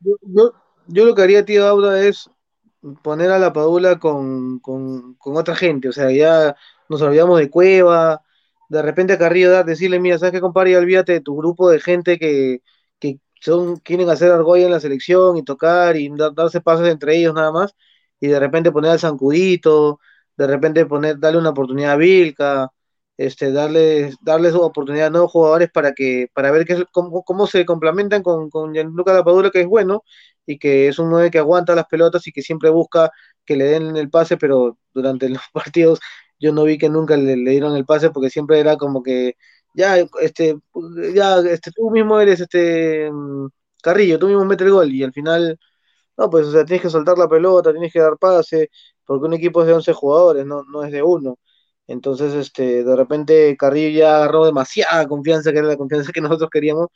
Yo, 0.00 0.52
yo, 0.86 1.04
lo 1.04 1.14
que 1.14 1.22
haría, 1.22 1.44
tío 1.44 1.66
Auda, 1.66 2.04
es 2.04 2.30
poner 3.02 3.30
a 3.30 3.38
la 3.38 3.52
Padula 3.52 3.98
con, 3.98 4.60
con, 4.60 5.14
con 5.14 5.36
otra 5.36 5.56
gente, 5.56 5.88
o 5.88 5.92
sea, 5.92 6.10
ya 6.10 6.54
nos 6.88 7.02
olvidamos 7.02 7.38
de 7.38 7.50
Cueva, 7.50 8.22
de 8.68 8.82
repente 8.82 9.14
a 9.14 9.18
Carrillo 9.18 9.64
decirle, 9.64 9.98
mira, 10.00 10.18
¿sabes 10.18 10.32
qué, 10.32 10.40
compadre? 10.40 10.76
olvídate 10.76 11.12
de 11.12 11.20
tu 11.20 11.36
grupo 11.36 11.70
de 11.70 11.80
gente 11.80 12.18
que, 12.18 12.62
que 12.98 13.20
son, 13.40 13.76
quieren 13.76 14.10
hacer 14.10 14.30
argolla 14.30 14.66
en 14.66 14.72
la 14.72 14.80
selección 14.80 15.36
y 15.36 15.44
tocar 15.44 15.96
y 15.96 16.10
darse 16.34 16.60
pasos 16.60 16.88
entre 16.88 17.16
ellos 17.16 17.34
nada 17.34 17.52
más, 17.52 17.74
y 18.20 18.28
de 18.28 18.38
repente 18.40 18.72
poner 18.72 18.92
al 18.92 19.00
Zancudito, 19.00 20.00
de 20.36 20.46
repente 20.46 20.86
poner, 20.86 21.18
darle 21.18 21.38
una 21.38 21.50
oportunidad 21.50 21.92
a 21.92 21.96
Vilca, 21.96 22.72
este, 23.16 23.52
darles, 23.52 24.16
darles 24.20 24.54
oportunidad 24.54 25.08
a 25.08 25.10
nuevos 25.10 25.32
jugadores 25.32 25.70
para 25.70 25.92
que, 25.92 26.28
para 26.34 26.50
ver 26.50 26.64
qué, 26.66 26.84
cómo, 26.92 27.22
cómo 27.22 27.46
se 27.46 27.64
complementan 27.64 28.22
con, 28.22 28.50
con 28.50 28.72
Gianluca 28.74 29.12
Lapadula, 29.14 29.50
que 29.50 29.62
es 29.62 29.66
bueno, 29.66 30.02
y 30.46 30.58
que 30.58 30.88
es 30.88 30.98
un 30.98 31.10
9 31.10 31.30
que 31.30 31.38
aguanta 31.38 31.74
las 31.74 31.86
pelotas 31.86 32.26
y 32.26 32.32
que 32.32 32.42
siempre 32.42 32.70
busca 32.70 33.10
que 33.44 33.56
le 33.56 33.64
den 33.66 33.96
el 33.96 34.10
pase, 34.10 34.36
pero 34.36 34.78
durante 34.94 35.28
los 35.30 35.42
partidos 35.52 36.00
yo 36.38 36.52
no 36.52 36.64
vi 36.64 36.78
que 36.78 36.88
nunca 36.88 37.16
le, 37.16 37.34
dieron 37.36 37.76
el 37.76 37.86
pase 37.86 38.10
porque 38.10 38.30
siempre 38.30 38.60
era 38.60 38.76
como 38.76 39.02
que 39.02 39.36
ya 39.74 39.96
este 40.20 40.58
ya 41.14 41.38
este 41.38 41.70
tú 41.72 41.90
mismo 41.90 42.20
eres 42.20 42.40
este 42.40 43.10
mm, 43.10 43.48
Carrillo, 43.82 44.18
tú 44.18 44.28
mismo 44.28 44.44
metes 44.44 44.66
el 44.66 44.72
gol 44.72 44.92
y 44.92 45.02
al 45.02 45.12
final 45.12 45.58
no, 46.16 46.30
pues 46.30 46.46
o 46.46 46.52
sea, 46.52 46.64
tienes 46.64 46.82
que 46.82 46.90
soltar 46.90 47.18
la 47.18 47.28
pelota, 47.28 47.72
tienes 47.72 47.92
que 47.92 48.00
dar 48.00 48.16
pase, 48.18 48.70
porque 49.04 49.26
un 49.26 49.34
equipo 49.34 49.60
es 49.62 49.68
de 49.68 49.74
11 49.74 49.92
jugadores, 49.92 50.46
no, 50.46 50.64
no 50.64 50.82
es 50.84 50.92
de 50.92 51.02
uno. 51.02 51.38
Entonces, 51.86 52.34
este, 52.34 52.84
de 52.84 52.96
repente 52.96 53.56
Carrillo 53.56 53.98
ya 53.98 54.16
agarró 54.16 54.46
demasiada 54.46 55.06
confianza, 55.06 55.52
que 55.52 55.58
era 55.58 55.68
la 55.68 55.76
confianza 55.76 56.12
que 56.12 56.20
nosotros 56.22 56.50
queríamos, 56.50 56.88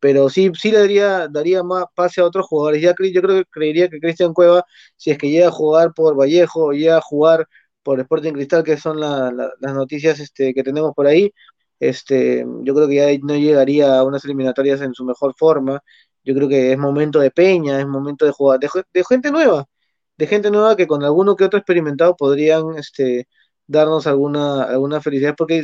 pero 0.00 0.28
sí, 0.28 0.50
sí 0.54 0.70
le 0.70 0.78
daría, 0.80 1.28
daría 1.28 1.62
más 1.62 1.84
pase 1.94 2.20
a 2.20 2.24
otros 2.26 2.46
jugadores. 2.46 2.82
Ya 2.82 2.94
yo 3.12 3.22
creo 3.22 3.36
que 3.38 3.44
creería 3.50 3.88
que 3.88 4.00
Cristian 4.00 4.32
Cueva, 4.34 4.64
si 4.96 5.10
es 5.10 5.18
que 5.18 5.30
llega 5.30 5.48
a 5.48 5.50
jugar 5.50 5.92
por 5.94 6.16
Vallejo 6.16 6.72
llega 6.72 6.98
a 6.98 7.00
jugar 7.00 7.46
por 7.82 8.00
Sporting 8.00 8.32
Cristal, 8.32 8.64
que 8.64 8.76
son 8.76 9.00
las 9.00 9.74
noticias 9.74 10.18
este, 10.20 10.52
que 10.54 10.62
tenemos 10.64 10.92
por 10.94 11.06
ahí, 11.06 11.32
este, 11.80 12.44
yo 12.62 12.74
creo 12.74 12.88
que 12.88 12.94
ya 12.96 13.06
no 13.22 13.34
llegaría 13.36 13.98
a 13.98 14.04
unas 14.04 14.24
eliminatorias 14.24 14.80
en 14.80 14.94
su 14.94 15.04
mejor 15.04 15.34
forma. 15.36 15.80
Yo 16.24 16.34
creo 16.34 16.48
que 16.48 16.72
es 16.72 16.78
momento 16.78 17.20
de 17.20 17.30
peña, 17.30 17.80
es 17.80 17.86
momento 17.86 18.24
de 18.26 18.32
jugar, 18.32 18.58
de, 18.60 18.68
gente 19.08 19.30
nueva, 19.30 19.66
de 20.16 20.26
gente 20.26 20.50
nueva 20.50 20.76
que 20.76 20.86
con 20.86 21.04
alguno 21.04 21.36
que 21.36 21.44
otro 21.44 21.58
experimentado 21.58 22.16
podrían 22.16 22.76
este, 22.78 23.28
darnos 23.66 24.06
alguna, 24.06 24.64
alguna 24.64 25.00
felicidad, 25.00 25.34
porque, 25.36 25.62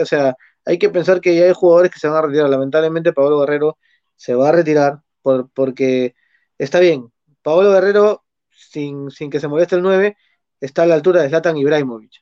o 0.00 0.06
sea, 0.06 0.36
hay 0.64 0.78
que 0.78 0.90
pensar 0.90 1.20
que 1.20 1.36
ya 1.36 1.44
hay 1.44 1.52
jugadores 1.54 1.90
que 1.92 2.00
se 2.00 2.08
van 2.08 2.16
a 2.16 2.26
retirar. 2.26 2.50
Lamentablemente, 2.50 3.12
Pablo 3.12 3.40
Guerrero 3.40 3.78
se 4.16 4.34
va 4.34 4.48
a 4.48 4.52
retirar 4.52 5.00
por, 5.22 5.50
porque 5.50 6.14
está 6.58 6.80
bien. 6.80 7.12
Pablo 7.42 7.72
Guerrero, 7.72 8.24
sin, 8.50 9.10
sin 9.10 9.30
que 9.30 9.40
se 9.40 9.48
moleste 9.48 9.76
el 9.76 9.82
9, 9.82 10.16
está 10.60 10.82
a 10.82 10.86
la 10.86 10.94
altura 10.94 11.22
de 11.22 11.28
Zlatan 11.28 11.56
Ibrahimovic. 11.56 12.12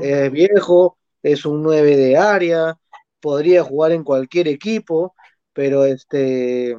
Es 0.00 0.30
viejo, 0.32 0.98
es 1.22 1.44
un 1.44 1.62
9 1.62 1.96
de 1.96 2.16
área, 2.16 2.76
podría 3.20 3.62
jugar 3.64 3.92
en 3.92 4.04
cualquier 4.04 4.48
equipo, 4.48 5.14
pero 5.52 5.84
este 5.84 6.76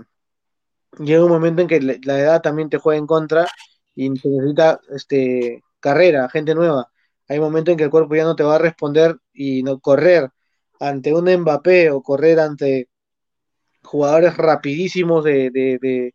llega 0.98 1.24
un 1.24 1.32
momento 1.32 1.62
en 1.62 1.68
que 1.68 1.82
la 1.82 2.20
edad 2.20 2.42
también 2.42 2.70
te 2.70 2.78
juega 2.78 2.98
en 2.98 3.08
contra 3.08 3.48
y 3.96 4.10
necesita 4.10 4.80
este 4.90 5.64
carrera, 5.80 6.30
gente 6.30 6.56
nueva. 6.56 6.90
Hay 7.30 7.40
momentos 7.40 7.74
en 7.74 7.78
que 7.78 7.86
el 7.86 7.90
cuerpo 7.92 8.16
ya 8.16 8.24
no 8.26 8.36
te 8.36 8.44
va 8.44 8.56
a 8.56 8.60
responder 8.60 9.18
y 9.34 9.64
no 9.64 9.80
correr 9.80 10.30
ante 10.80 11.14
un 11.14 11.26
Mbappé 11.26 11.92
o 11.92 12.02
correr 12.02 12.40
ante 12.40 12.90
jugadores 13.84 14.38
rapidísimos 14.38 15.24
de, 15.24 16.14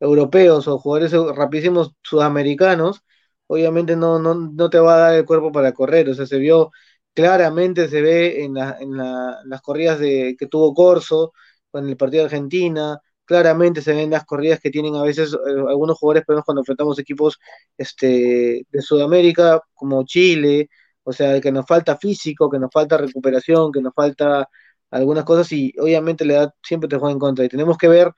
europeos 0.00 0.68
o 0.68 0.78
jugadores 0.78 1.12
rapidísimos 1.36 1.92
sudamericanos, 2.02 3.02
obviamente 3.46 3.96
no, 3.96 4.18
no, 4.18 4.34
no, 4.34 4.70
te 4.70 4.78
va 4.78 4.96
a 4.96 4.98
dar 4.98 5.14
el 5.16 5.26
cuerpo 5.26 5.52
para 5.52 5.72
correr. 5.72 6.08
O 6.10 6.14
sea, 6.14 6.26
se 6.26 6.38
vio 6.38 6.70
claramente, 7.14 7.88
se 7.88 8.02
ve 8.02 8.44
en, 8.44 8.56
en 8.56 8.96
las 8.96 9.62
corridas 9.62 9.98
de, 9.98 10.36
que 10.38 10.46
tuvo 10.46 10.74
Corso, 10.74 11.32
en 11.72 11.88
el 11.88 11.96
partido 11.96 12.22
de 12.22 12.26
Argentina, 12.26 13.00
claramente 13.24 13.82
se 13.82 13.92
ven 13.94 14.10
las 14.10 14.24
corridas 14.24 14.60
que 14.60 14.70
tienen 14.70 14.96
a 14.96 15.02
veces 15.02 15.32
eh, 15.34 15.50
algunos 15.68 15.98
jugadores, 15.98 16.24
pero 16.26 16.42
cuando 16.42 16.60
enfrentamos 16.62 16.98
equipos 16.98 17.38
este, 17.76 18.66
de 18.70 18.82
Sudamérica, 18.82 19.62
como 19.74 20.04
Chile, 20.04 20.68
o 21.04 21.12
sea, 21.12 21.40
que 21.40 21.52
nos 21.52 21.66
falta 21.66 21.96
físico, 21.96 22.50
que 22.50 22.58
nos 22.58 22.70
falta 22.72 22.96
recuperación, 22.96 23.72
que 23.72 23.80
nos 23.80 23.94
falta 23.94 24.48
algunas 24.90 25.24
cosas 25.24 25.50
y 25.52 25.72
obviamente 25.78 26.24
la 26.24 26.34
edad 26.34 26.54
siempre 26.62 26.88
te 26.88 26.96
juega 26.96 27.12
en 27.12 27.18
contra. 27.18 27.44
Y 27.44 27.48
tenemos 27.48 27.76
que 27.78 27.88
ver, 27.88 28.12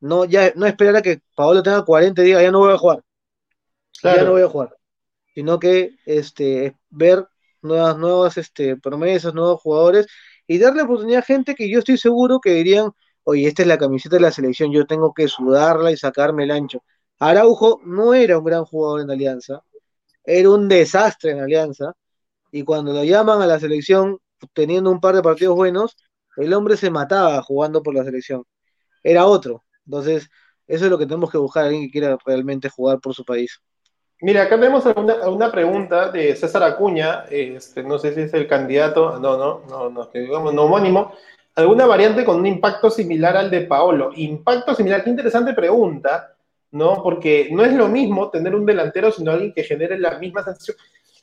no 0.00 0.24
ya 0.24 0.52
no 0.56 0.66
esperar 0.66 0.96
a 0.96 1.02
que 1.02 1.20
Paolo 1.34 1.62
tenga 1.62 1.84
40 1.84 2.22
y 2.22 2.26
diga, 2.26 2.42
ya 2.42 2.50
no 2.52 2.60
voy 2.60 2.74
a 2.74 2.78
jugar. 2.78 3.02
Ya 4.02 4.24
no 4.24 4.32
voy 4.32 4.42
a 4.42 4.48
jugar. 4.48 4.76
Sino 5.34 5.58
que 5.58 5.96
este, 6.06 6.76
ver 6.90 7.26
nuevas, 7.62 7.98
nuevas 7.98 8.36
este, 8.38 8.76
promesas, 8.76 9.34
nuevos 9.34 9.60
jugadores 9.60 10.06
y 10.46 10.58
darle 10.58 10.82
oportunidad 10.82 11.20
a 11.20 11.22
gente 11.22 11.54
que 11.54 11.70
yo 11.70 11.80
estoy 11.80 11.98
seguro 11.98 12.40
que 12.40 12.50
dirían, 12.54 12.90
oye, 13.30 13.46
esta 13.46 13.60
es 13.60 13.68
la 13.68 13.76
camiseta 13.76 14.16
de 14.16 14.22
la 14.22 14.30
selección, 14.32 14.72
yo 14.72 14.86
tengo 14.86 15.12
que 15.12 15.28
sudarla 15.28 15.92
y 15.92 15.98
sacarme 15.98 16.44
el 16.44 16.50
ancho. 16.50 16.82
Araujo 17.18 17.78
no 17.84 18.14
era 18.14 18.38
un 18.38 18.44
gran 18.44 18.64
jugador 18.64 19.02
en 19.02 19.10
Alianza, 19.10 19.62
era 20.24 20.48
un 20.48 20.66
desastre 20.66 21.32
en 21.32 21.40
Alianza, 21.40 21.92
y 22.50 22.62
cuando 22.62 22.94
lo 22.94 23.04
llaman 23.04 23.42
a 23.42 23.46
la 23.46 23.60
selección 23.60 24.16
teniendo 24.54 24.90
un 24.90 24.98
par 24.98 25.14
de 25.14 25.20
partidos 25.20 25.56
buenos, 25.56 25.94
el 26.38 26.54
hombre 26.54 26.78
se 26.78 26.88
mataba 26.88 27.42
jugando 27.42 27.82
por 27.82 27.94
la 27.94 28.02
selección. 28.02 28.44
Era 29.02 29.26
otro. 29.26 29.62
Entonces, 29.84 30.30
eso 30.66 30.86
es 30.86 30.90
lo 30.90 30.96
que 30.96 31.04
tenemos 31.04 31.30
que 31.30 31.36
buscar, 31.36 31.66
alguien 31.66 31.82
que 31.82 31.90
quiera 31.90 32.16
realmente 32.24 32.70
jugar 32.70 32.98
por 32.98 33.12
su 33.12 33.26
país. 33.26 33.60
Mira, 34.22 34.44
acá 34.44 34.58
tenemos 34.58 34.86
una, 34.86 35.28
una 35.28 35.52
pregunta 35.52 36.10
de 36.10 36.34
César 36.34 36.62
Acuña, 36.62 37.24
este, 37.30 37.82
no 37.82 37.98
sé 37.98 38.14
si 38.14 38.22
es 38.22 38.32
el 38.32 38.48
candidato, 38.48 39.18
no, 39.20 39.36
no, 39.36 39.62
no, 39.68 39.90
no, 39.90 40.10
digamos, 40.14 40.54
no 40.54 40.62
homónimo, 40.62 41.12
alguna 41.58 41.86
variante 41.86 42.24
con 42.24 42.36
un 42.36 42.46
impacto 42.46 42.90
similar 42.90 43.36
al 43.36 43.50
de 43.50 43.62
Paolo. 43.62 44.10
Impacto 44.14 44.74
similar, 44.74 45.04
qué 45.04 45.10
interesante 45.10 45.52
pregunta, 45.54 46.34
¿no? 46.70 47.02
Porque 47.02 47.48
no 47.52 47.64
es 47.64 47.72
lo 47.72 47.88
mismo 47.88 48.30
tener 48.30 48.54
un 48.54 48.64
delantero, 48.64 49.10
sino 49.10 49.32
alguien 49.32 49.52
que 49.52 49.64
genere 49.64 49.98
la 49.98 50.18
misma 50.18 50.42
sensación 50.42 50.76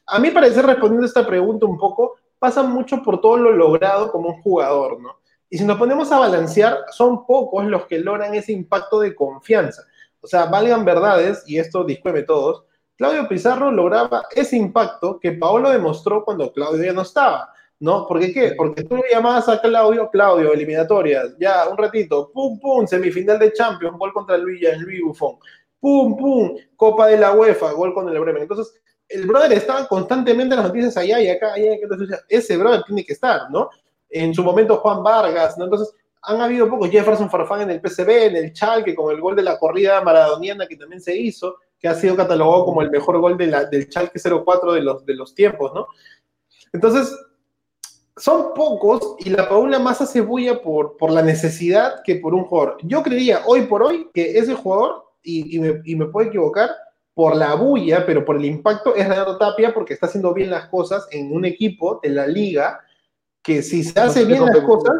a 0.07 0.19
mí 0.19 0.31
parece 0.31 0.61
respondiendo 0.61 1.05
a 1.05 1.07
esta 1.07 1.25
pregunta 1.25 1.65
un 1.65 1.77
poco, 1.77 2.15
pasa 2.37 2.63
mucho 2.63 3.01
por 3.01 3.21
todo 3.21 3.37
lo 3.37 3.51
logrado 3.51 4.11
como 4.11 4.29
un 4.29 4.41
jugador, 4.41 4.99
¿no? 5.01 5.17
Y 5.49 5.57
si 5.57 5.63
nos 5.63 5.77
ponemos 5.77 6.11
a 6.11 6.19
balancear, 6.19 6.85
son 6.91 7.25
pocos 7.25 7.65
los 7.65 7.85
que 7.85 7.99
logran 7.99 8.33
ese 8.35 8.51
impacto 8.51 8.99
de 8.99 9.15
confianza. 9.15 9.83
O 10.21 10.27
sea, 10.27 10.45
valgan 10.45 10.85
verdades, 10.85 11.43
y 11.47 11.59
esto 11.59 11.83
discúlpeme 11.83 12.23
todos, 12.23 12.63
Claudio 12.97 13.27
Pizarro 13.27 13.71
lograba 13.71 14.25
ese 14.33 14.57
impacto 14.57 15.19
que 15.19 15.33
Paolo 15.33 15.69
demostró 15.69 16.23
cuando 16.23 16.51
Claudio 16.51 16.83
ya 16.83 16.93
no 16.93 17.01
estaba, 17.01 17.53
¿no? 17.79 18.07
¿Por 18.07 18.19
qué? 18.19 18.53
Porque 18.55 18.83
tú 18.83 18.95
le 18.95 19.03
llamabas 19.11 19.49
a 19.49 19.59
Claudio, 19.59 20.09
Claudio, 20.09 20.53
eliminatorias, 20.53 21.35
ya, 21.39 21.67
un 21.67 21.77
ratito, 21.77 22.31
pum, 22.33 22.59
pum, 22.59 22.87
semifinal 22.87 23.39
de 23.39 23.53
Champions, 23.53 23.97
gol 23.97 24.13
contra 24.13 24.35
el 24.35 24.43
el 24.43 24.79
Luis 24.79 25.01
Buffon, 25.03 25.37
pum, 25.79 26.17
pum, 26.17 26.57
Copa 26.75 27.07
de 27.07 27.17
la 27.17 27.33
UEFA, 27.33 27.71
gol 27.73 27.93
con 27.93 28.09
el 28.09 28.19
Bremen. 28.19 28.43
Entonces, 28.43 28.73
el 29.09 29.27
brother 29.27 29.53
estaba 29.53 29.87
constantemente 29.87 30.55
en 30.55 30.61
las 30.61 30.69
noticias 30.69 30.97
allá 30.97 31.19
y 31.19 31.29
acá, 31.29 31.53
allá, 31.53 31.73
entonces 31.73 32.23
ese 32.27 32.57
brother 32.57 32.83
tiene 32.83 33.05
que 33.05 33.13
estar, 33.13 33.51
¿no? 33.51 33.69
En 34.09 34.33
su 34.33 34.43
momento 34.43 34.77
Juan 34.77 35.03
Vargas, 35.03 35.57
¿no? 35.57 35.65
Entonces, 35.65 35.93
han 36.23 36.41
habido 36.41 36.69
pocos, 36.69 36.89
Jefferson 36.89 37.29
Farfán 37.29 37.61
en 37.61 37.71
el 37.71 37.81
PCB, 37.81 38.09
en 38.27 38.35
el 38.35 38.53
Chalque, 38.53 38.95
con 38.95 39.13
el 39.13 39.21
gol 39.21 39.35
de 39.35 39.43
la 39.43 39.59
corrida 39.59 40.01
maradoniana 40.01 40.65
que 40.65 40.75
también 40.75 41.01
se 41.01 41.15
hizo, 41.15 41.57
que 41.79 41.87
ha 41.87 41.93
sido 41.93 42.15
catalogado 42.15 42.65
como 42.65 42.81
el 42.81 42.89
mejor 42.89 43.19
gol 43.19 43.37
de 43.37 43.47
la, 43.47 43.65
del 43.65 43.89
Chalque 43.89 44.19
04 44.19 44.73
de 44.73 44.81
los, 44.81 45.05
de 45.05 45.13
los 45.13 45.35
tiempos, 45.35 45.71
¿no? 45.73 45.87
Entonces, 46.73 47.15
son 48.17 48.53
pocos 48.53 49.15
y 49.19 49.29
la 49.29 49.49
Paula 49.49 49.79
más 49.79 50.01
hace 50.01 50.21
bulla 50.21 50.61
por, 50.61 50.97
por 50.97 51.11
la 51.11 51.21
necesidad 51.21 52.01
que 52.03 52.15
por 52.15 52.33
un 52.33 52.45
jugador. 52.45 52.77
Yo 52.83 53.03
creería 53.03 53.41
hoy 53.45 53.63
por 53.63 53.83
hoy 53.83 54.09
que 54.13 54.37
ese 54.37 54.53
jugador, 54.53 55.03
y, 55.21 55.59
me, 55.59 55.81
y 55.83 55.95
me 55.95 56.05
puedo 56.05 56.27
equivocar, 56.27 56.69
por 57.13 57.35
la 57.35 57.55
bulla, 57.55 58.05
pero 58.05 58.25
por 58.25 58.35
el 58.35 58.45
impacto, 58.45 58.93
es 58.93 59.07
Renato 59.07 59.37
Tapia 59.37 59.73
porque 59.73 59.93
está 59.93 60.05
haciendo 60.05 60.33
bien 60.33 60.49
las 60.49 60.67
cosas 60.67 61.07
en 61.11 61.33
un 61.33 61.45
equipo 61.45 61.99
de 62.03 62.09
la 62.09 62.27
liga 62.27 62.81
que 63.41 63.61
si 63.61 63.83
se 63.83 63.97
hace 63.99 64.25
bien 64.25 64.45
las 64.45 64.59
cosas, 64.59 64.95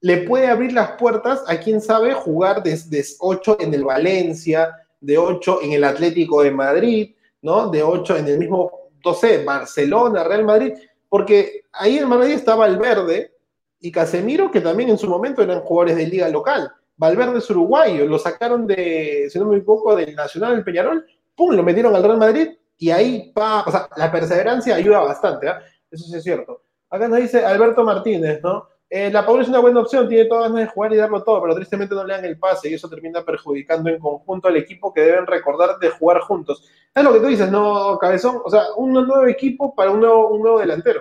le 0.00 0.18
puede 0.18 0.48
abrir 0.48 0.72
las 0.72 0.92
puertas 0.92 1.42
a 1.46 1.58
quien 1.58 1.80
sabe 1.80 2.14
jugar 2.14 2.62
desde 2.62 3.04
8 3.20 3.58
en 3.60 3.74
el 3.74 3.84
Valencia, 3.84 4.74
de 5.00 5.18
8 5.18 5.60
en 5.62 5.72
el 5.72 5.84
Atlético 5.84 6.42
de 6.42 6.52
Madrid, 6.52 7.14
¿no? 7.42 7.68
De 7.68 7.82
8 7.82 8.16
en 8.16 8.28
el 8.28 8.38
mismo, 8.38 8.90
no 9.04 9.14
sé, 9.14 9.44
Barcelona, 9.44 10.24
Real 10.24 10.44
Madrid, 10.44 10.72
porque 11.12 11.66
ahí 11.74 11.98
en 11.98 12.08
Madrid 12.08 12.32
estaba 12.32 12.66
Valverde 12.66 13.34
y 13.78 13.92
Casemiro, 13.92 14.50
que 14.50 14.62
también 14.62 14.88
en 14.88 14.96
su 14.96 15.06
momento 15.10 15.42
eran 15.42 15.60
jugadores 15.60 15.98
de 15.98 16.06
liga 16.06 16.26
local. 16.30 16.72
Valverde 16.96 17.36
es 17.36 17.50
uruguayo, 17.50 18.06
lo 18.06 18.18
sacaron 18.18 18.66
de, 18.66 19.28
si 19.30 19.38
no 19.38 19.44
me 19.44 19.58
equivoco, 19.58 19.94
del 19.94 20.16
Nacional 20.16 20.54
del 20.54 20.64
Peñarol 20.64 21.04
¡pum! 21.36 21.54
Lo 21.54 21.62
metieron 21.62 21.94
al 21.94 22.02
Real 22.02 22.16
Madrid 22.16 22.48
y 22.78 22.88
ahí, 22.88 23.30
pa, 23.34 23.62
o 23.66 23.70
sea, 23.70 23.90
la 23.94 24.10
perseverancia 24.10 24.74
ayuda 24.74 25.00
bastante, 25.00 25.50
¿ah? 25.50 25.60
Eso 25.90 26.02
sí 26.06 26.16
es 26.16 26.22
cierto. 26.24 26.62
Acá 26.88 27.08
nos 27.08 27.18
dice 27.18 27.44
Alberto 27.44 27.84
Martínez, 27.84 28.40
¿no? 28.42 28.66
Eh, 28.94 29.10
la 29.10 29.24
Paula 29.24 29.42
es 29.42 29.48
una 29.48 29.60
buena 29.60 29.80
opción, 29.80 30.06
tiene 30.06 30.26
todas 30.26 30.52
ganas 30.52 30.66
de 30.66 30.70
jugar 30.70 30.92
y 30.92 30.98
darlo 30.98 31.24
todo, 31.24 31.40
pero 31.40 31.54
tristemente 31.54 31.94
no 31.94 32.04
le 32.04 32.12
dan 32.12 32.26
el 32.26 32.38
pase 32.38 32.68
y 32.68 32.74
eso 32.74 32.90
termina 32.90 33.24
perjudicando 33.24 33.88
en 33.88 33.98
conjunto 33.98 34.48
al 34.48 34.56
equipo 34.58 34.92
que 34.92 35.00
deben 35.00 35.26
recordar 35.26 35.78
de 35.78 35.88
jugar 35.88 36.20
juntos. 36.20 36.68
Es 36.94 37.02
lo 37.02 37.10
que 37.10 37.20
tú 37.20 37.26
dices, 37.26 37.50
¿no, 37.50 37.96
Cabezón? 37.98 38.42
O 38.44 38.50
sea, 38.50 38.64
un 38.76 38.92
nuevo 38.92 39.26
equipo 39.26 39.74
para 39.74 39.90
un 39.90 40.00
nuevo, 40.00 40.28
un 40.28 40.42
nuevo 40.42 40.58
delantero. 40.58 41.00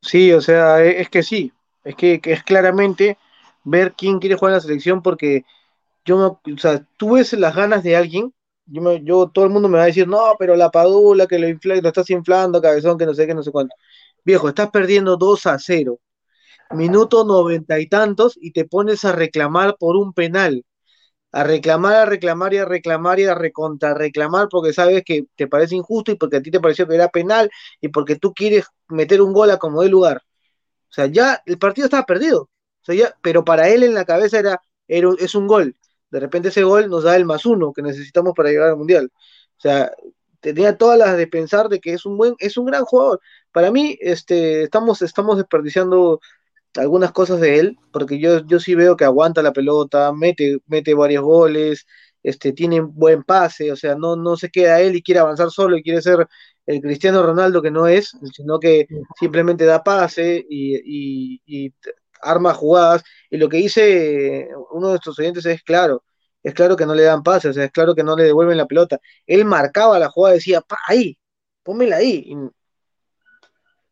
Sí, 0.00 0.32
o 0.32 0.40
sea, 0.40 0.82
e, 0.82 1.02
es 1.02 1.10
que 1.10 1.22
sí, 1.22 1.52
es 1.84 1.94
que, 1.94 2.22
que, 2.22 2.32
es 2.32 2.42
claramente 2.42 3.18
ver 3.62 3.92
quién 3.92 4.18
quiere 4.18 4.36
jugar 4.36 4.52
en 4.52 4.56
la 4.56 4.60
selección 4.62 5.02
porque 5.02 5.44
yo, 6.06 6.40
o 6.42 6.58
sea, 6.58 6.82
tú 6.96 7.16
ves 7.16 7.34
las 7.34 7.54
ganas 7.54 7.82
de 7.82 7.96
alguien 7.96 8.32
yo, 8.66 9.28
todo 9.28 9.44
el 9.44 9.50
mundo 9.50 9.68
me 9.68 9.78
va 9.78 9.84
a 9.84 9.86
decir, 9.86 10.08
no, 10.08 10.34
pero 10.38 10.56
la 10.56 10.70
Padula 10.70 11.26
que 11.26 11.38
lo, 11.38 11.48
infla, 11.48 11.76
lo 11.76 11.88
estás 11.88 12.10
inflando, 12.10 12.60
cabezón, 12.60 12.98
que 12.98 13.06
no 13.06 13.14
sé 13.14 13.26
qué, 13.26 13.34
no 13.34 13.42
sé 13.42 13.52
cuánto. 13.52 13.76
Viejo, 14.24 14.48
estás 14.48 14.70
perdiendo 14.70 15.16
2 15.16 15.46
a 15.46 15.58
0, 15.58 16.00
minuto 16.70 17.24
noventa 17.24 17.78
y 17.80 17.88
tantos, 17.88 18.38
y 18.40 18.52
te 18.52 18.64
pones 18.66 19.04
a 19.04 19.12
reclamar 19.12 19.76
por 19.78 19.96
un 19.96 20.12
penal. 20.12 20.64
A 21.32 21.44
reclamar, 21.44 21.94
a 21.96 22.06
reclamar 22.06 22.54
y 22.54 22.58
a 22.58 22.64
reclamar 22.64 23.20
y 23.20 23.24
a 23.26 23.34
recontra 23.34 23.94
reclamar 23.94 24.48
porque 24.50 24.72
sabes 24.72 25.02
que 25.04 25.26
te 25.36 25.46
parece 25.48 25.76
injusto 25.76 26.12
y 26.12 26.16
porque 26.16 26.36
a 26.38 26.42
ti 26.42 26.50
te 26.50 26.60
pareció 26.60 26.88
que 26.88 26.94
era 26.94 27.08
penal 27.08 27.50
y 27.80 27.88
porque 27.88 28.16
tú 28.16 28.32
quieres 28.34 28.66
meter 28.88 29.20
un 29.22 29.32
gol 29.32 29.50
a 29.50 29.58
como 29.58 29.82
de 29.82 29.90
lugar. 29.90 30.22
O 30.90 30.92
sea, 30.92 31.06
ya 31.06 31.42
el 31.46 31.58
partido 31.58 31.86
estaba 31.86 32.04
perdido. 32.06 32.42
O 32.42 32.84
sea, 32.84 32.94
ya, 32.94 33.14
pero 33.22 33.44
para 33.44 33.68
él 33.68 33.82
en 33.82 33.94
la 33.94 34.04
cabeza 34.04 34.38
era, 34.38 34.60
era 34.88 35.10
es 35.18 35.34
un 35.34 35.46
gol 35.46 35.76
de 36.10 36.20
repente 36.20 36.48
ese 36.48 36.62
gol 36.62 36.88
nos 36.88 37.02
da 37.04 37.16
el 37.16 37.24
más 37.24 37.44
uno 37.46 37.72
que 37.72 37.82
necesitamos 37.82 38.32
para 38.34 38.48
llegar 38.50 38.68
al 38.70 38.76
mundial. 38.76 39.10
O 39.58 39.60
sea, 39.60 39.90
tenía 40.40 40.76
todas 40.78 40.98
las 40.98 41.16
de 41.16 41.26
pensar 41.26 41.68
de 41.68 41.80
que 41.80 41.92
es 41.94 42.06
un 42.06 42.16
buen, 42.16 42.34
es 42.38 42.56
un 42.56 42.66
gran 42.66 42.84
jugador. 42.84 43.20
Para 43.52 43.70
mí, 43.72 43.98
este, 44.00 44.62
estamos, 44.62 45.02
estamos 45.02 45.36
desperdiciando 45.36 46.20
algunas 46.78 47.12
cosas 47.12 47.40
de 47.40 47.58
él, 47.58 47.78
porque 47.92 48.18
yo, 48.18 48.44
yo 48.46 48.60
sí 48.60 48.74
veo 48.74 48.96
que 48.96 49.04
aguanta 49.04 49.42
la 49.42 49.52
pelota, 49.52 50.12
mete, 50.12 50.58
mete 50.66 50.94
varios 50.94 51.24
goles, 51.24 51.86
este, 52.22 52.52
tiene 52.52 52.80
buen 52.80 53.22
pase, 53.22 53.72
o 53.72 53.76
sea, 53.76 53.94
no, 53.94 54.16
no 54.16 54.36
se 54.36 54.50
queda 54.50 54.80
él 54.80 54.96
y 54.96 55.02
quiere 55.02 55.20
avanzar 55.20 55.50
solo 55.50 55.76
y 55.76 55.82
quiere 55.82 56.02
ser 56.02 56.26
el 56.66 56.80
Cristiano 56.80 57.22
Ronaldo 57.22 57.62
que 57.62 57.70
no 57.70 57.86
es, 57.86 58.16
sino 58.34 58.58
que 58.58 58.86
simplemente 59.18 59.64
da 59.64 59.84
pase 59.84 60.44
y, 60.48 61.40
y, 61.46 61.72
arma 62.22 62.54
jugadas. 62.54 63.04
Y 63.30 63.36
lo 63.36 63.48
que 63.48 63.58
dice 63.58 64.48
uno 64.72 64.88
de 64.88 64.92
nuestros 64.94 65.18
oyentes 65.18 65.46
es 65.46 65.62
claro, 65.62 66.04
es 66.42 66.54
claro 66.54 66.76
que 66.76 66.86
no 66.86 66.94
le 66.94 67.04
dan 67.04 67.22
pase, 67.22 67.48
o 67.48 67.52
sea, 67.52 67.64
es 67.64 67.72
claro 67.72 67.94
que 67.94 68.02
no 68.02 68.16
le 68.16 68.24
devuelven 68.24 68.56
la 68.56 68.66
pelota. 68.66 69.00
Él 69.26 69.44
marcaba 69.44 69.98
la 69.98 70.10
jugada, 70.10 70.34
decía, 70.34 70.60
pa, 70.62 70.78
ahí, 70.88 71.18
pónmela 71.62 71.96
ahí. 71.98 72.24
Y 72.26 72.36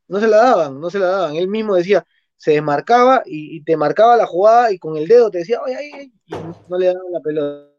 no 0.09 0.21
se 0.21 0.29
la 0.29 0.37
daban, 0.39 0.81
no 0.81 0.91
se 0.91 0.99
la 0.99 1.07
daban. 1.07 1.37
Él 1.37 1.49
mismo 1.49 1.75
decía, 1.75 2.05
se 2.37 2.53
desmarcaba 2.53 3.23
y, 3.27 3.63
te 3.65 3.77
marcaba 3.77 4.17
la 4.17 4.27
jugada 4.27 4.73
y 4.73 4.79
con 4.79 4.97
el 4.97 5.07
dedo 5.09 5.31
te 5.31 5.39
decía, 5.39 5.61
ay, 5.65 5.75
ay, 5.75 6.13
y 6.27 6.33
no 6.69 6.79
le 6.79 6.87
daban 6.87 7.13
la 7.13 7.21
pelota. 7.21 7.71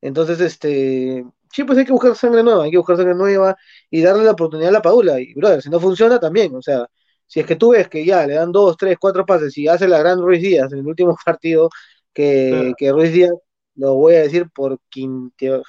Entonces, 0.00 0.40
este, 0.40 1.24
sí, 1.52 1.64
pues 1.64 1.78
hay 1.78 1.84
que 1.84 1.92
buscar 1.92 2.14
sangre 2.14 2.42
nueva, 2.42 2.64
hay 2.64 2.70
que 2.70 2.78
buscar 2.78 2.96
sangre 2.96 3.14
nueva 3.14 3.56
y 3.90 4.02
darle 4.02 4.24
la 4.24 4.32
oportunidad 4.32 4.70
a 4.70 4.72
la 4.72 4.82
Paula. 4.82 5.20
Y, 5.20 5.34
brother, 5.34 5.62
si 5.62 5.70
no 5.70 5.80
funciona, 5.80 6.20
también, 6.20 6.54
o 6.54 6.62
sea, 6.62 6.86
si 7.26 7.40
es 7.40 7.46
que 7.46 7.56
tú 7.56 7.70
ves 7.70 7.88
que 7.88 8.04
ya 8.04 8.26
le 8.26 8.34
dan 8.34 8.52
dos, 8.52 8.76
tres, 8.76 8.98
cuatro 9.00 9.24
pases 9.26 9.56
y 9.58 9.68
hace 9.68 9.88
la 9.88 9.98
gran 9.98 10.20
Ruiz 10.20 10.42
Díaz 10.42 10.72
en 10.72 10.80
el 10.80 10.86
último 10.86 11.16
partido, 11.24 11.70
que, 12.12 12.74
que 12.78 12.92
Ruiz 12.92 13.12
Díaz, 13.12 13.32
lo 13.76 13.94
voy 13.94 14.14
a 14.16 14.22
decir 14.22 14.48
por 14.54 14.78
quinta 14.88 15.62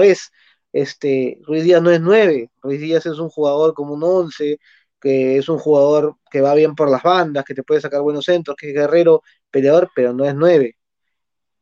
vez, 0.00 0.30
este, 0.72 1.38
Ruiz 1.42 1.64
Díaz 1.64 1.82
no 1.82 1.90
es 1.90 2.00
nueve, 2.00 2.50
Ruiz 2.62 2.80
Díaz 2.80 3.06
es 3.06 3.18
un 3.18 3.30
jugador 3.30 3.74
como 3.74 3.94
un 3.94 4.02
once, 4.02 4.58
que 5.00 5.38
es 5.38 5.48
un 5.48 5.58
jugador 5.58 6.16
que 6.30 6.40
va 6.40 6.54
bien 6.54 6.74
por 6.74 6.90
las 6.90 7.02
bandas, 7.02 7.44
que 7.44 7.54
te 7.54 7.62
puede 7.62 7.80
sacar 7.80 8.02
buenos 8.02 8.24
centros, 8.24 8.56
que 8.56 8.68
es 8.68 8.74
guerrero, 8.74 9.22
peleador, 9.50 9.90
pero 9.94 10.12
no 10.12 10.24
es 10.24 10.34
nueve. 10.34 10.76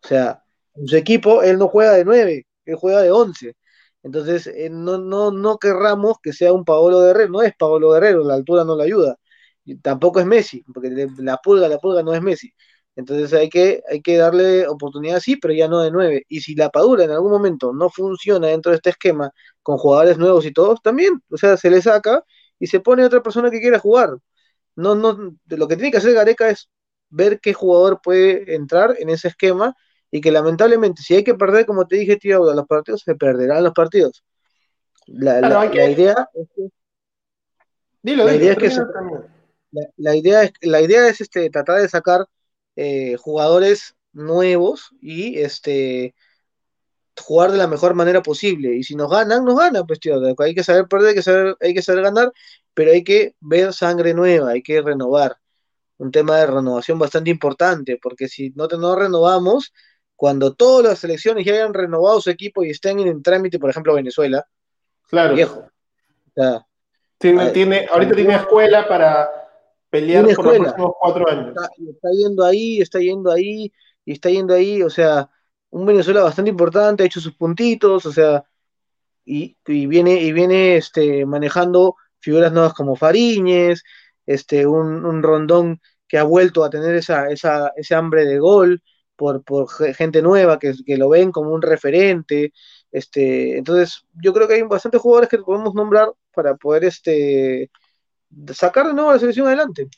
O 0.02 0.08
sea, 0.08 0.42
en 0.74 0.88
su 0.88 0.96
equipo 0.96 1.42
él 1.42 1.58
no 1.58 1.68
juega 1.68 1.92
de 1.94 2.04
nueve, 2.04 2.46
él 2.64 2.76
juega 2.76 3.02
de 3.02 3.10
once. 3.12 3.56
Entonces, 4.02 4.46
eh, 4.48 4.70
no, 4.70 4.98
no, 4.98 5.30
no 5.30 5.58
querramos 5.58 6.18
que 6.22 6.32
sea 6.32 6.52
un 6.52 6.64
Paolo 6.64 7.00
Guerrero, 7.00 7.30
no 7.30 7.42
es 7.42 7.54
Paolo 7.56 7.90
Guerrero, 7.92 8.24
la 8.24 8.34
altura 8.34 8.64
no 8.64 8.76
le 8.76 8.84
ayuda. 8.84 9.16
Y 9.64 9.76
tampoco 9.78 10.20
es 10.20 10.26
Messi, 10.26 10.62
porque 10.72 10.90
la 11.18 11.36
pulga, 11.38 11.68
la 11.68 11.78
pulga 11.78 12.02
no 12.02 12.14
es 12.14 12.22
Messi. 12.22 12.52
Entonces 12.96 13.32
hay 13.32 13.48
que, 13.48 13.82
hay 13.88 14.02
que 14.02 14.16
darle 14.16 14.66
oportunidad 14.66 15.20
sí, 15.20 15.36
pero 15.36 15.54
ya 15.54 15.68
no 15.68 15.80
de 15.80 15.90
nueve. 15.92 16.24
Y 16.28 16.40
si 16.40 16.54
la 16.56 16.70
Padula 16.70 17.04
en 17.04 17.12
algún 17.12 17.30
momento 17.30 17.72
no 17.72 17.90
funciona 17.90 18.48
dentro 18.48 18.70
de 18.72 18.76
este 18.76 18.90
esquema 18.90 19.30
con 19.62 19.78
jugadores 19.78 20.18
nuevos 20.18 20.44
y 20.46 20.52
todos, 20.52 20.82
también, 20.82 21.22
o 21.30 21.36
sea, 21.36 21.56
se 21.56 21.70
le 21.70 21.80
saca 21.82 22.24
y 22.58 22.66
se 22.66 22.80
pone 22.80 23.04
otra 23.04 23.22
persona 23.22 23.50
que 23.50 23.60
quiera 23.60 23.78
jugar. 23.78 24.16
No, 24.76 24.94
no, 24.94 25.36
lo 25.46 25.68
que 25.68 25.76
tiene 25.76 25.90
que 25.90 25.98
hacer 25.98 26.14
Gareca 26.14 26.50
es 26.50 26.68
ver 27.10 27.40
qué 27.40 27.52
jugador 27.52 28.00
puede 28.02 28.54
entrar 28.54 28.94
en 28.98 29.10
ese 29.10 29.28
esquema 29.28 29.74
y 30.10 30.20
que 30.20 30.30
lamentablemente 30.30 31.02
si 31.02 31.14
hay 31.14 31.24
que 31.24 31.34
perder, 31.34 31.66
como 31.66 31.86
te 31.86 31.96
dije, 31.96 32.16
tío, 32.16 32.52
los 32.52 32.66
partidos, 32.66 33.02
se 33.04 33.14
perderán 33.14 33.64
los 33.64 33.72
partidos. 33.72 34.24
La, 35.06 35.40
idea 35.90 36.28
es 36.34 36.48
que... 36.54 36.68
la 38.02 38.34
idea 38.34 38.52
es 38.52 38.58
que 38.58 38.70
la, 39.96 40.16
idea 40.16 40.42
es, 40.42 40.52
la 40.60 40.80
idea 40.80 41.08
es 41.08 41.20
este, 41.20 41.50
tratar 41.50 41.80
de 41.80 41.88
sacar 41.88 42.26
eh, 42.76 43.16
jugadores 43.16 43.96
nuevos 44.12 44.90
y 45.00 45.38
este 45.40 46.14
jugar 47.20 47.52
de 47.52 47.58
la 47.58 47.66
mejor 47.66 47.94
manera 47.94 48.22
posible. 48.22 48.74
Y 48.76 48.82
si 48.82 48.94
nos 48.94 49.10
ganan, 49.10 49.44
nos 49.44 49.58
ganan, 49.58 49.86
pues 49.86 50.00
tío. 50.00 50.20
Hay 50.38 50.54
que 50.54 50.64
saber 50.64 50.86
perder, 50.88 51.10
hay 51.10 51.14
que 51.14 51.22
saber, 51.22 51.56
hay 51.60 51.74
que 51.74 51.82
saber 51.82 52.02
ganar, 52.02 52.32
pero 52.74 52.92
hay 52.92 53.04
que 53.04 53.34
ver 53.40 53.72
sangre 53.72 54.14
nueva, 54.14 54.50
hay 54.50 54.62
que 54.62 54.80
renovar. 54.80 55.36
Un 55.98 56.12
tema 56.12 56.36
de 56.36 56.46
renovación 56.46 56.98
bastante 56.98 57.30
importante, 57.30 57.98
porque 58.00 58.28
si 58.28 58.50
no, 58.50 58.68
no 58.68 58.94
renovamos, 58.94 59.72
cuando 60.14 60.54
todas 60.54 60.84
las 60.84 60.98
selecciones 61.00 61.44
ya 61.44 61.54
hayan 61.54 61.74
renovado 61.74 62.20
su 62.20 62.30
equipo 62.30 62.64
y 62.64 62.70
estén 62.70 63.00
en 63.00 63.22
trámite, 63.22 63.58
por 63.58 63.70
ejemplo, 63.70 63.94
Venezuela, 63.94 64.46
claro. 65.08 65.34
viejo. 65.34 65.64
tiene, 67.18 67.50
tiene, 67.50 67.86
ahorita 67.90 68.14
tiene 68.14 68.34
escuela 68.36 68.86
para 68.86 69.28
pelear 69.90 70.24
por 70.34 70.44
los 70.44 70.56
próximos 70.56 70.92
cuatro 71.00 71.28
años. 71.28 71.54
está, 71.88 72.10
yendo 72.12 72.44
ahí, 72.44 72.80
está 72.80 73.00
yendo 73.00 73.30
ahí, 73.30 73.72
y 74.04 74.12
está 74.12 74.30
yendo 74.30 74.54
ahí, 74.54 74.82
o 74.82 74.90
sea, 74.90 75.28
un 75.70 75.86
Venezuela 75.86 76.22
bastante 76.22 76.50
importante, 76.50 77.02
ha 77.02 77.06
hecho 77.06 77.20
sus 77.20 77.34
puntitos, 77.34 78.06
o 78.06 78.12
sea, 78.12 78.44
y, 79.24 79.56
viene, 79.66 80.14
y 80.22 80.32
viene 80.32 80.76
este, 80.76 81.26
manejando 81.26 81.96
figuras 82.18 82.52
nuevas 82.52 82.74
como 82.74 82.96
Fariñez, 82.96 83.82
este, 84.26 84.66
un, 84.66 85.22
rondón 85.22 85.80
que 86.06 86.18
ha 86.18 86.22
vuelto 86.22 86.64
a 86.64 86.70
tener 86.70 86.94
esa, 86.94 87.28
esa, 87.28 87.72
ese 87.76 87.94
hambre 87.94 88.24
de 88.24 88.38
gol 88.38 88.82
por, 89.16 89.42
por 89.44 89.68
gente 89.94 90.22
nueva 90.22 90.58
que, 90.58 90.72
que, 90.86 90.96
lo 90.96 91.10
ven 91.10 91.30
como 91.32 91.50
un 91.52 91.60
referente. 91.60 92.52
Este, 92.90 93.58
entonces, 93.58 94.06
yo 94.14 94.32
creo 94.32 94.48
que 94.48 94.54
hay 94.54 94.62
bastantes 94.62 95.00
jugadores 95.00 95.28
que 95.28 95.38
podemos 95.38 95.74
nombrar 95.74 96.10
para 96.32 96.54
poder 96.56 96.84
este, 96.84 97.70
sacar 98.54 98.86
de 98.86 98.94
nuevo 98.94 99.12
la 99.12 99.18
selección 99.18 99.46
adelante. 99.46 99.88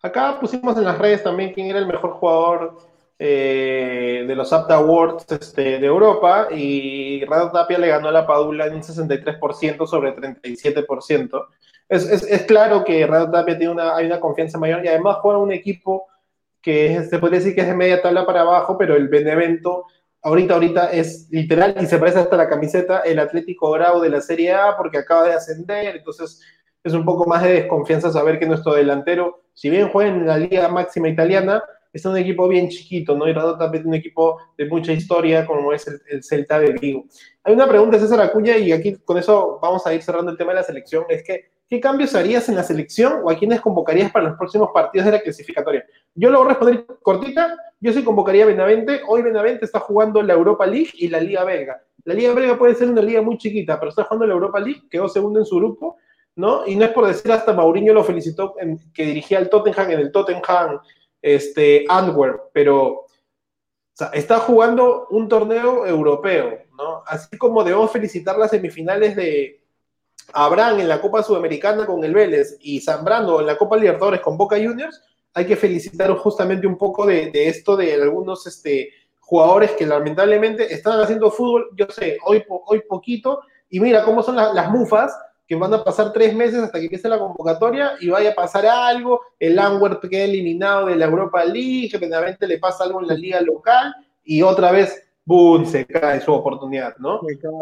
Acá 0.00 0.38
pusimos 0.38 0.76
en 0.76 0.84
las 0.84 0.98
redes 0.98 1.24
también 1.24 1.52
quién 1.52 1.66
era 1.66 1.80
el 1.80 1.86
mejor 1.86 2.12
jugador 2.12 2.78
eh, 3.18 4.24
de 4.26 4.34
los 4.36 4.52
APTA 4.52 4.76
Awards 4.76 5.26
este, 5.32 5.78
de 5.78 5.86
Europa 5.86 6.48
y 6.50 7.24
Rado 7.24 7.50
Tapia 7.50 7.78
le 7.78 7.88
ganó 7.88 8.08
a 8.08 8.12
la 8.12 8.26
Padula 8.26 8.66
en 8.66 8.74
un 8.74 8.82
63% 8.82 9.86
sobre 9.86 10.14
37%. 10.14 11.46
Es, 11.88 12.04
es, 12.04 12.22
es 12.22 12.42
claro 12.42 12.84
que 12.84 13.06
Rado 13.06 13.30
Tapia 13.30 13.58
tiene 13.58 13.72
una, 13.72 13.96
hay 13.96 14.06
una 14.06 14.20
confianza 14.20 14.58
mayor 14.58 14.84
y 14.84 14.88
además 14.88 15.16
juega 15.20 15.38
un 15.38 15.52
equipo 15.52 16.06
que 16.62 17.02
se 17.04 17.18
puede 17.18 17.38
decir 17.38 17.54
que 17.54 17.62
es 17.62 17.66
de 17.66 17.74
media 17.74 18.02
tabla 18.02 18.26
para 18.26 18.42
abajo, 18.42 18.76
pero 18.78 18.94
el 18.94 19.08
Benevento 19.08 19.86
ahorita, 20.22 20.54
ahorita 20.54 20.92
es 20.92 21.28
literal 21.30 21.74
y 21.80 21.86
se 21.86 21.98
parece 21.98 22.18
hasta 22.18 22.36
la 22.36 22.48
camiseta 22.48 23.00
el 23.00 23.18
Atlético 23.18 23.70
Grau 23.70 24.00
de 24.00 24.10
la 24.10 24.20
Serie 24.20 24.52
A 24.52 24.76
porque 24.76 24.98
acaba 24.98 25.24
de 25.24 25.34
ascender, 25.34 25.96
entonces 25.96 26.40
es 26.84 26.92
un 26.92 27.04
poco 27.04 27.26
más 27.26 27.42
de 27.42 27.52
desconfianza 27.52 28.10
saber 28.10 28.38
que 28.38 28.46
nuestro 28.46 28.74
delantero, 28.74 29.42
si 29.54 29.70
bien 29.70 29.88
juega 29.88 30.10
en 30.10 30.26
la 30.26 30.38
liga 30.38 30.68
máxima 30.68 31.08
italiana, 31.08 31.62
es 31.92 32.04
un 32.04 32.16
equipo 32.16 32.48
bien 32.48 32.68
chiquito, 32.68 33.16
¿no? 33.16 33.28
Y 33.28 33.32
Radota 33.32 33.64
también 33.64 33.86
un 33.86 33.94
equipo 33.94 34.38
de 34.56 34.66
mucha 34.66 34.92
historia, 34.92 35.46
como 35.46 35.72
es 35.72 35.86
el, 36.08 36.22
Celta 36.22 36.58
de 36.58 36.72
Vigo. 36.72 37.04
Hay 37.44 37.54
una 37.54 37.66
pregunta, 37.66 37.98
César 37.98 38.20
Acuña, 38.20 38.56
y 38.56 38.72
aquí 38.72 38.96
con 39.04 39.18
eso 39.18 39.58
vamos 39.62 39.86
a 39.86 39.94
ir 39.94 40.02
cerrando 40.02 40.30
el 40.30 40.38
tema 40.38 40.52
de 40.52 40.56
la 40.56 40.62
selección, 40.62 41.04
es 41.08 41.22
que, 41.22 41.50
¿qué 41.68 41.80
cambios 41.80 42.14
harías 42.14 42.48
en 42.48 42.56
la 42.56 42.62
selección 42.62 43.20
o 43.24 43.30
a 43.30 43.36
quiénes 43.36 43.60
convocarías 43.60 44.10
para 44.10 44.28
los 44.28 44.38
próximos 44.38 44.70
partidos 44.72 45.06
de 45.06 45.12
la 45.12 45.20
clasificatoria? 45.20 45.84
Yo 46.14 46.30
lo 46.30 46.38
voy 46.38 46.46
a 46.46 46.50
responder 46.50 46.86
cortita, 47.02 47.56
yo 47.80 47.92
sí 47.92 48.02
convocaría 48.02 48.44
a 48.44 48.48
Benavente, 48.48 49.00
hoy 49.06 49.22
Benavente 49.22 49.64
está 49.64 49.80
jugando 49.80 50.22
la 50.22 50.34
Europa 50.34 50.66
League 50.66 50.90
y 50.94 51.08
la 51.08 51.20
Liga 51.20 51.44
Belga. 51.44 51.82
La 52.04 52.14
Liga 52.14 52.32
Belga 52.32 52.58
puede 52.58 52.74
ser 52.74 52.88
una 52.88 53.02
liga 53.02 53.20
muy 53.22 53.38
chiquita, 53.38 53.78
pero 53.78 53.90
está 53.90 54.04
jugando 54.04 54.26
la 54.26 54.34
Europa 54.34 54.60
League, 54.60 54.82
quedó 54.90 55.08
segundo 55.08 55.40
en 55.40 55.46
su 55.46 55.56
grupo, 55.56 55.96
¿no? 56.36 56.66
Y 56.66 56.76
no 56.76 56.84
es 56.84 56.92
por 56.92 57.06
decir, 57.06 57.30
hasta 57.32 57.52
Mauriño 57.52 57.92
lo 57.92 58.04
felicitó 58.04 58.54
en, 58.60 58.78
que 58.92 59.04
dirigía 59.04 59.38
al 59.38 59.50
Tottenham 59.50 59.90
en 59.90 59.98
el 59.98 60.12
Tottenham 60.12 60.80
este, 61.22 61.84
Antwerp, 61.88 62.50
pero 62.52 63.06
está 64.12 64.38
jugando 64.38 65.06
un 65.10 65.28
torneo 65.28 65.86
europeo, 65.86 66.58
¿no? 66.76 67.02
Así 67.06 67.36
como 67.36 67.64
debemos 67.64 67.90
felicitar 67.90 68.38
las 68.38 68.50
semifinales 68.50 69.16
de 69.16 69.60
Abraham 70.32 70.80
en 70.80 70.88
la 70.88 71.00
Copa 71.00 71.22
Sudamericana 71.22 71.86
con 71.86 72.04
el 72.04 72.14
Vélez 72.14 72.56
y 72.60 72.80
Zambrano 72.80 73.40
en 73.40 73.46
la 73.46 73.58
Copa 73.58 73.76
Libertadores 73.76 74.20
con 74.20 74.36
Boca 74.36 74.56
Juniors, 74.56 75.02
hay 75.34 75.46
que 75.46 75.56
felicitar 75.56 76.10
justamente 76.16 76.66
un 76.66 76.76
poco 76.76 77.06
de, 77.06 77.30
esto 77.34 77.76
de 77.76 77.94
algunos 77.94 78.46
este, 78.46 78.90
jugadores 79.20 79.72
que 79.72 79.86
lamentablemente 79.86 80.72
están 80.72 81.00
haciendo 81.00 81.30
fútbol, 81.30 81.68
yo 81.76 81.86
sé, 81.90 82.18
hoy, 82.24 82.44
hoy 82.48 82.82
poquito, 82.88 83.40
y 83.68 83.80
mira 83.80 84.04
cómo 84.04 84.22
son 84.22 84.36
las 84.36 84.70
mufas, 84.70 85.12
que 85.48 85.56
van 85.56 85.72
a 85.72 85.82
pasar 85.82 86.12
tres 86.12 86.34
meses 86.34 86.62
hasta 86.62 86.78
que 86.78 86.84
empiece 86.84 87.08
la 87.08 87.18
convocatoria 87.18 87.92
y 88.00 88.10
vaya 88.10 88.30
a 88.30 88.34
pasar 88.34 88.66
algo, 88.66 89.22
el 89.40 89.58
Antwerp 89.58 90.06
queda 90.06 90.24
eliminado 90.24 90.86
de 90.86 90.96
la 90.96 91.06
Europa 91.06 91.42
League, 91.42 91.88
que 91.88 92.46
le 92.46 92.58
pasa 92.58 92.84
algo 92.84 93.00
en 93.00 93.06
la 93.06 93.14
liga 93.14 93.40
local 93.40 93.94
y 94.22 94.42
otra 94.42 94.70
vez, 94.70 95.08
¡boom!, 95.24 95.64
se 95.64 95.86
cae 95.86 96.20
su 96.20 96.34
oportunidad, 96.34 96.98
¿no? 96.98 97.20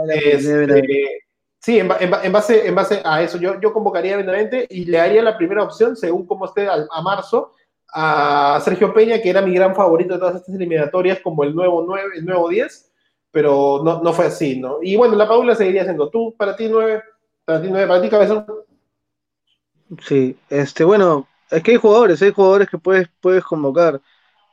Este, 0.09 1.23
sí, 1.61 1.79
en, 1.79 1.87
base, 2.33 2.67
en 2.67 2.75
base 2.75 3.01
a 3.05 3.23
eso, 3.23 3.39
yo, 3.39 3.61
yo 3.61 3.73
convocaría 3.73 4.17
a 4.17 4.51
y 4.69 4.85
le 4.87 4.99
haría 4.99 5.23
la 5.23 5.39
primera 5.39 5.63
opción, 5.63 5.97
según 5.97 6.27
como 6.27 6.47
esté 6.47 6.67
a, 6.67 7.03
marzo, 7.03 7.53
a 7.95 8.61
Sergio 8.65 8.93
Peña, 8.93 9.23
que 9.23 9.31
era 9.31 9.43
mi 9.43 9.55
gran 9.55 9.77
favorito 9.77 10.15
de 10.15 10.19
todas 10.19 10.35
estas 10.35 10.57
eliminatorias, 10.57 11.21
como 11.21 11.45
el 11.45 11.55
nuevo 11.55 11.85
9, 11.87 12.15
el 12.17 12.25
nuevo 12.25 12.49
10, 12.49 12.93
pero 13.31 13.81
no, 13.85 14.03
no 14.03 14.13
fue 14.13 14.27
así, 14.27 14.59
¿no? 14.59 14.79
Y 14.83 14.97
bueno, 14.97 15.15
la 15.15 15.29
Paula 15.29 15.55
seguiría 15.55 15.85
siendo 15.85 16.11
tú, 16.11 16.35
para 16.37 16.57
ti 16.57 16.67
9 16.69 17.01
para. 17.47 18.47
Sí, 20.03 20.37
este, 20.51 20.85
bueno, 20.85 21.29
es 21.51 21.63
que 21.63 21.73
hay 21.73 21.77
jugadores, 21.77 22.21
hay 22.23 22.33
jugadores 22.33 22.69
que 22.69 22.79
puedes, 22.79 23.09
puedes 23.21 23.45
convocar. 23.45 24.01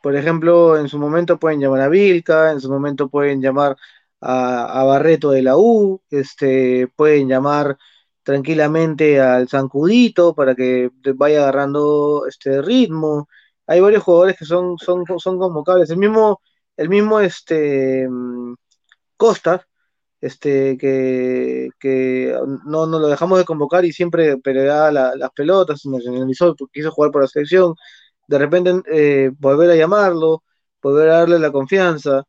Por 0.02 0.16
ejemplo, 0.16 0.78
en 0.78 0.90
su 0.90 1.00
momento 1.00 1.40
pueden 1.40 1.60
llamar 1.62 1.82
a 1.82 1.90
Vilca, 1.90 2.52
en 2.52 2.62
su 2.62 2.70
momento 2.70 3.10
pueden 3.10 3.42
llamar 3.42 3.78
a, 4.22 4.84
Barreto 4.86 5.32
de 5.32 5.42
la 5.44 5.58
U, 5.58 6.02
este, 6.10 6.88
pueden 6.96 7.28
llamar 7.30 7.78
tranquilamente 8.24 9.20
al 9.22 9.50
Zancudito 9.50 10.36
para 10.36 10.56
que 10.56 10.92
vaya 11.16 11.42
agarrando 11.44 12.26
este 12.28 12.62
ritmo. 12.62 13.28
Hay 13.68 13.82
varios 13.82 14.04
jugadores 14.04 14.38
que 14.38 14.46
son, 14.46 14.78
son, 14.78 15.06
son 15.20 15.40
convocables. 15.40 15.90
El 15.90 15.98
mismo, 15.98 16.42
el 16.78 16.90
mismo 16.90 17.20
este, 17.20 18.08
mm, 18.10 18.56
Costa, 19.18 19.66
este, 20.24 20.78
que, 20.78 21.70
que 21.80 22.34
no, 22.66 22.86
no, 22.88 22.98
lo 23.00 23.08
dejamos 23.08 23.40
de 23.40 23.46
convocar 23.46 23.84
y 23.84 23.92
siempre 23.92 24.38
pelea 24.38 24.90
las 24.92 25.32
pelotas, 25.36 25.82
se 25.82 25.90
nacionalizó 25.90 26.56
porque 26.56 26.80
quiso 26.80 26.92
jugar 26.92 27.12
por 27.12 27.24
la 27.24 27.28
selección. 27.28 27.76
De 28.28 28.38
repente 28.40 28.72
eh, 28.90 29.32
volver 29.38 29.72
a 29.72 29.76
llamarlo, 29.76 30.44
volver 30.82 31.10
a 31.10 31.20
darle 31.20 31.40
la 31.40 31.52
confianza. 31.52 32.24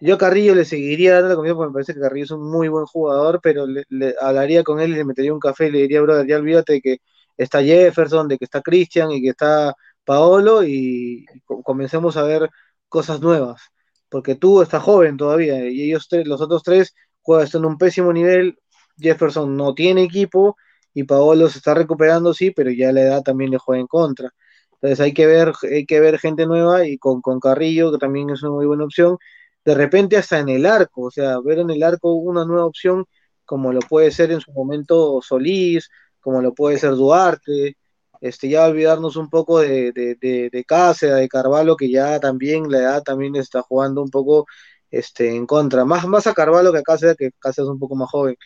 Yo 0.00 0.16
a 0.16 0.18
Carrillo 0.18 0.54
le 0.56 0.64
seguiría 0.64 1.14
dando 1.14 1.28
la 1.30 1.36
confianza 1.36 1.56
porque 1.58 1.68
me 1.70 1.74
parece 1.74 1.94
que 1.94 2.00
Carrillo 2.00 2.24
es 2.24 2.30
un 2.32 2.50
muy 2.50 2.68
buen 2.68 2.86
jugador, 2.86 3.40
pero 3.42 3.66
le, 3.66 3.84
hablaría 4.20 4.64
con 4.64 4.80
él 4.80 4.90
y 4.92 4.94
le 4.96 5.04
metería 5.04 5.32
un 5.32 5.40
café 5.40 5.68
y 5.68 5.70
le 5.72 5.78
diría, 5.82 6.02
brother, 6.02 6.26
ya 6.26 6.38
olvídate 6.38 6.74
de 6.74 6.80
que 6.80 6.98
está 7.36 7.62
Jefferson, 7.62 8.28
de 8.28 8.38
que 8.38 8.44
está 8.46 8.60
Christian 8.62 9.12
y 9.12 9.22
que 9.22 9.30
está 9.30 9.74
Paolo 10.04 10.64
y, 10.64 11.26
comencemos 11.64 12.16
a 12.16 12.24
ver 12.24 12.50
cosas 12.88 13.20
nuevas. 13.20 13.62
Porque 14.08 14.34
tú 14.36 14.62
estás 14.62 14.82
joven 14.82 15.16
todavía 15.16 15.68
y 15.68 15.82
ellos 15.82 16.08
tres, 16.08 16.26
los 16.26 16.40
otros 16.40 16.62
tres 16.62 16.94
juegan 17.26 17.48
en 17.52 17.64
un 17.66 17.78
pésimo 17.78 18.12
nivel. 18.12 18.58
Jefferson 18.98 19.56
no 19.56 19.74
tiene 19.74 20.04
equipo 20.04 20.56
y 20.94 21.04
Paolo 21.04 21.48
se 21.50 21.58
está 21.58 21.74
recuperando, 21.74 22.32
sí, 22.32 22.50
pero 22.52 22.70
ya 22.70 22.92
la 22.92 23.02
edad 23.02 23.22
también 23.22 23.50
le 23.50 23.58
juega 23.58 23.80
en 23.80 23.86
contra. 23.88 24.30
Entonces 24.74 25.00
hay 25.00 25.12
que 25.12 25.26
ver, 25.26 25.52
hay 25.70 25.86
que 25.86 26.00
ver 26.00 26.18
gente 26.18 26.46
nueva 26.46 26.86
y 26.86 26.98
con, 26.98 27.20
con 27.20 27.40
Carrillo, 27.40 27.92
que 27.92 27.98
también 27.98 28.30
es 28.30 28.42
una 28.42 28.52
muy 28.52 28.66
buena 28.66 28.84
opción, 28.84 29.18
de 29.64 29.74
repente 29.74 30.16
hasta 30.16 30.38
en 30.38 30.48
el 30.48 30.64
arco, 30.66 31.02
o 31.02 31.10
sea, 31.10 31.40
ver 31.40 31.58
en 31.58 31.70
el 31.70 31.82
arco 31.82 32.14
una 32.14 32.44
nueva 32.44 32.66
opción 32.66 33.04
como 33.44 33.72
lo 33.72 33.80
puede 33.80 34.10
ser 34.10 34.30
en 34.32 34.40
su 34.40 34.52
momento 34.52 35.20
Solís, 35.22 35.88
como 36.20 36.42
lo 36.42 36.54
puede 36.54 36.78
ser 36.78 36.92
Duarte, 36.92 37.76
este, 38.20 38.48
ya 38.48 38.66
olvidarnos 38.66 39.16
un 39.16 39.28
poco 39.30 39.60
de, 39.60 39.92
de, 39.92 40.16
de, 40.16 40.50
de 40.50 40.64
Cáceres, 40.64 41.16
de 41.16 41.28
Carvalho, 41.28 41.76
que 41.76 41.90
ya 41.90 42.18
también 42.20 42.70
la 42.70 42.78
edad 42.78 43.02
también 43.02 43.36
está 43.36 43.62
jugando 43.62 44.02
un 44.02 44.10
poco 44.10 44.46
este, 44.90 45.34
en 45.34 45.46
contra, 45.46 45.84
más, 45.84 46.06
más 46.06 46.26
a 46.26 46.34
Carvalho 46.34 46.72
que 46.72 46.78
a 46.78 46.82
Cáceres, 46.82 47.16
que 47.16 47.32
Cáceres 47.38 47.66
es 47.68 47.72
un 47.72 47.78
poco 47.78 47.96
más 47.96 48.10
joven, 48.10 48.36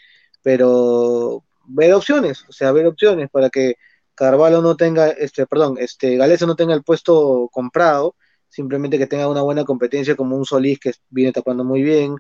pero 0.42 1.44
ver 1.66 1.94
opciones, 1.94 2.44
o 2.48 2.52
sea, 2.52 2.72
ver 2.72 2.86
opciones 2.86 3.30
para 3.30 3.50
que 3.50 3.74
Carvalho 4.14 4.62
no 4.62 4.76
tenga, 4.76 5.08
este, 5.08 5.46
perdón, 5.46 5.76
este, 5.78 6.16
Galeza 6.16 6.46
no 6.46 6.56
tenga 6.56 6.74
el 6.74 6.82
puesto 6.82 7.48
comprado, 7.52 8.16
simplemente 8.48 8.98
que 8.98 9.06
tenga 9.06 9.28
una 9.28 9.42
buena 9.42 9.64
competencia 9.64 10.16
como 10.16 10.36
un 10.36 10.44
Solís 10.44 10.78
que 10.78 10.92
viene 11.10 11.32
tapando 11.32 11.64
muy 11.64 11.82
bien, 11.82 12.16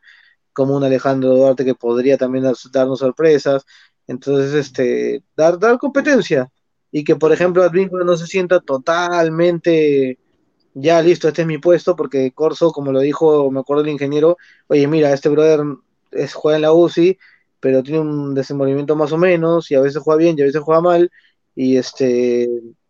como 0.52 0.76
un 0.76 0.84
Alejandro 0.84 1.34
Duarte 1.36 1.64
que 1.64 1.74
podría 1.74 2.16
también 2.18 2.44
darnos 2.72 2.98
sorpresas. 3.00 3.64
Entonces, 4.06 4.54
este, 4.54 5.22
dar, 5.36 5.58
dar 5.58 5.78
competencia. 5.78 6.50
Y 6.92 7.04
que, 7.04 7.16
por 7.16 7.32
ejemplo, 7.32 7.62
Advíncula 7.62 8.04
no 8.04 8.16
se 8.16 8.26
sienta 8.26 8.60
totalmente 8.60 10.18
ya 10.74 11.02
listo, 11.02 11.28
este 11.28 11.42
es 11.42 11.48
mi 11.48 11.58
puesto, 11.58 11.96
porque 11.96 12.32
Corso, 12.32 12.72
como 12.72 12.92
lo 12.92 13.00
dijo, 13.00 13.50
me 13.50 13.60
acuerdo 13.60 13.82
el 13.82 13.90
ingeniero, 13.90 14.36
oye, 14.68 14.86
mira, 14.86 15.12
este 15.12 15.28
brother 15.28 15.60
juega 16.34 16.56
en 16.56 16.62
la 16.62 16.72
UCI, 16.72 17.18
pero 17.60 17.82
tiene 17.82 18.00
un 18.00 18.34
desenvolvimiento 18.34 18.96
más 18.96 19.12
o 19.12 19.18
menos, 19.18 19.70
y 19.70 19.74
a 19.74 19.80
veces 19.80 20.02
juega 20.02 20.18
bien 20.18 20.36
y 20.38 20.42
a 20.42 20.46
veces 20.46 20.62
juega 20.62 20.80
mal, 20.80 21.10
y 21.54 21.76
este, 21.76 22.48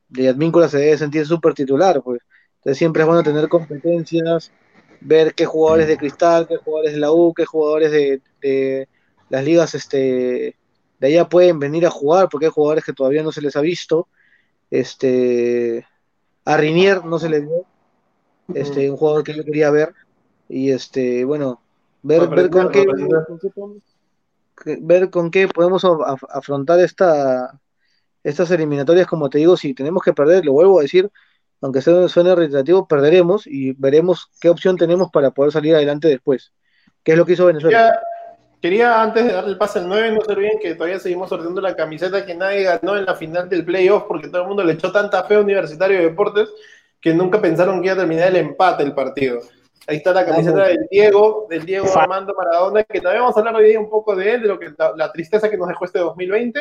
de 0.08 0.28
Advíncula 0.28 0.68
se 0.68 0.78
debe 0.78 0.98
sentir 0.98 1.26
súper 1.26 1.54
titular, 1.54 2.02
pues. 2.02 2.20
Entonces 2.58 2.78
siempre 2.78 3.02
es 3.02 3.08
bueno 3.08 3.22
tener 3.22 3.48
competencias, 3.48 4.52
ver 5.00 5.34
qué 5.34 5.46
jugadores 5.46 5.88
de 5.88 5.96
Cristal, 5.96 6.46
qué 6.46 6.58
jugadores 6.58 6.92
de 6.92 7.00
la 7.00 7.12
U, 7.12 7.32
qué 7.34 7.46
jugadores 7.46 7.90
de, 7.90 8.88
las 9.30 9.44
ligas 9.44 9.74
este, 9.74 10.56
de 10.98 11.06
allá 11.06 11.28
pueden 11.28 11.58
venir 11.58 11.86
a 11.86 11.90
jugar, 11.90 12.28
porque 12.28 12.46
hay 12.46 12.52
jugadores 12.52 12.84
que 12.84 12.92
todavía 12.92 13.22
no 13.22 13.32
se 13.32 13.40
les 13.40 13.56
ha 13.56 13.60
visto. 13.60 14.08
Este, 14.70 15.86
a 16.44 16.56
Rinier 16.56 17.04
no 17.04 17.18
se 17.18 17.28
le 17.28 17.40
vio, 17.40 17.66
este, 18.54 18.90
un 18.90 18.96
jugador 18.96 19.24
que 19.24 19.34
yo 19.34 19.44
quería 19.44 19.70
ver. 19.70 19.94
Y 20.48 20.70
este, 20.70 21.24
bueno, 21.24 21.60
ver, 22.02 22.28
ver 22.28 22.50
con 22.50 22.70
qué, 22.70 22.86
ver 24.80 25.10
con 25.10 25.30
qué 25.30 25.48
podemos 25.48 25.84
afrontar 26.28 26.80
esta, 26.80 27.58
estas 28.24 28.50
eliminatorias, 28.50 29.06
como 29.06 29.30
te 29.30 29.38
digo, 29.38 29.56
si 29.56 29.74
tenemos 29.74 30.02
que 30.02 30.12
perder, 30.12 30.44
lo 30.44 30.52
vuelvo 30.52 30.78
a 30.78 30.82
decir, 30.82 31.10
aunque 31.60 31.82
suene 31.82 32.34
reiterativo, 32.34 32.86
perderemos 32.86 33.46
y 33.46 33.72
veremos 33.72 34.30
qué 34.40 34.48
opción 34.48 34.76
tenemos 34.76 35.10
para 35.10 35.30
poder 35.30 35.52
salir 35.52 35.74
adelante 35.74 36.08
después. 36.08 36.52
¿Qué 37.02 37.12
es 37.12 37.18
lo 37.18 37.26
que 37.26 37.32
hizo 37.32 37.46
Venezuela? 37.46 38.00
Quería, 38.60 39.02
antes 39.02 39.24
de 39.24 39.32
darle 39.32 39.52
el 39.52 39.58
pase 39.58 39.78
al 39.78 39.88
9, 39.88 40.12
no 40.12 40.20
se 40.20 40.32
olviden 40.32 40.58
que 40.60 40.74
todavía 40.74 40.98
seguimos 40.98 41.30
sorteando 41.30 41.62
la 41.62 41.74
camiseta 41.74 42.26
que 42.26 42.34
nadie 42.34 42.64
ganó 42.64 42.94
en 42.96 43.06
la 43.06 43.14
final 43.14 43.48
del 43.48 43.64
playoff 43.64 44.04
porque 44.06 44.28
todo 44.28 44.42
el 44.42 44.48
mundo 44.48 44.62
le 44.64 44.74
echó 44.74 44.92
tanta 44.92 45.24
fe 45.24 45.36
a 45.36 45.40
Universitario 45.40 45.96
de 45.96 46.04
Deportes 46.04 46.50
que 47.00 47.14
nunca 47.14 47.40
pensaron 47.40 47.80
que 47.80 47.86
iba 47.86 47.94
a 47.94 47.98
terminar 47.98 48.28
el 48.28 48.36
empate 48.36 48.82
el 48.82 48.94
partido. 48.94 49.40
Ahí 49.86 49.96
está 49.96 50.12
la 50.12 50.26
camiseta 50.26 50.68
del 50.68 50.86
Diego, 50.90 51.46
del 51.48 51.64
Diego 51.64 51.86
Armando 51.96 52.34
Maradona, 52.34 52.84
que 52.84 53.00
también 53.00 53.22
vamos 53.22 53.36
a 53.36 53.40
hablar 53.40 53.56
hoy 53.56 53.68
día 53.68 53.80
un 53.80 53.88
poco 53.88 54.14
de 54.14 54.34
él, 54.34 54.42
de 54.42 54.48
lo 54.48 54.58
que 54.58 54.72
la, 54.96 55.10
tristeza 55.10 55.50
que 55.50 55.56
nos 55.56 55.68
dejó 55.68 55.84
este 55.84 55.98
2020. 55.98 56.60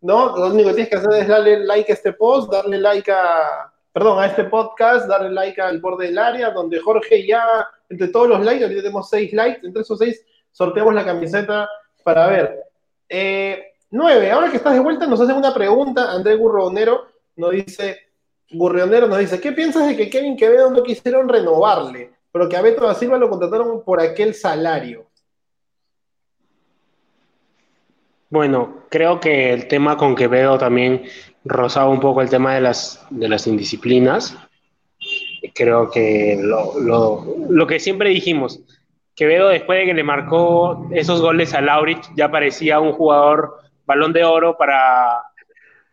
¿no? 0.00 0.36
Lo 0.36 0.46
único 0.48 0.70
que 0.70 0.74
tienes 0.74 0.90
que 0.90 0.96
hacer 0.96 1.22
es 1.22 1.28
darle 1.28 1.64
like 1.64 1.92
a 1.92 1.94
este 1.94 2.12
post, 2.12 2.50
darle 2.50 2.78
like 2.78 3.10
a, 3.12 3.72
perdón, 3.92 4.20
a 4.20 4.26
este 4.26 4.44
podcast, 4.44 5.06
darle 5.06 5.30
like 5.30 5.60
al 5.60 5.80
borde 5.80 6.06
del 6.06 6.18
área, 6.18 6.50
donde 6.50 6.80
Jorge 6.80 7.26
ya, 7.26 7.44
entre 7.88 8.08
todos 8.08 8.28
los 8.28 8.44
likes, 8.44 8.64
ahorita 8.64 8.82
tenemos 8.82 9.08
seis 9.08 9.32
likes, 9.32 9.64
entre 9.64 9.82
esos 9.82 9.98
seis 9.98 10.24
sorteamos 10.50 10.94
la 10.94 11.04
camiseta 11.04 11.68
para 12.02 12.26
ver. 12.26 12.64
Eh, 13.08 13.72
nueve, 13.90 14.30
ahora 14.30 14.50
que 14.50 14.56
estás 14.56 14.74
de 14.74 14.80
vuelta, 14.80 15.06
nos 15.06 15.20
hacen 15.20 15.36
una 15.36 15.54
pregunta, 15.54 16.12
Andrés 16.12 16.38
Gurronero 16.38 17.06
nos 17.36 17.52
dice, 17.52 17.98
Gurrionero 18.50 19.06
nos 19.08 19.18
dice, 19.18 19.40
¿qué 19.40 19.52
piensas 19.52 19.86
de 19.86 19.96
que 19.96 20.10
Kevin 20.10 20.36
Quevedo 20.36 20.70
no 20.70 20.82
quisieron 20.82 21.28
renovarle, 21.28 22.10
pero 22.30 22.48
que 22.48 22.56
a 22.56 22.62
Beto 22.62 22.86
da 22.86 22.94
Silva 22.94 23.18
lo 23.18 23.30
contrataron 23.30 23.82
por 23.84 24.00
aquel 24.00 24.34
salario? 24.34 25.06
Bueno, 28.30 28.84
creo 28.90 29.20
que 29.20 29.52
el 29.52 29.68
tema 29.68 29.96
con 29.96 30.14
Quevedo 30.14 30.58
también 30.58 31.04
rozaba 31.44 31.88
un 31.88 32.00
poco 32.00 32.20
el 32.20 32.30
tema 32.30 32.54
de 32.54 32.60
las, 32.60 33.06
de 33.10 33.28
las 33.28 33.46
indisciplinas. 33.46 34.36
Creo 35.54 35.90
que 35.90 36.38
lo, 36.40 36.78
lo, 36.80 37.24
lo 37.48 37.66
que 37.66 37.78
siempre 37.78 38.10
dijimos, 38.10 38.60
Quevedo 39.14 39.48
después 39.48 39.78
de 39.78 39.86
que 39.86 39.94
le 39.94 40.02
marcó 40.02 40.88
esos 40.90 41.20
goles 41.20 41.54
a 41.54 41.60
Laurich 41.60 42.04
ya 42.16 42.30
parecía 42.30 42.80
un 42.80 42.92
jugador 42.92 43.58
balón 43.86 44.12
de 44.12 44.24
oro 44.24 44.56
para, 44.56 45.22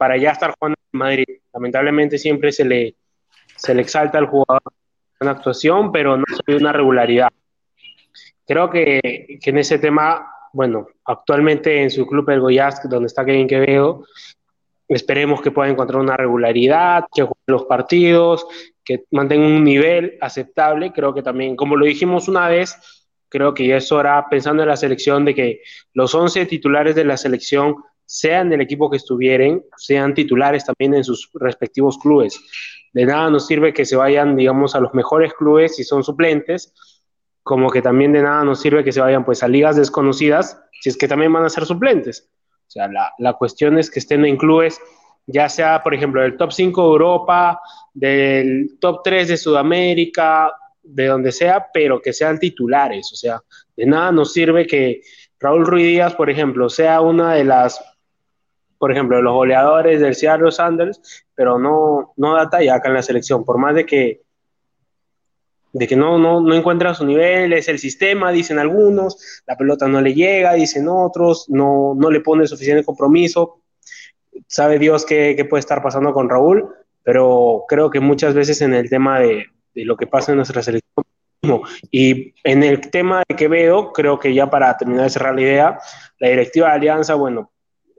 para 0.01 0.17
ya 0.17 0.31
estar 0.31 0.51
jugando 0.57 0.79
en 0.91 0.97
Madrid. 0.97 1.25
Lamentablemente 1.53 2.17
siempre 2.17 2.51
se 2.51 2.65
le, 2.65 2.95
se 3.55 3.75
le 3.75 3.83
exalta 3.83 4.17
al 4.17 4.25
jugador 4.25 4.63
en 5.19 5.27
actuación, 5.27 5.91
pero 5.91 6.17
no 6.17 6.23
se 6.27 6.41
ve 6.47 6.55
una 6.57 6.73
regularidad. 6.73 7.29
Creo 8.47 8.71
que, 8.71 8.99
que, 9.39 9.49
en 9.51 9.59
ese 9.59 9.77
tema, 9.77 10.25
bueno, 10.53 10.87
actualmente 11.05 11.83
en 11.83 11.91
su 11.91 12.07
club 12.07 12.27
el 12.31 12.39
Goiás, 12.39 12.81
donde 12.89 13.05
está 13.05 13.23
Kevin 13.23 13.47
Quevedo, 13.47 14.05
Esperemos 14.87 15.39
que 15.39 15.51
pueda 15.51 15.69
encontrar 15.69 16.01
una 16.01 16.17
regularidad, 16.17 17.05
que 17.13 17.21
juegue 17.21 17.43
los 17.45 17.65
partidos, 17.65 18.47
que 18.83 19.05
mantenga 19.11 19.45
un 19.45 19.63
nivel 19.63 20.17
aceptable. 20.19 20.91
Creo 20.93 21.13
que 21.13 21.21
también, 21.21 21.55
como 21.55 21.75
lo 21.75 21.85
dijimos 21.85 22.27
una 22.27 22.49
vez, 22.49 22.75
creo 23.29 23.53
que 23.53 23.67
ya 23.67 23.77
es 23.77 23.91
hora, 23.91 24.27
pensando 24.29 24.63
en 24.63 24.69
la 24.69 24.75
selección, 24.75 25.25
de 25.25 25.35
que 25.35 25.61
los 25.93 26.15
11 26.15 26.47
titulares 26.47 26.95
de 26.95 27.05
la 27.05 27.17
selección, 27.17 27.75
sean 28.12 28.49
del 28.49 28.59
equipo 28.59 28.89
que 28.89 28.97
estuvieran, 28.97 29.64
sean 29.78 30.14
titulares 30.14 30.66
también 30.66 30.93
en 30.93 31.05
sus 31.05 31.30
respectivos 31.36 31.97
clubes. 31.97 32.38
De 32.91 33.05
nada 33.05 33.30
nos 33.30 33.47
sirve 33.47 33.72
que 33.72 33.86
se 33.86 33.95
vayan, 33.95 34.36
digamos, 34.36 34.76
a 34.76 34.82
los 34.82 34.93
mejores 34.93 35.34
clubes 35.34 35.78
si 35.78 35.86
son 35.86 36.03
suplentes, 36.03 36.74
como 37.41 37.70
que 37.70 37.82
también 37.82 38.12
de 38.12 38.22
nada 38.22 38.43
nos 38.43 38.59
sirve 38.59 38.84
que 38.84 38.91
se 38.91 38.99
vayan 38.99 39.24
pues 39.24 39.43
a 39.43 39.47
ligas 39.47 39.78
desconocidas, 39.78 40.62
si 40.82 40.89
es 40.89 40.97
que 40.97 41.07
también 41.07 41.32
van 41.32 41.45
a 41.45 41.49
ser 41.49 41.66
suplentes. 41.66 42.30
O 42.68 42.70
sea, 42.70 42.89
la, 43.18 43.34
cuestión 43.34 43.80
es 43.80 43.89
que 43.89 43.99
estén 43.99 44.26
en 44.26 44.36
clubes, 44.36 44.78
ya 45.26 45.47
sea, 45.47 45.82
por 45.82 45.93
ejemplo, 45.93 46.22
del 46.22 46.36
top 46.36 46.51
5 46.51 46.82
de 46.82 46.88
Europa, 46.88 47.62
del 47.93 48.78
top 48.82 49.03
3 49.05 49.30
de 49.30 49.38
Sudamérica, 49.38 50.53
de 50.84 51.05
donde 51.05 51.32
sea, 51.32 51.68
pero 51.74 52.01
que 52.01 52.12
sean 52.12 52.39
titulares. 52.39 53.09
O 53.14 53.16
sea, 53.16 53.41
de 53.78 53.86
nada 53.86 54.12
nos 54.12 54.34
sirve 54.34 54.68
que 54.68 55.01
Raúl 55.39 55.66
Ruiz 55.66 55.86
Díaz, 55.86 56.14
por 56.14 56.30
ejemplo, 56.30 56.70
sea 56.70 57.01
una 57.01 57.34
de 57.34 57.43
las, 57.43 57.82
por 58.82 58.91
ejemplo, 58.91 59.21
los 59.21 59.36
goleadores 59.36 60.01
del 60.01 60.15
Seattle 60.15 60.51
Sanders, 60.51 61.23
pero 61.36 61.59
no, 61.59 62.13
no 62.17 62.36
da 62.36 62.49
talla 62.49 62.73
acá 62.73 62.88
en 62.88 62.95
la 62.95 63.03
selección, 63.03 63.45
por 63.45 63.59
más 63.59 63.75
de 63.75 63.86
que 63.86 64.21
de 65.71 65.88
que 65.88 65.95
no, 65.95 66.17
no, 66.17 66.41
no 66.41 66.55
encuentra 66.55 66.95
su 66.95 67.05
nivel, 67.05 67.53
es 67.53 67.67
el 67.69 67.77
sistema, 67.77 68.32
dicen 68.32 68.57
algunos, 68.57 69.43
la 69.45 69.55
pelota 69.55 69.88
no 69.88 70.01
le 70.01 70.15
llega, 70.15 70.53
dicen 70.53 70.88
otros, 70.89 71.45
no, 71.47 71.93
no 71.95 72.09
le 72.09 72.21
pone 72.21 72.47
suficiente 72.47 72.84
compromiso. 72.84 73.61
Sabe 74.47 74.79
Dios 74.79 75.05
qué, 75.05 75.36
qué, 75.38 75.45
puede 75.45 75.59
estar 75.59 75.84
pasando 75.84 76.11
con 76.11 76.27
Raúl, 76.27 76.67
pero 77.03 77.65
creo 77.67 77.91
que 77.91 77.99
muchas 77.99 78.34
veces 78.34 78.61
en 78.61 78.73
el 78.73 78.89
tema 78.89 79.19
de, 79.19 79.45
de 79.75 79.86
lo 79.86 79.95
que 79.95 80.07
pasa 80.07 80.32
en 80.32 80.38
nuestra 80.38 80.63
selección, 80.63 81.05
y 81.91 82.34
en 82.43 82.63
el 82.63 82.82
tema 82.89 83.23
de 83.29 83.36
Quevedo, 83.36 83.93
creo 83.93 84.19
que 84.19 84.34
ya 84.34 84.49
para 84.49 84.75
terminar 84.75 85.03
de 85.03 85.09
cerrar 85.11 85.36
la 85.36 85.41
idea, 85.41 85.79
la 86.17 86.29
directiva 86.29 86.69
de 86.69 86.73
Alianza, 86.73 87.13
bueno, 87.13 87.50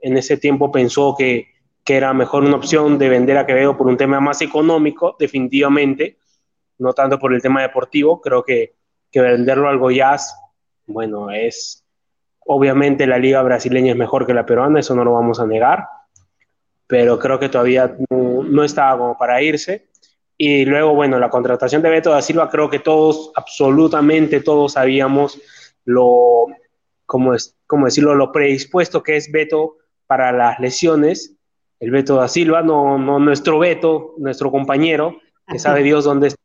en 0.03 0.17
ese 0.17 0.37
tiempo 0.37 0.71
pensó 0.71 1.15
que, 1.17 1.47
que 1.83 1.95
era 1.95 2.13
mejor 2.13 2.43
una 2.43 2.57
opción 2.57 2.99
de 2.99 3.09
vender 3.09 3.37
a 3.37 3.45
Quevedo 3.45 3.77
por 3.77 3.87
un 3.87 3.97
tema 3.97 4.19
más 4.19 4.41
económico, 4.41 5.15
definitivamente, 5.17 6.17
no 6.77 6.93
tanto 6.93 7.17
por 7.17 7.33
el 7.33 7.41
tema 7.41 7.61
deportivo. 7.61 8.21
Creo 8.21 8.43
que, 8.43 8.75
que 9.09 9.21
venderlo 9.21 9.69
al 9.69 9.79
Goiás, 9.79 10.37
bueno, 10.85 11.31
es 11.31 11.85
obviamente 12.45 13.07
la 13.07 13.17
liga 13.17 13.41
brasileña 13.41 13.93
es 13.93 13.97
mejor 13.97 14.27
que 14.27 14.33
la 14.33 14.45
peruana, 14.45 14.81
eso 14.81 14.93
no 14.93 15.05
lo 15.05 15.13
vamos 15.13 15.39
a 15.39 15.47
negar, 15.47 15.87
pero 16.85 17.17
creo 17.17 17.39
que 17.39 17.47
todavía 17.47 17.95
no, 18.09 18.43
no 18.43 18.63
estaba 18.65 18.97
como 18.97 19.17
para 19.17 19.41
irse. 19.41 19.87
Y 20.37 20.65
luego, 20.65 20.93
bueno, 20.95 21.17
la 21.19 21.29
contratación 21.29 21.81
de 21.81 21.89
Beto 21.89 22.09
da 22.09 22.21
Silva, 22.21 22.49
creo 22.49 22.69
que 22.69 22.79
todos, 22.79 23.31
absolutamente 23.35 24.41
todos 24.41 24.73
sabíamos 24.73 25.39
lo, 25.85 26.47
como, 27.05 27.33
es, 27.33 27.55
como 27.67 27.85
decirlo, 27.85 28.15
lo 28.15 28.33
predispuesto 28.33 29.01
que 29.01 29.15
es 29.15 29.31
Beto 29.31 29.77
para 30.07 30.31
las 30.31 30.59
lesiones. 30.59 31.35
El 31.79 31.91
Beto 31.91 32.15
da 32.15 32.27
Silva, 32.27 32.61
no, 32.61 32.97
no 32.97 33.19
nuestro 33.19 33.59
Beto, 33.59 34.13
nuestro 34.17 34.51
compañero, 34.51 35.17
que 35.47 35.59
sabe 35.59 35.83
Dios 35.83 36.05
dónde 36.05 36.27
está. 36.27 36.41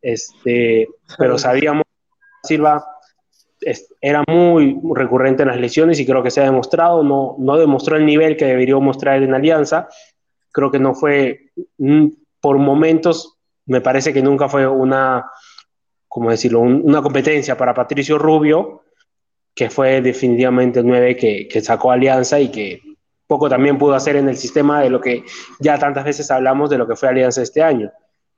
Este, 0.00 0.88
pero 1.18 1.38
sabíamos 1.38 1.84
que 1.84 2.48
Silva 2.48 2.84
era 4.00 4.22
muy 4.28 4.80
recurrente 4.94 5.42
en 5.42 5.48
las 5.48 5.58
lesiones 5.58 5.98
y 5.98 6.06
creo 6.06 6.22
que 6.22 6.30
se 6.30 6.40
ha 6.40 6.44
demostrado, 6.44 7.02
no, 7.02 7.34
no 7.38 7.56
demostró 7.56 7.96
el 7.96 8.06
nivel 8.06 8.36
que 8.36 8.44
debería 8.44 8.76
mostrar 8.76 9.22
en 9.22 9.34
Alianza. 9.34 9.88
Creo 10.52 10.70
que 10.70 10.78
no 10.78 10.94
fue, 10.94 11.50
mm, 11.78 12.06
por 12.40 12.58
momentos, 12.58 13.36
me 13.66 13.80
parece 13.80 14.12
que 14.12 14.22
nunca 14.22 14.48
fue 14.48 14.66
una, 14.66 15.30
como 16.06 16.30
decirlo, 16.30 16.60
una 16.60 17.02
competencia 17.02 17.56
para 17.56 17.74
Patricio 17.74 18.18
Rubio, 18.18 18.82
que 19.58 19.68
fue 19.68 20.00
definitivamente 20.00 20.78
el 20.78 20.86
9 20.86 21.16
que, 21.16 21.48
que, 21.48 21.60
sacó 21.60 21.90
Alianza 21.90 22.38
y 22.38 22.48
que 22.48 22.80
poco 23.26 23.48
también 23.48 23.76
pudo 23.76 23.94
hacer 23.94 24.14
en 24.14 24.28
el 24.28 24.36
sistema 24.36 24.80
de 24.80 24.88
lo 24.88 25.00
que 25.00 25.24
ya 25.58 25.76
tantas 25.76 26.04
veces 26.04 26.30
hablamos 26.30 26.70
de 26.70 26.78
lo 26.78 26.86
que 26.86 26.94
fue 26.94 27.08
Alianza 27.08 27.42
este 27.42 27.60
año. 27.60 27.90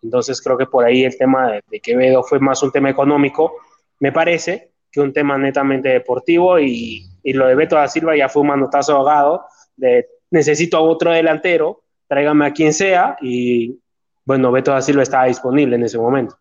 Entonces 0.03 0.41
creo 0.41 0.57
que 0.57 0.65
por 0.65 0.83
ahí 0.83 1.05
el 1.05 1.19
tema 1.19 1.53
de, 1.53 1.63
de 1.71 1.81
Quevedo 1.81 2.23
fue 2.23 2.41
más 2.41 2.63
un 2.63 2.73
tema 2.73 2.89
económico, 2.89 3.53
me 3.99 4.13
parece, 4.13 4.71
que 4.91 4.99
un 5.03 5.13
tema 5.13 5.37
netamente 5.37 5.91
deportivo 5.91 6.59
y, 6.59 7.05
y, 7.23 7.35
lo 7.35 7.47
de 7.49 7.55
Beto 7.55 7.77
da 7.77 7.87
Silva 7.87 8.17
ya 8.17 8.31
fue 8.31 8.41
un 8.41 8.49
manotazo 8.49 8.97
ahogado 8.97 9.45
de 9.77 10.09
necesito 10.31 10.79
a 10.79 10.81
otro 10.81 11.11
delantero, 11.11 11.83
tráigame 12.09 12.47
a 12.47 12.55
quien 12.55 12.73
sea 12.73 13.19
y 13.21 13.79
bueno, 14.25 14.51
Beto 14.51 14.71
da 14.71 14.81
Silva 14.81 15.03
estaba 15.03 15.27
disponible 15.27 15.77
en 15.77 15.83
ese 15.83 15.99
momento. 15.99 16.39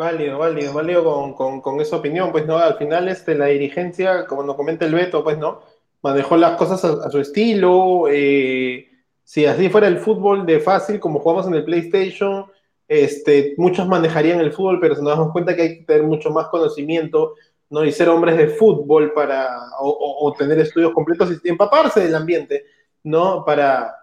Válido, 0.00 0.38
válido, 0.38 0.72
válido 0.72 1.04
con, 1.04 1.34
con, 1.34 1.60
con, 1.60 1.78
esa 1.78 1.96
opinión, 1.96 2.32
pues 2.32 2.46
no, 2.46 2.56
al 2.56 2.78
final 2.78 3.06
este, 3.08 3.34
la 3.34 3.48
dirigencia, 3.48 4.24
como 4.24 4.42
nos 4.42 4.56
comenta 4.56 4.86
el 4.86 4.94
Beto, 4.94 5.22
pues 5.22 5.36
no, 5.36 5.60
manejó 6.00 6.38
las 6.38 6.56
cosas 6.56 6.82
a, 6.86 7.10
su 7.10 7.20
estilo, 7.20 8.06
eh, 8.08 8.88
si 9.24 9.44
así 9.44 9.68
fuera 9.68 9.88
el 9.88 9.98
fútbol 9.98 10.46
de 10.46 10.58
fácil, 10.58 11.00
como 11.00 11.18
jugamos 11.20 11.46
en 11.48 11.52
el 11.52 11.64
PlayStation, 11.64 12.46
este, 12.88 13.52
muchos 13.58 13.86
manejarían 13.86 14.40
el 14.40 14.54
fútbol, 14.54 14.80
pero 14.80 14.94
se 14.94 15.02
nos 15.02 15.10
damos 15.10 15.32
cuenta 15.32 15.54
que 15.54 15.60
hay 15.60 15.78
que 15.80 15.84
tener 15.84 16.04
mucho 16.04 16.30
más 16.30 16.46
conocimiento, 16.46 17.34
¿no? 17.68 17.84
Y 17.84 17.92
ser 17.92 18.08
hombres 18.08 18.38
de 18.38 18.48
fútbol 18.48 19.12
para, 19.12 19.50
o 19.80 20.34
tener 20.38 20.58
estudios 20.60 20.94
completos 20.94 21.30
y 21.44 21.48
empaparse 21.50 22.00
del 22.00 22.14
ambiente, 22.14 22.64
¿no? 23.02 23.44
Para, 23.44 23.99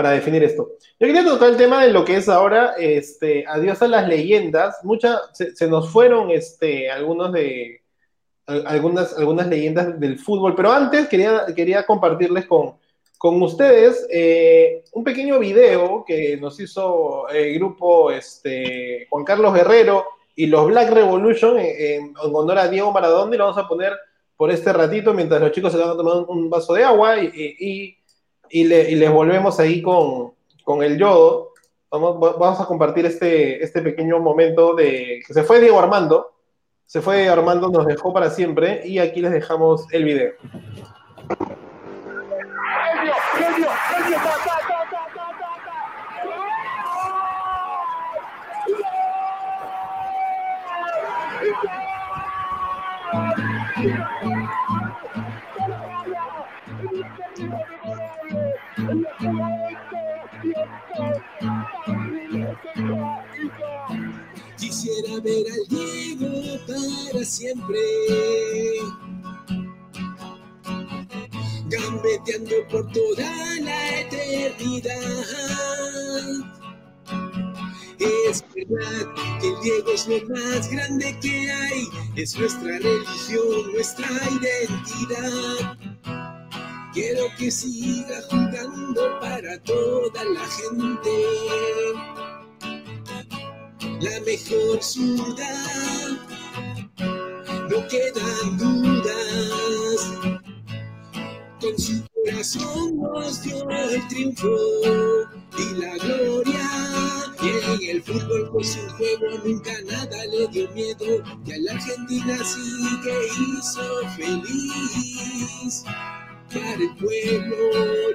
para 0.00 0.12
definir 0.12 0.42
esto. 0.42 0.70
Yo 0.98 1.06
quería 1.06 1.22
tocar 1.22 1.50
el 1.50 1.58
tema 1.58 1.84
de 1.84 1.92
lo 1.92 2.06
que 2.06 2.16
es 2.16 2.26
ahora, 2.26 2.72
este, 2.78 3.44
adiós 3.46 3.82
a 3.82 3.86
las 3.86 4.08
leyendas. 4.08 4.78
Muchas, 4.82 5.20
se, 5.34 5.54
se, 5.54 5.68
nos 5.68 5.90
fueron, 5.90 6.30
este, 6.30 6.90
algunos 6.90 7.30
de, 7.32 7.82
algunas, 8.46 9.18
algunas 9.18 9.46
leyendas 9.46 10.00
del 10.00 10.18
fútbol, 10.18 10.54
pero 10.56 10.72
antes 10.72 11.06
quería, 11.06 11.44
quería 11.54 11.84
compartirles 11.84 12.46
con, 12.46 12.76
con 13.18 13.42
ustedes 13.42 14.06
eh, 14.10 14.84
un 14.92 15.04
pequeño 15.04 15.38
video 15.38 16.02
que 16.06 16.38
nos 16.38 16.58
hizo 16.60 17.28
el 17.28 17.56
grupo 17.56 18.10
este, 18.10 19.06
Juan 19.10 19.24
Carlos 19.24 19.52
Guerrero 19.52 20.06
y 20.34 20.46
los 20.46 20.66
Black 20.66 20.92
Revolution 20.92 21.58
en, 21.58 21.74
en 21.76 22.14
honor 22.16 22.56
a 22.56 22.68
Diego 22.68 22.90
Maradona 22.90 23.34
y 23.34 23.38
lo 23.38 23.44
vamos 23.44 23.62
a 23.62 23.68
poner 23.68 23.92
por 24.34 24.50
este 24.50 24.72
ratito 24.72 25.12
mientras 25.12 25.42
los 25.42 25.52
chicos 25.52 25.72
se 25.72 25.78
van 25.78 25.90
a 25.90 25.96
tomar 25.96 26.24
un 26.26 26.48
vaso 26.48 26.72
de 26.72 26.84
agua 26.84 27.18
y, 27.18 27.30
y 27.34 27.99
y, 27.99 27.99
y, 28.50 28.64
les 28.64 29.10
volvemos 29.12 29.58
ahí 29.60 29.82
con, 29.82 30.32
con 30.64 30.82
el 30.82 30.98
yodo. 30.98 31.52
Vamos, 31.90 32.20
vamos, 32.20 32.60
a 32.60 32.66
compartir 32.66 33.06
este, 33.06 33.62
este 33.62 33.82
pequeño 33.82 34.18
momento 34.20 34.74
de 34.74 35.22
que 35.26 35.34
se 35.34 35.42
fue 35.42 35.60
Diego 35.60 35.78
Armando. 35.78 36.32
Se 36.86 37.00
fue 37.00 37.28
Armando, 37.28 37.68
nos 37.68 37.86
dejó 37.86 38.12
para 38.12 38.30
siempre 38.30 38.82
y 38.84 38.98
aquí 38.98 39.20
les 39.20 39.32
dejamos 39.32 39.86
el 39.92 40.04
video. 40.04 40.32
Quisiera 65.10 65.22
ver 65.22 65.46
al 65.50 65.66
Diego 65.68 66.58
para 66.66 67.24
siempre. 67.24 67.78
Gambeteando 71.68 72.54
por 72.70 72.92
toda 72.92 73.30
la 73.60 74.00
eternidad. 74.00 74.94
Es 78.28 78.44
verdad 78.54 79.14
que 79.40 79.48
el 79.48 79.60
Diego 79.62 79.90
es 79.92 80.06
lo 80.06 80.20
más 80.28 80.70
grande 80.70 81.18
que 81.20 81.50
hay, 81.50 81.88
es 82.14 82.38
nuestra 82.38 82.78
religión, 82.78 83.72
nuestra 83.72 84.06
identidad. 84.40 85.76
Quiero 86.92 87.24
que 87.36 87.50
siga 87.50 88.22
jugando 88.30 89.18
para 89.20 89.60
toda 89.62 90.24
la 90.24 90.46
gente. 90.46 92.29
La 94.00 94.18
mejor 94.20 94.82
ciudad, 94.82 96.08
no 97.68 97.86
quedan 97.88 98.56
dudas. 98.56 100.10
Con 101.60 101.78
su 101.78 102.02
corazón 102.24 102.96
nos 102.96 103.42
dio 103.42 103.68
el 103.68 104.08
triunfo 104.08 104.56
y 105.58 105.74
la 105.78 105.96
gloria. 105.98 106.70
Y 107.42 107.48
en 107.48 107.96
el 107.96 108.02
fútbol 108.02 108.50
por 108.50 108.64
su 108.64 108.80
juego 108.88 109.38
nunca 109.44 109.72
nada 109.82 110.24
le 110.32 110.48
dio 110.48 110.70
miedo. 110.70 111.22
Y 111.44 111.52
a 111.52 111.58
la 111.58 111.72
Argentina 111.72 112.38
sí 112.42 113.00
que 113.04 113.14
hizo 113.38 113.82
feliz 114.16 115.84
para 116.48 116.72
el 116.72 116.96
pueblo 116.96 117.56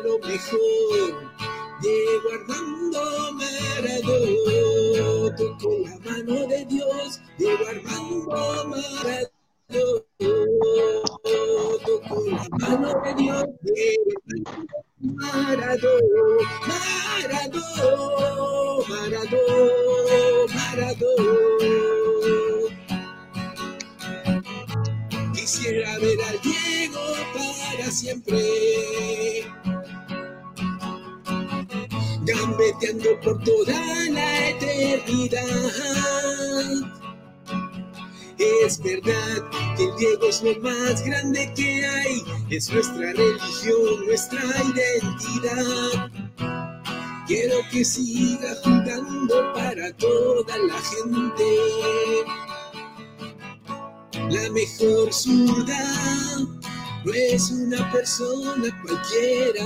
lo 0.03 0.27
mejor. 0.27 1.54
Diego 1.81 2.29
Armando 2.33 3.33
Maradona, 3.33 5.35
tocó 5.35 5.69
la 5.83 5.97
mano 5.99 6.47
de 6.47 6.63
Dios. 6.65 7.19
Diego 7.37 7.65
Armando 7.67 8.65
Maradona, 8.69 9.29
tocó 11.85 12.17
la 12.29 12.47
mano 12.59 12.89
de 13.03 13.13
Dios. 13.15 13.45
Maradona, 14.99 16.21
Maradona, 16.67 17.79
Maradona, 18.87 20.19
Maradona. 20.55 21.73
Quisiera 25.33 25.91
ver 25.99 26.21
al 26.21 26.39
Diego 26.41 27.01
para 27.33 27.91
siempre. 27.91 28.41
Gambeteando 32.25 33.19
por 33.21 33.43
toda 33.43 33.79
la 34.09 34.49
eternidad. 34.49 35.43
Es 38.39 38.81
verdad 38.81 39.49
que 39.77 39.83
el 39.83 39.95
Diego 39.97 40.27
es 40.27 40.41
lo 40.41 40.59
más 40.59 41.05
grande 41.05 41.51
que 41.55 41.85
hay, 41.85 42.23
es 42.49 42.71
nuestra 42.71 43.13
religión, 43.13 44.05
nuestra 44.07 44.41
identidad. 44.41 46.09
Quiero 47.27 47.57
que 47.71 47.85
siga 47.85 48.55
jugando 48.63 49.53
para 49.53 49.91
toda 49.93 50.57
la 50.57 50.81
gente 50.81 51.45
la 54.29 54.49
mejor 54.51 55.13
ciudad. 55.13 56.39
No 57.03 57.13
es 57.13 57.51
una 57.51 57.91
persona 57.91 58.81
cualquiera, 58.83 59.65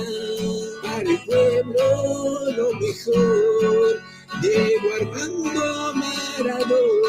para 0.82 1.02
el 1.02 1.20
pueblo 1.24 2.52
lo 2.56 2.72
mejor. 2.74 4.00
Diego 4.40 4.88
Armando 5.00 5.94
Maradó, 5.94 6.99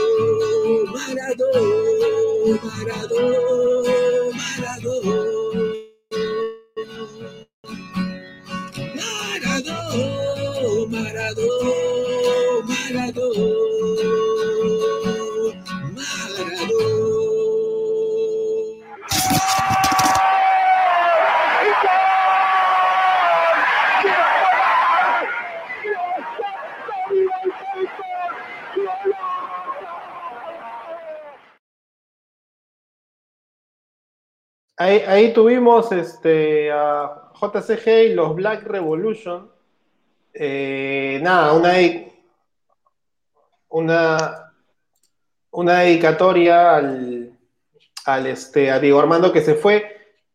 Ahí, 34.99 35.31
tuvimos 35.31 35.89
este, 35.93 36.69
a 36.69 37.31
JCG 37.39 38.11
y 38.11 38.13
los 38.13 38.35
Black 38.35 38.63
Revolution. 38.63 39.49
Eh, 40.33 41.17
nada, 41.23 41.53
una, 41.53 41.71
una, 43.69 44.53
una 45.51 45.79
dedicatoria 45.79 46.75
al, 46.75 47.39
al, 48.05 48.27
este, 48.27 48.69
a 48.69 48.79
Diego 48.79 48.99
Armando 48.99 49.31
que 49.31 49.39
se 49.39 49.55
fue. 49.55 49.85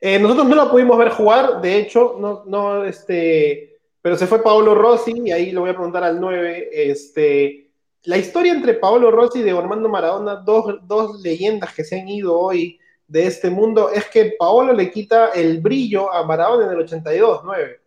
Eh, 0.01 0.19
nosotros 0.19 0.49
no 0.49 0.55
lo 0.55 0.71
pudimos 0.71 0.97
ver 0.97 1.11
jugar, 1.11 1.61
de 1.61 1.77
hecho, 1.77 2.17
no, 2.19 2.45
no, 2.47 2.85
este, 2.85 3.79
pero 4.01 4.17
se 4.17 4.27
fue 4.27 4.43
Paolo 4.43 4.75
Rossi, 4.75 5.21
y 5.23 5.33
ahí 5.33 5.53
lo 5.53 5.63
voy 5.63 5.71
a 5.71 5.75
preguntar 5.75 6.03
al 6.03 6.19
9. 6.19 6.71
Este, 6.73 7.69
la 8.05 8.17
historia 8.17 8.53
entre 8.53 8.73
Paolo 8.73 9.11
Rossi 9.11 9.41
y 9.41 9.43
Diego 9.43 9.59
Armando 9.59 9.91
Maradona, 9.91 10.37
dos, 10.37 10.77
dos 10.87 11.21
leyendas 11.21 11.75
que 11.75 11.85
se 11.85 12.01
han 12.01 12.09
ido 12.09 12.39
hoy 12.39 12.81
de 13.09 13.27
este 13.27 13.51
mundo, 13.51 13.91
es 13.91 14.07
que 14.07 14.35
Paolo 14.39 14.73
le 14.73 14.91
quita 14.91 15.29
el 15.29 15.61
brillo 15.61 16.13
a 16.13 16.25
Maradona 16.25 16.67
en 16.67 16.73
el 16.73 16.81
82, 16.81 17.43
9. 17.45 17.81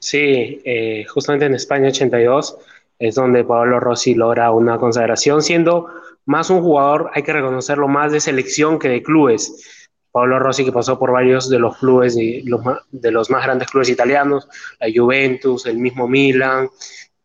Sí, 0.00 0.60
eh, 0.64 1.04
justamente 1.06 1.46
en 1.46 1.54
España 1.54 1.88
82 1.88 2.58
es 2.98 3.14
donde 3.14 3.44
Paolo 3.44 3.80
Rossi 3.80 4.14
logra 4.14 4.50
una 4.50 4.78
consagración, 4.78 5.42
siendo 5.42 5.88
más 6.26 6.50
un 6.50 6.60
jugador, 6.60 7.10
hay 7.14 7.22
que 7.22 7.32
reconocerlo, 7.32 7.88
más 7.88 8.12
de 8.12 8.20
selección 8.20 8.78
que 8.78 8.88
de 8.88 9.02
clubes. 9.02 9.86
Paolo 10.10 10.38
Rossi 10.38 10.64
que 10.64 10.72
pasó 10.72 10.98
por 10.98 11.12
varios 11.12 11.48
de 11.48 11.58
los 11.58 11.78
clubes, 11.78 12.16
de 12.16 12.42
los, 12.44 12.60
de 12.90 13.10
los 13.10 13.30
más 13.30 13.44
grandes 13.44 13.70
clubes 13.70 13.88
italianos, 13.88 14.48
la 14.80 14.88
Juventus, 14.94 15.66
el 15.66 15.78
mismo 15.78 16.08
Milan, 16.08 16.68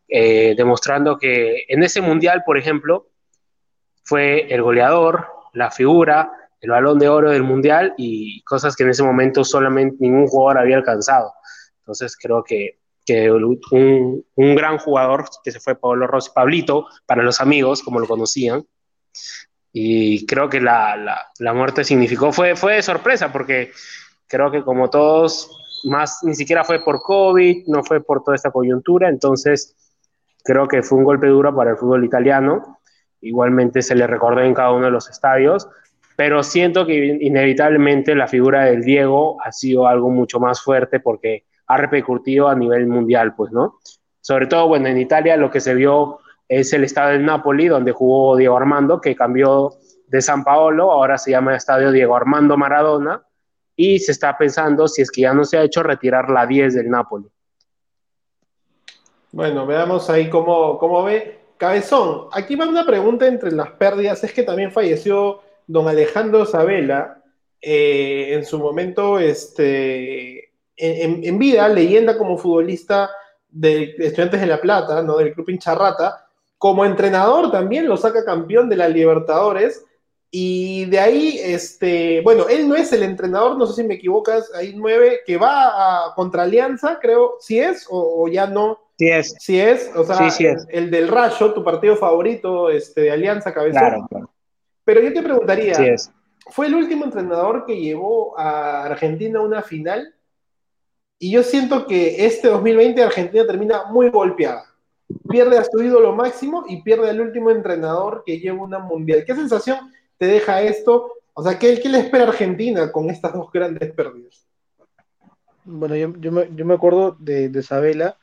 eh, 0.08 0.54
demostrando 0.56 1.18
que 1.18 1.64
en 1.68 1.82
ese 1.82 2.00
mundial, 2.00 2.44
por 2.46 2.56
ejemplo, 2.56 3.08
fue 4.04 4.46
el 4.54 4.62
goleador, 4.62 5.26
la 5.54 5.70
figura, 5.70 6.43
el 6.64 6.70
balón 6.70 6.98
de 6.98 7.08
oro 7.08 7.30
del 7.30 7.42
mundial 7.42 7.92
y 7.98 8.42
cosas 8.42 8.74
que 8.74 8.84
en 8.84 8.90
ese 8.90 9.02
momento 9.02 9.44
solamente 9.44 9.98
ningún 10.00 10.26
jugador 10.26 10.62
había 10.62 10.76
alcanzado. 10.76 11.32
Entonces 11.80 12.16
creo 12.16 12.42
que, 12.42 12.78
que 13.04 13.30
un, 13.30 14.24
un 14.34 14.54
gran 14.54 14.78
jugador 14.78 15.26
que 15.44 15.52
se 15.52 15.60
fue 15.60 15.74
Pablo 15.74 16.06
Rossi, 16.06 16.30
Pablito, 16.34 16.86
para 17.04 17.22
los 17.22 17.42
amigos, 17.42 17.82
como 17.82 18.00
lo 18.00 18.06
conocían, 18.06 18.64
y 19.72 20.24
creo 20.24 20.48
que 20.48 20.60
la, 20.60 20.96
la, 20.96 21.20
la 21.38 21.52
muerte 21.52 21.84
significó, 21.84 22.32
fue, 22.32 22.56
fue 22.56 22.76
de 22.76 22.82
sorpresa, 22.82 23.30
porque 23.30 23.72
creo 24.26 24.50
que 24.50 24.62
como 24.62 24.88
todos, 24.88 25.50
más 25.84 26.20
ni 26.22 26.34
siquiera 26.34 26.64
fue 26.64 26.82
por 26.82 27.02
COVID, 27.02 27.66
no 27.66 27.84
fue 27.84 28.02
por 28.02 28.22
toda 28.24 28.36
esta 28.36 28.50
coyuntura, 28.50 29.10
entonces 29.10 29.76
creo 30.42 30.66
que 30.66 30.82
fue 30.82 30.96
un 30.96 31.04
golpe 31.04 31.26
duro 31.26 31.54
para 31.54 31.72
el 31.72 31.76
fútbol 31.76 32.04
italiano. 32.04 32.78
Igualmente 33.20 33.82
se 33.82 33.94
le 33.94 34.06
recordó 34.06 34.42
en 34.42 34.54
cada 34.54 34.70
uno 34.72 34.86
de 34.86 34.90
los 34.90 35.10
estadios, 35.10 35.68
pero 36.16 36.42
siento 36.42 36.86
que 36.86 37.18
inevitablemente 37.20 38.14
la 38.14 38.28
figura 38.28 38.64
del 38.64 38.82
Diego 38.82 39.36
ha 39.44 39.52
sido 39.52 39.86
algo 39.86 40.10
mucho 40.10 40.38
más 40.38 40.62
fuerte 40.62 41.00
porque 41.00 41.44
ha 41.66 41.76
repercutido 41.76 42.48
a 42.48 42.54
nivel 42.54 42.86
mundial, 42.86 43.34
pues, 43.34 43.52
¿no? 43.52 43.78
Sobre 44.20 44.46
todo, 44.46 44.68
bueno, 44.68 44.88
en 44.88 44.98
Italia 44.98 45.36
lo 45.36 45.50
que 45.50 45.60
se 45.60 45.74
vio 45.74 46.20
es 46.48 46.72
el 46.72 46.84
estadio 46.84 47.12
del 47.12 47.26
Napoli, 47.26 47.68
donde 47.68 47.92
jugó 47.92 48.36
Diego 48.36 48.56
Armando, 48.56 49.00
que 49.00 49.16
cambió 49.16 49.72
de 50.06 50.22
San 50.22 50.44
Paolo, 50.44 50.92
ahora 50.92 51.18
se 51.18 51.30
llama 51.30 51.56
Estadio 51.56 51.90
Diego 51.90 52.14
Armando 52.14 52.56
Maradona, 52.56 53.22
y 53.76 53.98
se 53.98 54.12
está 54.12 54.36
pensando, 54.38 54.86
si 54.86 55.02
es 55.02 55.10
que 55.10 55.22
ya 55.22 55.34
no 55.34 55.44
se 55.44 55.58
ha 55.58 55.62
hecho, 55.62 55.82
retirar 55.82 56.30
la 56.30 56.46
10 56.46 56.74
del 56.74 56.90
Napoli. 56.90 57.26
Bueno, 59.32 59.66
veamos 59.66 60.08
ahí 60.10 60.30
cómo, 60.30 60.78
cómo 60.78 61.02
ve. 61.02 61.40
Cabezón, 61.56 62.28
aquí 62.32 62.54
va 62.54 62.68
una 62.68 62.86
pregunta 62.86 63.26
entre 63.26 63.50
las 63.50 63.70
pérdidas. 63.72 64.22
Es 64.22 64.32
que 64.32 64.44
también 64.44 64.70
falleció 64.70 65.40
don 65.66 65.88
Alejandro 65.88 66.46
Sabela, 66.46 67.22
eh, 67.60 68.34
en 68.34 68.44
su 68.44 68.58
momento, 68.58 69.18
este, 69.18 70.50
en, 70.76 71.24
en, 71.24 71.38
vida, 71.38 71.68
leyenda 71.68 72.18
como 72.18 72.36
futbolista 72.36 73.10
de 73.48 73.94
Estudiantes 73.98 74.40
de 74.40 74.46
La 74.46 74.60
Plata, 74.60 75.02
¿no? 75.02 75.16
del 75.16 75.32
Club 75.32 75.46
Pincharrata, 75.46 76.26
como 76.58 76.84
entrenador 76.84 77.50
también 77.50 77.88
lo 77.88 77.96
saca 77.96 78.24
campeón 78.24 78.68
de 78.68 78.76
la 78.76 78.88
Libertadores. 78.88 79.84
Y 80.30 80.86
de 80.86 80.98
ahí, 80.98 81.38
este, 81.40 82.20
bueno, 82.22 82.48
él 82.48 82.68
no 82.68 82.74
es 82.74 82.92
el 82.92 83.04
entrenador, 83.04 83.56
no 83.56 83.66
sé 83.66 83.82
si 83.82 83.86
me 83.86 83.94
equivocas, 83.94 84.50
ahí 84.52 84.72
nueve, 84.74 85.20
que 85.24 85.36
va 85.36 86.08
a, 86.08 86.14
contra 86.16 86.42
Alianza, 86.42 86.98
creo, 87.00 87.36
si 87.38 87.60
es, 87.60 87.86
o, 87.88 88.24
o 88.24 88.28
ya 88.28 88.48
no. 88.48 88.80
Sí 88.98 89.08
es. 89.08 89.36
Sí 89.38 89.60
es, 89.60 89.92
o 89.94 90.04
sea, 90.04 90.16
sí, 90.16 90.30
sí 90.30 90.46
es. 90.46 90.66
El, 90.70 90.84
el, 90.84 90.90
del 90.90 91.08
Rayo, 91.08 91.54
tu 91.54 91.62
partido 91.62 91.96
favorito 91.96 92.68
este, 92.68 93.02
de 93.02 93.10
Alianza 93.12 93.54
Cabezón. 93.54 93.80
Claro, 93.80 94.06
claro. 94.10 94.33
Pero 94.84 95.00
yo 95.00 95.12
te 95.12 95.22
preguntaría, 95.22 95.74
sí 95.74 95.84
es. 95.86 96.12
¿fue 96.50 96.66
el 96.66 96.74
último 96.74 97.04
entrenador 97.04 97.64
que 97.66 97.80
llevó 97.80 98.38
a 98.38 98.84
Argentina 98.84 99.38
a 99.38 99.42
una 99.42 99.62
final? 99.62 100.14
Y 101.18 101.30
yo 101.32 101.42
siento 101.42 101.86
que 101.86 102.26
este 102.26 102.48
2020 102.48 103.02
Argentina 103.02 103.46
termina 103.46 103.84
muy 103.90 104.10
golpeada. 104.10 104.66
Pierde 105.28 105.58
a 105.58 105.64
su 105.64 105.82
ídolo 105.82 106.14
máximo 106.14 106.64
y 106.68 106.82
pierde 106.82 107.08
al 107.08 107.20
último 107.20 107.50
entrenador 107.50 108.22
que 108.26 108.38
lleva 108.38 108.62
una 108.62 108.78
mundial. 108.78 109.24
¿Qué 109.26 109.34
sensación 109.34 109.92
te 110.18 110.26
deja 110.26 110.62
esto? 110.62 111.12
O 111.32 111.42
sea, 111.42 111.58
¿qué, 111.58 111.80
qué 111.80 111.88
le 111.88 112.00
espera 112.00 112.24
a 112.24 112.28
Argentina 112.28 112.92
con 112.92 113.10
estas 113.10 113.32
dos 113.32 113.50
grandes 113.52 113.92
pérdidas? 113.92 114.46
Bueno, 115.64 115.96
yo, 115.96 116.12
yo, 116.18 116.30
me, 116.30 116.50
yo 116.54 116.64
me 116.64 116.74
acuerdo 116.74 117.16
de, 117.18 117.48
de 117.48 117.62
Sabela, 117.62 118.18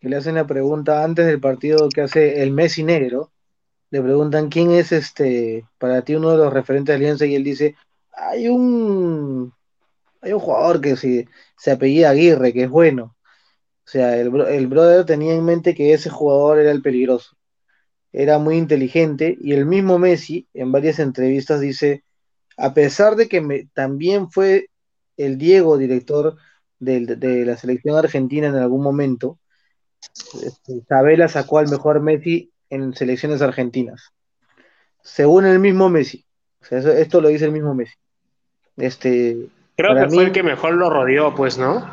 que 0.00 0.08
le 0.08 0.16
hacen 0.16 0.36
la 0.36 0.46
pregunta 0.46 1.04
antes 1.04 1.26
del 1.26 1.40
partido 1.40 1.88
que 1.88 2.02
hace 2.02 2.42
el 2.42 2.52
Messi 2.52 2.82
Negro, 2.82 3.32
le 3.90 4.02
preguntan 4.02 4.48
quién 4.48 4.70
es 4.72 4.92
este 4.92 5.64
para 5.78 6.02
ti 6.02 6.14
uno 6.14 6.30
de 6.30 6.38
los 6.38 6.52
referentes 6.52 6.92
de 6.92 6.96
Alianza 6.96 7.26
y 7.26 7.34
él 7.34 7.44
dice, 7.44 7.76
hay 8.12 8.48
un 8.48 9.52
hay 10.20 10.32
un 10.32 10.40
jugador 10.40 10.80
que 10.80 10.96
se, 10.96 11.28
se 11.56 11.70
apellida 11.70 12.10
Aguirre, 12.10 12.52
que 12.52 12.64
es 12.64 12.70
bueno. 12.70 13.16
O 13.86 13.88
sea, 13.88 14.16
el, 14.16 14.34
el 14.40 14.66
brother 14.66 15.06
tenía 15.06 15.34
en 15.34 15.44
mente 15.44 15.74
que 15.74 15.92
ese 15.92 16.10
jugador 16.10 16.58
era 16.58 16.72
el 16.72 16.82
peligroso. 16.82 17.36
Era 18.12 18.38
muy 18.38 18.56
inteligente 18.56 19.36
y 19.40 19.52
el 19.52 19.66
mismo 19.66 19.98
Messi 19.98 20.48
en 20.54 20.72
varias 20.72 20.98
entrevistas 20.98 21.60
dice, 21.60 22.02
a 22.56 22.74
pesar 22.74 23.14
de 23.16 23.28
que 23.28 23.68
también 23.74 24.30
fue 24.30 24.70
el 25.16 25.38
Diego 25.38 25.78
director 25.78 26.36
de, 26.78 27.06
de, 27.06 27.44
la 27.44 27.56
selección 27.56 27.96
argentina 27.96 28.48
en 28.48 28.56
algún 28.56 28.82
momento, 28.82 29.38
Isabela 30.66 31.28
sacó 31.28 31.58
al 31.58 31.68
mejor 31.68 32.00
Messi 32.00 32.52
en 32.70 32.94
selecciones 32.94 33.42
argentinas. 33.42 34.12
Según 35.02 35.46
el 35.46 35.58
mismo 35.58 35.88
Messi. 35.88 36.24
O 36.60 36.64
sea, 36.64 36.78
eso, 36.78 36.90
esto 36.90 37.20
lo 37.20 37.28
dice 37.28 37.44
el 37.44 37.52
mismo 37.52 37.74
Messi. 37.74 37.94
Este, 38.76 39.48
Creo 39.76 39.94
que 39.94 40.06
mí, 40.06 40.14
fue 40.14 40.24
el 40.24 40.32
que 40.32 40.42
mejor 40.42 40.74
lo 40.74 40.90
rodeó, 40.90 41.34
pues, 41.34 41.58
¿no? 41.58 41.88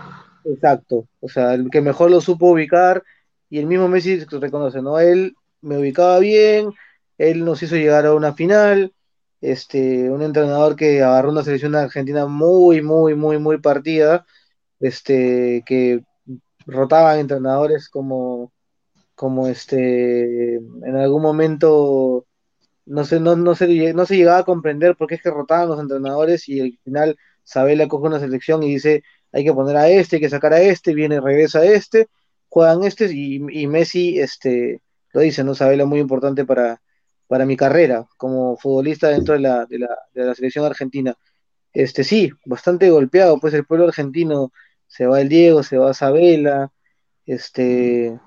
Exacto. 0.46 1.08
O 1.20 1.30
sea, 1.30 1.54
el 1.54 1.70
que 1.70 1.82
mejor 1.82 2.12
lo 2.12 2.22
supo 2.22 2.52
ubicar. 2.52 3.04
Y 3.50 3.60
el 3.60 3.68
mismo 3.68 3.88
Messi 3.88 4.24
reconoce, 4.26 4.82
¿no? 4.82 5.00
Él 5.00 5.36
me 5.62 5.78
ubicaba 5.78 6.20
bien, 6.20 6.74
él 7.18 7.46
nos 7.46 7.62
hizo 7.62 7.76
llegar 7.76 8.06
a 8.06 8.14
una 8.14 8.34
final. 8.34 8.94
Este, 9.42 10.10
un 10.10 10.22
entrenador 10.22 10.76
que 10.76 11.04
agarró 11.04 11.30
una 11.30 11.44
selección 11.44 11.76
argentina 11.76 12.26
muy, 12.26 12.82
muy, 12.82 13.16
muy, 13.16 13.38
muy 13.38 13.60
partida. 13.60 14.26
Este, 14.80 15.64
que 15.66 16.04
rotaban 16.66 17.20
entrenadores 17.20 17.90
como 17.90 18.52
como 19.16 19.48
este 19.48 20.56
en 20.56 20.96
algún 20.96 21.22
momento 21.22 22.26
no 22.86 23.06
sé, 23.06 23.20
no, 23.20 23.36
no, 23.36 23.56
se, 23.56 23.94
no 23.94 24.06
se 24.06 24.18
llegaba 24.18 24.40
a 24.40 24.44
comprender 24.44 24.96
por 24.96 25.08
qué 25.08 25.16
es 25.16 25.22
que 25.22 25.32
rotaban 25.32 25.70
los 25.70 25.80
entrenadores 25.80 26.50
y 26.50 26.60
al 26.60 26.78
final 26.84 27.18
Sabela 27.44 27.88
coge 27.88 28.08
una 28.08 28.20
selección 28.20 28.64
y 28.64 28.74
dice 28.74 29.04
hay 29.32 29.44
que 29.44 29.54
poner 29.54 29.78
a 29.78 29.90
este, 29.90 30.18
hay 30.18 30.22
que 30.22 30.30
sacar 30.30 30.54
a 30.54 30.62
este, 30.62 30.94
viene, 30.94 31.20
regresa 31.20 31.60
a 31.60 31.66
este, 31.66 32.08
juegan 32.50 32.84
este 32.84 33.12
y, 33.12 33.42
y 33.50 33.68
Messi 33.68 34.20
este, 34.20 34.82
lo 35.12 35.22
dice, 35.22 35.44
¿no? 35.44 35.56
Sabela 35.56 35.86
muy 35.86 36.00
importante 36.00 36.46
para, 36.46 36.82
para 37.28 37.46
mi 37.46 37.58
carrera 37.58 38.08
como 38.18 38.58
futbolista 38.58 39.10
dentro 39.10 39.34
de 39.34 39.40
la, 39.42 39.66
de, 39.66 39.80
la, 39.80 39.98
de 40.14 40.26
la 40.26 40.36
selección 40.36 40.66
argentina. 40.66 41.16
Este 41.74 42.04
sí, 42.04 42.32
bastante 42.46 42.90
golpeado, 42.92 43.40
pues 43.40 43.54
el 43.56 43.66
pueblo 43.66 43.88
argentino 43.88 44.52
se 44.88 45.08
va 45.08 45.22
el 45.22 45.30
Diego, 45.30 45.64
se 45.64 45.78
va 45.78 45.94
Sabela, 45.96 46.72
este, 47.26 48.20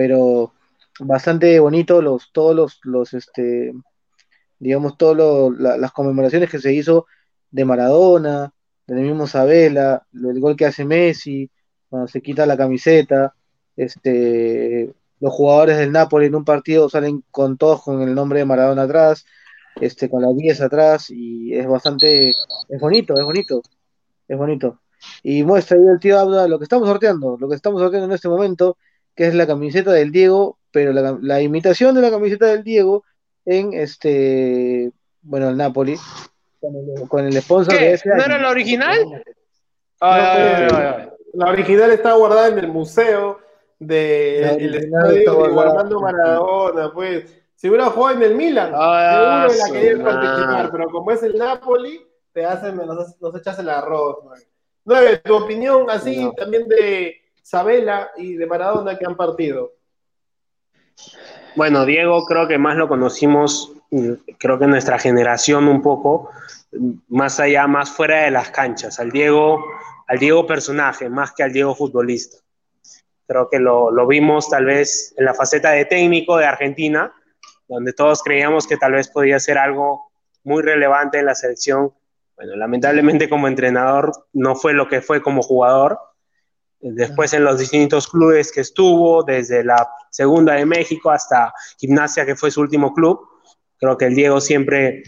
pero 0.00 0.54
bastante 0.98 1.60
bonito 1.60 2.00
los 2.00 2.32
todos 2.32 2.56
los, 2.56 2.80
los 2.84 3.12
este 3.12 3.74
digamos 4.58 4.96
todas 4.96 5.52
la, 5.58 5.76
las 5.76 5.92
conmemoraciones 5.92 6.48
que 6.48 6.58
se 6.58 6.72
hizo 6.72 7.04
de 7.50 7.66
Maradona 7.66 8.50
del 8.86 9.00
mismo 9.00 9.26
Sabela 9.26 10.06
el 10.14 10.40
gol 10.40 10.56
que 10.56 10.64
hace 10.64 10.86
Messi 10.86 11.50
cuando 11.90 12.08
se 12.08 12.22
quita 12.22 12.46
la 12.46 12.56
camiseta 12.56 13.34
este 13.76 14.94
los 15.20 15.34
jugadores 15.34 15.76
del 15.76 15.92
Napoli 15.92 16.28
en 16.28 16.36
un 16.36 16.46
partido 16.46 16.88
salen 16.88 17.22
con 17.30 17.58
todos 17.58 17.82
con 17.82 18.00
el 18.00 18.14
nombre 18.14 18.38
de 18.38 18.46
Maradona 18.46 18.84
atrás 18.84 19.26
este 19.82 20.08
con 20.08 20.22
las 20.22 20.34
10 20.34 20.62
atrás 20.62 21.10
y 21.10 21.52
es 21.52 21.66
bastante 21.66 22.30
es 22.30 22.80
bonito 22.80 23.12
es 23.18 23.24
bonito 23.24 23.60
es 24.28 24.38
bonito. 24.38 24.80
Y 25.22 25.42
muestra 25.42 25.76
ahí 25.76 25.82
el 25.92 25.98
tío 26.00 26.18
Abda 26.18 26.48
lo 26.48 26.58
que 26.58 26.64
estamos 26.64 26.88
sorteando 26.88 27.36
lo 27.38 27.50
que 27.50 27.56
estamos 27.56 27.82
sorteando 27.82 28.06
en 28.06 28.12
este 28.12 28.30
momento 28.30 28.78
que 29.20 29.26
es 29.26 29.34
la 29.34 29.46
camiseta 29.46 29.92
del 29.92 30.12
Diego, 30.12 30.56
pero 30.70 30.94
la, 30.94 31.18
la, 31.20 31.42
imitación 31.42 31.94
de 31.94 32.00
la 32.00 32.10
camiseta 32.10 32.46
del 32.46 32.64
Diego 32.64 33.04
en 33.44 33.74
este, 33.74 34.92
bueno, 35.20 35.50
el 35.50 35.58
Napoli, 35.58 35.94
con 36.58 36.74
el, 36.74 37.06
con 37.06 37.26
el 37.26 37.34
sponsor 37.42 37.74
de 37.74 37.80
¿Qué? 37.80 37.92
ese 37.92 38.08
¿No 38.08 38.14
año. 38.14 38.24
era 38.24 38.38
la 38.38 38.48
original? 38.48 39.04
No, 39.04 39.16
Ay, 40.00 40.22
ay, 40.24 40.68
ay, 40.72 40.94
ay. 40.96 41.08
La 41.34 41.50
original 41.50 41.90
está 41.90 42.14
guardada 42.14 42.48
en 42.48 42.60
el 42.60 42.68
museo 42.68 43.40
del 43.78 44.54
original 44.54 45.14
estadio 45.14 45.54
de. 45.54 45.60
Armando 45.60 46.00
Maradona, 46.00 46.90
pues. 46.94 47.24
Si 47.56 47.68
hubiera 47.68 47.90
jugado 47.90 48.16
en 48.16 48.22
el 48.22 48.34
Milan, 48.36 48.72
Ah, 48.74 49.46
seguro 49.50 49.68
la 49.74 49.80
querían 49.80 50.02
participar, 50.02 50.70
pero 50.72 50.88
como 50.88 51.10
es 51.10 51.22
el 51.22 51.36
Napoli, 51.36 52.00
te 52.32 52.42
hacen, 52.46 52.74
nos, 52.76 53.20
nos 53.20 53.36
echas 53.36 53.58
el 53.58 53.68
arroz. 53.68 54.16
Nueve. 54.24 54.46
Nueve, 54.86 55.18
tu 55.18 55.34
opinión 55.36 55.90
así 55.90 56.24
No. 56.24 56.32
también 56.32 56.66
de 56.68 57.20
Sabela 57.50 58.12
y 58.16 58.34
de 58.34 58.46
Maradona 58.46 58.96
que 58.96 59.04
han 59.04 59.16
partido. 59.16 59.72
Bueno, 61.56 61.84
Diego 61.84 62.24
creo 62.24 62.46
que 62.46 62.58
más 62.58 62.76
lo 62.76 62.86
conocimos, 62.86 63.72
creo 64.38 64.56
que 64.60 64.68
nuestra 64.68 65.00
generación 65.00 65.66
un 65.66 65.82
poco, 65.82 66.30
más 67.08 67.40
allá, 67.40 67.66
más 67.66 67.90
fuera 67.90 68.22
de 68.22 68.30
las 68.30 68.52
canchas, 68.52 69.00
al 69.00 69.10
Diego, 69.10 69.64
al 70.06 70.20
Diego 70.20 70.46
personaje, 70.46 71.08
más 71.08 71.32
que 71.32 71.42
al 71.42 71.52
Diego 71.52 71.74
futbolista. 71.74 72.38
Creo 73.26 73.50
que 73.50 73.58
lo, 73.58 73.90
lo 73.90 74.06
vimos 74.06 74.48
tal 74.48 74.66
vez 74.66 75.12
en 75.16 75.24
la 75.24 75.34
faceta 75.34 75.70
de 75.70 75.86
técnico 75.86 76.36
de 76.36 76.46
Argentina, 76.46 77.12
donde 77.66 77.92
todos 77.92 78.22
creíamos 78.22 78.68
que 78.68 78.76
tal 78.76 78.92
vez 78.92 79.08
podía 79.08 79.40
ser 79.40 79.58
algo 79.58 80.12
muy 80.44 80.62
relevante 80.62 81.18
en 81.18 81.26
la 81.26 81.34
selección. 81.34 81.92
Bueno, 82.36 82.54
lamentablemente 82.54 83.28
como 83.28 83.48
entrenador 83.48 84.12
no 84.34 84.54
fue 84.54 84.72
lo 84.72 84.86
que 84.86 85.00
fue 85.00 85.20
como 85.20 85.42
jugador. 85.42 85.98
Después 86.80 87.32
en 87.34 87.44
los 87.44 87.58
distintos 87.58 88.08
clubes 88.08 88.50
que 88.50 88.62
estuvo, 88.62 89.22
desde 89.22 89.62
la 89.62 89.88
segunda 90.10 90.54
de 90.54 90.64
México 90.64 91.10
hasta 91.10 91.52
Gimnasia, 91.78 92.24
que 92.24 92.36
fue 92.36 92.50
su 92.50 92.60
último 92.60 92.94
club, 92.94 93.20
creo 93.76 93.98
que 93.98 94.06
el 94.06 94.14
Diego 94.14 94.40
siempre 94.40 95.02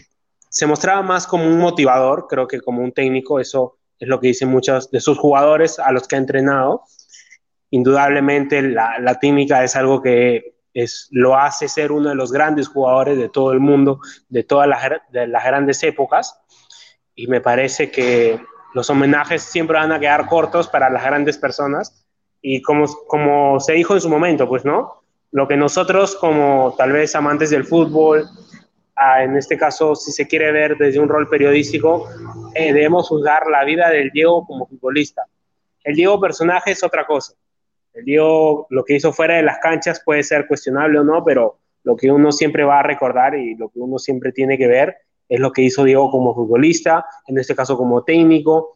se 0.49 0.67
mostraba 0.67 1.01
más 1.01 1.25
como 1.25 1.45
un 1.45 1.57
motivador, 1.57 2.27
creo 2.29 2.47
que 2.47 2.61
como 2.61 2.83
un 2.83 2.91
técnico, 2.91 3.39
eso 3.39 3.77
es 3.97 4.07
lo 4.07 4.19
que 4.19 4.27
dicen 4.27 4.49
muchos 4.49 4.91
de 4.91 4.99
sus 4.99 5.17
jugadores 5.17 5.79
a 5.79 5.91
los 5.91 6.07
que 6.07 6.15
ha 6.15 6.19
entrenado. 6.19 6.83
Indudablemente 7.71 8.61
la, 8.61 8.99
la 8.99 9.17
técnica 9.17 9.63
es 9.63 9.75
algo 9.75 10.01
que 10.01 10.53
es, 10.73 11.07
lo 11.11 11.37
hace 11.37 11.67
ser 11.67 11.91
uno 11.91 12.09
de 12.09 12.15
los 12.15 12.31
grandes 12.31 12.67
jugadores 12.67 13.17
de 13.17 13.29
todo 13.29 13.51
el 13.51 13.59
mundo, 13.59 13.99
de 14.29 14.43
todas 14.43 14.67
las, 14.67 14.81
de 15.11 15.27
las 15.27 15.43
grandes 15.43 15.81
épocas, 15.83 16.39
y 17.15 17.27
me 17.27 17.41
parece 17.41 17.91
que 17.91 18.39
los 18.73 18.89
homenajes 18.89 19.43
siempre 19.43 19.77
van 19.77 19.91
a 19.91 19.99
quedar 19.99 20.27
cortos 20.27 20.67
para 20.67 20.89
las 20.89 21.03
grandes 21.03 21.37
personas, 21.37 22.05
y 22.41 22.61
como, 22.61 22.85
como 23.07 23.59
se 23.59 23.73
dijo 23.73 23.93
en 23.93 24.01
su 24.01 24.09
momento, 24.09 24.47
pues 24.47 24.65
no, 24.65 25.03
lo 25.31 25.47
que 25.47 25.57
nosotros 25.57 26.15
como 26.15 26.75
tal 26.77 26.91
vez 26.91 27.15
amantes 27.15 27.49
del 27.49 27.63
fútbol, 27.63 28.27
en 29.19 29.35
este 29.37 29.57
caso 29.57 29.95
si 29.95 30.11
se 30.11 30.27
quiere 30.27 30.51
ver 30.51 30.77
desde 30.77 30.99
un 30.99 31.09
rol 31.09 31.27
periodístico, 31.27 32.07
eh, 32.53 32.73
debemos 32.73 33.07
juzgar 33.07 33.47
la 33.47 33.63
vida 33.63 33.89
del 33.89 34.11
Diego 34.11 34.45
como 34.45 34.67
futbolista. 34.67 35.23
El 35.83 35.95
Diego 35.95 36.19
personaje 36.19 36.71
es 36.71 36.83
otra 36.83 37.05
cosa. 37.05 37.33
El 37.93 38.05
Diego, 38.05 38.67
lo 38.69 38.83
que 38.83 38.95
hizo 38.95 39.11
fuera 39.11 39.35
de 39.35 39.43
las 39.43 39.59
canchas 39.59 40.01
puede 40.03 40.23
ser 40.23 40.47
cuestionable 40.47 40.99
o 40.99 41.03
no, 41.03 41.23
pero 41.23 41.57
lo 41.83 41.95
que 41.95 42.11
uno 42.11 42.31
siempre 42.31 42.63
va 42.63 42.79
a 42.79 42.83
recordar 42.83 43.35
y 43.35 43.55
lo 43.55 43.69
que 43.69 43.79
uno 43.79 43.97
siempre 43.99 44.31
tiene 44.31 44.57
que 44.57 44.67
ver 44.67 44.97
es 45.33 45.39
lo 45.39 45.51
que 45.51 45.63
hizo 45.63 45.83
Diego 45.83 46.11
como 46.11 46.35
futbolista, 46.35 47.05
en 47.25 47.39
este 47.39 47.55
caso 47.55 47.75
como 47.75 48.03
técnico, 48.03 48.73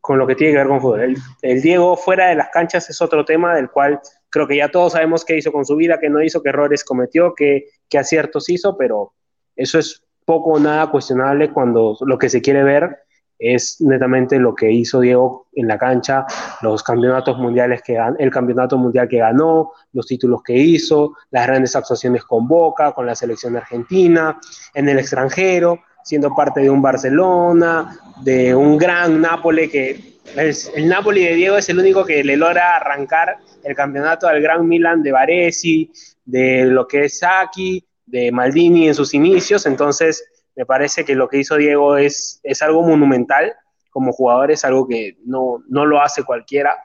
con 0.00 0.18
lo 0.18 0.26
que 0.26 0.34
tiene 0.34 0.52
que 0.52 0.58
ver 0.58 0.66
con 0.66 0.80
fútbol. 0.80 1.00
El, 1.00 1.16
el, 1.42 1.62
Diego 1.62 1.96
fuera 1.96 2.26
de 2.26 2.34
las 2.34 2.48
canchas 2.48 2.90
es 2.90 3.00
otro 3.00 3.24
tema 3.24 3.54
del 3.54 3.70
cual 3.70 4.00
creo 4.28 4.48
que 4.48 4.56
ya 4.56 4.68
todos 4.68 4.94
sabemos 4.94 5.24
qué 5.24 5.36
hizo 5.36 5.52
con 5.52 5.64
su 5.64 5.76
vida, 5.76 6.00
qué 6.00 6.10
no 6.10 6.20
hizo, 6.20 6.42
qué 6.42 6.48
errores 6.48 6.82
cometió, 6.82 7.34
qué, 7.36 7.66
qué 7.88 7.98
aciertos 7.98 8.48
hizo, 8.48 8.76
pero 8.76 9.12
eso 9.54 9.78
es 9.78 10.02
poco 10.24 10.50
o 10.50 10.58
nada 10.58 10.90
cuestionable 10.90 11.52
cuando 11.52 11.96
lo 12.00 12.18
que 12.18 12.28
se 12.28 12.42
quiere 12.42 12.64
ver 12.64 12.98
es 13.42 13.80
netamente 13.80 14.38
lo 14.38 14.54
que 14.54 14.70
hizo 14.70 15.00
Diego 15.00 15.48
en 15.54 15.66
la 15.66 15.76
cancha, 15.76 16.24
los 16.62 16.82
campeonatos 16.82 17.38
mundiales 17.38 17.82
que 17.82 17.94
ganó, 17.94 18.16
el 18.18 18.30
campeonato 18.30 18.78
mundial 18.78 19.08
que 19.08 19.18
ganó, 19.18 19.72
los 19.92 20.06
títulos 20.06 20.42
que 20.44 20.56
hizo, 20.56 21.16
las 21.30 21.46
grandes 21.48 21.74
actuaciones 21.74 22.24
con 22.24 22.46
Boca, 22.46 22.92
con 22.92 23.04
la 23.04 23.16
selección 23.16 23.56
argentina, 23.56 24.38
en 24.74 24.88
el 24.88 24.98
extranjero, 24.98 25.80
siendo 26.04 26.34
parte 26.34 26.60
de 26.60 26.70
un 26.70 26.82
Barcelona, 26.82 27.98
de 28.22 28.54
un 28.54 28.76
gran 28.78 29.20
Nápoles 29.20 29.70
que 29.70 30.12
es, 30.36 30.70
el 30.74 30.88
Napoli 30.88 31.24
de 31.24 31.34
Diego 31.34 31.56
es 31.56 31.68
el 31.68 31.78
único 31.78 32.04
que 32.04 32.24
le 32.24 32.36
logra 32.36 32.76
arrancar 32.76 33.36
el 33.64 33.74
campeonato 33.74 34.28
al 34.28 34.40
gran 34.40 34.66
Milan 34.66 35.02
de 35.02 35.12
Baresi, 35.12 35.90
de 36.24 36.64
lo 36.64 36.86
que 36.86 37.04
es 37.04 37.18
Saki, 37.18 37.84
de 38.06 38.32
Maldini 38.32 38.88
en 38.88 38.94
sus 38.94 39.14
inicios, 39.14 39.66
entonces 39.66 40.24
me 40.54 40.66
parece 40.66 41.04
que 41.04 41.14
lo 41.14 41.28
que 41.28 41.38
hizo 41.38 41.56
Diego 41.56 41.96
es, 41.96 42.40
es 42.42 42.62
algo 42.62 42.82
monumental 42.82 43.54
como 43.90 44.12
jugador, 44.12 44.50
es 44.50 44.64
algo 44.64 44.86
que 44.86 45.16
no, 45.24 45.62
no 45.68 45.86
lo 45.86 46.00
hace 46.00 46.24
cualquiera. 46.24 46.76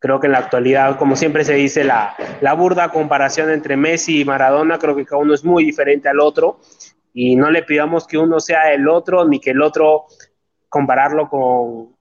Creo 0.00 0.20
que 0.20 0.26
en 0.26 0.32
la 0.32 0.38
actualidad, 0.38 0.96
como 0.96 1.16
siempre 1.16 1.44
se 1.44 1.54
dice, 1.54 1.82
la, 1.82 2.14
la 2.40 2.52
burda 2.54 2.90
comparación 2.90 3.50
entre 3.50 3.76
Messi 3.76 4.20
y 4.20 4.24
Maradona, 4.24 4.78
creo 4.78 4.94
que 4.94 5.04
cada 5.04 5.22
uno 5.22 5.34
es 5.34 5.44
muy 5.44 5.64
diferente 5.64 6.08
al 6.08 6.20
otro 6.20 6.60
y 7.20 7.34
no 7.34 7.50
le 7.50 7.64
pidamos 7.64 8.06
que 8.06 8.16
uno 8.16 8.38
sea 8.38 8.72
el 8.72 8.86
otro 8.86 9.24
ni 9.26 9.40
que 9.40 9.50
el 9.50 9.60
otro 9.60 10.06
compararlo 10.68 11.28
con 11.28 11.96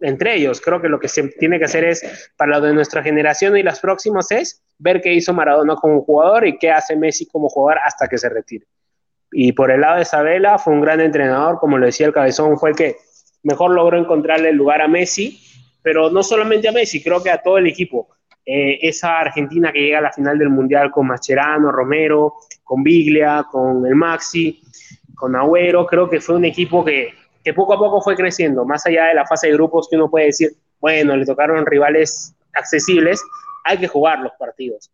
entre 0.00 0.34
ellos. 0.34 0.60
Creo 0.60 0.82
que 0.82 0.88
lo 0.88 0.98
que 0.98 1.06
se 1.06 1.28
tiene 1.28 1.60
que 1.60 1.66
hacer 1.66 1.84
es, 1.84 2.32
para 2.36 2.58
lo 2.58 2.66
de 2.66 2.74
nuestra 2.74 3.00
generación 3.00 3.56
y 3.56 3.62
las 3.62 3.78
próximas, 3.78 4.28
es 4.32 4.64
ver 4.78 5.00
qué 5.00 5.14
hizo 5.14 5.32
Maradona 5.32 5.76
como 5.76 6.02
jugador 6.02 6.48
y 6.48 6.58
qué 6.58 6.72
hace 6.72 6.96
Messi 6.96 7.26
como 7.26 7.48
jugador 7.48 7.80
hasta 7.84 8.08
que 8.08 8.18
se 8.18 8.28
retire. 8.28 8.66
Y 9.30 9.52
por 9.52 9.70
el 9.70 9.82
lado 9.82 9.96
de 9.96 10.02
Isabela, 10.02 10.58
fue 10.58 10.72
un 10.72 10.80
gran 10.80 11.00
entrenador, 11.00 11.60
como 11.60 11.78
lo 11.78 11.86
decía 11.86 12.08
el 12.08 12.12
Cabezón, 12.12 12.58
fue 12.58 12.70
el 12.70 12.76
que 12.76 12.96
mejor 13.44 13.70
logró 13.70 13.96
encontrarle 13.96 14.48
el 14.48 14.56
lugar 14.56 14.82
a 14.82 14.88
Messi, 14.88 15.40
pero 15.80 16.10
no 16.10 16.24
solamente 16.24 16.68
a 16.68 16.72
Messi, 16.72 17.04
creo 17.04 17.22
que 17.22 17.30
a 17.30 17.40
todo 17.40 17.58
el 17.58 17.68
equipo. 17.68 18.08
Eh, 18.46 18.78
esa 18.80 19.18
Argentina 19.18 19.72
que 19.72 19.80
llega 19.80 19.98
a 19.98 20.02
la 20.02 20.12
final 20.12 20.38
del 20.38 20.50
Mundial 20.50 20.90
con 20.90 21.08
Mascherano, 21.08 21.72
Romero, 21.72 22.34
con 22.62 22.82
Biglia, 22.82 23.44
con 23.50 23.84
el 23.84 23.94
Maxi, 23.96 24.62
con 25.16 25.34
Agüero, 25.34 25.84
creo 25.84 26.08
que 26.08 26.20
fue 26.20 26.36
un 26.36 26.44
equipo 26.44 26.84
que, 26.84 27.12
que 27.42 27.52
poco 27.52 27.74
a 27.74 27.78
poco 27.78 28.00
fue 28.00 28.14
creciendo, 28.14 28.64
más 28.64 28.86
allá 28.86 29.06
de 29.06 29.14
la 29.14 29.26
fase 29.26 29.48
de 29.48 29.54
grupos 29.54 29.88
que 29.90 29.96
uno 29.96 30.08
puede 30.08 30.26
decir, 30.26 30.52
bueno, 30.80 31.16
le 31.16 31.26
tocaron 31.26 31.66
rivales 31.66 32.34
accesibles, 32.54 33.20
hay 33.64 33.78
que 33.78 33.88
jugar 33.88 34.20
los 34.20 34.32
partidos. 34.38 34.90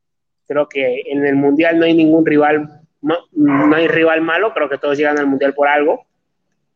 Creo 0.47 0.67
que 0.67 1.03
en 1.07 1.27
el 1.27 1.37
Mundial 1.37 1.79
no 1.79 1.85
hay 1.85 1.95
ningún 1.95 2.25
rival 2.25 2.83
no, 3.03 3.75
hay 3.75 3.89
rival 3.89 4.23
malo, 4.23 4.55
creo 4.55 4.69
que 4.69 4.79
todos 4.79 4.97
llegan 4.97 5.19
al 5.19 5.27
Mundial 5.27 5.55
por 5.55 5.69
algo. 5.69 6.07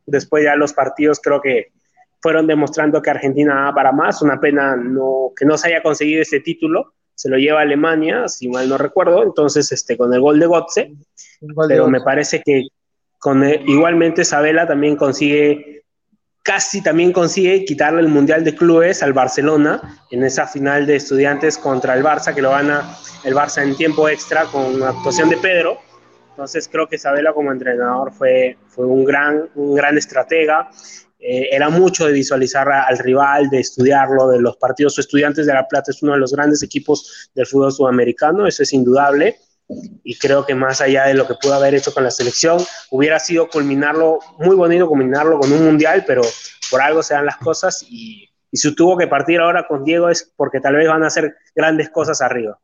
Después 0.05 0.45
ya 0.45 0.57
los 0.57 0.72
partidos 0.72 1.20
creo 1.20 1.41
que 1.41 1.72
fueron 2.20 2.46
demostrando 2.46 3.02
que 3.02 3.10
Argentina 3.10 3.66
va 3.66 3.74
para 3.74 3.92
más. 3.92 4.22
Una 4.22 4.40
pena 4.40 4.76
no, 4.76 5.32
que 5.36 5.44
no 5.44 5.56
se 5.56 5.68
haya 5.68 5.82
conseguido 5.82 6.22
ese 6.22 6.40
título. 6.40 6.94
Se 7.14 7.28
lo 7.28 7.38
lleva 7.38 7.62
Alemania, 7.62 8.28
si 8.28 8.48
mal 8.48 8.68
no 8.68 8.76
recuerdo, 8.76 9.22
entonces 9.22 9.72
este, 9.72 9.96
con 9.96 10.12
el 10.12 10.20
gol 10.20 10.38
de 10.38 10.46
Gotze. 10.46 10.92
Pero 11.68 11.88
me 11.88 12.00
parece 12.00 12.42
que 12.44 12.68
con 13.18 13.42
el, 13.42 13.66
igualmente 13.68 14.24
Sabela 14.24 14.66
también 14.66 14.96
consigue, 14.96 15.82
casi 16.42 16.82
también 16.82 17.12
consigue 17.12 17.64
quitarle 17.64 18.00
el 18.00 18.08
Mundial 18.08 18.44
de 18.44 18.54
Clubes 18.54 19.02
al 19.02 19.14
Barcelona 19.14 19.98
en 20.10 20.24
esa 20.24 20.46
final 20.46 20.86
de 20.86 20.96
estudiantes 20.96 21.56
contra 21.56 21.94
el 21.94 22.04
Barça, 22.04 22.34
que 22.34 22.42
lo 22.42 22.50
gana 22.50 22.98
el 23.24 23.34
Barça 23.34 23.62
en 23.62 23.74
tiempo 23.76 24.08
extra 24.08 24.44
con 24.44 24.74
una 24.74 24.90
actuación 24.90 25.30
de 25.30 25.38
Pedro 25.38 25.78
entonces 26.36 26.68
creo 26.70 26.86
que 26.86 26.96
Isabela 26.96 27.32
como 27.32 27.50
entrenador 27.50 28.12
fue, 28.12 28.58
fue 28.68 28.84
un, 28.84 29.06
gran, 29.06 29.48
un 29.54 29.74
gran 29.74 29.96
estratega. 29.96 30.68
Eh, 31.29 31.49
era 31.51 31.68
mucho 31.70 32.07
de 32.07 32.12
visualizar 32.12 32.70
al 32.70 32.99
rival, 32.99 33.51
de 33.51 33.59
estudiarlo, 33.59 34.29
de 34.29 34.41
los 34.41 34.57
partidos. 34.59 34.97
Estudiantes 34.97 35.47
de 35.47 35.55
La 35.55 35.66
Plata 35.66 35.91
es 35.91 36.01
uno 36.01 36.12
de 36.12 36.18
los 36.18 36.33
grandes 36.33 36.62
equipos 36.62 37.31
del 37.35 37.47
fútbol 37.47 37.72
sudamericano, 37.72 38.47
eso 38.47 38.62
es 38.62 38.72
indudable. 38.72 39.37
Y 40.05 40.16
creo 40.18 40.47
que 40.47 40.55
más 40.55 40.81
allá 40.81 41.07
de 41.07 41.14
lo 41.14 41.27
que 41.27 41.35
pudo 41.35 41.55
haber 41.55 41.74
hecho 41.74 41.93
con 41.93 42.05
la 42.05 42.12
selección, 42.12 42.64
hubiera 42.93 43.18
sido 43.18 43.49
culminarlo, 43.49 44.20
muy 44.39 44.55
bonito 44.55 44.87
culminarlo 44.87 45.41
con 45.41 45.53
un 45.53 45.64
mundial, 45.64 46.05
pero 46.07 46.22
por 46.70 46.81
algo 46.81 47.03
se 47.03 47.14
dan 47.14 47.27
las 47.27 47.39
cosas. 47.39 47.85
Y, 47.89 48.31
y 48.53 48.57
si 48.57 48.72
tuvo 48.77 48.97
que 48.97 49.09
partir 49.09 49.41
ahora 49.41 49.66
con 49.66 49.83
Diego 49.83 50.09
es 50.09 50.33
porque 50.37 50.61
tal 50.61 50.77
vez 50.77 50.87
van 50.87 51.03
a 51.03 51.09
hacer 51.09 51.35
grandes 51.57 51.91
cosas 51.91 52.20
arriba. 52.22 52.61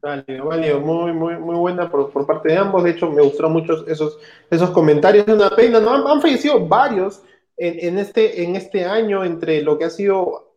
Válido, 0.00 0.44
válido, 0.44 0.80
muy, 0.80 1.12
muy, 1.12 1.36
muy 1.36 1.56
buena 1.56 1.90
por, 1.90 2.10
por, 2.10 2.26
parte 2.26 2.50
de 2.50 2.58
ambos. 2.58 2.84
De 2.84 2.90
hecho, 2.90 3.10
me 3.10 3.22
gustaron 3.22 3.52
mucho 3.52 3.86
esos, 3.86 4.18
esos 4.50 4.70
comentarios. 4.70 5.26
Es 5.26 5.34
una 5.34 5.50
pena, 5.50 5.80
¿no? 5.80 5.90
Han, 5.90 6.06
han 6.06 6.20
fallecido 6.20 6.66
varios 6.66 7.22
en, 7.56 7.88
en, 7.88 7.98
este, 7.98 8.42
en 8.44 8.56
este 8.56 8.84
año 8.84 9.24
entre 9.24 9.62
lo 9.62 9.78
que 9.78 9.86
ha 9.86 9.90
sido, 9.90 10.54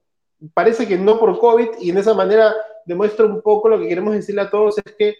parece 0.53 0.87
que 0.87 0.97
no 0.97 1.19
por 1.19 1.39
COVID, 1.39 1.69
y 1.79 1.89
en 1.89 1.97
esa 1.97 2.13
manera 2.13 2.53
demuestra 2.85 3.25
un 3.25 3.41
poco 3.41 3.69
lo 3.69 3.79
que 3.79 3.87
queremos 3.87 4.13
decirle 4.13 4.41
a 4.41 4.49
todos, 4.49 4.77
es 4.77 4.95
que 4.97 5.15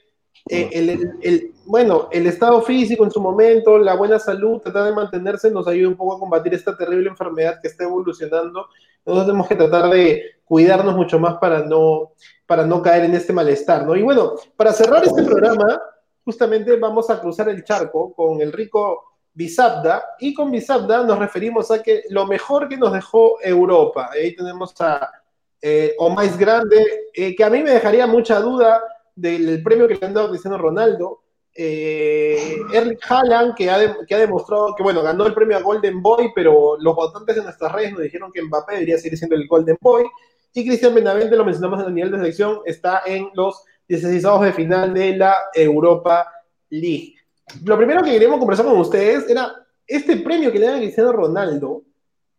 eh, 0.49 0.69
el, 0.73 0.89
el, 0.89 1.11
el, 1.21 1.51
bueno, 1.65 2.07
el 2.11 2.25
estado 2.27 2.61
físico 2.61 3.03
en 3.03 3.11
su 3.11 3.21
momento, 3.21 3.77
la 3.77 3.95
buena 3.95 4.19
salud, 4.19 4.59
tratar 4.59 4.85
de 4.85 4.93
mantenerse, 4.93 5.51
nos 5.51 5.67
ayuda 5.67 5.89
un 5.89 5.95
poco 5.95 6.15
a 6.15 6.19
combatir 6.19 6.53
esta 6.53 6.75
terrible 6.77 7.09
enfermedad 7.09 7.59
que 7.61 7.67
está 7.67 7.83
evolucionando. 7.83 8.67
Nosotros 9.05 9.27
tenemos 9.27 9.47
que 9.47 9.55
tratar 9.55 9.89
de 9.89 10.23
cuidarnos 10.49 10.95
mucho 10.95 11.19
más 11.19 11.37
para 11.37 11.59
no, 11.59 12.13
para 12.47 12.65
no 12.65 12.81
caer 12.81 13.05
en 13.05 13.13
este 13.13 13.31
malestar, 13.31 13.85
¿no? 13.85 13.95
Y 13.95 14.01
bueno, 14.01 14.33
para 14.57 14.73
cerrar 14.73 15.05
este 15.05 15.21
programa, 15.21 15.79
justamente 16.25 16.75
vamos 16.75 17.07
a 17.11 17.21
cruzar 17.21 17.49
el 17.49 17.63
charco 17.63 18.11
con 18.15 18.41
el 18.41 18.51
rico 18.51 19.03
Bisabda, 19.31 20.03
y 20.19 20.33
con 20.33 20.49
Bisabda 20.49 21.03
nos 21.03 21.19
referimos 21.19 21.69
a 21.69 21.83
que 21.83 22.01
lo 22.09 22.25
mejor 22.25 22.67
que 22.67 22.77
nos 22.77 22.91
dejó 22.91 23.39
Europa. 23.43 24.09
Ahí 24.11 24.35
tenemos 24.35 24.73
a 24.81 25.07
eh, 25.61 25.93
o 25.99 26.09
más 26.09 26.35
grande, 26.35 26.83
eh, 27.13 27.35
que 27.35 27.43
a 27.43 27.49
mí 27.51 27.61
me 27.61 27.69
dejaría 27.69 28.07
mucha 28.07 28.39
duda 28.39 28.81
del 29.15 29.61
premio 29.61 29.87
que 29.87 29.95
le 29.95 30.07
han 30.07 30.15
dado 30.15 30.29
Cristiano 30.29 30.57
Ronaldo. 30.57 31.21
Eh, 31.53 32.57
Erling 32.73 32.97
Haaland, 33.07 33.53
que 33.53 33.69
ha, 33.69 33.97
que 34.07 34.15
ha 34.15 34.19
demostrado 34.19 34.73
que, 34.75 34.81
bueno, 34.81 35.03
ganó 35.03 35.27
el 35.27 35.33
premio 35.35 35.57
a 35.57 35.61
Golden 35.61 36.01
Boy, 36.01 36.31
pero 36.33 36.75
los 36.79 36.95
votantes 36.95 37.35
de 37.35 37.43
nuestras 37.43 37.71
redes 37.71 37.91
nos 37.91 38.01
dijeron 38.01 38.31
que 38.31 38.41
Mbappé 38.41 38.73
debería 38.73 38.97
seguir 38.97 39.17
siendo 39.17 39.35
el 39.35 39.47
Golden 39.47 39.77
Boy. 39.79 40.05
Y 40.53 40.65
Cristian 40.65 40.95
Benavente, 40.95 41.35
lo 41.35 41.45
mencionamos 41.45 41.79
en 41.81 41.87
el 41.87 41.93
nivel 41.93 42.11
de 42.11 42.17
selección, 42.17 42.59
está 42.65 43.01
en 43.05 43.29
los 43.33 43.63
16 43.87 44.23
de 44.41 44.53
final 44.53 44.93
de 44.93 45.17
la 45.17 45.35
Europa 45.53 46.31
League. 46.69 47.15
Lo 47.63 47.77
primero 47.77 48.03
que 48.03 48.11
queríamos 48.11 48.39
conversar 48.39 48.65
con 48.65 48.79
ustedes 48.79 49.29
era 49.29 49.53
este 49.85 50.17
premio 50.17 50.51
que 50.51 50.59
le 50.59 50.67
dan 50.67 50.75
a 50.75 50.79
Cristiano 50.79 51.11
Ronaldo, 51.11 51.83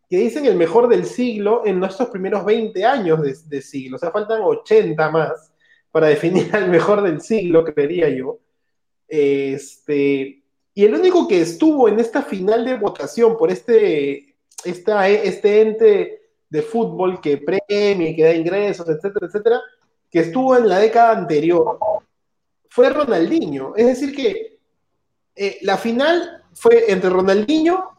que 0.09 0.17
dicen 0.17 0.45
el 0.45 0.55
mejor 0.55 0.87
del 0.87 1.05
siglo 1.05 1.63
en 1.65 1.79
nuestros 1.79 2.09
primeros 2.09 2.43
20 2.45 2.85
años 2.85 3.19
de, 3.47 3.61
siglo. 3.61 3.95
O 3.95 3.99
sea, 3.99 4.11
faltan 4.11 4.41
80 4.41 5.09
más 5.09 5.51
para 5.91 6.07
definir 6.07 6.53
al 6.55 6.69
mejor 6.69 7.01
del 7.01 7.21
siglo, 7.21 7.63
creería 7.63 8.09
yo. 8.09 8.39
Este, 9.07 10.41
y 10.73 10.85
el 10.85 10.93
único 10.95 11.27
que 11.27 11.41
estuvo 11.41 11.89
en 11.89 11.99
esta 11.99 12.21
final 12.21 12.63
de 12.63 12.77
votación 12.77 13.37
por 13.37 13.51
este, 13.51 14.35
esta, 14.63 15.07
este 15.09 15.61
ente 15.61 16.20
de 16.51 16.61
fútbol 16.61 17.21
que 17.21 17.37
premia 17.37 18.09
y 18.09 18.15
que 18.15 18.23
da 18.23 18.33
ingresos, 18.33 18.87
etcétera, 18.87 19.25
etcétera, 19.25 19.61
que 20.09 20.19
estuvo 20.19 20.55
en 20.57 20.67
la 20.67 20.79
década 20.79 21.17
anterior, 21.17 21.79
fue 22.69 22.89
Ronaldinho. 22.89 23.73
Es 23.75 23.87
decir, 23.87 24.13
que 24.13 24.59
eh, 25.33 25.59
la 25.61 25.77
final 25.77 26.43
fue 26.53 26.91
entre 26.91 27.09
Ronaldinho 27.09 27.91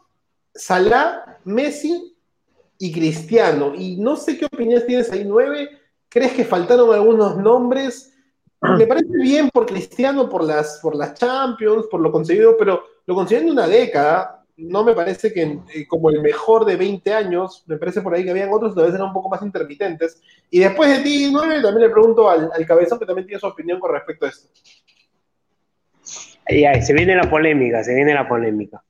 Salah, 0.53 1.39
Messi 1.45 2.15
y 2.77 2.91
Cristiano. 2.91 3.73
Y 3.75 3.97
no 3.97 4.15
sé 4.15 4.37
qué 4.37 4.45
opiniones 4.45 4.85
tienes 4.85 5.11
ahí, 5.11 5.25
nueve. 5.25 5.69
¿Crees 6.07 6.33
que 6.33 6.45
faltaron 6.45 6.93
algunos 6.93 7.37
nombres? 7.37 8.13
Me 8.61 8.85
parece 8.85 9.17
bien 9.17 9.49
por 9.49 9.65
Cristiano, 9.65 10.29
por 10.29 10.43
las, 10.43 10.79
por 10.79 10.95
las 10.95 11.15
Champions, 11.15 11.87
por 11.87 11.99
lo 11.99 12.11
conseguido, 12.11 12.55
pero 12.55 12.83
lo 13.07 13.15
conseguido 13.15 13.47
en 13.47 13.53
una 13.53 13.67
década. 13.67 14.42
No 14.55 14.83
me 14.83 14.93
parece 14.93 15.33
que 15.33 15.41
eh, 15.41 15.87
como 15.87 16.09
el 16.09 16.21
mejor 16.21 16.65
de 16.65 16.75
20 16.75 17.13
años, 17.13 17.63
me 17.65 17.77
parece 17.77 18.01
por 18.01 18.13
ahí 18.13 18.23
que 18.23 18.31
habían 18.31 18.53
otros 18.53 18.73
que 18.73 18.75
tal 18.75 18.85
vez 18.85 18.95
eran 18.95 19.07
un 19.07 19.13
poco 19.13 19.29
más 19.29 19.41
intermitentes. 19.41 20.21
Y 20.51 20.59
después 20.59 20.89
de 20.89 21.03
ti, 21.03 21.29
nueve, 21.31 21.61
también 21.61 21.87
le 21.87 21.93
pregunto 21.93 22.29
al, 22.29 22.51
al 22.53 22.65
cabezón 22.65 22.99
que 22.99 23.05
también 23.05 23.25
tiene 23.25 23.39
su 23.39 23.47
opinión 23.47 23.79
con 23.79 23.91
respecto 23.91 24.25
a 24.25 24.29
esto. 24.29 24.49
Ay, 26.45 26.65
ay, 26.65 26.81
se 26.81 26.93
viene 26.93 27.15
la 27.15 27.29
polémica, 27.29 27.83
se 27.83 27.95
viene 27.95 28.13
la 28.13 28.27
polémica. 28.27 28.83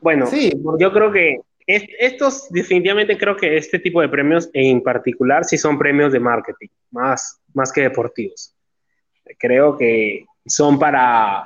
Bueno, 0.00 0.26
sí, 0.26 0.52
yo 0.78 0.92
creo 0.92 1.10
que 1.12 1.40
estos 1.66 2.48
definitivamente 2.50 3.18
creo 3.18 3.36
que 3.36 3.56
este 3.56 3.78
tipo 3.78 4.00
de 4.00 4.08
premios 4.08 4.48
en 4.54 4.82
particular 4.82 5.44
sí 5.44 5.58
son 5.58 5.78
premios 5.78 6.12
de 6.12 6.20
marketing, 6.20 6.68
más, 6.90 7.40
más 7.52 7.72
que 7.72 7.82
deportivos. 7.82 8.54
Creo 9.38 9.76
que 9.76 10.24
son 10.46 10.78
para, 10.78 11.44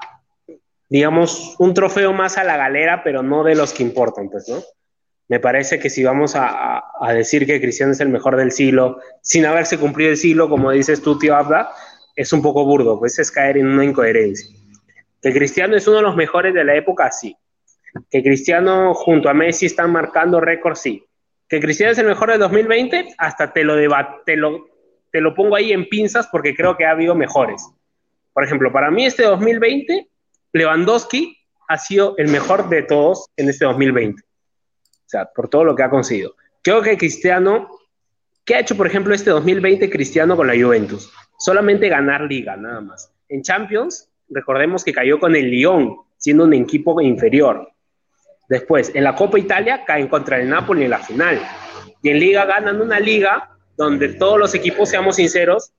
digamos, 0.93 1.57
un 1.59 1.75
trofeo 1.75 2.13
más 2.13 2.39
a 2.39 2.45
la 2.45 2.57
galera, 2.57 3.03
pero 3.03 3.23
no 3.23 3.45
de 3.45 3.55
los 3.55 3.73
que 3.73 3.83
importan, 3.83 4.29
pues, 4.29 4.49
¿no? 4.49 4.63
Me 5.29 5.41
parece 5.41 5.79
que 5.79 5.89
si 5.89 6.05
vamos 6.05 6.37
a, 6.37 6.83
a 7.01 7.13
decir 7.13 7.47
que 7.47 7.61
Cristiano 7.61 7.93
es 7.93 8.01
el 8.01 8.09
mejor 8.09 8.37
del 8.37 8.53
siglo, 8.53 8.99
sin 9.23 9.47
haberse 9.47 9.79
cumplido 9.79 10.11
el 10.11 10.17
siglo, 10.17 10.49
como 10.49 10.71
dices 10.71 11.01
tú, 11.03 11.19
tío 11.19 11.35
Abda, 11.35 11.71
es 12.17 12.33
un 12.33 12.43
poco 12.43 12.65
burdo, 12.65 12.99
pues 12.99 13.19
es 13.19 13.31
caer 13.31 13.57
en 13.57 13.67
una 13.67 13.85
incoherencia. 13.85 14.55
Que 15.23 15.33
Cristiano 15.33 15.77
es 15.77 15.87
uno 15.87 15.99
de 15.99 16.03
los 16.03 16.17
mejores 16.17 16.53
de 16.53 16.65
la 16.65 16.75
época, 16.75 17.11
sí 17.11 17.37
que 18.11 18.23
Cristiano 18.23 18.95
junto 18.95 19.29
a 19.29 19.35
Messi 19.35 19.67
están 19.67 19.93
marcando 19.93 20.41
récords, 20.41 20.81
sí. 20.81 21.05
Que 21.49 21.61
Cristiano 21.61 21.93
es 21.93 21.99
el 21.99 22.07
mejor 22.07 22.31
de 22.31 22.39
2020, 22.39 23.15
hasta 23.19 23.53
te 23.53 23.65
lo, 23.65 23.77
te, 24.25 24.37
lo, 24.37 24.67
te 25.11 25.21
lo 25.21 25.35
pongo 25.35 25.57
ahí 25.57 25.73
en 25.73 25.89
pinzas 25.89 26.29
porque 26.29 26.55
creo 26.55 26.77
que 26.77 26.87
ha 26.87 26.93
habido 26.93 27.15
mejores. 27.15 27.69
Por 28.33 28.45
ejemplo, 28.45 28.73
para 28.73 28.91
mí 28.91 29.05
este 29.05 29.25
2020, 29.25 30.09
Lewandowski 30.53 31.39
ha 31.69 31.79
sido 31.79 32.15
el 32.19 32.29
mejor 32.29 32.69
de 32.69 32.83
todos 32.83 33.27
en 33.37 33.49
este 33.49 33.65
2020. 33.65 34.23
O 34.23 34.27
sea, 35.07 35.27
por 35.27 35.49
todo 35.49 35.65
lo 35.65 35.75
que 35.75 35.83
ha 35.83 35.91
conseguido. 35.91 36.35
Creo 36.63 36.83
que 36.83 36.97
Cristiano, 36.97 37.71
¿qué 38.45 38.57
ha 38.57 38.61
hecho, 38.61 38.77
por 38.77 38.87
ejemplo, 38.87 39.15
este 39.15 39.31
2020 39.31 39.91
Cristiano 39.91 40.37
con 40.37 40.47
la 40.47 40.55
Juventus? 40.55 41.13
Solamente 41.39 41.89
ganar 41.89 42.23
liga, 42.23 42.57
nada 42.57 42.81
más. 42.81 43.13
En 43.29 43.43
Champions, 43.43 44.09
recordemos 44.29 44.85
que 44.85 44.93
cayó 44.93 45.19
con 45.19 45.35
el 45.35 45.51
Lyon, 45.51 45.97
siendo 46.19 46.45
un 46.45 46.55
equipo 46.55 47.01
inferior. 47.01 47.71
Después, 48.49 48.93
en 48.95 49.05
la 49.05 49.15
Copa 49.15 49.39
Italia 49.39 49.85
caen 49.85 50.09
contra 50.09 50.39
el 50.39 50.49
Napoli 50.49 50.85
en 50.85 50.91
la 50.91 50.99
final. 50.99 51.41
Y 52.03 52.11
en 52.11 52.21
Liga 52.21 52.45
ganan 52.45 52.81
una 52.81 53.01
liga 53.01 53.57
donde 53.77 54.11
todos 54.11 54.39
los 54.39 54.55
equipos, 54.55 54.89
seamos 54.91 55.17
sinceros, 55.17 55.73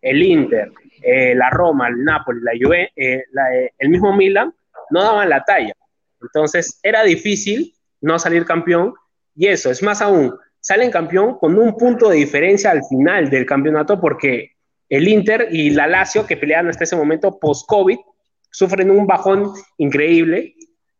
el 0.00 0.22
Inter, 0.22 0.72
eh, 1.02 1.34
la 1.34 1.50
Roma, 1.50 1.88
el 1.88 2.04
Napoli, 2.04 2.40
la 2.42 2.52
Juve, 2.60 2.92
eh, 2.96 3.24
eh, 3.52 3.70
el 3.78 3.88
mismo 3.88 4.14
Milan, 4.14 4.54
no 4.90 5.02
daban 5.02 5.28
la 5.28 5.44
talla. 5.44 5.74
Entonces 6.20 6.78
era 6.82 7.02
difícil 7.02 7.74
no 8.00 8.18
salir 8.18 8.44
campeón. 8.44 8.94
Y 9.34 9.46
eso, 9.46 9.70
es 9.70 9.82
más 9.82 10.02
aún, 10.02 10.34
salen 10.60 10.90
campeón 10.90 11.38
con 11.38 11.58
un 11.58 11.76
punto 11.76 12.08
de 12.08 12.16
diferencia 12.16 12.70
al 12.70 12.84
final 12.84 13.30
del 13.30 13.46
campeonato 13.46 14.00
porque 14.00 14.52
el 14.88 15.08
Inter 15.08 15.48
y 15.50 15.70
la 15.70 15.86
Lazio, 15.86 16.26
que 16.26 16.36
pelean 16.36 16.68
hasta 16.68 16.84
ese 16.84 16.96
momento 16.96 17.38
post-COVID, 17.38 17.98
sufren 18.50 18.90
un 18.90 19.06
bajón 19.06 19.52
increíble 19.78 20.56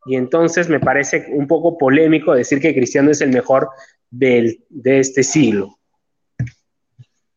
y 0.07 0.16
entonces 0.16 0.69
me 0.69 0.81
parece 0.81 1.27
un 1.31 1.47
poco 1.47 1.77
polémico 1.77 2.33
decir 2.33 2.61
que 2.61 2.74
Cristiano 2.74 3.11
es 3.11 3.20
el 3.20 3.31
mejor 3.31 3.69
del, 4.09 4.65
de 4.69 5.01
este 5.01 5.23
siglo. 5.23 5.77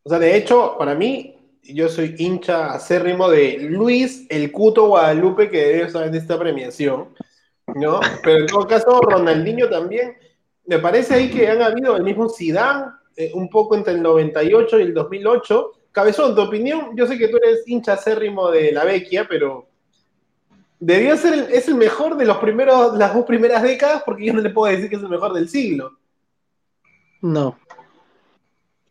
O 0.03 0.09
sea, 0.09 0.19
de 0.19 0.35
hecho, 0.35 0.75
para 0.77 0.95
mí, 0.95 1.32
yo 1.63 1.87
soy 1.87 2.15
hincha 2.17 2.73
acérrimo 2.73 3.29
de 3.29 3.57
Luis 3.59 4.25
el 4.29 4.51
Cuto 4.51 4.87
Guadalupe, 4.87 5.49
que 5.49 5.65
debe 5.65 5.83
estar 5.83 6.05
en 6.05 6.15
esta 6.15 6.37
premiación, 6.37 7.09
¿no? 7.75 7.99
Pero 8.23 8.39
en 8.39 8.45
todo 8.47 8.67
caso, 8.67 9.01
Ronaldinho 9.01 9.69
también, 9.69 10.17
me 10.65 10.79
parece 10.79 11.15
ahí 11.15 11.29
que 11.29 11.47
han 11.47 11.61
habido 11.61 11.95
el 11.95 12.03
mismo 12.03 12.29
Zidane, 12.29 12.91
eh, 13.15 13.31
un 13.33 13.49
poco 13.49 13.75
entre 13.75 13.93
el 13.93 14.01
98 14.01 14.79
y 14.79 14.81
el 14.83 14.93
2008. 14.93 15.71
Cabezón, 15.91 16.35
tu 16.35 16.41
opinión, 16.41 16.91
yo 16.95 17.05
sé 17.05 17.17
que 17.17 17.27
tú 17.27 17.37
eres 17.37 17.63
hincha 17.67 17.93
acérrimo 17.93 18.49
de 18.49 18.71
la 18.71 18.83
Vecchia, 18.83 19.27
pero 19.29 19.67
debió 20.79 21.15
ser, 21.15 21.49
es 21.51 21.67
el 21.67 21.75
mejor 21.75 22.17
de 22.17 22.25
los 22.25 22.37
primeros, 22.37 22.97
las 22.97 23.13
dos 23.13 23.25
primeras 23.25 23.61
décadas, 23.61 24.03
porque 24.05 24.25
yo 24.25 24.33
no 24.33 24.41
le 24.41 24.49
puedo 24.49 24.71
decir 24.71 24.89
que 24.89 24.95
es 24.95 25.01
el 25.01 25.09
mejor 25.09 25.33
del 25.33 25.47
siglo. 25.47 25.97
No. 27.21 27.57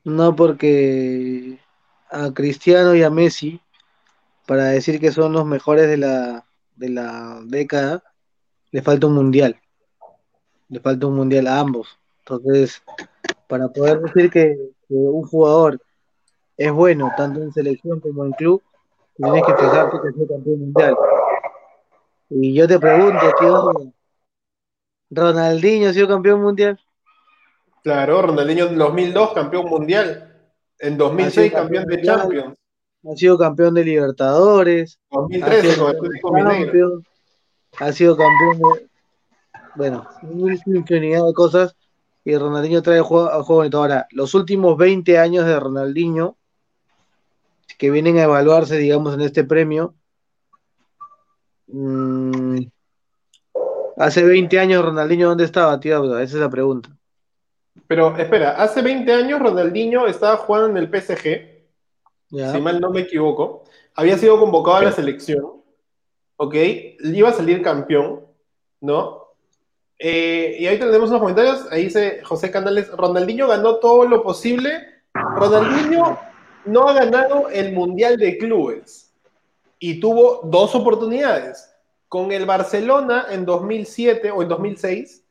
No, 0.05 0.35
porque 0.35 1.59
a 2.13 2.33
Cristiano 2.33 2.95
y 2.95 3.03
a 3.03 3.11
Messi, 3.11 3.61
para 4.47 4.67
decir 4.67 5.01
que 5.01 5.11
son 5.11 5.33
los 5.33 5.47
mejores 5.47 5.89
de 5.89 5.97
la, 5.97 6.45
de 6.77 6.91
la 6.91 7.41
década, 7.45 8.03
le 8.71 8.83
falta 8.83 9.07
un 9.07 9.15
mundial. 9.15 9.61
Le 10.69 10.81
falta 10.81 11.07
un 11.07 11.17
mundial 11.17 11.47
a 11.47 11.59
ambos. 11.59 11.99
Entonces, 12.21 12.83
para 13.49 13.69
poder 13.69 14.01
decir 14.01 14.31
que, 14.31 14.57
un 14.89 15.27
jugador 15.27 15.81
es 16.59 16.71
bueno 16.71 17.11
tanto 17.17 17.41
en 17.41 17.51
selección 17.51 17.99
como 18.01 18.27
en 18.27 18.33
club, 18.33 18.63
tienes 19.17 19.43
que 19.47 19.55
fijarte 19.55 19.97
que 20.03 20.09
es 20.09 20.29
campeón 20.29 20.61
mundial. 20.61 20.97
Y 22.29 22.55
yo 22.55 22.69
te 22.69 22.79
pregunto, 22.79 23.21
tío, 23.41 23.93
¿Ronaldinho 25.11 25.89
ha 25.89 25.93
sido 25.93 26.09
campeón 26.09 26.43
mundial? 26.43 26.79
Claro, 27.83 28.23
Ronaldinho 28.23 28.67
en 28.67 28.79
2002 28.79 29.33
campeón 29.33 29.67
mundial, 29.67 30.32
en 30.83 30.99
2006 30.99 31.53
campeón, 31.53 31.87
de 31.87 32.03
Champions. 32.03 32.55
Ha 33.05 33.17
sido 33.17 33.39
campeón 33.39 33.75
de 33.75 33.85
Libertadores. 33.85 34.99
2013 35.11 35.81
con 36.21 36.39
el 36.39 37.05
Ha 37.81 37.93
sido 37.93 38.17
campeón 38.17 38.59
de... 38.59 38.89
Bueno, 39.75 40.07
una 40.23 40.55
infinidad 40.67 41.27
de 41.27 41.33
cosas 41.33 41.75
y 42.25 42.37
Ronaldinho 42.37 42.83
trae 42.83 42.99
a 42.99 43.03
juego, 43.03 43.31
a 43.31 43.43
juego 43.43 43.79
Ahora, 43.79 44.07
los 44.11 44.35
últimos 44.35 44.77
20 44.77 45.19
años 45.19 45.47
de 45.47 45.59
Ronaldinho, 45.59 46.37
que 47.79 47.91
vienen 47.91 48.19
a 48.19 48.25
evaluarse, 48.25 48.77
digamos, 48.77 49.15
en 49.15 49.23
este 49.23 49.45
premio, 49.45 49.95
Mm, 51.73 52.67
hace 53.97 54.23
20 54.25 54.59
años 54.59 54.85
Ronaldinho, 54.85 55.29
¿dónde 55.29 55.45
estaba, 55.45 55.81
tío? 55.81 56.19
Esa 56.19 56.37
es 56.37 56.41
la 56.41 56.51
pregunta. 56.51 56.95
Pero 57.93 58.17
espera, 58.17 58.53
hace 58.53 58.81
20 58.81 59.13
años 59.13 59.39
Ronaldinho 59.39 60.07
estaba 60.07 60.39
jugando 60.39 60.71
en 60.71 60.79
el 60.79 60.89
PSG, 60.89 61.61
si 62.31 62.61
mal 62.63 62.81
no 62.81 62.89
me 62.89 63.01
equivoco. 63.01 63.65
Había 63.95 64.17
sido 64.17 64.41
convocado 64.41 64.79
a 64.79 64.85
la 64.85 64.93
selección, 64.93 65.63
¿ok? 66.39 66.55
Iba 67.05 67.29
a 67.29 67.35
salir 67.35 67.61
campeón, 67.61 68.25
¿no? 68.81 69.35
Eh, 69.99 70.57
y 70.59 70.67
ahí 70.69 70.79
tenemos 70.79 71.11
unos 71.11 71.21
comentarios, 71.21 71.71
ahí 71.71 71.85
dice 71.85 72.23
José 72.25 72.51
Canales, 72.51 72.91
Ronaldinho 72.93 73.47
ganó 73.47 73.77
todo 73.77 74.07
lo 74.07 74.23
posible. 74.23 74.71
Ronaldinho 75.13 76.19
no 76.65 76.89
ha 76.89 76.95
ganado 76.95 77.51
el 77.51 77.75
Mundial 77.75 78.17
de 78.17 78.39
Clubes 78.39 79.13
y 79.79 80.01
tuvo 80.01 80.41
dos 80.45 80.75
oportunidades. 80.75 81.69
con 82.09 82.33
el 82.33 82.47
Barcelona 82.47 83.27
en 83.31 83.45
2007 83.45 84.31
o 84.31 84.43
en 84.43 84.49
2006, 84.49 85.22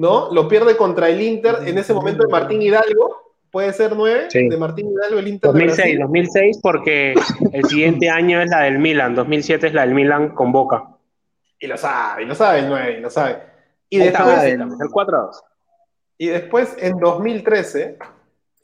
¿no? 0.00 0.32
Lo 0.32 0.48
pierde 0.48 0.78
contra 0.78 1.10
el 1.10 1.20
Inter, 1.20 1.56
en 1.66 1.76
ese 1.76 1.92
momento 1.92 2.24
de 2.24 2.32
Martín 2.32 2.62
Hidalgo, 2.62 3.34
puede 3.50 3.70
ser 3.74 3.94
9, 3.94 4.28
Sí. 4.30 4.48
de 4.48 4.56
Martín 4.56 4.90
Hidalgo, 4.90 5.18
el 5.18 5.28
Inter 5.28 5.50
de 5.52 5.58
2006, 5.58 5.76
Brasil. 5.76 5.98
2006 6.00 6.58
porque 6.62 7.14
el 7.52 7.64
siguiente 7.66 8.08
año 8.20 8.40
es 8.40 8.48
la 8.48 8.60
del 8.62 8.78
Milan, 8.78 9.14
2007 9.14 9.66
es 9.66 9.74
la 9.74 9.82
del 9.82 9.94
Milan 9.94 10.30
con 10.30 10.52
Boca. 10.52 10.84
Y 11.58 11.66
lo 11.66 11.76
sabe, 11.76 12.22
y 12.22 12.26
lo 12.26 12.34
sabe 12.34 12.60
el 12.60 12.68
9, 12.68 12.96
y 12.96 13.00
lo 13.02 13.10
sabe. 13.10 13.36
Y 13.90 13.98
después, 13.98 14.42
el 14.44 14.58
4-2. 14.60 15.30
y 16.16 16.26
después 16.28 16.76
en 16.78 16.98
2013, 16.98 17.98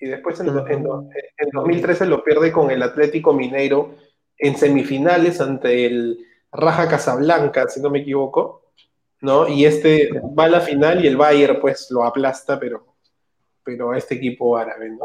y 0.01 0.07
después 0.07 0.41
en, 0.41 0.49
en 0.49 1.51
2013 1.53 2.07
lo 2.07 2.25
pierde 2.25 2.51
con 2.51 2.71
el 2.71 2.83
Atlético 2.83 3.35
Mineiro 3.35 3.95
en 4.39 4.57
semifinales 4.57 5.41
ante 5.43 5.85
el 5.85 6.19
Raja 6.53 6.89
Casablanca, 6.89 7.69
si 7.69 7.83
no 7.83 7.91
me 7.91 7.99
equivoco, 7.99 8.63
¿no? 9.21 9.49
Y 9.49 9.65
este 9.65 10.11
va 10.39 10.45
a 10.45 10.49
la 10.49 10.61
final 10.61 11.05
y 11.05 11.09
el 11.09 11.17
Bayern 11.17 11.61
pues 11.61 11.89
lo 11.91 12.05
aplasta, 12.05 12.59
pero, 12.59 12.97
pero 13.63 13.93
a 13.93 13.99
este 13.99 14.17
equipo 14.17 14.57
árabe, 14.57 14.91
¿no? 14.91 14.99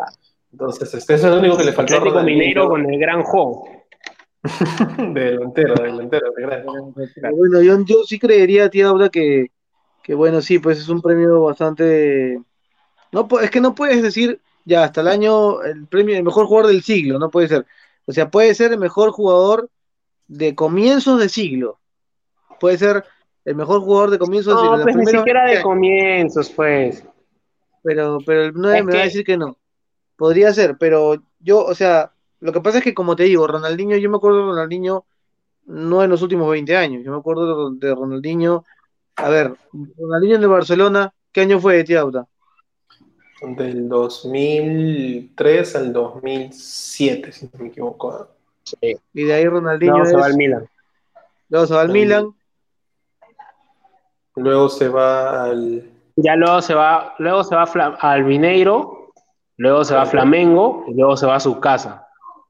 Entonces, 0.51 0.93
este 0.93 1.13
es 1.13 1.23
lo 1.23 1.39
único 1.39 1.57
que 1.57 1.63
le 1.63 1.73
faltó 1.73 1.93
a 1.93 1.97
Atlético 1.97 2.23
Mineiro 2.23 2.67
con 2.67 2.91
el 2.91 2.99
gran 2.99 3.23
juego. 3.23 3.69
de 4.43 5.21
delantero, 5.31 5.75
de 5.75 5.83
delantero, 5.83 6.31
de 6.35 6.41
gran. 6.41 6.65
Bueno, 6.65 7.61
yo, 7.61 7.85
yo 7.85 8.03
sí 8.03 8.19
creería, 8.19 8.69
tía 8.69 8.87
Aura, 8.87 9.09
que, 9.09 9.47
que 10.03 10.13
bueno, 10.13 10.41
sí, 10.41 10.59
pues 10.59 10.79
es 10.79 10.89
un 10.89 11.01
premio 11.01 11.43
bastante. 11.43 12.41
No, 13.13 13.27
es 13.41 13.49
que 13.49 13.61
no 13.61 13.75
puedes 13.75 14.01
decir 14.01 14.41
ya 14.65 14.83
hasta 14.83 15.01
el 15.01 15.07
año 15.07 15.61
el 15.63 15.87
premio 15.87 16.15
el 16.15 16.23
mejor 16.23 16.45
jugador 16.45 16.71
del 16.71 16.83
siglo, 16.83 17.17
no 17.17 17.29
puede 17.29 17.47
ser. 17.47 17.65
O 18.05 18.11
sea, 18.11 18.29
puede 18.29 18.53
ser 18.55 18.73
el 18.73 18.79
mejor 18.79 19.11
jugador 19.11 19.69
de 20.27 20.55
comienzos 20.55 21.19
de 21.19 21.29
siglo. 21.29 21.79
Puede 22.59 22.77
ser 22.77 23.05
el 23.45 23.55
mejor 23.55 23.81
jugador 23.81 24.11
de 24.11 24.19
comienzos 24.19 24.55
de. 24.61 24.67
No, 24.77 24.83
pues 24.83 24.95
ni 24.95 25.05
siquiera 25.05 25.43
20 25.45 25.57
de 25.57 25.63
comienzos, 25.63 26.49
pues. 26.51 27.03
Pero, 27.83 28.19
pero 28.25 28.43
el 28.45 28.53
9 28.53 28.77
Es 28.79 28.85
me 28.85 28.91
va 28.91 28.97
a 28.97 29.01
que- 29.01 29.07
decir 29.07 29.23
que 29.25 29.37
no. 29.37 29.57
Podría 30.15 30.53
ser, 30.53 30.77
pero 30.77 31.15
yo, 31.39 31.65
o 31.65 31.73
sea, 31.73 32.11
lo 32.39 32.51
que 32.53 32.61
pasa 32.61 32.77
es 32.77 32.83
que, 32.83 32.93
como 32.93 33.15
te 33.15 33.23
digo, 33.23 33.47
Ronaldinho, 33.47 33.97
yo 33.97 34.09
me 34.09 34.17
acuerdo 34.17 34.37
de 34.39 34.45
Ronaldinho 34.45 35.05
no 35.65 36.03
en 36.03 36.09
los 36.09 36.21
últimos 36.21 36.49
20 36.51 36.75
años, 36.77 37.03
yo 37.03 37.11
me 37.11 37.17
acuerdo 37.17 37.71
de 37.71 37.95
Ronaldinho, 37.95 38.65
a 39.15 39.29
ver, 39.29 39.53
Ronaldinho 39.97 40.35
en 40.35 40.41
el 40.43 40.47
Barcelona, 40.49 41.13
¿qué 41.31 41.41
año 41.41 41.59
fue, 41.59 41.83
tía 41.83 42.01
Auta? 42.01 42.27
Del 43.41 43.89
2003 43.89 45.75
al 45.75 45.93
2007, 45.93 47.31
si 47.31 47.45
no 47.45 47.51
me 47.59 47.67
equivoco. 47.69 48.15
¿eh? 48.21 48.27
Sí. 48.63 48.97
Y 49.13 49.23
de 49.23 49.33
ahí 49.33 49.45
Ronaldinho 49.47 49.97
No, 49.97 50.05
se 50.05 50.13
va 50.15 50.21
es- 50.21 50.25
al 50.27 50.37
Milan. 50.37 50.65
luego 51.49 51.65
se 51.67 51.73
va 51.73 51.81
al 51.81 51.87
Al- 51.87 51.93
Milan, 51.93 52.29
Luego 54.35 54.69
se 54.69 54.87
va 54.87 55.43
al. 55.45 55.83
Ya 56.15 56.35
luego 56.35 56.61
se 56.61 56.73
va, 56.73 57.15
luego 57.19 57.43
se 57.43 57.55
va 57.55 57.63
al 57.99 58.23
Mineiro, 58.23 59.11
luego 59.57 59.83
se 59.83 59.93
va 59.93 60.03
a 60.03 60.05
Flamengo 60.05 60.85
y 60.87 60.93
luego 60.93 61.17
se 61.17 61.25
va 61.25 61.35
a 61.35 61.39
su 61.39 61.59
casa. 61.59 62.07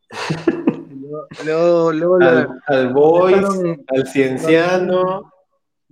luego, 1.46 1.92
luego 1.92 2.18
lo, 2.20 2.28
al, 2.28 2.62
al 2.68 2.94
Boys, 2.94 3.46
al 3.88 4.08
Cienciano. 4.08 5.32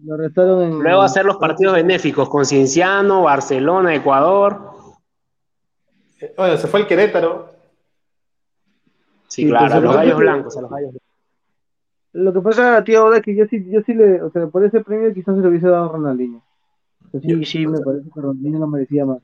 lo 0.03 0.13
arrestaron 0.13 0.63
en... 0.63 0.79
Luego 0.79 1.01
hacer 1.01 1.25
los 1.25 1.37
partidos 1.37 1.75
benéficos 1.75 2.29
con 2.29 2.45
Cienciano, 2.45 3.23
Barcelona, 3.23 3.95
Ecuador. 3.95 4.71
Bueno, 6.35 6.57
se 6.57 6.67
fue 6.67 6.81
el 6.81 6.87
Querétaro. 6.87 7.49
Sí, 9.27 9.43
Sí, 9.43 9.49
claro, 9.49 9.67
pues, 9.67 9.73
a 9.75 9.79
los 9.79 9.95
gallos 9.95 10.17
blancos, 10.17 10.57
a 10.57 10.61
los 10.61 10.71
gallos 10.71 10.91
blancos. 10.91 11.08
Lo 12.13 12.33
que 12.33 12.41
pasa, 12.41 12.83
tía 12.83 12.99
Auda, 12.99 13.17
es 13.17 13.23
que 13.23 13.35
yo 13.35 13.45
sí, 13.47 13.63
yo 13.69 13.81
sí 13.85 13.93
le, 13.93 14.21
o 14.21 14.31
sea, 14.31 14.47
por 14.47 14.65
ese 14.65 14.81
premio 14.81 15.13
quizás 15.13 15.35
se 15.35 15.41
lo 15.41 15.49
hubiese 15.49 15.67
dado 15.67 15.85
a 15.89 15.91
Ronaldinho. 15.93 16.41
O 17.07 17.11
sea, 17.11 17.21
sí, 17.21 17.45
sí, 17.45 17.67
me 17.67 17.79
parece 17.79 18.05
que 18.13 18.21
Ronaldinho 18.21 18.59
lo 18.59 18.67
merecía 18.67 19.05
más. 19.05 19.19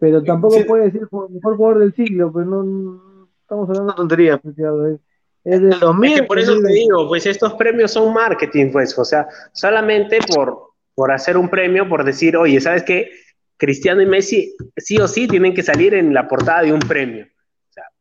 Pero 0.00 0.22
tampoco 0.22 0.54
Sí. 0.56 0.64
puede 0.64 0.84
decir 0.86 1.02
mejor 1.30 1.56
jugador 1.56 1.78
del 1.80 1.94
siglo, 1.94 2.32
pues 2.32 2.46
no, 2.46 2.62
no- 2.64 3.28
estamos 3.40 3.68
hablando 3.68 3.92
de 3.92 3.96
tonterías, 3.96 4.40
pues, 4.42 4.58
Auda, 4.58 4.90
es, 4.90 5.00
es 5.44 5.60
del 5.62 5.78
2000. 5.78 6.12
Es 6.14 6.20
que 6.22 6.26
por 6.26 6.38
es 6.38 6.48
eso 6.48 6.60
te 6.60 6.72
digo, 6.72 7.06
pues 7.08 7.26
estos 7.26 7.54
premios 7.54 7.92
son 7.92 8.12
marketing, 8.12 8.72
pues, 8.72 8.98
o 8.98 9.04
sea, 9.04 9.28
solamente 9.52 10.18
por, 10.34 10.58
por 10.94 11.12
hacer 11.12 11.36
un 11.36 11.48
premio, 11.48 11.88
por 11.88 12.04
decir, 12.04 12.36
oye, 12.36 12.60
¿sabes 12.60 12.82
qué? 12.82 13.10
Cristiano 13.56 14.02
y 14.02 14.06
Messi 14.06 14.54
sí 14.76 14.98
o 14.98 15.06
sí 15.06 15.28
tienen 15.28 15.54
que 15.54 15.62
salir 15.62 15.94
en 15.94 16.12
la 16.12 16.26
portada 16.26 16.62
de 16.62 16.72
un 16.72 16.80
premio. 16.80 17.26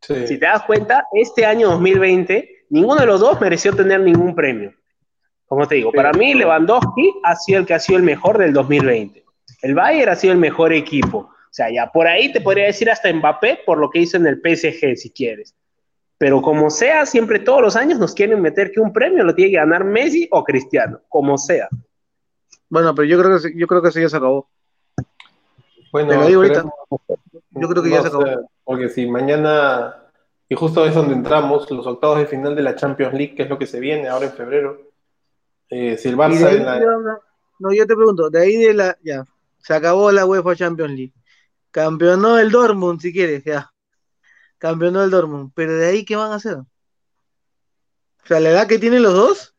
Sí. 0.02 0.28
Si 0.28 0.38
te 0.40 0.46
das 0.46 0.64
cuenta, 0.64 1.06
este 1.14 1.46
año 1.46 1.70
2020, 1.70 2.63
ninguno 2.74 3.00
de 3.02 3.06
los 3.06 3.20
dos 3.20 3.40
mereció 3.40 3.76
tener 3.76 4.00
ningún 4.00 4.34
premio. 4.34 4.74
Como 5.46 5.68
te 5.68 5.76
digo, 5.76 5.92
para 5.92 6.12
mí 6.12 6.34
Lewandowski 6.34 7.14
ha 7.24 7.36
sido 7.36 7.60
el 7.60 7.66
que 7.68 7.76
ha 7.76 7.80
sido 7.80 7.98
el 8.00 8.04
mejor 8.04 8.40
del 8.40 8.52
2020. 8.52 9.24
El 9.62 9.76
Bayern 9.76 10.12
ha 10.12 10.16
sido 10.16 10.34
el 10.34 10.40
mejor 10.40 10.74
equipo. 10.74 11.20
O 11.20 11.56
sea, 11.56 11.72
ya 11.72 11.92
por 11.92 12.08
ahí 12.08 12.34
te 12.34 12.42
podría 12.42 12.66
decir 12.66 12.90
hasta 12.90 13.14
Mbappé 13.14 13.60
por 13.64 13.78
lo 13.78 13.92
que 13.92 14.00
hizo 14.00 14.18
en 14.18 14.26
el 14.26 14.42
PSG, 14.42 14.98
si 14.98 15.12
quieres. 15.12 15.56
Pero 16.18 16.42
como 16.42 16.72
sea, 16.72 17.06
siempre 17.06 17.40
todos 17.40 17.62
los 17.62 17.76
años 17.76 18.00
nos 18.00 18.16
quieren 18.16 18.42
meter 18.42 18.72
que 18.72 18.80
un 18.80 18.92
premio 18.92 19.24
lo 19.24 19.36
tiene 19.36 19.52
que 19.52 19.58
ganar 19.58 19.84
Messi 19.84 20.28
o 20.32 20.44
Cristiano, 20.44 21.00
como 21.10 21.38
sea. 21.38 21.70
Bueno, 22.70 22.96
pero 22.96 23.08
yo 23.08 23.22
creo 23.22 23.40
que 23.40 23.54
yo 23.56 23.68
creo 23.68 23.84
que 23.84 23.90
eso 23.90 24.00
ya 24.00 24.10
se 24.10 24.18
acabó. 24.18 24.50
Bueno, 25.92 26.10
Te 26.10 26.16
lo 26.16 26.26
digo 26.26 26.42
ahorita. 26.42 26.66
Yo 27.52 27.70
creo 27.70 27.84
que 27.84 27.90
ya 27.92 28.02
se 28.02 28.08
acabó. 28.08 28.26
sé, 28.26 28.38
porque 28.64 28.90
si 28.90 29.06
mañana, 29.06 30.03
y 30.54 30.56
justo 30.56 30.86
es 30.86 30.94
donde 30.94 31.16
entramos, 31.16 31.72
los 31.72 31.88
octavos 31.88 32.20
de 32.20 32.28
final 32.28 32.56
de 32.56 32.62
la 32.62 32.76
Champions 32.76 33.16
League, 33.16 33.34
que 33.34 33.42
es 33.42 33.50
lo 33.50 33.58
que 33.58 33.66
se 33.66 33.80
viene 33.80 34.08
ahora 34.08 34.28
en 34.28 34.34
febrero. 34.34 34.78
eh, 35.68 35.98
si 35.98 36.10
el 36.10 36.16
Barça 36.16 36.52
en 36.52 36.64
la- 36.64 36.80
no, 37.58 37.74
yo 37.74 37.88
te 37.88 37.96
pregunto, 37.96 38.30
de 38.30 38.40
ahí 38.40 38.58
de 38.58 38.76
la, 38.76 38.96
ya, 39.02 39.26
se 39.58 39.74
acabó 39.74 40.12
la 40.12 40.28
UEFA 40.28 40.56
Champions 40.56 40.92
League. 40.92 41.14
Campeonó 41.72 42.38
el 42.38 42.52
Dortmund, 42.52 43.02
si 43.02 43.12
quieres, 43.12 43.44
ya. 43.44 43.74
Campeonó 44.60 45.04
el 45.04 45.10
Dortmund. 45.10 45.52
Pero 45.56 45.74
de 45.76 45.88
ahí, 45.88 46.06
¿qué 46.06 46.16
van 46.16 46.32
a 46.32 46.36
hacer? 46.36 46.58
O 46.58 46.68
sea, 48.26 48.40
la 48.40 48.52
edad 48.52 48.68
que 48.68 48.78
tienen 48.78 49.02
los 49.02 49.16
dos, 49.16 49.56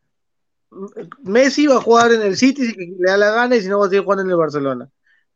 Messi 1.24 1.66
va 1.66 1.78
a 1.78 1.80
jugar 1.80 2.12
en 2.12 2.22
el 2.22 2.36
City 2.36 2.66
si 2.66 2.76
le 2.76 3.10
da 3.10 3.16
la 3.16 3.32
gana 3.32 3.56
y 3.56 3.62
si 3.62 3.68
no 3.68 3.80
va 3.80 3.86
a 3.86 3.88
seguir 3.88 4.04
jugando 4.04 4.22
en 4.22 4.30
el 4.30 4.36
Barcelona. 4.36 4.88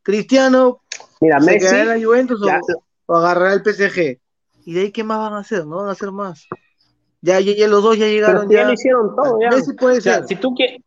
Cristiano 0.03 0.83
Mira, 1.19 1.41
se 1.41 1.45
Messi, 1.47 1.59
quedará 1.59 1.81
en 1.81 1.99
la 1.99 2.05
Juventus 2.07 2.41
o, 2.41 2.49
o 3.07 3.15
agarrará 3.17 3.53
el 3.55 3.61
PSG. 3.61 4.21
¿Y 4.65 4.73
de 4.73 4.81
ahí 4.81 4.91
qué 4.91 5.03
más 5.03 5.17
van 5.19 5.33
a 5.33 5.39
hacer? 5.39 5.65
No 5.65 5.77
van 5.77 5.87
a 5.87 5.91
hacer 5.91 6.11
más. 6.11 6.47
Ya, 7.21 7.39
ya, 7.39 7.53
ya 7.55 7.67
los 7.67 7.83
dos 7.83 7.97
ya 7.97 8.07
llegaron. 8.07 8.49
ya 8.49 8.59
Ya. 8.61 8.67
lo 8.67 8.73
hicieron 8.73 9.15
todo, 9.15 9.39
ya. 9.41 9.49
Messi 9.49 9.73
puede 9.73 9.97
O 9.97 10.01
sea, 10.01 10.15
ser. 10.15 10.27
si 10.27 10.35
tú 10.35 10.53
quieres. 10.55 10.81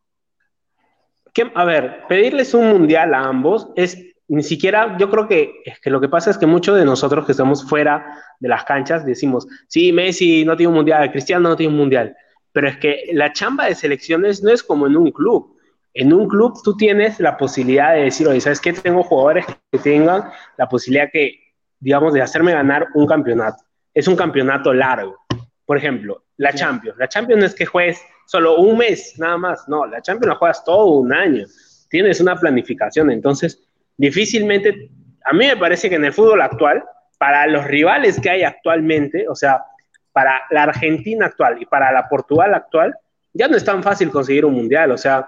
A 1.54 1.64
ver, 1.64 2.02
pedirles 2.08 2.52
un 2.54 2.68
mundial 2.68 3.14
a 3.14 3.24
ambos 3.24 3.68
es 3.76 3.98
ni 4.28 4.42
siquiera. 4.42 4.96
Yo 4.98 5.10
creo 5.10 5.26
que 5.28 5.62
es 5.64 5.80
que 5.80 5.90
lo 5.90 6.00
que 6.00 6.08
pasa 6.08 6.30
es 6.30 6.36
que 6.38 6.46
muchos 6.46 6.76
de 6.76 6.84
nosotros 6.84 7.24
que 7.24 7.32
estamos 7.32 7.66
fuera 7.68 8.04
de 8.38 8.48
las 8.48 8.64
canchas 8.64 9.04
decimos: 9.04 9.46
sí, 9.68 9.92
Messi 9.92 10.44
no 10.44 10.56
tiene 10.56 10.68
un 10.68 10.76
mundial, 10.76 11.10
Cristiano 11.10 11.48
no 11.48 11.56
tiene 11.56 11.72
un 11.72 11.78
mundial. 11.78 12.14
Pero 12.52 12.68
es 12.68 12.76
que 12.76 13.10
la 13.12 13.32
chamba 13.32 13.64
de 13.66 13.74
selecciones 13.74 14.42
no 14.42 14.50
es 14.50 14.62
como 14.62 14.86
en 14.86 14.96
un 14.96 15.10
club. 15.10 15.56
En 15.94 16.12
un 16.12 16.28
club 16.28 16.58
tú 16.62 16.76
tienes 16.76 17.18
la 17.20 17.36
posibilidad 17.38 17.94
de 17.94 18.04
decir, 18.04 18.26
oye, 18.28 18.40
¿sabes 18.40 18.60
qué? 18.60 18.72
Tengo 18.74 19.02
jugadores 19.02 19.46
que 19.70 19.78
tengan 19.78 20.24
la 20.58 20.68
posibilidad 20.68 21.08
que, 21.10 21.34
digamos, 21.82 22.14
de 22.14 22.22
hacerme 22.22 22.52
ganar 22.52 22.86
un 22.94 23.06
campeonato. 23.06 23.64
Es 23.92 24.06
un 24.06 24.14
campeonato 24.14 24.72
largo. 24.72 25.18
Por 25.66 25.76
ejemplo, 25.76 26.24
la 26.36 26.52
Champions. 26.52 26.96
La 26.96 27.08
Champions 27.08 27.40
no 27.40 27.46
es 27.46 27.54
que 27.54 27.66
juegues 27.66 28.00
solo 28.26 28.56
un 28.58 28.78
mes, 28.78 29.18
nada 29.18 29.36
más. 29.36 29.68
No, 29.68 29.84
la 29.84 30.00
Champions 30.00 30.28
la 30.28 30.36
juegas 30.36 30.64
todo 30.64 30.86
un 30.86 31.12
año. 31.12 31.44
Tienes 31.90 32.20
una 32.20 32.36
planificación. 32.36 33.10
Entonces, 33.10 33.68
difícilmente, 33.96 34.90
a 35.24 35.32
mí 35.32 35.46
me 35.46 35.56
parece 35.56 35.88
que 35.88 35.96
en 35.96 36.04
el 36.04 36.12
fútbol 36.12 36.40
actual, 36.40 36.84
para 37.18 37.46
los 37.48 37.64
rivales 37.64 38.20
que 38.20 38.30
hay 38.30 38.44
actualmente, 38.44 39.28
o 39.28 39.34
sea, 39.34 39.64
para 40.12 40.42
la 40.50 40.64
Argentina 40.64 41.26
actual 41.26 41.60
y 41.60 41.66
para 41.66 41.90
la 41.90 42.08
Portugal 42.08 42.54
actual, 42.54 42.94
ya 43.32 43.48
no 43.48 43.56
es 43.56 43.64
tan 43.64 43.82
fácil 43.82 44.10
conseguir 44.10 44.44
un 44.44 44.54
mundial. 44.54 44.92
O 44.92 44.98
sea, 44.98 45.26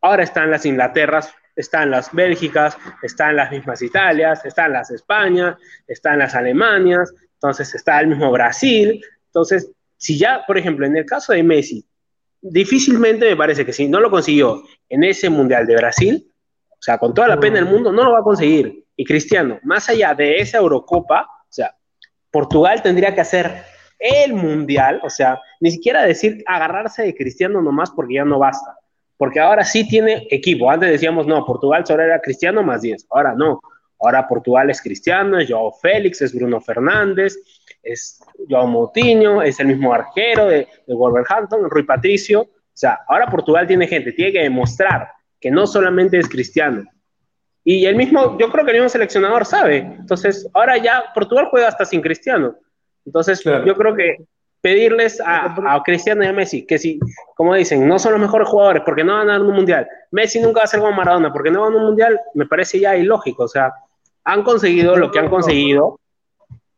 ahora 0.00 0.24
están 0.24 0.50
las 0.50 0.66
Inglaterras, 0.66 1.32
están 1.56 1.90
las 1.90 2.12
Bélgicas, 2.12 2.76
están 3.02 3.36
las 3.36 3.50
mismas 3.50 3.82
Italias, 3.82 4.44
están 4.44 4.72
las 4.72 4.90
España, 4.90 5.56
están 5.88 6.18
las 6.18 6.34
Alemanias, 6.34 7.12
entonces 7.32 7.74
está 7.74 8.00
el 8.00 8.08
mismo 8.08 8.30
Brasil. 8.30 9.02
Entonces, 9.26 9.70
si 9.96 10.18
ya, 10.18 10.44
por 10.46 10.58
ejemplo, 10.58 10.86
en 10.86 10.96
el 10.96 11.06
caso 11.06 11.32
de 11.32 11.42
Messi, 11.42 11.84
difícilmente 12.40 13.28
me 13.28 13.36
parece 13.36 13.64
que 13.64 13.72
si 13.72 13.88
no 13.88 14.00
lo 14.00 14.10
consiguió 14.10 14.62
en 14.88 15.02
ese 15.02 15.30
Mundial 15.30 15.66
de 15.66 15.76
Brasil, 15.76 16.30
o 16.70 16.82
sea, 16.82 16.98
con 16.98 17.14
toda 17.14 17.28
la 17.28 17.40
pena 17.40 17.56
del 17.56 17.66
mundo, 17.66 17.90
no 17.90 18.04
lo 18.04 18.12
va 18.12 18.20
a 18.20 18.22
conseguir. 18.22 18.84
Y 18.94 19.04
Cristiano, 19.04 19.58
más 19.62 19.88
allá 19.88 20.14
de 20.14 20.36
esa 20.36 20.58
Eurocopa, 20.58 21.22
o 21.22 21.52
sea, 21.52 21.74
Portugal 22.30 22.82
tendría 22.82 23.14
que 23.14 23.22
hacer 23.22 23.64
el 23.98 24.34
Mundial, 24.34 25.00
o 25.02 25.10
sea, 25.10 25.40
ni 25.60 25.70
siquiera 25.70 26.02
decir 26.02 26.44
agarrarse 26.46 27.02
de 27.02 27.14
Cristiano 27.14 27.62
nomás 27.62 27.90
porque 27.90 28.14
ya 28.14 28.24
no 28.24 28.38
basta. 28.38 28.76
Porque 29.16 29.40
ahora 29.40 29.64
sí 29.64 29.88
tiene 29.88 30.26
equipo. 30.30 30.70
Antes 30.70 30.90
decíamos, 30.90 31.26
no, 31.26 31.44
Portugal 31.44 31.86
solo 31.86 32.02
era 32.02 32.20
Cristiano 32.20 32.62
más 32.62 32.82
10. 32.82 33.06
Ahora 33.10 33.34
no. 33.34 33.60
Ahora 33.98 34.28
Portugal 34.28 34.68
es 34.68 34.82
Cristiano, 34.82 35.38
es 35.38 35.50
Joao 35.50 35.72
Félix, 35.72 36.20
es 36.20 36.34
Bruno 36.34 36.60
Fernández, 36.60 37.34
es 37.82 38.20
Joao 38.48 38.66
Moutinho, 38.66 39.40
es 39.40 39.58
el 39.58 39.68
mismo 39.68 39.92
arquero 39.92 40.46
de, 40.46 40.68
de 40.86 40.94
Wolverhampton, 40.94 41.70
Rui 41.70 41.84
Patricio. 41.84 42.46
sea, 42.72 43.00
ahora 43.08 43.26
Portugal 43.26 43.66
tiene 43.66 43.86
gente, 43.86 44.12
tiene 44.12 44.32
que 44.32 44.42
demostrar 44.42 45.08
que 45.40 45.50
no 45.50 45.66
solamente 45.66 46.18
es 46.18 46.28
cristiano. 46.28 46.84
Y 47.64 47.86
el 47.86 47.96
mismo, 47.96 48.38
yo 48.38 48.50
creo 48.50 48.64
que 48.64 48.70
el 48.70 48.76
mismo 48.76 48.88
seleccionador 48.88 49.44
sabe. 49.44 49.78
Entonces, 49.78 50.48
ahora 50.54 50.76
ya 50.76 51.04
Portugal 51.14 51.48
juega 51.50 51.68
hasta 51.68 51.84
sin 51.84 52.00
cristiano. 52.00 52.54
Entonces, 53.04 53.42
yo 53.42 53.74
creo 53.74 53.94
que 53.94 54.18
pedirles 54.66 55.22
a, 55.24 55.80
Cristiano 55.84 56.24
y 56.24 56.26
a 56.26 56.32
Messi, 56.32 56.66
que 56.66 56.76
si, 56.76 56.98
como 57.36 57.54
dicen, 57.54 57.86
no 57.86 58.00
son 58.00 58.10
los 58.14 58.20
mejores 58.20 58.48
jugadores 58.48 58.82
porque 58.84 59.04
no 59.04 59.12
van 59.12 59.22
a 59.22 59.34
ganar 59.34 59.42
un 59.42 59.54
mundial, 59.54 59.86
Messi 60.10 60.40
nunca 60.40 60.58
va 60.58 60.64
a 60.64 60.66
ser 60.66 60.80
como 60.80 60.90
Maradona 60.90 61.32
porque 61.32 61.52
no 61.52 61.60
van 61.60 61.74
a 61.74 61.76
un 61.76 61.84
mundial, 61.84 62.20
me 62.34 62.46
parece 62.46 62.80
ya 62.80 62.96
ilógico. 62.96 63.44
O 63.44 63.48
sea, 63.48 63.72
han 64.24 64.42
conseguido 64.42 64.96
lo 64.96 65.12
que 65.12 65.20
han 65.20 65.28
conseguido, 65.28 66.00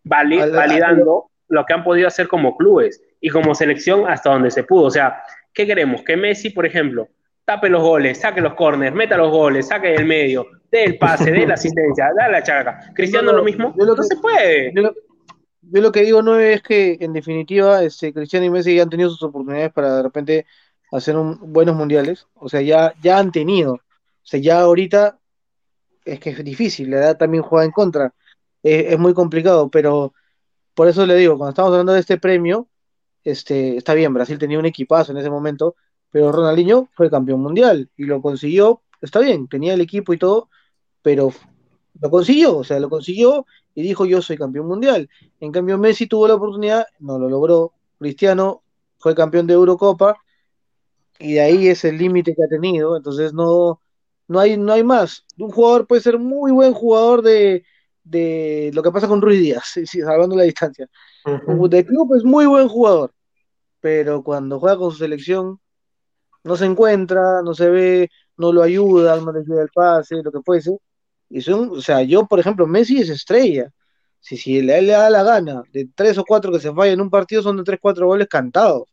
validando 0.04 1.30
lo 1.48 1.64
que 1.64 1.72
han 1.72 1.82
podido 1.82 2.08
hacer 2.08 2.28
como 2.28 2.58
clubes 2.58 3.00
y 3.22 3.30
como 3.30 3.54
selección 3.54 4.06
hasta 4.06 4.32
donde 4.32 4.50
se 4.50 4.64
pudo. 4.64 4.84
O 4.84 4.90
sea, 4.90 5.22
¿qué 5.54 5.66
queremos? 5.66 6.02
Que 6.02 6.14
Messi, 6.14 6.50
por 6.50 6.66
ejemplo, 6.66 7.08
tape 7.46 7.70
los 7.70 7.80
goles, 7.80 8.20
saque 8.20 8.42
los 8.42 8.52
corners, 8.52 8.94
meta 8.94 9.16
los 9.16 9.30
goles, 9.30 9.68
saque 9.68 9.94
el 9.94 10.04
medio, 10.04 10.46
dé 10.70 10.84
el 10.84 10.98
pase, 10.98 11.30
dé 11.30 11.46
la 11.46 11.54
asistencia, 11.54 12.10
dé 12.14 12.30
la 12.30 12.42
chaca. 12.42 12.80
Cristiano 12.94 13.32
lo 13.32 13.42
mismo, 13.42 13.72
no, 13.74 14.02
se 14.02 14.16
puede. 14.16 14.74
Yo 14.74 14.82
lo 14.82 14.94
que 15.92 16.02
digo 16.02 16.22
no 16.22 16.38
es 16.38 16.62
que 16.62 16.98
en 17.00 17.12
definitiva 17.12 17.82
este, 17.82 18.12
Cristiano 18.12 18.46
y 18.46 18.50
Messi 18.50 18.74
ya 18.74 18.82
han 18.82 18.90
tenido 18.90 19.10
sus 19.10 19.22
oportunidades 19.22 19.72
para 19.72 19.96
de 19.96 20.02
repente 20.02 20.46
hacer 20.92 21.16
buenos 21.16 21.76
mundiales, 21.76 22.26
o 22.34 22.48
sea, 22.48 22.62
ya, 22.62 22.94
ya 23.02 23.18
han 23.18 23.32
tenido, 23.32 23.74
o 23.74 23.80
sea, 24.22 24.40
ya 24.40 24.60
ahorita 24.60 25.18
es 26.04 26.20
que 26.20 26.30
es 26.30 26.44
difícil, 26.44 26.90
la 26.90 26.98
edad 26.98 27.18
también 27.18 27.42
juega 27.42 27.64
en 27.64 27.72
contra, 27.72 28.14
es, 28.62 28.98
muy 28.98 29.14
complicado, 29.14 29.70
pero 29.70 30.14
por 30.74 30.88
eso 30.88 31.06
le 31.06 31.16
digo, 31.16 31.36
cuando 31.36 31.50
estamos 31.50 31.72
hablando 31.72 31.92
de 31.92 32.00
este 32.00 32.18
premio, 32.18 32.68
este, 33.24 33.76
está 33.76 33.94
bien, 33.94 34.14
Brasil 34.14 34.38
tenía 34.38 34.58
un 34.58 34.66
equipazo 34.66 35.12
en 35.12 35.18
ese 35.18 35.30
momento, 35.30 35.76
pero 36.10 36.32
Ronaldinho 36.32 36.88
fue 36.94 37.10
campeón 37.10 37.40
mundial 37.42 37.90
y 37.96 38.04
lo 38.04 38.22
consiguió, 38.22 38.82
está 39.02 39.20
bien, 39.20 39.48
tenía 39.48 39.74
el 39.74 39.80
equipo 39.82 40.12
y 40.12 40.18
todo, 40.18 40.48
pero 41.02 41.32
lo 42.00 42.10
consiguió, 42.10 42.58
o 42.58 42.64
sea, 42.64 42.80
lo 42.80 42.88
consiguió 42.88 43.46
y 43.78 43.82
dijo 43.82 44.06
yo 44.06 44.20
soy 44.20 44.36
campeón 44.36 44.66
mundial. 44.66 45.08
En 45.38 45.52
cambio 45.52 45.78
Messi 45.78 46.08
tuvo 46.08 46.26
la 46.26 46.34
oportunidad, 46.34 46.84
no 46.98 47.16
lo 47.16 47.28
logró. 47.28 47.74
Cristiano 47.96 48.64
fue 48.98 49.14
campeón 49.14 49.46
de 49.46 49.54
Eurocopa 49.54 50.16
y 51.20 51.34
de 51.34 51.40
ahí 51.42 51.68
es 51.68 51.84
el 51.84 51.96
límite 51.96 52.34
que 52.34 52.42
ha 52.42 52.48
tenido, 52.48 52.96
entonces 52.96 53.32
no, 53.32 53.80
no, 54.26 54.40
hay, 54.40 54.56
no 54.56 54.72
hay 54.72 54.82
más. 54.82 55.24
Un 55.38 55.50
jugador 55.50 55.86
puede 55.86 56.02
ser 56.02 56.18
muy 56.18 56.50
buen 56.50 56.74
jugador 56.74 57.22
de, 57.22 57.64
de 58.02 58.72
lo 58.74 58.82
que 58.82 58.90
pasa 58.90 59.06
con 59.06 59.22
Ruiz 59.22 59.38
Díaz, 59.38 59.74
salvando 59.84 60.34
la 60.34 60.42
distancia. 60.42 60.88
De 61.24 61.86
club 61.86 62.16
es 62.16 62.24
muy 62.24 62.46
buen 62.46 62.66
jugador, 62.66 63.12
pero 63.78 64.24
cuando 64.24 64.58
juega 64.58 64.76
con 64.76 64.90
su 64.90 64.98
selección 64.98 65.60
no 66.42 66.56
se 66.56 66.64
encuentra, 66.64 67.42
no 67.42 67.54
se 67.54 67.70
ve, 67.70 68.10
no 68.36 68.52
lo 68.52 68.60
ayuda, 68.60 69.20
no 69.20 69.30
le 69.30 69.38
ayuda 69.38 69.62
el 69.62 69.70
pase, 69.72 70.16
lo 70.20 70.32
que 70.32 70.40
fuese. 70.44 70.76
Y 71.30 71.40
son, 71.40 71.70
o 71.70 71.80
sea, 71.80 72.02
yo, 72.02 72.26
por 72.26 72.40
ejemplo, 72.40 72.66
Messi 72.66 73.00
es 73.00 73.10
estrella. 73.10 73.70
Si, 74.20 74.36
si 74.36 74.58
él 74.58 74.66
le 74.66 74.86
da 74.86 75.10
la 75.10 75.22
gana 75.22 75.62
de 75.72 75.88
tres 75.94 76.18
o 76.18 76.24
cuatro 76.24 76.52
que 76.52 76.60
se 76.60 76.72
fallan 76.72 76.94
en 76.94 77.00
un 77.02 77.10
partido, 77.10 77.42
son 77.42 77.56
de 77.58 77.64
tres, 77.64 77.78
cuatro 77.80 78.06
goles 78.06 78.28
cantados. 78.28 78.84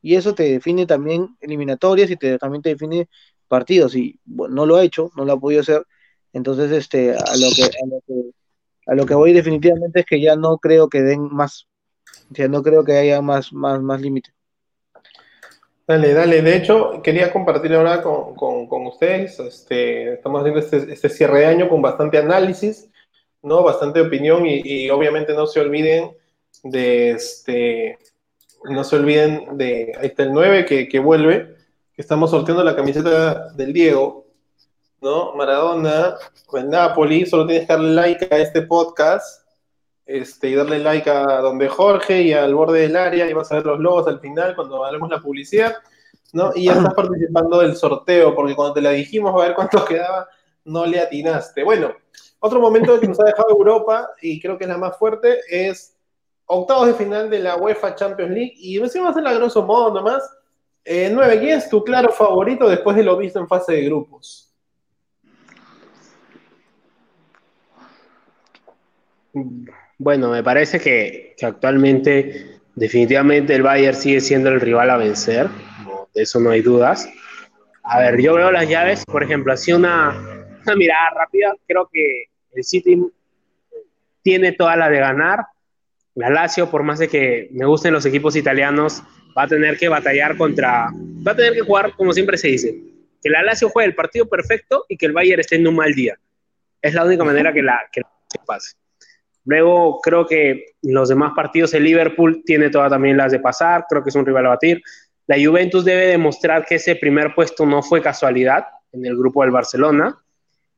Y 0.00 0.14
eso 0.14 0.34
te 0.34 0.44
define 0.44 0.86
también 0.86 1.36
eliminatorias 1.40 2.10
y 2.10 2.16
te, 2.16 2.38
también 2.38 2.62
te 2.62 2.70
define 2.70 3.08
partidos. 3.48 3.96
Y 3.96 4.20
bueno, 4.24 4.54
no 4.56 4.66
lo 4.66 4.76
ha 4.76 4.84
hecho, 4.84 5.10
no 5.16 5.24
lo 5.24 5.32
ha 5.32 5.40
podido 5.40 5.62
hacer. 5.62 5.84
Entonces, 6.32 6.70
este, 6.70 7.12
a 7.12 7.36
lo 7.36 7.48
que, 7.54 7.64
a 7.64 7.86
lo 7.86 8.00
que, 8.06 8.30
a 8.86 8.94
lo 8.94 9.06
que 9.06 9.14
voy 9.14 9.32
definitivamente 9.32 10.00
es 10.00 10.06
que 10.06 10.20
ya 10.20 10.36
no 10.36 10.58
creo 10.58 10.88
que 10.88 11.02
den 11.02 11.28
más. 11.32 11.66
Ya 12.30 12.48
no 12.48 12.62
creo 12.62 12.84
que 12.84 12.92
haya 12.92 13.20
más, 13.22 13.52
más, 13.52 13.80
más 13.80 14.00
límite. 14.00 14.30
Dale, 15.88 16.12
dale. 16.12 16.42
De 16.42 16.54
hecho, 16.54 17.00
quería 17.02 17.32
compartir 17.32 17.72
ahora 17.72 18.02
con, 18.02 18.86
ustedes. 18.86 19.40
Este, 19.40 20.12
estamos 20.12 20.40
haciendo 20.42 20.60
este, 20.60 20.92
este, 20.92 21.08
cierre 21.08 21.40
de 21.40 21.46
año 21.46 21.68
con 21.70 21.80
bastante 21.80 22.18
análisis, 22.18 22.90
¿no? 23.42 23.62
Bastante 23.62 24.02
opinión 24.02 24.44
y, 24.46 24.90
obviamente 24.90 25.32
no 25.32 25.46
se 25.46 25.60
olviden 25.60 26.14
de 26.62 27.12
este. 27.12 27.98
No 28.64 28.84
se 28.84 28.96
olviden 28.96 29.56
de. 29.56 29.94
Ahí 29.98 30.08
está 30.08 30.24
el 30.24 30.34
9 30.34 30.66
que, 30.66 30.98
vuelve. 30.98 31.56
Que 31.94 32.02
estamos 32.02 32.32
sorteando 32.32 32.62
la 32.62 32.76
camiseta 32.76 33.48
del 33.54 33.72
Diego, 33.72 34.26
¿no? 35.00 35.34
Maradona, 35.36 36.16
el 36.52 36.68
Napoli. 36.68 37.24
Solo 37.24 37.46
tienes 37.46 37.66
que 37.66 37.72
darle 37.72 37.94
like 37.94 38.28
a 38.30 38.38
este 38.38 38.60
podcast 38.60 39.47
este, 40.08 40.48
y 40.48 40.54
darle 40.54 40.78
like 40.78 41.08
a 41.10 41.22
donde 41.42 41.68
Jorge 41.68 42.22
y 42.22 42.32
al 42.32 42.54
borde 42.54 42.80
del 42.80 42.96
área 42.96 43.28
y 43.28 43.34
vas 43.34 43.52
a 43.52 43.56
ver 43.56 43.66
los 43.66 43.78
logos 43.78 44.08
al 44.08 44.20
final 44.20 44.56
cuando 44.56 44.82
hablemos 44.82 45.10
la 45.10 45.20
publicidad, 45.20 45.76
¿no? 46.32 46.50
Y 46.54 46.64
ya 46.64 46.72
estás 46.72 46.94
participando 46.94 47.60
del 47.60 47.76
sorteo, 47.76 48.34
porque 48.34 48.56
cuando 48.56 48.72
te 48.72 48.80
la 48.80 48.92
dijimos 48.92 49.34
a 49.34 49.46
ver 49.46 49.54
cuánto 49.54 49.84
quedaba, 49.84 50.26
no 50.64 50.86
le 50.86 50.98
atinaste. 50.98 51.62
Bueno, 51.62 51.92
otro 52.40 52.58
momento 52.58 52.98
que 52.98 53.06
nos 53.06 53.20
ha 53.20 53.24
dejado 53.24 53.50
Europa, 53.50 54.08
y 54.22 54.40
creo 54.40 54.56
que 54.56 54.64
es 54.64 54.70
la 54.70 54.78
más 54.78 54.96
fuerte, 54.96 55.40
es 55.46 55.94
octavos 56.46 56.86
de 56.86 56.94
final 56.94 57.28
de 57.28 57.40
la 57.40 57.56
UEFA 57.56 57.94
Champions 57.94 58.30
League, 58.30 58.54
y 58.56 58.78
decimos 58.78 59.14
en 59.14 59.24
la 59.24 59.34
grosso 59.34 59.62
modo 59.62 59.92
nomás, 59.92 60.22
eh, 60.86 61.10
9, 61.12 61.38
¿quién 61.38 61.58
es 61.58 61.68
tu 61.68 61.84
claro 61.84 62.10
favorito 62.12 62.66
después 62.66 62.96
de 62.96 63.04
lo 63.04 63.14
visto 63.18 63.38
en 63.40 63.46
fase 63.46 63.74
de 63.74 63.84
grupos? 63.84 64.54
Bueno, 70.00 70.30
me 70.30 70.44
parece 70.44 70.78
que, 70.78 71.34
actualmente 71.42 72.60
definitivamente 72.76 73.56
el 73.56 73.62
Bayern 73.62 73.96
sigue 73.96 74.20
siendo 74.20 74.48
el 74.48 74.60
rival 74.60 74.90
a 74.90 74.96
vencer, 74.96 75.48
de 76.14 76.22
eso 76.22 76.38
no 76.38 76.50
hay 76.50 76.62
dudas. 76.62 77.08
A 77.82 77.98
ver, 77.98 78.20
yo 78.20 78.34
veo 78.34 78.52
las 78.52 78.68
llaves, 78.68 79.04
por 79.04 79.24
ejemplo, 79.24 79.52
así 79.52 79.72
una, 79.72 80.10
una 80.64 80.76
mirada 80.76 81.10
rápida, 81.16 81.52
creo 81.66 81.88
que 81.92 82.26
el 82.52 82.62
City 82.62 83.02
tiene 84.22 84.52
toda 84.52 84.76
la 84.76 84.88
de 84.88 85.00
ganar. 85.00 85.46
La 86.14 86.30
Lazio, 86.30 86.70
por 86.70 86.84
más 86.84 87.00
de 87.00 87.08
que 87.08 87.48
me 87.50 87.66
gusten 87.66 87.92
los 87.92 88.06
equipos 88.06 88.36
italianos, 88.36 89.02
va 89.36 89.44
a 89.44 89.48
tener 89.48 89.78
que 89.78 89.88
batallar 89.88 90.36
contra, 90.36 90.90
va 91.26 91.32
a 91.32 91.36
tener 91.36 91.54
que 91.54 91.62
jugar 91.62 91.94
como 91.96 92.12
siempre 92.12 92.38
se 92.38 92.48
dice, 92.48 92.72
que 93.20 93.30
la 93.30 93.42
Lazio 93.42 93.68
juegue 93.68 93.88
el 93.88 93.94
partido 93.96 94.28
perfecto 94.28 94.84
y 94.88 94.96
que 94.96 95.06
el 95.06 95.12
Bayern 95.12 95.40
esté 95.40 95.56
en 95.56 95.66
un 95.66 95.74
mal 95.74 95.92
día. 95.92 96.16
Es 96.80 96.94
la 96.94 97.04
única 97.04 97.24
manera 97.24 97.52
que 97.52 97.62
la 97.62 97.80
que 97.92 98.02
pase. 98.46 98.76
Luego 99.48 99.98
creo 100.02 100.26
que 100.26 100.74
los 100.82 101.08
demás 101.08 101.32
partidos 101.34 101.72
el 101.72 101.84
Liverpool 101.84 102.42
tiene 102.44 102.68
todas 102.68 102.90
también 102.90 103.16
las 103.16 103.32
de 103.32 103.40
pasar, 103.40 103.86
creo 103.88 104.02
que 104.02 104.10
es 104.10 104.14
un 104.14 104.26
rival 104.26 104.44
a 104.44 104.50
batir. 104.50 104.82
La 105.26 105.36
Juventus 105.42 105.86
debe 105.86 106.04
demostrar 106.04 106.66
que 106.66 106.74
ese 106.74 106.96
primer 106.96 107.34
puesto 107.34 107.64
no 107.64 107.82
fue 107.82 108.02
casualidad 108.02 108.66
en 108.92 109.06
el 109.06 109.16
grupo 109.16 109.40
del 109.40 109.50
Barcelona. 109.50 110.18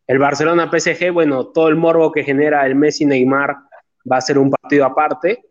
El 0.07 0.21
Barcelona 0.21 0.71
PSG, 0.71 1.11
bueno, 1.11 1.49
todo 1.49 1.67
el 1.67 1.75
morbo 1.75 2.13
que 2.13 2.23
genera 2.23 2.65
el 2.65 2.77
Messi 2.77 3.05
Neymar 3.05 3.57
va 4.11 4.19
a 4.19 4.21
ser 4.21 4.39
un 4.39 4.53
partido 4.53 4.85
aparte. 4.85 5.43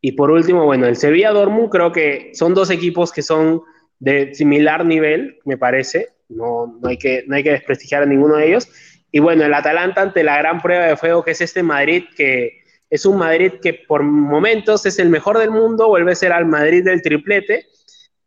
Y 0.00 0.12
por 0.12 0.32
último, 0.32 0.64
bueno, 0.64 0.86
el 0.86 0.96
Sevilla 0.96 1.30
Dortmund 1.30 1.70
creo 1.70 1.92
que 1.92 2.32
son 2.34 2.52
dos 2.52 2.70
equipos 2.70 3.12
que 3.12 3.22
son 3.22 3.62
de 4.00 4.34
similar 4.34 4.84
nivel, 4.84 5.38
me 5.44 5.56
parece. 5.56 6.08
No, 6.28 6.78
no, 6.82 6.88
hay 6.88 6.96
que, 6.96 7.22
no 7.28 7.36
hay 7.36 7.44
que 7.44 7.52
desprestigiar 7.52 8.02
a 8.02 8.06
ninguno 8.06 8.34
de 8.34 8.48
ellos. 8.48 8.68
Y 9.16 9.18
bueno, 9.18 9.46
el 9.46 9.54
Atalanta 9.54 10.02
ante 10.02 10.22
la 10.22 10.36
gran 10.36 10.60
prueba 10.60 10.84
de 10.84 10.96
fuego 10.98 11.24
que 11.24 11.30
es 11.30 11.40
este 11.40 11.62
Madrid, 11.62 12.04
que 12.14 12.64
es 12.90 13.06
un 13.06 13.16
Madrid 13.16 13.54
que 13.62 13.72
por 13.72 14.02
momentos 14.02 14.84
es 14.84 14.98
el 14.98 15.08
mejor 15.08 15.38
del 15.38 15.50
mundo, 15.50 15.88
vuelve 15.88 16.12
a 16.12 16.14
ser 16.14 16.34
al 16.34 16.44
Madrid 16.44 16.84
del 16.84 17.00
triplete, 17.00 17.66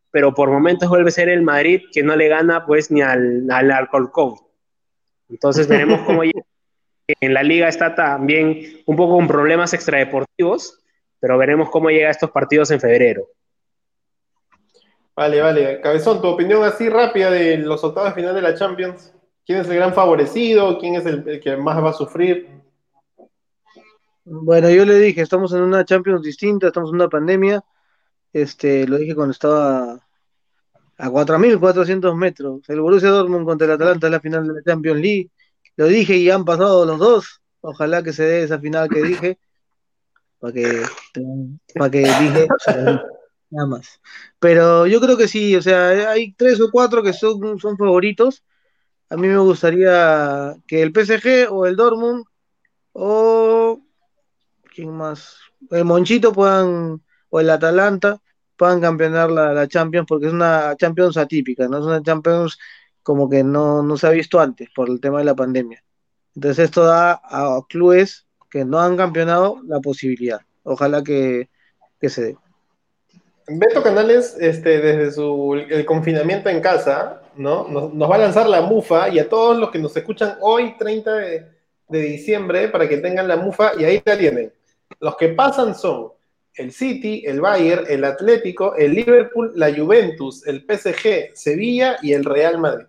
pero 0.10 0.34
por 0.34 0.50
momentos 0.50 0.90
vuelve 0.90 1.10
a 1.10 1.12
ser 1.12 1.30
el 1.30 1.44
Madrid 1.44 1.84
que 1.94 2.02
no 2.02 2.16
le 2.16 2.28
gana 2.28 2.66
pues 2.66 2.90
ni 2.90 3.04
al, 3.04 3.46
al. 3.52 3.78
Entonces 5.30 5.68
veremos 5.68 6.02
cómo 6.08 6.24
llega. 6.24 6.42
En 7.22 7.36
la 7.36 7.44
liga 7.44 7.68
está 7.68 7.94
también 7.94 8.82
un 8.88 8.96
poco 8.96 9.18
con 9.18 9.28
problemas 9.28 9.76
extradeportivos, 9.76 10.80
pero 11.20 11.38
veremos 11.38 11.70
cómo 11.70 11.92
llega 11.92 12.08
a 12.08 12.12
estos 12.12 12.32
partidos 12.32 12.72
en 12.72 12.80
febrero. 12.80 13.28
Vale, 15.16 15.40
vale. 15.40 15.82
Cabezón, 15.82 16.20
tu 16.20 16.30
opinión 16.30 16.64
así 16.64 16.90
rápida 16.90 17.30
de 17.30 17.58
los 17.58 17.84
octavos 17.84 18.10
de 18.10 18.16
final 18.16 18.34
de 18.34 18.42
la 18.42 18.56
Champions. 18.56 19.14
¿Quién 19.50 19.62
es 19.62 19.68
el 19.68 19.78
gran 19.78 19.96
favorecido? 19.96 20.78
¿Quién 20.78 20.94
es 20.94 21.08
el, 21.08 21.40
que 21.40 21.58
más 21.58 21.84
va 21.84 21.90
a 21.90 21.94
sufrir? 21.94 22.48
Bueno, 24.24 24.70
yo 24.70 24.86
le 24.86 25.00
dije, 25.00 25.22
estamos 25.22 25.52
en 25.54 25.64
una 25.64 25.84
Champions 25.84 26.22
distinta, 26.22 26.68
estamos 26.68 26.92
en 26.92 26.98
una 26.98 27.10
pandemia. 27.10 27.64
Este, 28.32 28.86
lo 28.86 29.00
dije 29.00 29.16
cuando 29.16 29.32
estaba 29.32 29.94
a 31.00 31.10
4.400 31.10 32.16
metros. 32.16 32.62
El 32.70 32.80
Borussia 32.80 33.10
Dortmund 33.10 33.44
contra 33.44 33.66
el 33.66 33.74
Atalanta 33.74 34.06
en 34.06 34.14
la 34.14 34.20
final 34.20 34.48
de 34.48 34.54
la 34.54 34.62
Champions 34.64 35.02
League. 35.02 35.32
Lo 35.78 35.88
dije 35.88 36.16
y 36.16 36.30
han 36.30 36.46
pasado 36.46 36.86
los 36.86 37.00
dos. 37.00 37.42
Ojalá 37.62 38.04
que 38.04 38.14
se 38.14 38.26
dé 38.26 38.44
esa 38.44 38.60
final 38.60 38.88
que 38.88 39.02
dije. 39.02 39.40
Para 40.38 40.54
que, 40.54 40.84
para 41.74 41.90
que 41.90 42.00
dije 42.02 42.48
nada 43.50 43.68
más. 43.68 44.00
Pero 44.38 44.86
yo 44.86 45.02
creo 45.02 45.18
que 45.18 45.28
sí, 45.28 45.56
o 45.56 45.62
sea, 45.64 46.12
hay 46.12 46.34
tres 46.34 46.62
o 46.62 46.70
cuatro 46.70 47.02
que 47.02 47.14
son, 47.14 47.58
son 47.58 47.78
favoritos 47.80 48.44
a 49.10 49.18
mí 49.18 49.28
me 49.28 49.38
gustaría 49.40 50.56
que 50.68 50.82
el 50.82 50.92
PSG 50.92 51.52
o 51.52 51.66
el 51.66 51.76
Dortmund 51.76 52.26
o 52.94 53.82
quién 54.74 54.92
más, 54.92 55.38
el 55.72 55.86
Monchito 55.86 56.32
puedan, 56.32 57.02
o 57.30 57.40
el 57.40 57.50
Atalanta, 57.50 58.22
puedan 58.56 58.82
campeonar 58.82 59.32
la, 59.32 59.54
la 59.54 59.68
Champions, 59.68 60.06
porque 60.08 60.28
es 60.28 60.34
una 60.34 60.76
Champions 60.76 61.18
atípica, 61.18 61.68
¿no? 61.68 61.80
Es 61.80 61.86
una 61.86 62.04
Champions 62.04 62.58
como 63.02 63.30
que 63.30 63.44
no, 63.44 63.82
no 63.82 63.98
se 63.98 64.08
ha 64.08 64.12
visto 64.12 64.40
antes 64.40 64.70
por 64.76 64.90
el 64.90 65.00
tema 65.00 65.20
de 65.20 65.26
la 65.26 65.36
pandemia. 65.36 65.84
Entonces 66.36 66.66
esto 66.66 66.84
da 66.84 67.20
a 67.24 67.60
clubes 67.68 68.28
que 68.50 68.66
no 68.66 68.80
han 68.80 68.98
campeonado 68.98 69.62
la 69.66 69.80
posibilidad. 69.80 70.42
Ojalá 70.64 71.04
que, 71.04 71.50
que 72.00 72.10
se 72.10 72.22
dé. 72.24 72.38
Beto 73.48 73.82
Canales, 73.82 74.38
este, 74.40 74.80
desde 74.80 75.12
su 75.12 75.56
el 75.56 75.86
confinamiento 75.86 76.50
en 76.50 76.62
casa, 76.62 77.22
¿no? 77.40 77.68
Nos, 77.70 77.94
nos 77.94 78.12
va 78.12 78.16
a 78.16 78.20
lanzar 78.20 78.50
la 78.50 78.62
mufa 78.62 79.08
y 79.08 79.18
a 79.18 79.30
todos 79.30 79.58
los 79.58 79.72
que 79.72 79.80
nos 79.80 79.96
escuchan 79.96 80.38
hoy, 80.42 80.76
30 80.78 81.14
de, 81.16 81.46
de 81.88 82.02
diciembre, 82.02 82.68
para 82.68 82.88
que 82.90 82.98
tengan 82.98 83.28
la 83.28 83.38
mufa, 83.38 83.72
y 83.80 83.86
ahí 83.86 84.02
la 84.04 84.18
tienen. 84.18 84.54
Los 85.00 85.16
que 85.16 85.30
pasan 85.30 85.74
son 85.74 86.12
el 86.56 86.74
City, 86.74 87.24
el 87.26 87.40
Bayern, 87.40 87.86
el 87.88 88.04
Atlético, 88.04 88.76
el 88.76 88.94
Liverpool, 88.94 89.54
la 89.56 89.74
Juventus, 89.74 90.46
el 90.46 90.66
PSG, 90.68 91.34
Sevilla 91.34 91.98
y 92.02 92.12
el 92.12 92.26
Real 92.26 92.58
Madrid. 92.58 92.86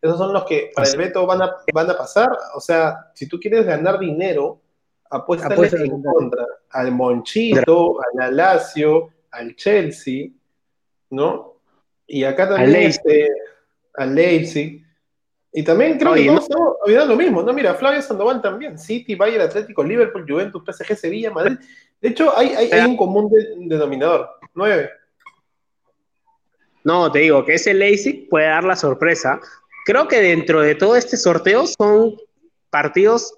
Esos 0.00 0.18
son 0.18 0.32
los 0.32 0.44
que 0.46 0.72
para 0.74 0.88
el 0.88 0.96
Beto 0.96 1.24
van 1.24 1.42
a, 1.42 1.56
van 1.72 1.88
a 1.88 1.96
pasar. 1.96 2.28
O 2.56 2.60
sea, 2.60 3.12
si 3.14 3.28
tú 3.28 3.38
quieres 3.38 3.64
ganar 3.64 4.00
dinero, 4.00 4.60
Apuéstale 5.08 5.84
en 5.84 6.02
contra 6.02 6.46
al 6.70 6.90
Monchito, 6.90 7.98
al 8.18 8.34
Lazio, 8.34 9.10
al 9.30 9.54
Chelsea, 9.54 10.30
¿no? 11.10 11.58
Y 12.06 12.24
acá 12.24 12.48
también 12.48 12.88
este, 12.88 13.28
al 13.94 14.14
Leipzig. 14.14 14.84
Y 15.52 15.62
también 15.62 15.98
creo 15.98 16.12
Oye, 16.12 16.22
que 16.22 16.28
no- 16.28 16.34
todos 16.36 16.48
estamos 16.50 16.74
olvidando 16.84 17.14
lo 17.14 17.18
mismo, 17.20 17.42
¿no? 17.42 17.52
Mira, 17.52 17.74
Flavio 17.74 18.00
Sandoval 18.00 18.40
también, 18.40 18.78
City, 18.78 19.14
Bayern, 19.14 19.42
Atlético, 19.42 19.84
Liverpool, 19.84 20.24
Juventus, 20.26 20.62
PSG, 20.64 20.96
Sevilla, 20.96 21.30
Madrid. 21.30 21.58
De 22.00 22.08
hecho, 22.08 22.36
hay, 22.36 22.48
hay, 22.54 22.70
hay 22.72 22.84
un 22.86 22.96
común 22.96 23.28
de- 23.30 23.54
denominador, 23.68 24.28
nueve. 24.54 24.88
No, 26.84 27.12
te 27.12 27.20
digo 27.20 27.44
que 27.44 27.54
ese 27.54 27.74
Leipzig 27.74 28.28
puede 28.28 28.46
dar 28.46 28.64
la 28.64 28.76
sorpresa. 28.76 29.40
Creo 29.84 30.08
que 30.08 30.20
dentro 30.20 30.60
de 30.62 30.74
todo 30.74 30.96
este 30.96 31.16
sorteo 31.16 31.66
son 31.66 32.16
partidos, 32.70 33.34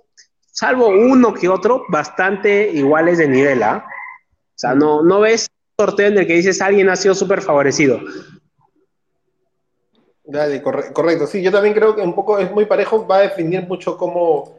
salvo 0.50 0.88
uno 0.88 1.34
que 1.34 1.48
otro, 1.48 1.84
bastante 1.88 2.70
iguales 2.72 3.18
de 3.18 3.28
nivel, 3.28 3.62
¿ah? 3.62 3.84
O 3.86 4.56
sea, 4.58 4.74
no, 4.74 5.02
no 5.02 5.20
ves 5.20 5.48
un 5.76 5.84
sorteo 5.86 6.06
en 6.08 6.18
el 6.18 6.26
que 6.26 6.34
dices 6.34 6.62
alguien 6.62 6.88
ha 6.88 6.96
sido 6.96 7.14
súper 7.14 7.42
favorecido. 7.42 8.00
Dale, 10.24 10.62
corre- 10.62 10.92
correcto. 10.92 11.26
Sí, 11.26 11.42
yo 11.42 11.50
también 11.52 11.74
creo 11.74 11.94
que 11.94 12.00
un 12.02 12.14
poco 12.14 12.38
es 12.38 12.50
muy 12.50 12.64
parejo, 12.64 13.06
va 13.06 13.18
a 13.18 13.22
definir 13.22 13.66
mucho 13.68 13.96
cómo, 13.98 14.56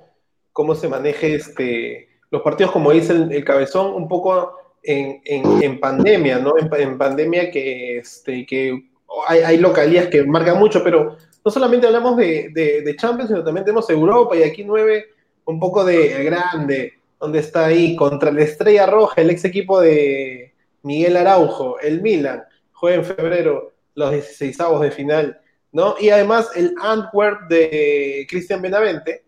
cómo 0.51 0.75
se 0.75 0.87
maneje 0.87 1.35
este, 1.35 2.07
los 2.29 2.41
partidos, 2.43 2.71
como 2.71 2.91
dice 2.91 3.13
el, 3.13 3.43
cabezón, 3.43 3.93
un 3.93 4.07
poco 4.07 4.57
en, 4.83 5.21
en- 5.25 5.61
pandemia, 5.79 6.37
¿no? 6.37 6.57
En, 6.57 6.69
pa- 6.69 6.77
en 6.79 6.97
pandemia 6.99 7.49
que, 7.49 7.97
este, 7.97 8.45
que 8.45 8.89
hay, 9.27 9.57
localías 9.57 10.07
que 10.07 10.23
marcan 10.23 10.59
mucho, 10.59 10.83
pero 10.83 11.17
no 11.43 11.51
solamente 11.51 11.87
hablamos 11.87 12.15
de 12.17 12.95
Champions, 12.99 13.29
sino 13.29 13.43
también 13.43 13.65
tenemos 13.65 13.89
Europa 13.89 14.35
y 14.35 14.43
aquí 14.43 14.63
nueve, 14.63 15.05
un 15.45 15.59
poco 15.59 15.83
de 15.83 16.23
grande, 16.23 16.93
donde 17.19 17.39
está 17.39 17.65
ahí 17.65 17.95
contra 17.95 18.31
la 18.31 18.43
Estrella 18.43 18.85
Roja, 18.85 19.21
el 19.21 19.31
ex 19.31 19.45
equipo 19.45 19.81
de 19.81 20.53
Miguel 20.83 21.17
Araujo, 21.17 21.79
el 21.79 22.01
Milan, 22.03 22.43
juega 22.73 22.97
en 22.97 23.05
febrero 23.05 23.73
los 23.95 24.11
16 24.11 24.57
de 24.81 24.91
final. 24.91 25.39
¿No? 25.75 25.95
Y 25.99 26.09
además 26.09 26.49
el 26.55 26.73
Antwerp 26.81 27.49
de 27.49 28.25
Cristian 28.29 28.61
Benavente 28.61 29.25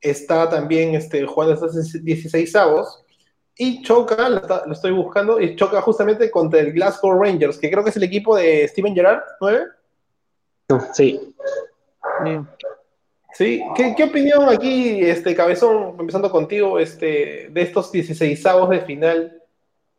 está 0.00 0.48
también 0.48 0.94
este, 0.94 1.26
jugando 1.26 1.54
estos 1.54 1.92
16 2.04 2.54
avos 2.56 3.02
y 3.56 3.82
choca, 3.82 4.28
lo, 4.28 4.36
está- 4.36 4.62
lo 4.64 4.72
estoy 4.72 4.92
buscando, 4.92 5.40
y 5.40 5.56
choca 5.56 5.80
justamente 5.82 6.30
contra 6.30 6.60
el 6.60 6.72
Glasgow 6.72 7.20
Rangers, 7.20 7.58
que 7.58 7.68
creo 7.68 7.82
que 7.82 7.90
es 7.90 7.96
el 7.96 8.04
equipo 8.04 8.36
de 8.36 8.66
Steven 8.68 8.94
Gerrard, 8.94 9.22
¿nueve? 9.40 9.64
Sí. 10.94 11.34
Sí. 12.24 12.38
¿Sí? 13.34 13.62
¿Qué, 13.74 13.94
qué 13.96 14.04
opinión 14.04 14.48
aquí, 14.48 15.00
este 15.02 15.34
Cabezón, 15.34 15.96
empezando 15.98 16.30
contigo, 16.30 16.78
este, 16.78 17.48
de 17.50 17.62
estos 17.62 17.90
16 17.90 18.46
avos 18.46 18.70
de 18.70 18.80
final 18.82 19.42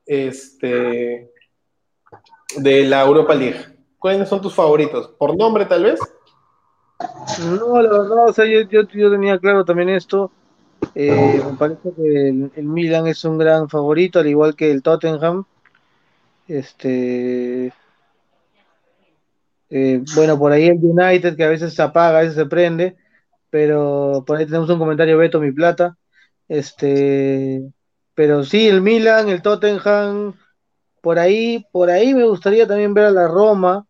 este, 0.06 1.30
de 2.58 2.84
la 2.86 3.02
Europa 3.04 3.36
League? 3.36 3.73
¿Cuáles 4.04 4.28
son 4.28 4.42
tus 4.42 4.54
favoritos? 4.54 5.12
¿Por 5.18 5.38
nombre 5.38 5.66
tal 5.66 5.86
vez? 5.86 5.98
No, 7.40 7.82
la 7.82 7.90
verdad, 7.90 8.28
o 8.28 8.34
sea, 8.34 8.44
yo, 8.44 8.60
yo, 8.64 8.82
yo 8.82 9.10
tenía 9.10 9.40
claro 9.40 9.64
también 9.64 9.88
esto. 9.88 10.30
Eh, 10.94 11.42
me 11.50 11.58
parece 11.58 11.90
que 11.96 12.28
el, 12.28 12.64
Milan 12.66 13.08
es 13.08 13.24
un 13.24 13.38
gran 13.38 13.70
favorito, 13.70 14.20
al 14.20 14.28
igual 14.28 14.58
que 14.58 14.72
el 14.72 14.84
Tottenham. 14.84 15.46
Este, 16.50 17.72
eh, 19.70 20.04
bueno, 20.16 20.38
por 20.38 20.52
ahí 20.52 20.68
el 20.68 20.80
United, 20.82 21.38
que 21.38 21.46
a 21.46 21.50
veces 21.50 21.74
se 21.74 21.82
apaga, 21.82 22.18
a 22.18 22.22
veces 22.24 22.36
se 22.36 22.46
prende, 22.46 22.98
pero 23.50 24.26
por 24.28 24.36
ahí 24.36 24.46
tenemos 24.46 24.70
un 24.70 24.80
comentario, 24.80 25.18
Beto, 25.18 25.40
mi 25.40 25.54
plata. 25.54 25.96
Este, 26.50 27.72
pero 28.16 28.44
sí, 28.44 28.68
el 28.68 28.82
Milan, 28.82 29.30
el 29.30 29.42
Tottenham, 29.42 30.34
por 31.00 31.20
ahí, 31.20 31.66
por 31.72 31.90
ahí 31.90 32.14
me 32.14 32.26
gustaría 32.26 32.68
también 32.68 32.94
ver 32.94 33.06
a 33.06 33.12
la 33.12 33.30
Roma 33.30 33.88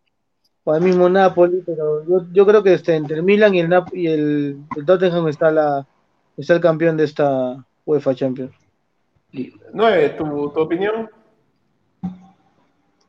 o 0.64 0.72
al 0.72 0.80
mismo 0.80 1.08
Napoli, 1.08 1.62
pero 1.64 2.06
yo, 2.08 2.26
yo 2.32 2.46
creo 2.46 2.62
que 2.62 2.74
este, 2.74 2.94
entre 2.94 3.16
el 3.16 3.22
Milan 3.22 3.54
y 3.54 3.60
el, 3.60 3.68
Nap- 3.68 3.94
y 3.94 4.06
el, 4.06 4.56
el 4.76 4.86
Tottenham 4.86 5.28
está, 5.28 5.50
la, 5.50 5.86
está 6.36 6.54
el 6.54 6.60
campeón 6.60 6.96
de 6.96 7.04
esta 7.04 7.64
UEFA 7.84 8.14
Champions. 8.14 8.52
Nueve, 9.72 10.10
¿tu, 10.10 10.50
tu 10.50 10.60
opinión? 10.60 11.10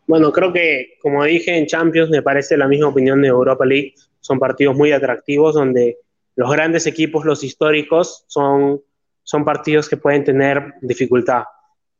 Bueno, 0.07 0.31
creo 0.31 0.51
que, 0.51 0.97
como 1.01 1.23
dije 1.23 1.57
en 1.57 1.65
Champions, 1.65 2.09
me 2.09 2.21
parece 2.21 2.57
la 2.57 2.67
misma 2.67 2.89
opinión 2.89 3.21
de 3.21 3.29
Europa 3.29 3.65
League. 3.65 3.95
Son 4.19 4.37
partidos 4.37 4.75
muy 4.75 4.91
atractivos 4.91 5.55
donde 5.55 5.97
los 6.35 6.51
grandes 6.51 6.85
equipos, 6.85 7.25
los 7.25 7.43
históricos, 7.43 8.25
son, 8.27 8.81
son 9.23 9.45
partidos 9.45 9.87
que 9.87 9.97
pueden 9.97 10.23
tener 10.23 10.73
dificultad. 10.81 11.43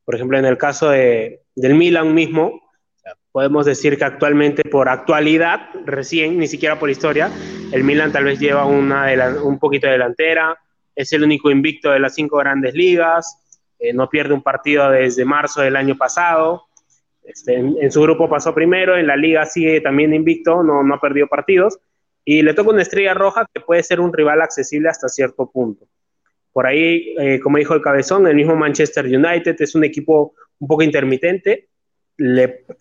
Por 0.04 0.16
ejemplo, 0.16 0.38
en 0.38 0.46
el 0.46 0.58
caso 0.58 0.90
de, 0.90 1.42
del 1.56 1.76
Milan 1.76 2.14
mismo, 2.14 2.62
podemos 3.36 3.66
decir 3.66 3.98
que 3.98 4.06
actualmente, 4.06 4.64
por 4.64 4.88
actualidad, 4.88 5.68
recién, 5.84 6.40
ni 6.40 6.48
siquiera 6.48 6.80
por 6.80 6.90
historia, 6.90 7.30
el 7.74 7.84
Milan 7.84 8.14
tal 8.14 8.24
vez 8.24 8.40
lleva 8.40 8.66
una 8.66 9.08
un 9.44 9.60
poquito 9.60 9.88
de 9.88 9.92
delantera, 9.92 10.58
es 10.96 11.12
el 11.12 11.22
único 11.22 11.52
invicto 11.52 11.92
de 11.92 12.00
las 12.00 12.16
cinco 12.16 12.38
grandes 12.38 12.74
ligas, 12.76 13.66
eh, 13.78 13.92
no 13.92 14.08
pierde 14.08 14.34
un 14.34 14.42
partido 14.42 14.90
desde 14.90 15.26
marzo 15.26 15.60
del 15.60 15.76
año 15.76 15.98
pasado. 15.98 16.68
Este, 17.24 17.56
en, 17.56 17.76
en 17.82 17.92
su 17.92 18.02
grupo 18.04 18.30
pasó 18.30 18.56
primero, 18.56 18.96
en 18.96 19.06
la 19.06 19.18
liga 19.18 19.46
sigue 19.46 19.82
también 19.82 20.14
invicto, 20.14 20.64
no, 20.64 20.82
no 20.82 20.96
ha 20.96 21.02
perdido 21.02 21.28
partidos. 21.28 21.78
Y 22.24 22.42
le 22.42 22.54
toca 22.54 22.70
una 22.70 22.84
estrella 22.84 23.16
roja 23.16 23.50
que 23.54 23.60
puede 23.60 23.84
ser 23.84 24.00
un 24.00 24.14
rival 24.14 24.42
accesible 24.44 24.88
hasta 24.88 25.10
cierto 25.10 25.52
punto. 25.52 25.86
Por 26.54 26.68
ahí, 26.68 27.14
eh, 27.20 27.42
como 27.42 27.58
dijo 27.58 27.74
el 27.74 27.82
cabezón, 27.82 28.28
el 28.28 28.36
mismo 28.38 28.56
Manchester 28.56 29.04
United 29.08 29.58
es 29.60 29.76
un 29.76 29.84
equipo 29.84 30.36
un 30.58 30.70
poco 30.70 30.84
intermitente. 30.84 31.68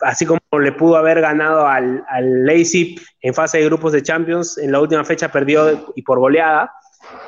Así 0.01 0.25
como 0.25 0.39
le 0.59 0.71
pudo 0.71 0.95
haber 0.95 1.19
ganado 1.19 1.67
al, 1.67 2.05
al 2.07 2.45
Leipzig 2.45 3.01
en 3.21 3.33
fase 3.33 3.57
de 3.57 3.65
grupos 3.65 3.91
de 3.91 4.01
Champions, 4.01 4.57
en 4.57 4.71
la 4.71 4.79
última 4.79 5.03
fecha 5.03 5.29
perdió 5.29 5.93
y 5.95 6.01
por 6.03 6.19
goleada. 6.19 6.71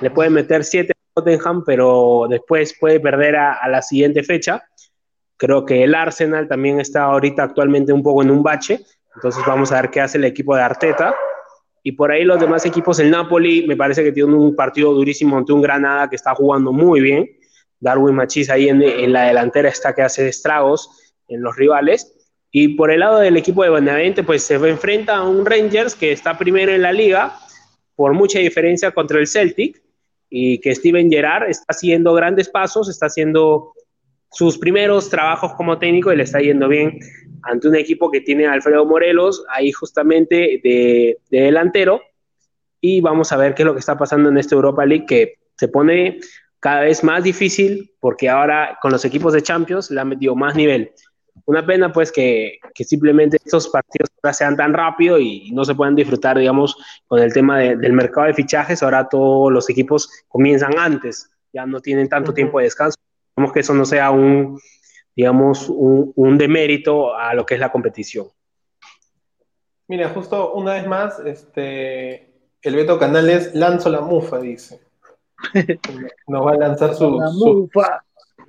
Le 0.02 0.10
puede 0.12 0.30
meter 0.30 0.64
siete 0.64 0.94
a 0.94 1.22
Tottenham, 1.22 1.64
pero 1.66 2.28
después 2.30 2.76
puede 2.80 3.00
perder 3.00 3.36
a, 3.36 3.68
la 3.68 3.82
siguiente 3.82 4.24
fecha. 4.24 4.64
Creo 5.36 5.66
que 5.66 5.84
el 5.84 5.94
Arsenal 5.96 6.48
también 6.48 6.80
está 6.80 7.04
ahorita 7.04 7.44
actualmente 7.44 7.94
un 7.94 8.04
poco 8.04 8.24
en 8.24 8.32
un 8.32 8.42
bache. 8.42 8.80
Entonces 9.16 9.44
vamos 9.46 9.72
a 9.72 9.82
ver 9.82 9.92
qué 9.92 10.02
hace 10.02 10.18
el 10.18 10.26
equipo 10.26 10.56
de 10.56 10.62
Arteta. 10.62 11.14
Y 11.84 11.94
por 11.94 12.12
ahí 12.12 12.24
los 12.24 12.40
demás 12.40 12.66
equipos, 12.66 13.00
el 13.00 13.12
Napoli, 13.12 13.66
me 13.68 13.78
parece 13.78 14.04
que 14.04 14.12
tiene 14.12 14.34
un 14.34 14.56
partido 14.56 14.94
durísimo 14.94 15.38
ante 15.38 15.54
un 15.54 15.62
Granada 15.62 16.10
que 16.10 16.16
está 16.16 16.34
jugando 16.36 16.72
muy 16.72 17.02
bien. 17.02 17.30
Darwin 17.80 18.16
Machís 18.16 18.50
ahí 18.50 18.70
en 18.70 19.14
la 19.14 19.24
delantera 19.26 19.70
está 19.70 19.94
que 19.94 20.02
hace 20.02 20.28
estragos 20.28 21.07
en 21.28 21.42
los 21.42 21.56
rivales. 21.56 22.14
Y 22.52 22.70
por 22.70 22.92
el 22.92 23.02
lado 23.02 23.20
del 23.20 23.38
equipo 23.38 23.64
de 23.64 23.70
Benavente, 23.70 24.24
pues 24.24 24.44
se 24.44 24.56
enfrenta 24.56 25.18
a 25.18 25.28
un 25.28 25.46
Rangers 25.46 25.96
que 25.96 26.12
está 26.12 26.38
primero 26.38 26.72
en 26.72 26.82
la 26.82 26.92
liga 26.92 27.38
por 27.96 28.14
mucha 28.14 28.40
diferencia 28.40 28.92
contra 28.92 29.20
el 29.20 29.28
Celtic 29.28 29.82
y 30.30 30.60
que 30.60 30.74
Steven 30.74 31.10
Gerrard 31.10 31.50
está 31.50 31.66
haciendo 31.70 32.14
grandes 32.14 32.50
pasos, 32.50 32.90
está 32.90 33.08
haciendo 33.08 33.74
sus 34.32 34.58
primeros 34.58 35.10
trabajos 35.10 35.54
como 35.54 35.80
técnico 35.80 36.12
y 36.12 36.18
le 36.18 36.24
está 36.24 36.40
yendo 36.40 36.68
bien 36.68 37.00
ante 37.44 37.68
un 37.68 37.76
equipo 37.76 38.12
que 38.12 38.22
tiene 38.22 38.46
Alfredo 38.46 38.86
Morelos 38.86 39.44
ahí 39.50 39.72
justamente 39.72 40.60
de, 40.64 41.18
de 41.30 41.42
delantero 41.42 42.02
y 42.82 43.02
vamos 43.02 43.32
a 43.32 43.38
ver 43.38 43.56
qué 43.56 43.64
es 43.64 43.66
lo 43.66 43.74
que 43.74 43.80
está 43.80 43.98
pasando 43.98 44.30
en 44.30 44.38
esta 44.38 44.56
Europa 44.56 44.86
League 44.86 45.06
que 45.06 45.36
se 45.56 45.68
pone 45.68 46.20
cada 46.60 46.82
vez 46.82 47.04
más 47.04 47.24
difícil 47.24 47.92
porque 48.00 48.30
ahora 48.30 48.78
con 48.82 48.92
los 48.92 49.06
equipos 49.06 49.34
de 49.34 49.42
Champions 49.42 49.90
le 49.92 50.02
han 50.02 50.10
metido 50.10 50.36
más 50.36 50.56
nivel. 50.56 50.92
Una 51.46 51.66
pena 51.66 51.92
pues 51.94 52.12
que, 52.12 52.60
que 52.74 52.84
simplemente 52.84 53.38
estos 53.38 53.70
partidos 53.70 54.10
ahora 54.22 54.34
sean 54.34 54.56
tan 54.58 54.74
rápido 54.74 55.18
y 55.20 55.52
no 55.52 55.64
se 55.64 55.76
puedan 55.76 55.96
disfrutar, 55.96 56.38
digamos, 56.38 56.76
con 57.08 57.20
el 57.20 57.32
tema 57.34 57.60
de- 57.60 57.76
del 57.78 57.94
mercado 57.94 58.28
de 58.28 58.34
fichajes. 58.34 58.84
Ahora 58.84 59.08
todos 59.08 59.52
los 59.52 59.70
equipos 59.70 60.10
comienzan 60.28 60.78
antes, 60.78 61.30
ya 61.54 61.66
no 61.66 61.80
tienen 61.80 62.10
tanto 62.10 62.34
tiempo 62.34 62.58
de 62.60 62.66
descanso. 62.66 62.98
Esperemos 63.30 63.54
que 63.54 63.60
eso 63.62 63.74
no 63.74 63.86
sea 63.86 64.12
un, 64.12 64.60
digamos, 65.16 65.70
un, 65.70 66.12
un 66.16 66.38
demérito 66.38 67.16
a 67.16 67.34
lo 67.34 67.46
que 67.46 67.54
es 67.54 67.60
la 67.60 67.72
competición. 67.72 68.28
Mira, 69.88 70.10
justo 70.10 70.54
una 70.54 70.74
vez 70.74 70.86
más, 70.88 71.20
este, 71.20 72.34
el 72.62 72.76
Beto 72.76 73.00
Canales 73.00 73.56
lanzó 73.56 73.90
la 73.90 74.02
mufa, 74.02 74.40
dice. 74.40 74.82
Nos 76.28 76.46
va 76.46 76.52
a 76.52 76.58
lanzar 76.58 76.94
su- 76.96 77.20
La 77.20 77.28
su- 77.30 77.70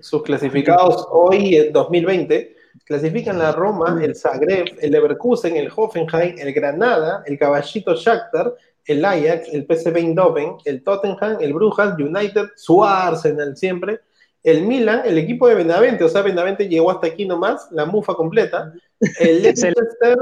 sus 0.01 0.23
clasificados 0.23 1.06
hoy 1.10 1.55
en 1.56 1.73
2020. 1.73 2.56
Clasifican 2.89 3.39
la 3.39 3.52
Roma, 3.52 4.01
el 4.02 4.16
Zagreb, 4.16 4.78
el 4.81 4.90
Leverkusen, 4.90 5.55
el 5.56 5.70
Hoffenheim, 5.77 6.39
el 6.39 6.55
Granada, 6.55 7.23
el 7.27 7.39
Caballito 7.39 7.94
Shakhtar, 7.94 8.55
el 8.86 9.05
Ajax, 9.05 9.51
el 9.52 9.66
PSV 9.66 9.94
Eindhoven, 9.94 10.55
el 10.65 10.82
Tottenham, 10.82 11.36
el 11.39 11.52
Brujas, 11.52 11.98
United, 11.98 12.47
su 12.56 12.82
Arsenal 12.82 13.55
siempre, 13.59 14.01
el 14.43 14.62
Milan, 14.62 15.02
el 15.05 15.19
equipo 15.19 15.47
de 15.47 15.56
Benavente, 15.56 16.02
o 16.02 16.09
sea, 16.09 16.23
Benavente 16.23 16.66
llegó 16.66 16.90
hasta 16.90 17.09
aquí 17.09 17.27
nomás, 17.27 17.69
la 17.73 17.85
mufa 17.85 18.15
completa, 18.15 18.73
el 19.20 19.43
Leicester 19.43 20.16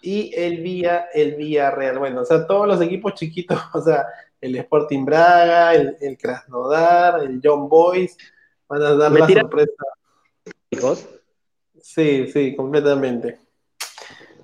y 0.00 0.32
el 0.34 0.62
Villa, 0.62 1.08
el 1.12 1.34
Villarreal. 1.34 1.98
Bueno, 1.98 2.22
o 2.22 2.24
sea, 2.24 2.46
todos 2.46 2.66
los 2.66 2.80
equipos 2.80 3.12
chiquitos, 3.12 3.60
o 3.74 3.82
sea, 3.82 4.06
el 4.40 4.56
Sporting 4.56 5.04
Braga, 5.04 5.74
el, 5.74 5.98
el 6.00 6.16
Krasnodar, 6.16 7.22
el 7.22 7.38
John 7.44 7.68
Boys, 7.68 8.16
van 8.66 8.80
a 8.80 8.94
dar 8.94 9.12
la 9.12 9.28
sorpresa. 9.28 9.84
Chicos, 10.72 11.19
Sí, 11.94 12.28
sí, 12.32 12.54
completamente. 12.54 13.40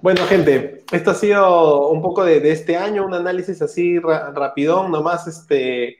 Bueno, 0.03 0.27
gente, 0.27 0.85
esto 0.91 1.13
ha 1.13 1.15
sido 1.15 1.91
un 1.91 2.03
poco 2.03 2.25
de, 2.25 2.41
de 2.41 2.51
este 2.51 2.77
año, 2.77 3.07
un 3.07 3.15
análisis 3.15 3.63
así 3.63 4.01
ra- 4.01 4.33
rapidón, 4.33 4.91
nomás, 4.91 5.29
este, 5.29 5.97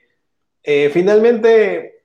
eh, 0.61 0.89
finalmente, 0.91 2.03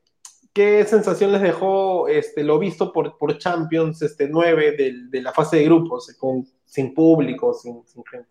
¿qué 0.53 0.85
sensación 0.85 1.33
les 1.33 1.43
dejó 1.43 2.07
este, 2.07 2.45
lo 2.45 2.57
visto 2.61 2.93
por, 2.93 3.19
por 3.19 3.37
Champions 3.39 4.01
este, 4.03 4.29
9 4.29 4.77
del- 4.77 5.11
de 5.11 5.23
la 5.23 5.33
fase 5.33 5.57
de 5.57 5.65
grupos, 5.65 6.15
con, 6.19 6.47
sin 6.65 6.95
público, 6.95 7.53
sin, 7.53 7.85
sin 7.85 8.05
gente? 8.05 8.29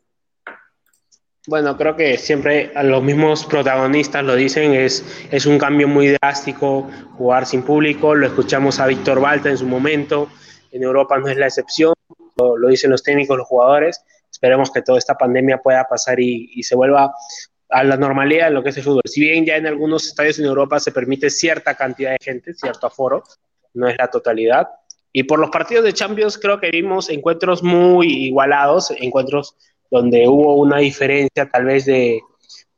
Bueno, 1.47 1.75
creo 1.75 1.95
que 1.97 2.17
siempre 2.17 2.71
a 2.73 2.83
los 2.83 3.03
mismos 3.03 3.45
protagonistas 3.45 4.23
lo 4.23 4.35
dicen, 4.35 4.73
es, 4.73 5.03
es 5.29 5.45
un 5.45 5.57
cambio 5.57 5.89
muy 5.89 6.07
drástico 6.21 6.89
jugar 7.17 7.45
sin 7.45 7.63
público, 7.63 8.15
lo 8.15 8.27
escuchamos 8.27 8.79
a 8.79 8.87
Víctor 8.87 9.19
Balta 9.19 9.49
en 9.49 9.57
su 9.57 9.65
momento, 9.65 10.29
en 10.71 10.83
Europa 10.83 11.17
no 11.17 11.27
es 11.27 11.37
la 11.37 11.47
excepción, 11.47 11.93
lo, 12.37 12.57
lo 12.57 12.67
dicen 12.69 12.91
los 12.91 13.03
técnicos, 13.03 13.37
los 13.37 13.47
jugadores, 13.47 14.03
esperemos 14.31 14.71
que 14.71 14.81
toda 14.81 14.97
esta 14.97 15.15
pandemia 15.15 15.57
pueda 15.57 15.83
pasar 15.85 16.19
y, 16.19 16.49
y 16.53 16.63
se 16.63 16.75
vuelva 16.75 17.13
a 17.69 17.83
la 17.83 17.97
normalidad 17.97 18.49
en 18.49 18.55
lo 18.55 18.63
que 18.63 18.69
es 18.69 18.77
el 18.77 18.83
fútbol. 18.83 19.01
Si 19.05 19.21
bien 19.21 19.45
ya 19.45 19.55
en 19.55 19.67
algunos 19.67 20.05
estadios 20.05 20.39
en 20.39 20.45
Europa 20.45 20.79
se 20.79 20.91
permite 20.91 21.29
cierta 21.29 21.75
cantidad 21.75 22.11
de 22.11 22.17
gente, 22.21 22.53
cierto 22.53 22.87
aforo, 22.87 23.23
no 23.73 23.87
es 23.87 23.95
la 23.97 24.09
totalidad. 24.09 24.67
Y 25.13 25.23
por 25.23 25.39
los 25.39 25.49
partidos 25.49 25.83
de 25.83 25.93
Champions 25.93 26.37
creo 26.37 26.59
que 26.59 26.69
vimos 26.69 27.09
encuentros 27.09 27.63
muy 27.63 28.07
igualados, 28.25 28.91
encuentros 28.91 29.55
donde 29.89 30.27
hubo 30.27 30.55
una 30.55 30.77
diferencia 30.77 31.49
tal 31.49 31.65
vez 31.65 31.85
de, 31.85 32.21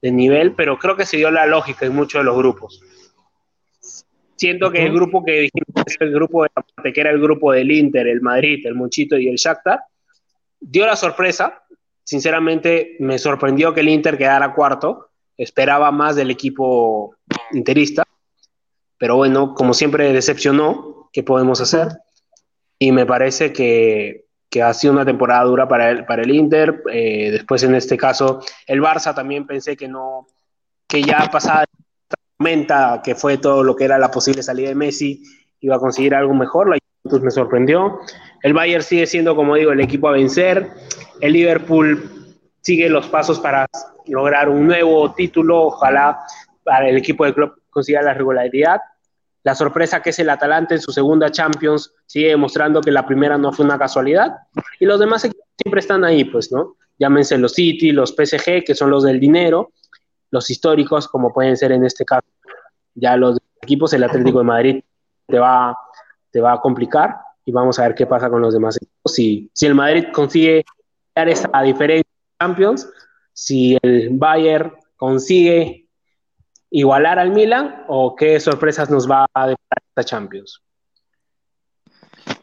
de 0.02 0.12
nivel, 0.12 0.54
pero 0.56 0.78
creo 0.78 0.96
que 0.96 1.06
se 1.06 1.18
dio 1.18 1.32
la 1.32 1.46
lógica 1.46 1.86
en 1.86 1.96
muchos 1.96 2.22
de 2.22 2.26
los 2.26 2.36
grupos. 2.38 2.82
Siento 4.36 4.72
que 4.72 4.86
el 4.86 4.94
grupo 4.94 5.24
que 5.24 5.32
dijimos 5.32 5.84
es 5.86 5.98
el 6.00 6.12
grupo 6.12 6.44
de 6.44 6.50
la 6.56 6.64
parte, 6.64 6.94
que 6.94 7.02
era 7.02 7.12
el 7.12 7.22
grupo 7.22 7.52
del 7.52 7.72
Inter, 7.72 8.08
el 8.08 8.22
Madrid, 8.22 8.66
el 8.66 8.76
Muchito 8.76 9.18
y 9.18 9.28
el 9.28 9.36
Shakhtar, 9.36 9.82
dio 10.60 10.86
la 10.86 10.96
sorpresa. 10.96 11.64
Sinceramente, 12.04 12.98
me 13.00 13.18
sorprendió 13.20 13.74
que 13.74 13.82
el 13.82 13.90
Inter 13.90 14.18
quedara 14.18 14.54
cuarto. 14.54 15.10
Esperaba 15.38 15.92
más 15.92 16.16
del 16.16 16.32
equipo 16.32 17.16
interista. 17.52 18.04
Pero 18.98 19.16
bueno, 19.16 19.54
como 19.54 19.74
siempre, 19.74 20.12
decepcionó. 20.12 21.10
¿Qué 21.14 21.24
podemos 21.24 21.62
hacer? 21.62 21.90
Y 22.80 22.92
me 22.92 23.06
parece 23.06 23.54
que, 23.54 24.26
que 24.50 24.62
ha 24.62 24.74
sido 24.74 24.94
una 24.94 25.06
temporada 25.06 25.44
dura 25.44 25.68
para 25.68 25.92
el, 25.92 26.06
para 26.06 26.24
el 26.24 26.32
Inter. 26.32 26.84
Eh, 26.92 27.30
después, 27.32 27.64
en 27.64 27.76
este 27.76 27.98
caso, 27.98 28.42
el 28.68 28.82
Barça 28.82 29.14
también 29.14 29.46
pensé 29.46 29.78
que 29.78 29.88
no, 29.88 30.28
que 30.88 31.02
ya 31.04 31.30
pasada 31.32 31.66
que 33.04 33.16
fue 33.16 33.38
todo 33.38 33.64
lo 33.64 33.76
que 33.76 33.86
era 33.86 33.98
la 33.98 34.12
posible 34.12 34.44
salida 34.44 34.70
de 34.70 34.76
Messi, 34.76 35.24
iba 35.62 35.76
a 35.76 35.80
conseguir 35.80 36.14
algo 36.16 36.34
mejor. 36.34 36.70
La 36.70 36.78
Juventus 37.04 37.24
me 37.24 37.32
sorprendió. 37.32 38.00
El 38.42 38.54
Bayern 38.54 38.84
sigue 38.84 39.08
siendo, 39.08 39.36
como 39.36 39.56
digo, 39.56 39.72
el 39.72 39.80
equipo 39.80 40.08
a 40.10 40.12
vencer. 40.12 40.70
El 41.22 41.34
Liverpool 41.34 42.10
sigue 42.62 42.90
los 42.90 43.08
pasos 43.08 43.40
para 43.40 43.68
lograr 44.08 44.50
un 44.50 44.68
nuevo 44.68 45.14
título. 45.14 45.64
Ojalá 45.64 46.20
para 46.64 46.90
el 46.90 46.98
equipo 46.98 47.26
de 47.26 47.34
club 47.34 47.54
consiga 47.70 48.02
la 48.02 48.14
regularidad. 48.14 48.82
La 49.44 49.56
sorpresa 49.56 50.02
que 50.02 50.12
es 50.12 50.20
el 50.20 50.30
Atalanta 50.30 50.74
en 50.74 50.82
su 50.82 50.92
segunda 50.92 51.30
Champions 51.30 51.94
sigue 52.06 52.30
demostrando 52.30 52.82
que 52.82 52.92
la 52.92 53.06
primera 53.06 53.38
no 53.38 53.52
fue 53.52 53.66
una 53.66 53.78
casualidad. 53.78 54.36
Y 54.80 54.86
los 54.86 55.00
demás 55.00 55.26
equipos 55.26 55.46
siempre 55.58 55.82
están 55.82 56.04
ahí, 56.06 56.24
pues, 56.24 56.52
¿no? 56.52 56.78
Llámense 56.98 57.38
los 57.38 57.54
City, 57.54 57.92
los 57.92 58.14
PSG, 58.14 58.64
que 58.66 58.76
son 58.76 58.90
los 58.90 59.04
del 59.04 59.20
dinero, 59.20 59.72
los 60.32 60.50
históricos, 60.50 61.08
como 61.08 61.34
pueden 61.34 61.58
ser 61.58 61.72
en 61.74 61.86
este 61.86 62.06
caso. 62.06 62.26
Ya 62.96 63.18
los 63.18 63.40
equipos, 63.62 63.94
el 63.94 64.04
Atlético 64.04 64.40
de 64.40 64.44
Madrid 64.44 64.84
te 65.28 65.40
va, 65.40 65.78
te 66.32 66.42
va 66.42 66.54
a 66.54 66.62
complicar 66.62 67.18
y 67.46 67.52
vamos 67.52 67.80
a 67.80 67.84
ver 67.84 67.96
qué 67.96 68.06
pasa 68.06 68.30
con 68.30 68.42
los 68.42 68.54
demás 68.54 68.78
equipos. 68.78 69.14
Si, 69.14 69.50
si 69.54 69.66
el 69.66 69.76
Madrid 69.76 70.06
consigue 70.14 70.64
dar 71.16 71.30
esa 71.30 71.50
diferencia 71.62 72.10
en 72.10 72.48
Champions, 72.48 72.90
si 73.34 73.78
el 73.82 74.10
Bayern 74.12 74.74
consigue 74.96 75.88
igualar 76.70 77.20
al 77.20 77.32
Milan 77.32 77.86
o 77.88 78.16
qué 78.16 78.40
sorpresas 78.40 78.90
nos 78.90 79.10
va 79.10 79.26
a 79.34 79.48
deparar 79.48 79.84
esta 79.90 80.04
Champions. 80.04 80.62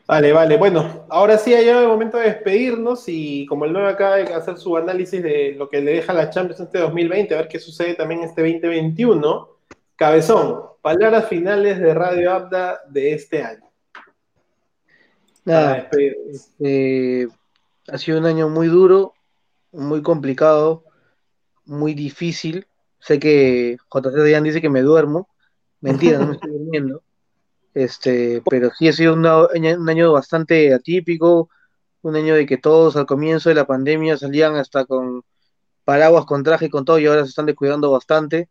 Vale, 0.06 0.32
vale. 0.32 0.56
Bueno, 0.56 1.06
ahora 1.08 1.38
sí 1.38 1.54
ha 1.54 1.60
llegado 1.60 1.82
el 1.82 1.88
momento 1.88 2.16
de 2.16 2.24
despedirnos 2.24 3.04
y 3.06 3.46
como 3.46 3.64
el 3.64 3.72
9 3.72 3.90
acaba 3.90 4.16
de 4.16 4.34
hacer 4.34 4.58
su 4.58 4.76
análisis 4.76 5.22
de 5.22 5.54
lo 5.56 5.68
que 5.68 5.80
le 5.80 5.92
deja 5.92 6.12
la 6.12 6.30
Champions 6.30 6.60
este 6.60 6.78
2020, 6.78 7.32
a 7.32 7.38
ver 7.38 7.48
qué 7.48 7.60
sucede 7.60 7.94
también 7.94 8.22
este 8.22 8.42
2021. 8.42 9.59
Cabezón, 10.00 10.62
palabras 10.80 11.28
finales 11.28 11.78
de 11.78 11.92
Radio 11.92 12.32
Abda 12.32 12.80
de 12.88 13.12
este 13.12 13.42
año. 13.42 13.70
Nada, 15.44 15.90
eh, 16.58 17.28
ha 17.86 17.98
sido 17.98 18.18
un 18.18 18.24
año 18.24 18.48
muy 18.48 18.68
duro, 18.68 19.12
muy 19.72 20.00
complicado, 20.00 20.84
muy 21.66 21.92
difícil. 21.92 22.66
Sé 22.98 23.18
que 23.18 23.76
JC 23.94 24.16
Dayan 24.16 24.42
dice 24.42 24.62
que 24.62 24.70
me 24.70 24.80
duermo. 24.80 25.28
Mentira, 25.82 26.18
no 26.18 26.28
me 26.28 26.32
estoy 26.36 26.50
durmiendo. 26.58 27.02
Este, 27.74 28.42
pero 28.48 28.70
sí 28.70 28.88
ha 28.88 28.94
sido 28.94 29.12
un 29.12 29.26
año 29.26 30.12
bastante 30.12 30.72
atípico, 30.72 31.50
un 32.00 32.16
año 32.16 32.36
de 32.36 32.46
que 32.46 32.56
todos 32.56 32.96
al 32.96 33.04
comienzo 33.04 33.50
de 33.50 33.54
la 33.54 33.66
pandemia 33.66 34.16
salían 34.16 34.56
hasta 34.56 34.86
con 34.86 35.24
paraguas, 35.84 36.24
con 36.24 36.42
traje 36.42 36.64
y 36.66 36.70
con 36.70 36.86
todo, 36.86 36.98
y 36.98 37.04
ahora 37.04 37.24
se 37.24 37.28
están 37.28 37.44
descuidando 37.44 37.90
bastante. 37.90 38.48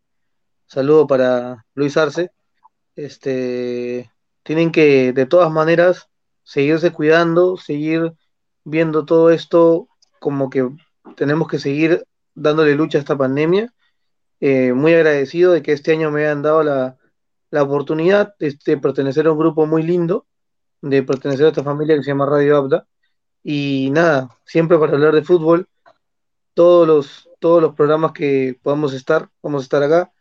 Saludo 0.70 1.08
para 1.08 1.66
Luis 1.74 1.96
Arce. 1.96 2.30
Este, 2.94 4.08
tienen 4.44 4.70
que, 4.70 5.12
de 5.12 5.26
todas 5.26 5.50
maneras, 5.50 6.08
seguirse 6.44 6.92
cuidando, 6.92 7.56
seguir 7.56 8.12
viendo 8.62 9.04
todo 9.04 9.30
esto 9.30 9.88
como 10.20 10.48
que 10.48 10.70
tenemos 11.16 11.48
que 11.48 11.58
seguir 11.58 12.06
dándole 12.36 12.76
lucha 12.76 12.98
a 12.98 13.00
esta 13.00 13.18
pandemia. 13.18 13.74
Eh, 14.38 14.72
muy 14.72 14.94
agradecido 14.94 15.50
de 15.50 15.60
que 15.60 15.72
este 15.72 15.90
año 15.90 16.12
me 16.12 16.24
hayan 16.24 16.42
dado 16.42 16.62
la, 16.62 16.96
la 17.50 17.64
oportunidad 17.64 18.36
de, 18.38 18.56
de 18.64 18.78
pertenecer 18.78 19.26
a 19.26 19.32
un 19.32 19.38
grupo 19.40 19.66
muy 19.66 19.82
lindo, 19.82 20.28
de 20.82 21.02
pertenecer 21.02 21.46
a 21.46 21.48
esta 21.48 21.64
familia 21.64 21.96
que 21.96 22.04
se 22.04 22.10
llama 22.12 22.26
Radio 22.26 22.56
Abda. 22.56 22.86
Y 23.42 23.90
nada, 23.90 24.38
siempre 24.44 24.78
para 24.78 24.92
hablar 24.92 25.16
de 25.16 25.24
fútbol, 25.24 25.68
todos 26.54 26.86
los, 26.86 27.28
todos 27.40 27.60
los 27.60 27.74
programas 27.74 28.12
que 28.12 28.56
podamos 28.62 28.92
estar, 28.92 29.28
vamos 29.42 29.62
a 29.62 29.64
estar 29.64 29.82
acá. 29.82 30.12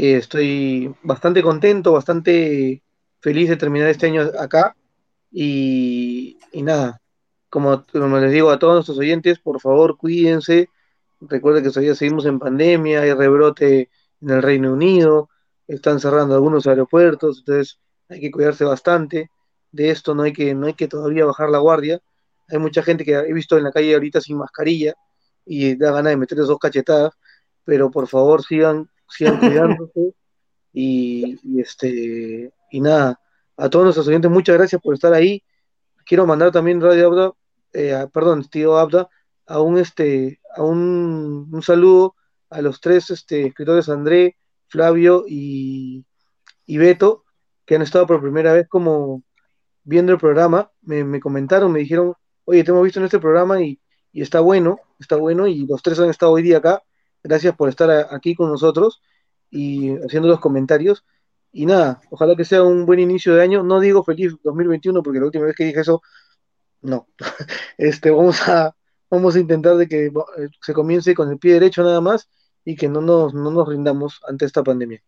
Eh, 0.00 0.16
estoy 0.16 0.94
bastante 1.02 1.42
contento, 1.42 1.92
bastante 1.92 2.84
feliz 3.20 3.48
de 3.48 3.56
terminar 3.56 3.88
este 3.88 4.06
año 4.06 4.22
acá. 4.38 4.76
Y, 5.30 6.38
y 6.52 6.62
nada, 6.62 7.00
como, 7.50 7.84
como 7.86 8.18
les 8.18 8.30
digo 8.32 8.50
a 8.50 8.60
todos 8.60 8.74
nuestros 8.74 8.98
oyentes, 8.98 9.40
por 9.40 9.60
favor 9.60 9.96
cuídense. 9.98 10.70
Recuerden 11.20 11.64
que 11.64 11.70
todavía 11.70 11.96
seguimos 11.96 12.26
en 12.26 12.38
pandemia, 12.38 13.02
hay 13.02 13.12
rebrote 13.12 13.90
en 14.20 14.30
el 14.30 14.40
Reino 14.42 14.72
Unido, 14.72 15.30
están 15.66 15.98
cerrando 15.98 16.34
algunos 16.36 16.68
aeropuertos, 16.68 17.40
entonces 17.40 17.80
hay 18.08 18.20
que 18.20 18.30
cuidarse 18.30 18.64
bastante 18.64 19.30
de 19.72 19.90
esto, 19.90 20.14
no 20.14 20.22
hay 20.22 20.32
que, 20.32 20.54
no 20.54 20.68
hay 20.68 20.74
que 20.74 20.86
todavía 20.86 21.24
bajar 21.24 21.50
la 21.50 21.58
guardia. 21.58 22.00
Hay 22.48 22.58
mucha 22.58 22.84
gente 22.84 23.04
que 23.04 23.14
he 23.14 23.32
visto 23.32 23.58
en 23.58 23.64
la 23.64 23.72
calle 23.72 23.94
ahorita 23.94 24.20
sin 24.20 24.38
mascarilla 24.38 24.94
y 25.44 25.74
da 25.76 25.90
ganas 25.90 26.12
de 26.12 26.18
meterles 26.18 26.46
dos 26.46 26.58
cachetadas, 26.60 27.14
pero 27.64 27.90
por 27.90 28.06
favor 28.06 28.44
sigan, 28.44 28.88
sigan 29.08 29.38
cuidándose 29.40 30.14
y, 30.72 31.38
y 31.42 31.60
este 31.60 32.52
y 32.70 32.80
nada, 32.80 33.20
a 33.56 33.68
todos 33.70 33.84
nuestros 33.84 34.08
oyentes 34.08 34.30
muchas 34.30 34.56
gracias 34.56 34.80
por 34.82 34.94
estar 34.94 35.12
ahí. 35.14 35.42
Quiero 36.04 36.26
mandar 36.26 36.52
también 36.52 36.80
Radio 36.80 37.06
Abda, 37.08 37.32
eh, 37.72 37.94
a- 37.94 38.06
perdón, 38.08 38.44
tío 38.50 38.76
Abda, 38.78 39.08
a 39.46 39.60
un 39.60 39.78
este, 39.78 40.40
a 40.56 40.62
un, 40.62 41.48
un 41.52 41.62
saludo 41.62 42.14
a 42.50 42.62
los 42.62 42.80
tres 42.80 43.10
este, 43.10 43.46
escritores 43.46 43.88
André, 43.88 44.36
Flavio 44.68 45.24
y, 45.28 46.04
y 46.66 46.78
Beto, 46.78 47.24
que 47.66 47.76
han 47.76 47.82
estado 47.82 48.06
por 48.06 48.20
primera 48.22 48.52
vez 48.52 48.66
como 48.68 49.22
viendo 49.84 50.12
el 50.12 50.18
programa, 50.18 50.70
me, 50.82 51.04
me 51.04 51.20
comentaron, 51.20 51.72
me 51.72 51.80
dijeron, 51.80 52.14
oye, 52.44 52.64
te 52.64 52.70
hemos 52.70 52.84
visto 52.84 53.00
en 53.00 53.06
este 53.06 53.18
programa 53.18 53.60
y, 53.62 53.78
y 54.12 54.22
está 54.22 54.40
bueno, 54.40 54.78
está 54.98 55.16
bueno, 55.16 55.46
y 55.46 55.66
los 55.66 55.82
tres 55.82 55.98
han 56.00 56.10
estado 56.10 56.32
hoy 56.32 56.42
día 56.42 56.58
acá. 56.58 56.82
Gracias 57.22 57.54
por 57.56 57.68
estar 57.68 58.08
aquí 58.10 58.34
con 58.34 58.50
nosotros 58.50 59.02
y 59.50 59.96
haciendo 59.98 60.28
los 60.28 60.40
comentarios. 60.40 61.04
Y 61.52 61.66
nada, 61.66 62.00
ojalá 62.10 62.36
que 62.36 62.44
sea 62.44 62.62
un 62.62 62.86
buen 62.86 63.00
inicio 63.00 63.34
de 63.34 63.42
año. 63.42 63.62
No 63.62 63.80
digo 63.80 64.04
feliz 64.04 64.34
2021 64.42 65.02
porque 65.02 65.18
la 65.18 65.26
última 65.26 65.46
vez 65.46 65.56
que 65.56 65.64
dije 65.64 65.80
eso, 65.80 66.02
no. 66.82 67.08
Este, 67.78 68.10
vamos 68.10 68.48
a, 68.48 68.74
vamos 69.10 69.36
a 69.36 69.38
intentar 69.38 69.76
de 69.76 69.88
que 69.88 70.06
eh, 70.06 70.10
se 70.60 70.74
comience 70.74 71.14
con 71.14 71.30
el 71.30 71.38
pie 71.38 71.54
derecho 71.54 71.82
nada 71.82 72.00
más 72.00 72.28
y 72.64 72.76
que 72.76 72.88
no 72.88 73.00
nos, 73.00 73.34
no 73.34 73.50
nos 73.50 73.68
rindamos 73.68 74.20
ante 74.28 74.44
esta 74.44 74.62
pandemia. 74.62 75.02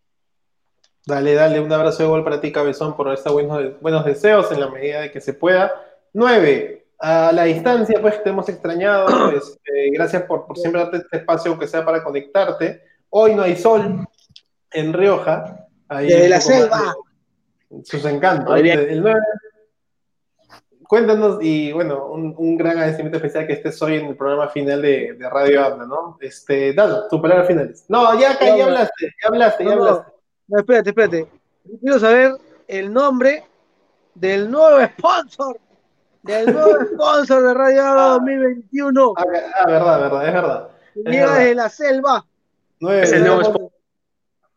Dale, 1.05 1.33
dale, 1.33 1.59
un 1.59 1.71
abrazo 1.71 2.03
de 2.03 2.09
gol 2.09 2.23
para 2.23 2.39
ti, 2.39 2.51
Cabezón, 2.51 2.95
por 2.95 3.11
estos 3.11 3.33
buenos, 3.33 3.79
buenos 3.81 4.05
deseos 4.05 4.51
en 4.51 4.59
la 4.59 4.69
medida 4.69 5.01
de 5.01 5.11
que 5.11 5.19
se 5.19 5.33
pueda. 5.33 5.71
Nueve, 6.13 6.80
a 7.01 7.31
la 7.31 7.43
distancia, 7.45 7.99
pues 8.01 8.21
te 8.23 8.29
hemos 8.29 8.47
extrañado. 8.49 9.31
este, 9.31 9.89
gracias 9.91 10.23
por, 10.23 10.45
por 10.45 10.57
siempre 10.57 10.81
darte 10.81 10.97
este 10.97 11.17
espacio, 11.17 11.51
aunque 11.51 11.67
sea 11.67 11.83
para 11.83 12.03
conectarte. 12.03 12.83
Hoy 13.09 13.35
no 13.35 13.41
hay 13.43 13.55
sol 13.57 14.05
en 14.71 14.93
Rioja. 14.93 15.67
Ahí 15.89 16.07
Desde 16.07 16.29
la 16.29 16.39
selva. 16.41 16.95
de 17.69 17.83
Sus 17.85 18.05
encantos. 18.05 18.53
Hoy 18.53 18.63
día- 18.63 18.75
El 18.75 19.01
9. 19.01 19.19
Cuéntanos, 20.87 21.37
y 21.41 21.71
bueno, 21.71 22.07
un, 22.07 22.35
un 22.37 22.57
gran 22.57 22.71
agradecimiento 22.73 23.17
especial 23.17 23.47
que 23.47 23.53
estés 23.53 23.81
hoy 23.81 23.95
en 23.95 24.07
el 24.07 24.17
programa 24.17 24.49
final 24.49 24.81
de, 24.81 25.13
de 25.13 25.29
Radio 25.29 25.63
Habla, 25.63 25.85
¿no? 25.85 26.17
Este, 26.19 26.73
Dan, 26.73 27.07
tu 27.09 27.21
palabra 27.21 27.45
final. 27.45 27.73
No, 27.87 28.19
ya, 28.19 28.31
acá, 28.31 28.57
ya 28.57 28.65
hablaste, 28.65 29.05
ya 29.21 29.27
hablaste, 29.29 29.63
ya 29.63 29.75
No, 29.75 29.83
hablaste. 29.85 30.11
no, 30.49 30.59
espérate, 30.59 30.89
espérate. 30.89 31.27
Yo 31.63 31.79
Quiero 31.79 31.99
saber 31.99 32.31
el 32.67 32.91
nombre 32.91 33.45
del 34.15 34.51
nuevo 34.51 34.85
sponsor, 34.97 35.57
del 36.23 36.53
nuevo 36.53 36.85
sponsor 36.85 37.43
de 37.43 37.53
Radio 37.53 37.85
Habla 37.85 38.01
2021. 38.13 39.13
Ah, 39.17 39.23
ah, 39.59 39.65
verdad, 39.67 39.99
verdad, 40.01 40.27
es 40.27 40.33
verdad. 40.33 40.69
es 40.95 41.03
Llega 41.05 41.25
verdad. 41.25 41.37
desde 41.39 41.55
la 41.55 41.69
selva. 41.69 42.25
Es 42.79 43.11
el 43.13 43.23
nuevo 43.23 43.41
tenemos- 43.41 43.71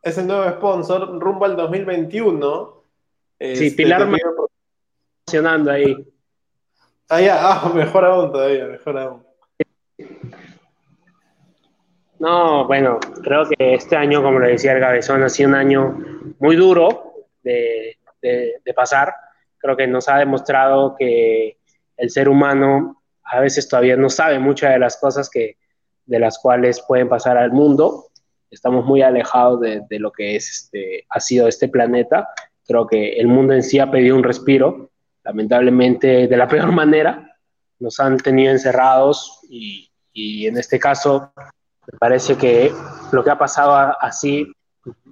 es 0.02 0.18
el 0.18 0.26
nuevo 0.26 0.50
sponsor 0.50 1.18
rumbo 1.20 1.44
al 1.46 1.56
2021. 1.56 2.82
Sí, 3.40 3.66
Este, 3.66 3.70
Pilar 3.76 4.06
me- 4.06 4.18
Funcionando 5.26 5.70
ahí. 5.70 5.96
Ah, 7.08 7.20
ya, 7.20 7.36
ah, 7.40 7.70
mejor 7.74 8.04
aún 8.04 8.30
todavía, 8.32 8.66
mejor 8.66 8.98
aún. 8.98 9.22
No, 12.18 12.66
bueno, 12.66 12.98
creo 13.22 13.44
que 13.48 13.74
este 13.74 13.96
año, 13.96 14.22
como 14.22 14.38
le 14.38 14.50
decía 14.52 14.72
el 14.72 14.80
Cabezón, 14.80 15.22
ha 15.22 15.28
sido 15.28 15.48
un 15.50 15.54
año 15.56 15.98
muy 16.38 16.56
duro 16.56 17.14
de, 17.42 17.98
de- 18.22 18.60
de 18.64 18.74
pasar. 18.74 19.12
Creo 19.64 19.78
que 19.78 19.86
nos 19.86 20.10
ha 20.10 20.18
demostrado 20.18 20.94
que 20.94 21.56
el 21.96 22.10
ser 22.10 22.28
humano 22.28 23.02
a 23.22 23.40
veces 23.40 23.66
todavía 23.66 23.96
no 23.96 24.10
sabe 24.10 24.38
muchas 24.38 24.74
de 24.74 24.78
las 24.78 24.98
cosas 24.98 25.30
que, 25.30 25.56
de 26.04 26.18
las 26.18 26.38
cuales 26.38 26.84
pueden 26.86 27.08
pasar 27.08 27.38
al 27.38 27.50
mundo. 27.50 28.08
Estamos 28.50 28.84
muy 28.84 29.00
alejados 29.00 29.62
de, 29.62 29.80
de 29.88 29.98
lo 29.98 30.12
que 30.12 30.36
es 30.36 30.50
este, 30.50 31.06
ha 31.08 31.18
sido 31.18 31.48
este 31.48 31.68
planeta. 31.68 32.28
Creo 32.66 32.86
que 32.86 33.14
el 33.14 33.26
mundo 33.26 33.54
en 33.54 33.62
sí 33.62 33.78
ha 33.78 33.90
pedido 33.90 34.16
un 34.16 34.22
respiro, 34.22 34.90
lamentablemente 35.24 36.28
de 36.28 36.36
la 36.36 36.46
peor 36.48 36.70
manera. 36.70 37.34
Nos 37.78 37.98
han 38.00 38.18
tenido 38.18 38.52
encerrados 38.52 39.40
y, 39.48 39.90
y 40.12 40.46
en 40.46 40.58
este 40.58 40.78
caso 40.78 41.32
me 41.90 41.98
parece 41.98 42.36
que 42.36 42.70
lo 43.12 43.24
que 43.24 43.30
ha 43.30 43.38
pasado 43.38 43.96
así 43.98 44.46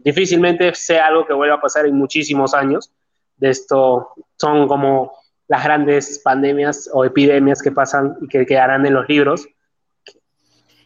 difícilmente 0.05 0.75
sea 0.75 1.07
algo 1.07 1.25
que 1.25 1.33
vuelva 1.33 1.55
a 1.55 1.61
pasar 1.63 1.87
en 1.87 1.97
muchísimos 1.97 2.53
años. 2.53 2.93
De 3.43 3.51
esto 3.51 4.11
son 4.37 4.69
como 4.69 5.15
las 5.49 5.65
grandes 5.65 6.21
pandemias 6.21 6.89
o 6.93 7.05
epidemias 7.05 7.61
que 7.61 7.73
pasan 7.73 8.17
y 8.21 8.29
que 8.29 8.47
quedarán 8.47 8.87
en 8.87 8.95
los 8.95 9.09
libros. 9.09 9.49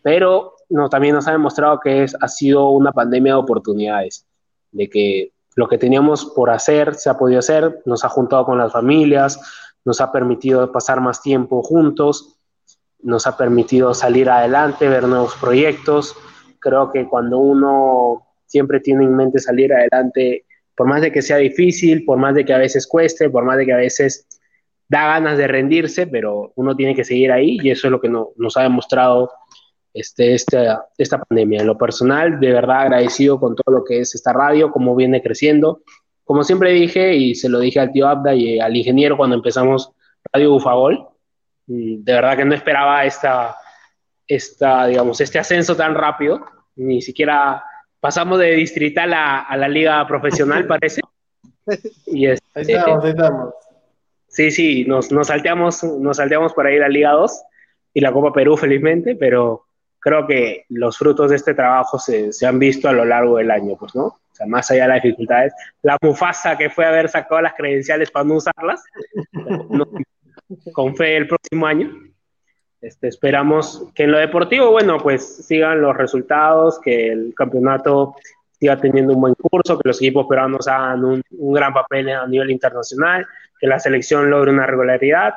Pero 0.03 0.55
no, 0.71 0.89
también 0.89 1.15
nos 1.15 1.29
ha 1.29 1.33
demostrado 1.33 1.79
que 1.81 2.05
es, 2.05 2.17
ha 2.19 2.29
sido 2.29 2.71
una 2.71 2.93
pandemia 2.93 3.35
de 3.35 3.41
oportunidades, 3.41 4.27
de 4.73 4.89
que 4.89 5.33
lo 5.55 5.69
que 5.69 5.77
teníamos 5.77 6.25
por 6.25 6.49
hacer 6.49 6.95
se 6.95 7.11
ha 7.11 7.19
podido 7.19 7.41
hacer, 7.41 7.83
nos 7.85 8.07
ha 8.07 8.09
juntado 8.09 8.47
con 8.47 8.57
las 8.57 8.73
familias, 8.73 9.39
nos 9.85 10.01
ha 10.01 10.11
permitido 10.11 10.73
pasar 10.73 11.03
más 11.03 11.21
tiempo 11.21 11.63
juntos, 11.63 12.39
nos 13.03 13.27
ha 13.27 13.37
permitido 13.37 13.93
salir 13.93 14.31
adelante, 14.31 14.89
ver 14.89 15.05
nuevos 15.05 15.35
proyectos. 15.39 16.17
Creo 16.59 16.91
que 16.91 17.07
cuando 17.07 17.37
uno 17.37 18.27
siempre 18.47 18.81
tiene 18.81 19.05
en 19.05 19.15
mente 19.15 19.41
salir 19.41 19.75
adelante, 19.75 20.47
por 20.77 20.87
más 20.87 21.01
de 21.01 21.11
que 21.11 21.23
sea 21.23 21.39
difícil, 21.39 22.05
por 22.05 22.19
más 22.19 22.35
de 22.35 22.45
que 22.45 22.53
a 22.53 22.59
veces 22.59 22.87
cueste, 22.87 23.31
por 23.31 23.45
más 23.45 23.57
de 23.57 23.67
que 23.67 23.73
a 23.73 23.79
veces 23.79 24.27
da 24.89 25.07
ganas 25.07 25.39
de 25.39 25.49
rendirse, 25.49 26.07
pero 26.07 26.53
uno 26.55 26.77
tiene 26.77 26.95
que 26.95 27.05
seguir 27.05 27.33
ahí 27.33 27.59
y 27.63 27.71
eso 27.71 27.89
es 27.89 27.91
lo 27.91 28.01
que 28.01 28.09
no, 28.09 28.31
nos 28.37 28.57
ha 28.57 28.63
demostrado 28.63 29.31
este, 29.93 30.35
esta, 30.35 30.87
esta 30.99 31.19
pandemia. 31.19 31.61
En 31.61 31.67
lo 31.67 31.79
personal, 31.79 32.39
de 32.39 32.53
verdad 32.53 32.83
agradecido 32.83 33.41
con 33.41 33.57
todo 33.57 33.79
lo 33.79 33.85
que 33.85 34.01
es 34.01 34.15
esta 34.15 34.33
radio, 34.33 34.71
cómo 34.71 34.95
viene 34.95 35.23
creciendo. 35.23 35.81
Como 36.25 36.45
siempre 36.45 36.73
dije, 36.73 37.15
y 37.15 37.35
se 37.35 37.49
lo 37.49 37.59
dije 37.59 37.81
al 37.81 37.93
tío 37.93 38.07
Abda 38.07 38.35
y 38.35 38.61
al 38.61 38.77
ingeniero 38.77 39.17
cuando 39.17 39.37
empezamos 39.37 39.93
Radio 40.33 40.53
Bufagol, 40.53 41.09
mm, 41.67 42.05
de 42.05 42.13
verdad 42.13 42.37
que 42.37 42.45
no 42.45 42.55
esperaba 42.55 43.05
esta, 43.05 43.57
esta, 44.27 44.87
digamos, 44.87 45.21
este 45.21 45.39
ascenso 45.39 45.75
tan 45.75 45.95
rápido, 45.95 46.45
ni 46.77 47.01
siquiera 47.01 47.65
pasamos 48.01 48.39
de 48.39 48.53
distrital 48.53 49.13
a, 49.15 49.41
a 49.41 49.57
la 49.57 49.69
liga 49.69 50.07
profesional, 50.07 50.67
parece. 50.69 51.01
Y 52.07 52.27
este, 52.27 52.47
Ahí 52.55 52.65
estamos, 52.69 53.05
ahí 53.05 53.11
estamos. 53.11 53.55
Sí, 54.29 54.51
sí, 54.51 54.85
nos, 54.85 55.11
nos, 55.13 55.29
salteamos, 55.29 55.83
nos 55.83 56.19
salteamos 56.19 56.53
para 56.53 56.73
ir 56.73 56.83
a 56.83 56.89
Liga 56.89 57.13
2 57.13 57.43
y 57.95 58.01
la 58.01 58.13
Copa 58.13 58.33
Perú, 58.33 58.57
felizmente, 58.57 59.17
pero 59.17 59.65
creo 59.99 60.27
que 60.27 60.67
los 60.69 60.99
frutos 60.99 61.31
de 61.31 61.37
este 61.37 61.55
trabajo 61.55 61.99
se, 61.99 62.33
se, 62.33 62.47
han 62.47 62.59
visto 62.59 62.89
a 62.89 62.93
lo 62.93 63.05
largo 63.05 63.39
del 63.39 63.51
año, 63.51 63.77
pues, 63.79 63.95
¿no? 63.95 64.05
O 64.05 64.35
sea, 64.35 64.47
más 64.47 64.71
allá 64.71 64.83
de 64.83 64.89
las 64.89 65.03
dificultades. 65.03 65.55
La 65.83 65.97
Mufasa 66.03 66.59
que 66.59 66.69
fue 66.69 66.85
haber 66.85 67.09
sacado 67.09 67.41
las 67.41 67.55
credenciales 67.55 68.11
para 68.11 68.27
no 68.27 68.35
usarlas, 68.35 68.85
no, 69.71 69.87
con 70.73 70.95
fe 70.95 71.17
el 71.17 71.27
próximo 71.27 71.67
año. 71.67 71.91
Este, 72.81 73.09
esperamos 73.09 73.85
que 73.95 74.05
en 74.05 74.13
lo 74.13 74.19
deportivo, 74.19 74.71
bueno, 74.71 74.99
pues 74.99 75.47
sigan 75.47 75.81
los 75.81 75.97
resultados, 75.97 76.79
que 76.81 77.09
el 77.09 77.35
campeonato 77.35 78.15
siga 78.59 78.79
teniendo 78.79 79.15
un 79.15 79.21
buen 79.21 79.35
curso, 79.35 79.79
que 79.79 79.89
los 79.89 80.01
equipos 80.01 80.27
peruanos 80.29 80.69
hagan 80.69 81.05
un, 81.05 81.23
gran 81.31 81.73
papel 81.73 82.09
a 82.11 82.27
nivel 82.27 82.51
internacional, 82.51 83.27
que 83.59 83.67
la 83.67 83.79
selección 83.79 84.31
logre 84.31 84.53
una 84.53 84.67
regularidad 84.67 85.35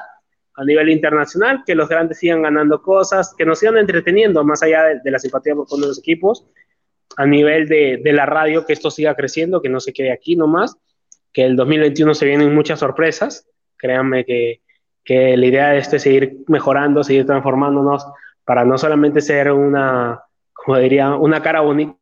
a 0.56 0.66
nivel 0.66 0.90
internacional, 0.90 1.64
que 1.66 1.76
los 1.76 1.88
grandes 1.88 2.20
sigan 2.20 2.41
ganando 2.41 2.82
cosas, 2.82 3.34
que 3.38 3.45
nos 3.45 3.60
sigan 3.60 3.78
entreteniendo 3.78 4.44
más 4.44 4.61
allá 4.61 4.84
de, 4.84 4.99
de 5.02 5.11
la 5.11 5.20
simpatía 5.20 5.56
con 5.56 5.80
los 5.80 5.98
equipos, 5.98 6.45
a 7.16 7.26
nivel 7.26 7.68
de, 7.68 8.02
de, 8.03 8.14
la 8.14 8.26
radio, 8.26 8.66
que 8.66 8.74
esto 8.74 8.91
siga 8.91 9.16
creciendo, 9.16 9.61
que 9.61 9.70
no 9.70 9.80
se 9.80 9.94
quede 9.94 10.11
aquí 10.11 10.36
nomás, 10.36 10.76
que 11.32 11.45
el 11.45 11.56
2021 11.56 12.14
se 12.14 12.26
vienen 12.26 12.53
muchas 12.53 12.80
sorpresas, 12.80 13.48
créanme 13.78 14.26
que, 14.26 14.61
que 15.10 15.36
la 15.36 15.45
idea 15.48 15.69
de 15.69 15.80
esto 15.80 15.95
es 15.95 16.03
seguir 16.03 16.38
mejorando, 16.45 17.03
seguir 17.03 17.26
transformándonos 17.26 18.06
para 18.45 18.64
no 18.64 18.77
solamente 18.77 19.22
ser 19.22 19.52
una, 19.52 20.23
como 20.53 20.77
diría, 20.77 21.15
una 21.15 21.41
cara 21.41 21.61
bonita 21.61 21.98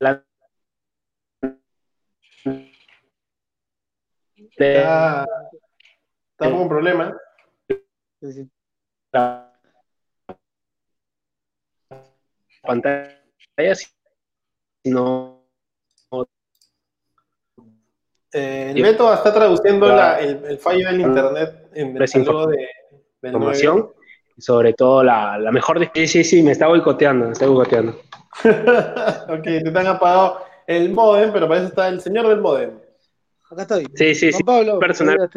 la 0.00 0.24
Está, 4.34 5.22
está 6.32 6.50
con 6.50 6.54
un 6.54 6.68
problema. 6.68 7.16
Sí, 8.20 8.32
sí. 8.32 8.50
La 9.12 9.52
pantalla, 12.62 13.74
sino 14.82 15.39
eh, 18.32 18.72
el 18.74 18.82
Beto 18.82 19.12
está 19.12 19.32
traduciendo 19.32 19.88
la, 19.88 20.20
el, 20.20 20.44
el, 20.44 20.58
fallo 20.58 20.86
del 20.86 21.00
internet 21.00 21.68
en 21.74 21.96
el 21.96 22.08
de, 22.08 22.68
de 23.22 23.28
información 23.28 23.90
sobre 24.40 24.72
todo 24.72 25.04
la, 25.04 25.38
la 25.38 25.52
mejor 25.52 25.78
de... 25.78 25.90
sí, 25.94 26.06
sí, 26.06 26.24
sí, 26.24 26.42
me 26.42 26.52
está 26.52 26.66
boicoteando, 26.66 27.26
me 27.26 27.32
está 27.32 27.46
boicoteando. 27.46 27.92
ok, 29.28 29.42
te 29.42 29.78
han 29.78 29.86
apagado 29.86 30.44
el 30.66 30.90
modem, 30.90 31.32
pero 31.32 31.48
parece 31.48 31.66
que 31.66 31.70
está 31.70 31.88
el 31.88 32.00
señor 32.00 32.28
del 32.28 32.40
modem. 32.40 32.70
Acá 33.50 33.62
estoy. 33.62 33.86
Sí, 33.94 34.14
sí, 34.14 34.32
sí. 34.32 34.42
Pablo, 34.42 34.78
personal. 34.78 35.28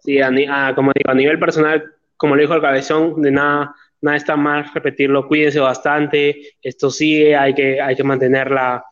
Sí, 0.00 0.20
a, 0.20 0.28
a, 0.28 0.74
como 0.74 0.90
digo, 0.94 1.10
a 1.10 1.14
nivel 1.14 1.38
personal, 1.38 1.84
como 2.16 2.34
le 2.34 2.42
dijo 2.42 2.54
el 2.54 2.62
cabezón, 2.62 3.20
de 3.22 3.30
nada, 3.30 3.74
nada 4.00 4.16
está 4.16 4.34
más 4.36 4.72
repetirlo, 4.74 5.28
cuídense 5.28 5.60
bastante, 5.60 6.56
esto 6.60 6.90
sigue, 6.90 7.36
hay 7.36 7.54
que, 7.54 7.80
hay 7.80 7.94
que 7.94 8.02
mantener 8.02 8.50
la, 8.50 8.84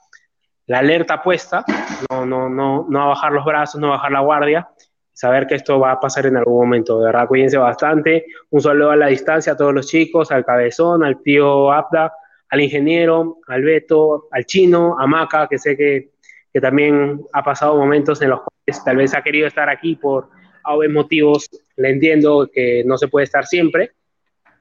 la 0.70 0.78
alerta 0.78 1.22
puesta, 1.22 1.64
no, 2.10 2.24
no, 2.24 2.48
no, 2.48 2.86
no 2.88 3.08
bajar 3.08 3.32
los 3.32 3.44
brazos, 3.44 3.80
no 3.80 3.90
bajar 3.90 4.12
la 4.12 4.20
guardia, 4.20 4.68
saber 5.12 5.46
que 5.46 5.56
esto 5.56 5.80
va 5.80 5.92
a 5.92 6.00
pasar 6.00 6.26
en 6.26 6.36
algún 6.36 6.60
momento, 6.60 7.00
de 7.00 7.06
verdad, 7.06 7.26
cuídense 7.26 7.58
bastante, 7.58 8.26
un 8.50 8.60
saludo 8.60 8.92
a 8.92 8.96
la 8.96 9.08
distancia 9.08 9.54
a 9.54 9.56
todos 9.56 9.74
los 9.74 9.88
chicos, 9.88 10.30
al 10.30 10.44
cabezón, 10.44 11.02
al 11.04 11.20
tío 11.22 11.72
Abda, 11.72 12.12
al 12.48 12.60
ingeniero, 12.60 13.38
al 13.48 13.62
Beto, 13.62 14.28
al 14.30 14.44
chino, 14.44 14.96
a 14.98 15.06
Maca, 15.06 15.48
que 15.48 15.58
sé 15.58 15.76
que 15.76 16.10
que 16.52 16.60
también 16.60 17.20
ha 17.32 17.42
pasado 17.42 17.76
momentos 17.76 18.20
en 18.22 18.30
los 18.30 18.40
cuales 18.40 18.84
tal 18.84 18.96
vez 18.96 19.14
ha 19.14 19.22
querido 19.22 19.46
estar 19.46 19.68
aquí 19.68 19.96
por 19.96 20.28
obvios 20.64 20.92
motivos, 20.92 21.48
le 21.76 21.90
entiendo 21.90 22.48
que 22.52 22.82
no 22.84 22.98
se 22.98 23.08
puede 23.08 23.24
estar 23.24 23.46
siempre, 23.46 23.92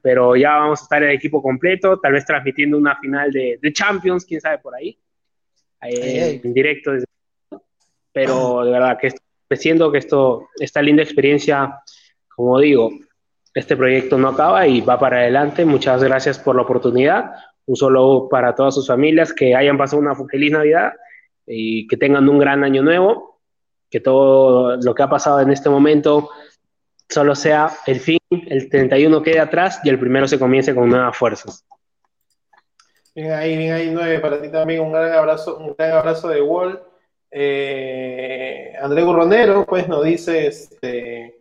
pero 0.02 0.36
ya 0.36 0.56
vamos 0.56 0.80
a 0.80 0.82
estar 0.84 1.02
el 1.02 1.10
equipo 1.10 1.42
completo, 1.42 1.98
tal 1.98 2.12
vez 2.12 2.24
transmitiendo 2.24 2.78
una 2.78 2.96
final 2.96 3.30
de, 3.32 3.58
de 3.60 3.72
Champions, 3.72 4.24
quién 4.24 4.40
sabe 4.40 4.58
por 4.58 4.74
ahí, 4.74 4.98
eh, 5.82 6.40
en 6.42 6.54
directo. 6.54 6.92
Desde... 6.92 7.06
Pero 8.12 8.64
de 8.64 8.70
verdad 8.72 8.98
que 8.98 9.12
siento 9.56 9.90
que 9.90 9.98
esto, 9.98 10.48
esta 10.58 10.82
linda 10.82 11.02
experiencia, 11.02 11.80
como 12.34 12.58
digo, 12.58 12.90
este 13.54 13.76
proyecto 13.76 14.16
no 14.18 14.28
acaba 14.28 14.66
y 14.66 14.80
va 14.80 14.98
para 14.98 15.18
adelante. 15.18 15.64
Muchas 15.64 16.02
gracias 16.02 16.38
por 16.38 16.56
la 16.56 16.62
oportunidad. 16.62 17.32
Un 17.66 17.76
solo 17.76 18.28
para 18.30 18.54
todas 18.54 18.74
sus 18.74 18.86
familias, 18.86 19.32
que 19.32 19.54
hayan 19.54 19.78
pasado 19.78 20.00
una 20.00 20.14
feliz 20.14 20.52
Navidad 20.52 20.92
y 21.46 21.86
que 21.88 21.96
tengan 21.96 22.28
un 22.28 22.38
gran 22.38 22.64
año 22.64 22.82
nuevo, 22.82 23.40
que 23.90 24.00
todo 24.00 24.76
lo 24.76 24.94
que 24.94 25.02
ha 25.02 25.08
pasado 25.10 25.40
en 25.40 25.50
este 25.50 25.68
momento 25.68 26.30
solo 27.08 27.34
sea 27.34 27.70
el 27.86 27.98
fin, 27.98 28.18
el 28.30 28.68
31 28.68 29.22
quede 29.22 29.40
atrás 29.40 29.80
y 29.82 29.88
el 29.88 29.98
primero 29.98 30.28
se 30.28 30.38
comience 30.38 30.74
con 30.74 30.88
nuevas 30.88 31.16
fuerzas. 31.16 31.64
Bien 33.14 33.32
ahí, 33.32 33.56
bien 33.56 33.72
ahí, 33.72 33.90
nueve, 33.90 34.20
para 34.20 34.40
ti 34.40 34.48
también 34.50 34.80
un 34.82 34.92
gran 34.92 35.12
abrazo, 35.12 35.58
un 35.58 35.74
gran 35.76 35.92
abrazo 35.92 36.28
de 36.28 36.40
Wall. 36.40 36.80
Eh, 37.30 38.72
André 38.80 39.02
Gurronero, 39.02 39.66
pues 39.66 39.88
nos 39.88 40.04
dice 40.04 40.46
este, 40.46 41.40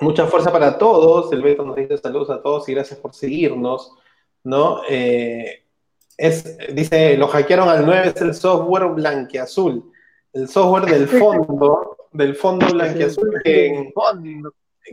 mucha 0.00 0.26
fuerza 0.26 0.50
para 0.50 0.78
todos. 0.78 1.32
El 1.32 1.42
Beto 1.42 1.64
nos 1.64 1.76
dice 1.76 1.96
saludos 1.96 2.30
a 2.30 2.42
todos 2.42 2.68
y 2.68 2.74
gracias 2.74 2.98
por 2.98 3.14
seguirnos. 3.14 3.92
¿no? 4.44 4.82
Eh, 4.88 5.64
es, 6.16 6.58
dice, 6.74 7.16
lo 7.16 7.28
hackearon 7.28 7.68
al 7.68 7.86
9, 7.86 8.12
es 8.14 8.20
el 8.22 8.34
software 8.34 8.88
blanqueazul. 8.88 9.92
El 10.32 10.48
software 10.48 10.86
del 10.86 11.08
fondo, 11.20 11.96
del 12.12 12.34
fondo 12.34 12.66
blanqueazul 12.66 13.40
que 13.44 13.66
en, 13.66 13.92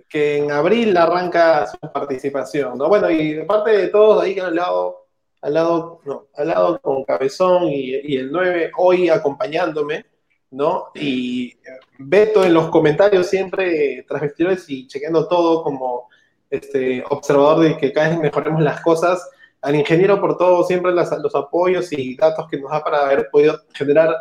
que 0.08 0.38
en 0.38 0.52
abril 0.52 0.96
arranca 0.96 1.68
su 1.68 1.80
participación. 1.92 2.78
¿no? 2.78 2.88
Bueno, 2.88 3.10
y 3.10 3.34
de 3.34 3.46
parte 3.46 3.72
de 3.72 3.88
todos 3.88 4.24
ahí 4.24 4.36
que 4.36 4.42
han 4.42 4.48
hablado 4.48 5.09
al 5.42 5.54
lado, 5.54 6.02
no, 6.06 6.28
al 6.36 6.48
lado 6.48 6.82
con 6.82 7.04
Cabezón 7.04 7.70
y, 7.70 8.16
el 8.16 8.32
9 8.32 8.72
hoy 8.78 9.10
acompañándome, 9.10 10.06
¿no? 10.52 10.88
Y 10.96 11.58
Beto 11.98 12.44
en 12.44 12.54
los 12.54 12.70
comentarios 12.70 13.28
siempre 13.28 14.04
tras 14.08 14.22
vestidores 14.22 14.70
y 14.70 14.88
chequeando 14.88 15.28
todo 15.28 15.64
como 15.64 16.10
este 16.50 17.04
observador 17.10 17.64
de 17.64 17.78
que 17.78 17.94
cada 17.94 18.10
vez 18.10 18.20
mejoremos 18.20 18.62
las 18.62 18.82
cosas. 18.82 19.30
Al 19.62 19.76
ingeniero 19.76 20.20
por 20.20 20.38
todo, 20.38 20.64
siempre 20.64 20.92
los 20.94 21.36
apoyos 21.36 21.92
y 21.92 22.16
datos 22.16 22.48
que 22.50 22.60
nos 22.60 22.72
da 22.72 22.84
para 22.84 23.06
haber 23.06 23.30
podido 23.30 23.60
generar 23.74 24.16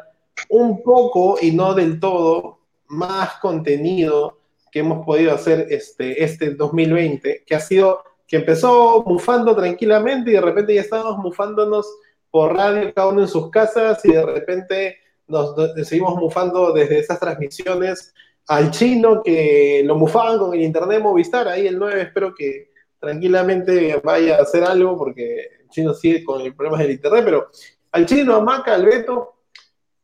un 0.49 0.83
poco 0.83 1.39
y 1.41 1.53
no 1.53 1.75
del 1.75 2.01
todo 2.01 2.59
más 2.89 3.35
contenido 3.41 4.39
que 4.71 4.81
hemos 4.81 5.05
podido 5.05 5.33
hacer 5.33 5.67
este, 5.71 6.23
este 6.23 6.55
2020, 6.55 7.45
que 7.47 7.55
ha 7.55 7.61
sido 7.61 8.03
que 8.29 8.37
empezó 8.37 9.03
mufando 9.07 9.57
tranquilamente 9.57 10.31
y 10.31 10.35
de 10.35 10.41
repente 10.43 10.75
ya 10.75 10.83
estábamos 10.83 11.19
mufándonos 11.19 11.87
por 12.31 12.55
radio, 12.55 12.93
cada 12.95 13.09
uno 13.09 13.23
en 13.23 13.29
sus 13.29 13.51
casas, 13.51 14.05
y 14.05 14.13
de 14.13 14.25
repente 14.25 14.99
nos, 15.27 15.55
seguimos 15.85 16.15
mufando 16.17 16.73
desde 16.73 16.99
esas 16.99 17.19
transmisiones 17.19 18.15
al 18.47 18.71
chino 18.71 19.23
que 19.23 19.83
lo 19.85 19.95
mufaban 19.95 20.39
con 20.39 20.55
el 20.55 20.61
internet 20.61 21.03
Movistar, 21.03 21.49
ahí 21.49 21.67
el 21.67 21.79
9 21.79 22.03
espero 22.03 22.35
que 22.35 22.71
tranquilamente 22.99 24.01
vaya 24.05 24.37
a 24.37 24.43
hacer 24.43 24.65
algo 24.65 24.97
porque 24.97 25.49
el 25.61 25.69
chino 25.71 25.95
sigue 25.95 26.23
con 26.23 26.43
el 26.43 26.55
problema 26.55 26.79
del 26.79 26.93
internet, 26.93 27.25
pero 27.25 27.49
al 27.93 28.05
chino, 28.05 28.35
a 28.35 28.41
Maca, 28.41 28.75
al 28.75 28.85
Beto 28.85 29.37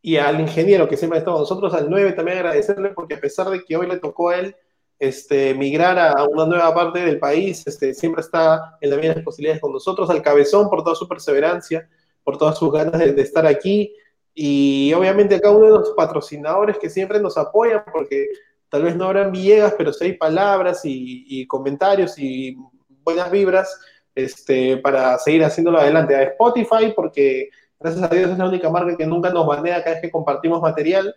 y 0.01 0.17
al 0.17 0.41
ingeniero 0.41 0.89
que 0.89 0.97
siempre 0.97 1.19
ha 1.19 1.21
estado 1.21 1.37
con 1.37 1.43
nosotros, 1.43 1.75
al 1.75 1.91
9 1.91 2.13
también 2.13 2.39
agradecerle 2.39 2.91
porque 2.91 3.15
a 3.15 3.21
pesar 3.21 3.51
de 3.51 3.63
que 3.63 3.77
hoy 3.77 3.87
le 3.87 3.99
tocó 3.99 4.31
a 4.31 4.39
él 4.39 4.57
este, 4.99 5.55
migrar 5.55 5.99
a 5.99 6.25
una 6.25 6.47
nueva 6.47 6.75
parte 6.75 7.01
del 7.01 7.19
país, 7.19 7.67
este, 7.67 7.95
siempre 7.95 8.21
está 8.21 8.77
en 8.81 8.91
la 8.91 8.97
medida 8.97 9.11
de 9.11 9.17
las 9.17 9.25
posibilidades 9.25 9.61
con 9.61 9.73
nosotros, 9.73 10.09
al 10.11 10.23
cabezón 10.23 10.71
por 10.71 10.83
toda 10.83 10.95
su 10.95 11.09
perseverancia, 11.09 11.89
por 12.23 12.39
todas 12.39 12.59
sus 12.59 12.73
ganas 12.73 12.99
de, 12.99 13.21
estar 13.21 13.47
aquí, 13.47 13.95
y 14.35 14.93
obviamente 14.95 15.35
a 15.35 15.41
cada 15.41 15.55
uno 15.55 15.67
de 15.67 15.79
los 15.79 15.91
patrocinadores 15.91 16.79
que 16.79 16.91
siempre 16.91 17.21
nos 17.21 17.37
apoyan, 17.37 17.83
porque 17.93 18.27
tal 18.69 18.83
vez 18.83 18.97
no 18.97 19.05
habrán 19.05 19.33
Villegas, 19.33 19.75
pero 19.77 19.93
sí 19.93 20.05
hay 20.05 20.13
palabras 20.15 20.81
y, 20.85 21.47
comentarios 21.47 22.19
y 22.19 22.57
buenas 23.05 23.31
vibras 23.31 23.79
este, 24.15 24.79
para 24.79 25.19
seguir 25.19 25.45
haciéndolo 25.45 25.79
adelante. 25.79 26.17
A 26.17 26.23
Spotify, 26.23 26.93
porque 26.97 27.51
gracias 27.79 28.03
a 28.03 28.09
Dios 28.15 28.31
es 28.31 28.39
la 28.39 28.49
única 28.49 28.71
marca 28.71 28.97
que 28.97 29.07
nunca 29.07 29.31
nos 29.31 29.47
banea 29.47 29.83
cada 29.83 29.97
vez 29.97 30.03
que 30.03 30.11
compartimos 30.11 30.63
material, 30.63 31.15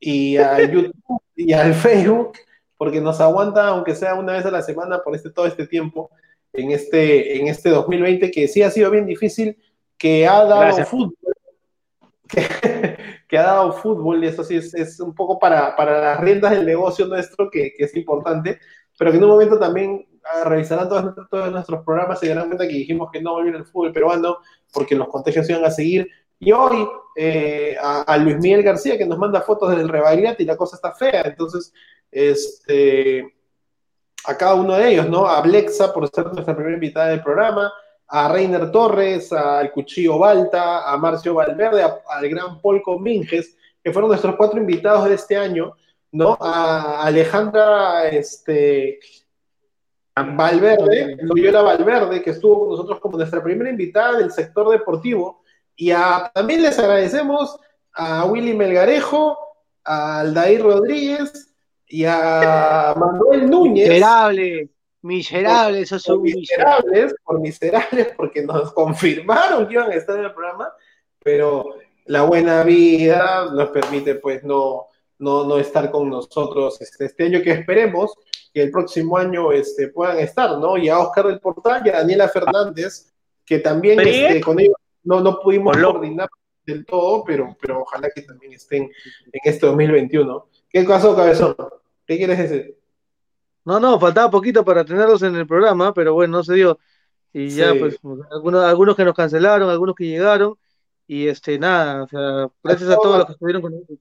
y 0.00 0.36
a 0.36 0.60
YouTube 0.60 1.20
y 1.34 1.52
al 1.52 1.74
Facebook 1.74 2.32
porque 2.76 3.00
nos 3.00 3.20
aguanta, 3.20 3.68
aunque 3.68 3.94
sea 3.94 4.14
una 4.14 4.34
vez 4.34 4.46
a 4.46 4.50
la 4.50 4.62
semana, 4.62 5.02
por 5.02 5.14
este, 5.14 5.30
todo 5.30 5.46
este 5.46 5.66
tiempo, 5.66 6.10
en 6.52 6.70
este, 6.70 7.38
en 7.38 7.48
este 7.48 7.70
2020, 7.70 8.30
que 8.30 8.48
sí 8.48 8.62
ha 8.62 8.70
sido 8.70 8.90
bien 8.90 9.06
difícil, 9.06 9.58
que 9.96 10.26
ha 10.26 10.44
dado 10.44 10.84
fútbol, 10.84 11.16
que, 13.28 13.38
ha 13.38 13.42
dado 13.42 13.72
fútbol, 13.72 14.22
y 14.22 14.28
eso 14.28 14.44
sí 14.44 14.56
es, 14.56 15.00
un 15.00 15.14
poco 15.14 15.38
para, 15.38 15.74
para, 15.76 16.00
las 16.00 16.20
riendas 16.20 16.52
del 16.52 16.66
negocio 16.66 17.06
nuestro, 17.06 17.50
que, 17.50 17.72
que, 17.76 17.84
es 17.84 17.96
importante, 17.96 18.58
pero 18.98 19.10
que 19.10 19.18
en 19.18 19.24
un 19.24 19.30
momento 19.30 19.58
también 19.58 20.06
ah, 20.24 20.44
revisarán 20.44 20.88
todos, 20.88 21.14
todos 21.30 21.50
nuestros 21.50 21.84
programas 21.84 22.22
y 22.22 22.28
darán 22.28 22.46
cuenta 22.46 22.66
que 22.66 22.74
dijimos 22.74 23.10
que 23.12 23.22
no 23.22 23.32
volviera 23.32 23.58
el 23.58 23.64
fútbol 23.64 23.92
peruano, 23.92 24.38
porque 24.72 24.94
los 24.94 25.08
contagios 25.08 25.48
iban 25.48 25.64
a 25.64 25.70
seguir, 25.70 26.08
y 26.38 26.52
hoy 26.52 26.86
eh, 27.16 27.76
a, 27.80 28.16
Luis 28.18 28.36
Miguel 28.38 28.62
García 28.62 28.98
que 28.98 29.06
nos 29.06 29.18
manda 29.18 29.40
fotos 29.40 29.74
del 29.74 29.88
Rebagliati 29.88 30.42
y 30.42 30.46
la 30.46 30.56
cosa 30.56 30.76
está 30.76 30.92
fea. 30.92 31.22
Entonces, 31.24 31.72
este, 32.10 33.34
a 34.26 34.36
cada 34.36 34.54
uno 34.54 34.74
de 34.74 34.90
ellos, 34.90 35.08
¿no? 35.08 35.26
A 35.26 35.40
Blexa 35.40 35.92
por 35.92 36.08
ser 36.08 36.26
nuestra 36.26 36.54
primera 36.54 36.74
invitada 36.74 37.08
del 37.08 37.22
programa, 37.22 37.72
a 38.08 38.28
Reiner 38.28 38.70
Torres, 38.70 39.32
al 39.32 39.72
Cuchillo 39.72 40.18
Balta, 40.18 40.90
a 40.90 40.96
Marcio 40.96 41.34
Valverde, 41.34 41.82
al 41.82 42.28
gran 42.28 42.60
Polco 42.60 42.98
Minges, 42.98 43.56
que 43.82 43.92
fueron 43.92 44.10
nuestros 44.10 44.36
cuatro 44.36 44.58
invitados 44.58 45.08
de 45.08 45.14
este 45.14 45.36
año, 45.36 45.76
¿no? 46.12 46.36
A 46.40 47.02
Alejandra 47.02 48.08
este, 48.08 48.98
Valverde, 50.14 51.16
Loyola 51.20 51.62
Valverde, 51.62 52.22
que 52.22 52.30
estuvo 52.30 52.60
con 52.60 52.70
nosotros 52.70 53.00
como 53.00 53.18
nuestra 53.18 53.42
primera 53.42 53.70
invitada 53.70 54.18
del 54.18 54.32
sector 54.32 54.70
deportivo, 54.70 55.42
y 55.76 55.92
también 56.32 56.62
les 56.62 56.78
agradecemos 56.78 57.58
a 57.92 58.24
Willy 58.24 58.54
Melgarejo, 58.54 59.38
a 59.84 60.20
Aldair 60.20 60.62
Rodríguez 60.62 61.54
y 61.88 62.04
a 62.04 62.94
Manuel 62.96 63.48
Núñez. 63.48 63.88
Miserable, 63.88 64.68
miserable, 65.02 65.80
esos 65.80 66.02
son 66.02 66.22
miserables, 66.22 67.14
por 67.24 67.40
miserables, 67.40 68.08
porque 68.16 68.42
nos 68.42 68.72
confirmaron 68.72 69.66
que 69.66 69.74
iban 69.74 69.90
a 69.90 69.94
estar 69.94 70.18
en 70.18 70.24
el 70.24 70.32
programa, 70.34 70.72
pero 71.22 71.76
la 72.06 72.22
buena 72.22 72.62
vida 72.62 73.50
nos 73.52 73.70
permite 73.70 74.16
pues 74.16 74.44
no, 74.44 74.86
no, 75.18 75.44
no 75.44 75.58
estar 75.58 75.90
con 75.90 76.08
nosotros 76.08 76.80
este, 76.80 77.06
este, 77.06 77.24
año 77.24 77.42
que 77.42 77.52
esperemos 77.52 78.14
que 78.52 78.62
el 78.62 78.70
próximo 78.70 79.16
año 79.16 79.52
este, 79.52 79.88
puedan 79.88 80.18
estar, 80.18 80.58
¿no? 80.58 80.76
Y 80.76 80.88
a 80.88 80.98
Oscar 80.98 81.26
del 81.26 81.40
Portal 81.40 81.82
y 81.84 81.90
a 81.90 81.98
Daniela 81.98 82.28
Fernández, 82.28 83.12
que 83.44 83.58
también 83.58 84.00
este, 84.00 84.40
con 84.40 84.58
ellos 84.58 84.76
no, 85.04 85.20
no 85.20 85.38
pudimos 85.40 85.76
coordinar 85.76 86.28
del 86.64 86.84
todo, 86.84 87.22
pero, 87.24 87.56
pero 87.60 87.82
ojalá 87.82 88.08
que 88.14 88.22
también 88.22 88.52
estén 88.52 88.82
en 88.82 89.40
este 89.44 89.66
2021. 89.66 90.48
¿Qué 90.76 90.84
pasó, 90.84 91.16
Cabezón? 91.16 91.56
¿Qué 92.06 92.18
quieres 92.18 92.38
decir? 92.38 92.76
No, 93.64 93.80
no, 93.80 93.98
faltaba 93.98 94.30
poquito 94.30 94.62
para 94.62 94.84
tenerlos 94.84 95.22
en 95.22 95.34
el 95.34 95.46
programa, 95.46 95.94
pero 95.94 96.12
bueno, 96.12 96.36
no 96.36 96.44
se 96.44 96.52
dio. 96.52 96.78
Y 97.32 97.48
ya, 97.48 97.72
pues, 97.78 97.98
algunos, 98.30 98.62
algunos 98.62 98.94
que 98.94 99.06
nos 99.06 99.14
cancelaron, 99.14 99.70
algunos 99.70 99.94
que 99.94 100.04
llegaron, 100.04 100.58
y 101.06 101.28
este, 101.28 101.58
nada, 101.58 102.02
o 102.02 102.08
sea, 102.08 102.50
gracias 102.62 102.90
a, 102.90 102.96
todos 102.96 103.16
los 103.16 103.26
que 103.26 103.32
estuvieron 103.32 103.62
con 103.62 103.72
nosotros. 103.72 103.98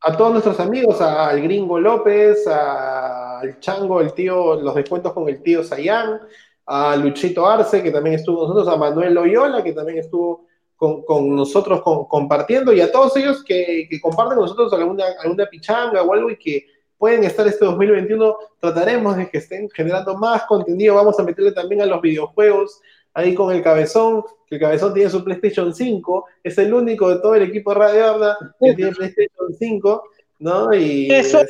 A 0.00 0.16
todos 0.16 0.32
nuestros 0.32 0.58
amigos, 0.58 1.00
al 1.00 1.40
Gringo 1.40 1.78
López, 1.78 2.44
al 2.48 3.60
Chango, 3.60 4.00
el 4.00 4.12
tío, 4.12 4.60
los 4.60 4.74
descuentos 4.74 5.12
con 5.12 5.28
el 5.28 5.40
tío 5.44 5.62
Sayán, 5.62 6.22
a 6.66 6.96
Luchito 6.96 7.46
Arce, 7.46 7.84
que 7.84 7.92
también 7.92 8.16
estuvo 8.16 8.40
con 8.40 8.48
nosotros, 8.48 8.74
a 8.74 8.76
Manuel 8.76 9.14
Loyola, 9.14 9.62
que 9.62 9.74
también 9.74 9.98
estuvo 9.98 10.46
con, 10.76 11.34
nosotros 11.34 11.82
compartiendo, 11.82 12.72
y 12.72 12.80
a 12.80 12.92
todos 12.92 13.16
ellos 13.16 13.42
que, 13.42 13.88
comparten 14.00 14.36
con 14.36 14.44
nosotros 14.44 14.72
alguna, 14.72 15.04
alguna 15.22 15.46
pichanga 15.46 16.02
o 16.02 16.12
algo 16.12 16.30
y 16.30 16.36
que 16.36 16.66
pueden 16.98 17.24
estar 17.24 17.46
este 17.46 17.64
2021, 17.64 18.36
trataremos 18.60 19.16
de 19.16 19.28
que 19.28 19.38
estén 19.38 19.68
generando 19.70 20.16
más 20.16 20.44
contenido, 20.44 20.94
vamos 20.94 21.18
a 21.18 21.22
meterle 21.22 21.52
también 21.52 21.82
a 21.82 21.86
los 21.86 22.00
videojuegos, 22.00 22.80
ahí 23.14 23.34
con 23.34 23.54
el 23.54 23.62
Cabezón, 23.62 24.22
que 24.46 24.56
el 24.56 24.60
Cabezón 24.60 24.94
tiene 24.94 25.10
su 25.10 25.24
PlayStation 25.24 25.74
5, 25.74 26.26
es 26.42 26.58
el 26.58 26.72
único 26.72 27.08
de 27.08 27.20
todo 27.20 27.34
el 27.34 27.42
equipo 27.42 27.72
de 27.72 27.78
Radio 27.78 28.10
Arda 28.10 28.38
que 28.60 28.74
tiene 28.74 28.92
PlayStation 28.92 29.54
5, 29.58 30.02
¿no? 30.40 30.74
Y... 30.74 31.10
Eso. 31.10 31.40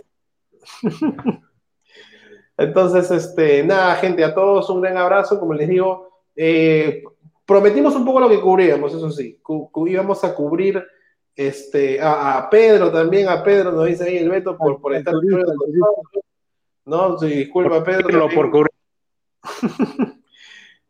Entonces, 2.59 3.11
este, 3.11 3.63
nada, 3.65 3.97
gente, 3.97 4.25
a 4.25 4.35
todos 4.35 4.71
un 4.71 4.81
gran 4.81 4.97
abrazo, 4.97 5.39
como 5.39 5.53
les 5.53 5.69
digo, 5.69 6.23
eh, 6.35 7.03
prometimos 7.47 7.95
un 7.95 8.05
poco 8.05 8.21
lo 8.21 8.29
que 8.29 8.41
cubríamos, 8.41 8.93
eso 8.93 9.11
sí, 9.11 9.41
íbamos 9.87 10.25
a 10.25 10.35
cubrir 10.35 10.85
Este, 11.35 12.01
a, 12.01 12.39
a 12.39 12.51
Pedro 12.51 12.91
también, 12.91 13.29
a 13.29 13.43
Pedro 13.43 13.71
nos 13.71 13.87
dice 13.87 14.05
ahí 14.05 14.17
el 14.19 14.31
veto 14.31 14.57
por, 14.57 14.81
por 14.81 14.95
estar. 14.95 15.15
No, 16.87 17.19
sí, 17.19 17.29
disculpa 17.29 17.85
Pedro. 17.85 18.29
Por 18.35 18.51
cubrir. 18.51 18.71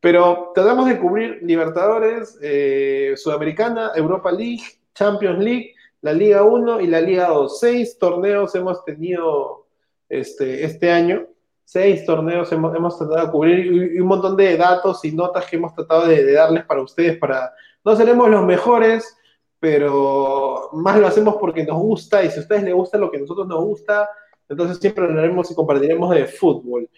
Pero 0.01 0.53
tratamos 0.55 0.87
de 0.89 0.99
cubrir 1.01 1.41
Libertadores, 1.43 2.39
eh, 2.41 3.15
Sudamericana, 3.16 3.91
Europa 3.95 4.31
League, 4.31 4.62
Champions 4.95 5.43
League, 5.43 5.74
la 6.01 6.12
Liga 6.12 6.45
1 6.45 6.81
y 6.81 6.87
la 6.87 7.01
Liga 7.01 7.28
2. 7.28 7.59
Seis 7.59 7.99
torneos 7.99 8.55
hemos 8.55 8.85
tenido 8.85 9.66
este, 10.09 10.65
este 10.65 10.93
año. 10.93 11.27
Seis 11.69 12.07
torneos 12.07 12.51
hemos, 12.53 12.75
hemos 12.77 12.97
tratado 12.97 13.27
de 13.27 13.33
cubrir 13.33 13.67
y, 13.67 14.01
un 14.01 14.07
montón 14.07 14.37
de 14.37 14.57
datos 14.57 15.05
y 15.05 15.11
notas 15.11 15.47
que 15.47 15.57
hemos 15.57 15.75
tratado 15.75 16.07
de, 16.07 16.25
de 16.25 16.33
darles 16.33 16.65
para 16.65 16.81
ustedes. 16.81 17.19
Para... 17.19 17.53
No 17.85 17.97
seremos 17.97 18.31
los 18.31 18.47
mejores, 18.47 19.19
pero 19.59 20.71
más 20.75 20.99
lo 20.99 21.09
hacemos 21.09 21.37
porque 21.41 21.65
nos 21.65 21.79
gusta 21.79 22.23
y 22.23 22.31
si 22.31 22.39
a 22.39 22.43
ustedes 22.43 22.63
les 22.63 22.73
gusta 22.73 22.99
lo 22.99 23.11
que 23.11 23.17
a 23.17 23.21
nosotros 23.21 23.49
nos 23.49 23.65
gusta, 23.65 24.09
entonces 24.49 24.79
siempre 24.79 25.05
hablaremos 25.05 25.51
y 25.51 25.55
compartiremos 25.57 26.15
de 26.15 26.27
fútbol. 26.27 26.89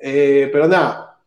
Eh, 0.00 0.48
pero 0.50 0.66
nada, 0.66 1.18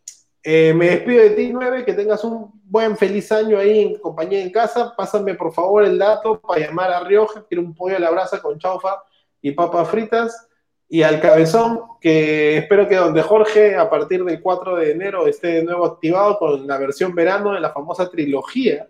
eh, 0.44 0.74
me 0.74 0.90
despido 0.90 1.24
de 1.24 1.30
ti, 1.32 1.50
9, 1.54 1.86
que 1.86 1.94
tengas 1.94 2.24
un 2.24 2.52
buen, 2.64 2.98
feliz 2.98 3.32
año 3.32 3.60
ahí 3.60 3.82
en 3.82 4.00
compañía 4.00 4.42
en 4.42 4.52
casa. 4.52 4.94
Pásame 4.96 5.36
por 5.36 5.54
favor 5.54 5.84
el 5.84 6.00
dato 6.00 6.40
para 6.40 6.66
llamar 6.66 6.92
a 6.92 7.02
Rioja, 7.02 7.46
quiero 7.48 7.64
un 7.64 7.76
pollo 7.76 7.98
a 7.98 8.00
la 8.00 8.10
brasa 8.10 8.42
con 8.42 8.58
chaufa 8.58 9.04
y 9.42 9.52
papas 9.52 9.90
fritas. 9.90 10.48
Y 10.90 11.04
al 11.04 11.20
cabezón, 11.20 11.82
que 12.00 12.58
espero 12.58 12.88
que 12.88 12.96
donde 12.96 13.22
Jorge, 13.22 13.76
a 13.76 13.90
partir 13.90 14.24
del 14.24 14.42
4 14.42 14.78
de 14.78 14.92
enero, 14.92 15.28
esté 15.28 15.48
de 15.48 15.64
nuevo 15.64 15.86
activado 15.86 16.38
con 16.40 16.66
la 16.66 16.78
versión 16.78 17.14
verano 17.14 17.54
de 17.54 17.60
la 17.60 17.72
famosa 17.72 18.10
trilogía 18.10 18.88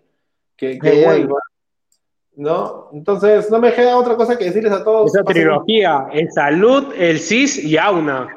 que, 0.56 0.78
vuelva. 1.04 1.40
¿No? 2.36 2.90
Entonces, 2.92 3.50
no 3.50 3.58
me 3.58 3.72
queda 3.72 3.96
otra 3.96 4.14
cosa 4.14 4.38
que 4.38 4.44
decirles 4.44 4.72
a 4.72 4.84
todos. 4.84 5.12
Esa 5.12 5.24
trilogía, 5.24 6.06
el 6.12 6.30
Salud, 6.30 6.92
el 6.96 7.18
CIS 7.18 7.64
y 7.64 7.76
Auna. 7.76 8.28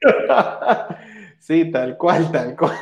sí, 1.38 1.70
tal 1.70 1.98
cual, 1.98 2.32
tal 2.32 2.56
cual. 2.56 2.78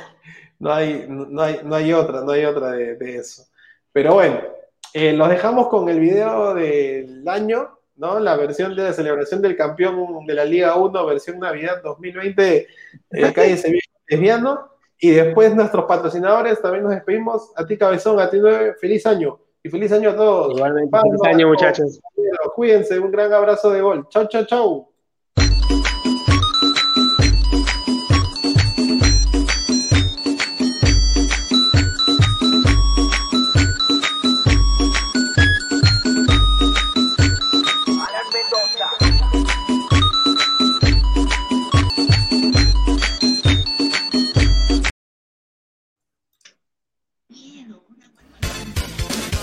No 0.60 0.72
hay, 0.72 1.06
no 1.08 1.42
hay, 1.42 1.60
no 1.64 1.74
hay 1.74 1.92
otra, 1.92 2.20
no 2.20 2.30
hay 2.30 2.44
otra 2.44 2.72
de, 2.72 2.94
de 2.94 3.16
eso. 3.16 3.46
Pero 3.92 4.14
bueno, 4.14 4.40
eh, 4.92 5.12
los 5.12 5.28
dejamos 5.28 5.68
con 5.68 5.88
el 5.88 6.00
video 6.00 6.54
del 6.54 7.26
año, 7.28 7.79
¿no? 8.00 8.18
La 8.18 8.34
versión 8.36 8.74
de 8.74 8.82
la 8.82 8.92
celebración 8.92 9.42
del 9.42 9.56
campeón 9.56 10.26
de 10.26 10.34
la 10.34 10.44
Liga 10.44 10.74
1, 10.74 11.06
versión 11.06 11.38
Navidad 11.38 11.82
2020, 11.84 12.66
eh, 13.10 13.32
calle 13.32 13.56
Sevilla 13.56 13.82
Lesbiano. 14.08 14.70
Y 15.02 15.10
después 15.10 15.54
nuestros 15.54 15.84
patrocinadores, 15.84 16.60
también 16.60 16.84
nos 16.84 16.92
despedimos. 16.92 17.52
A 17.56 17.66
ti, 17.66 17.78
Cabezón, 17.78 18.18
a 18.20 18.28
ti, 18.28 18.38
Nueve, 18.38 18.74
feliz 18.80 19.06
año. 19.06 19.38
Y 19.62 19.68
feliz 19.68 19.92
año 19.92 20.10
a 20.10 20.16
todos. 20.16 20.56
Igualmente, 20.56 20.98
feliz 20.98 21.20
año, 21.24 21.48
muchachos. 21.48 22.00
Cuídense, 22.54 22.98
un 22.98 23.10
gran 23.10 23.32
abrazo 23.32 23.70
de 23.70 23.82
gol. 23.82 24.06
Chau, 24.08 24.26
chau, 24.28 24.44
chau. 24.44 24.89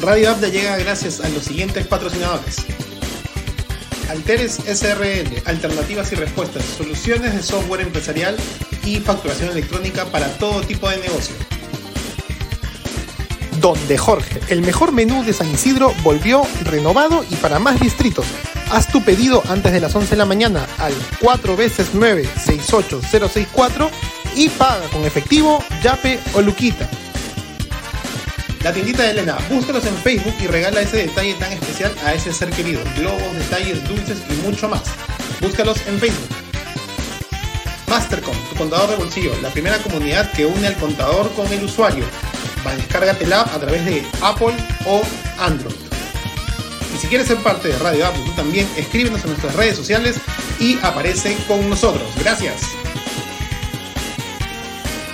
Radio 0.08 0.30
Abda 0.30 0.48
llega 0.48 0.78
gracias 0.78 1.20
a 1.20 1.28
los 1.28 1.44
siguientes 1.44 1.86
patrocinadores. 1.86 2.66
Alteres 4.10 4.54
SRL, 4.54 5.44
alternativas 5.44 6.14
y 6.14 6.16
respuestas, 6.16 6.64
soluciones 6.64 7.36
de 7.36 7.44
software 7.44 7.82
empresarial 7.82 8.38
y 8.86 9.00
facturación 9.02 9.50
electrónica 9.50 10.06
para 10.06 10.30
todo 10.38 10.62
tipo 10.62 10.90
de 10.90 11.00
negocio. 11.00 11.36
Donde 13.60 13.98
Jorge, 13.98 14.40
el 14.48 14.62
mejor 14.62 14.94
menú 14.94 15.26
de 15.26 15.34
San 15.34 15.52
Isidro 15.52 15.94
volvió 16.04 16.42
renovado 16.64 17.26
y 17.30 17.36
para 17.36 17.60
más 17.60 17.78
distritos. 17.82 18.26
Haz 18.72 18.88
tu 18.88 19.04
pedido 19.04 19.44
antes 19.50 19.74
de 19.74 19.82
las 19.82 19.94
11 19.94 20.12
de 20.12 20.16
la 20.16 20.26
mañana 20.26 20.66
al 20.78 20.94
4 21.20 21.58
veces 21.58 21.90
9 21.92 22.30
68064 22.46 23.92
y 24.38 24.48
paga 24.48 24.88
con 24.88 25.04
efectivo, 25.04 25.62
yape 25.84 26.18
o 26.34 26.42
luquita. 26.42 26.90
La 28.64 28.74
tiendita 28.74 29.04
de 29.04 29.12
Elena, 29.12 29.38
búscalos 29.50 29.86
en 29.86 29.96
Facebook 29.98 30.34
y 30.42 30.48
regala 30.48 30.82
ese 30.82 30.98
detalle 30.98 31.34
tan 31.36 31.52
especial 31.54 31.94
a 32.04 32.14
ese 32.14 32.34
ser 32.34 32.50
querido. 32.50 32.82
Globos, 32.98 33.34
detalles, 33.36 33.88
dulces 33.88 34.18
y 34.30 34.34
mucho 34.46 34.68
más. 34.68 34.84
Búscalos 35.40 35.78
en 35.88 36.00
Facebook. 36.00 36.36
Mastercom, 37.88 38.36
tu 38.50 38.56
contador 38.56 38.90
de 38.90 38.96
bolsillo, 38.98 39.32
la 39.42 39.50
primera 39.50 39.78
comunidad 39.78 40.30
que 40.34 40.46
une 40.46 40.68
al 40.68 40.76
contador 40.76 41.32
con 41.34 41.52
el 41.54 41.64
usuario. 41.64 42.04
Va, 42.66 42.76
descárgate 42.76 43.26
la 43.26 43.42
app 43.42 43.56
a 43.56 43.60
través 43.60 43.86
de 43.86 44.04
Apple 44.22 44.54
o 44.86 45.02
Android. 45.40 45.76
Y 46.94 46.98
si 47.00 47.08
quieres 47.08 47.28
ser 47.28 47.38
parte 47.38 47.70
de 47.70 47.78
Radio 47.78 48.08
Apple, 48.08 48.24
tú 48.26 48.32
también 48.32 48.68
escríbenos 48.76 49.24
en 49.24 49.30
nuestras 49.30 49.56
redes 49.56 49.78
sociales 49.78 50.18
y 50.60 50.78
aparece 50.82 51.38
con 51.48 51.70
nosotros. 51.70 52.04
Gracias. 52.20 52.87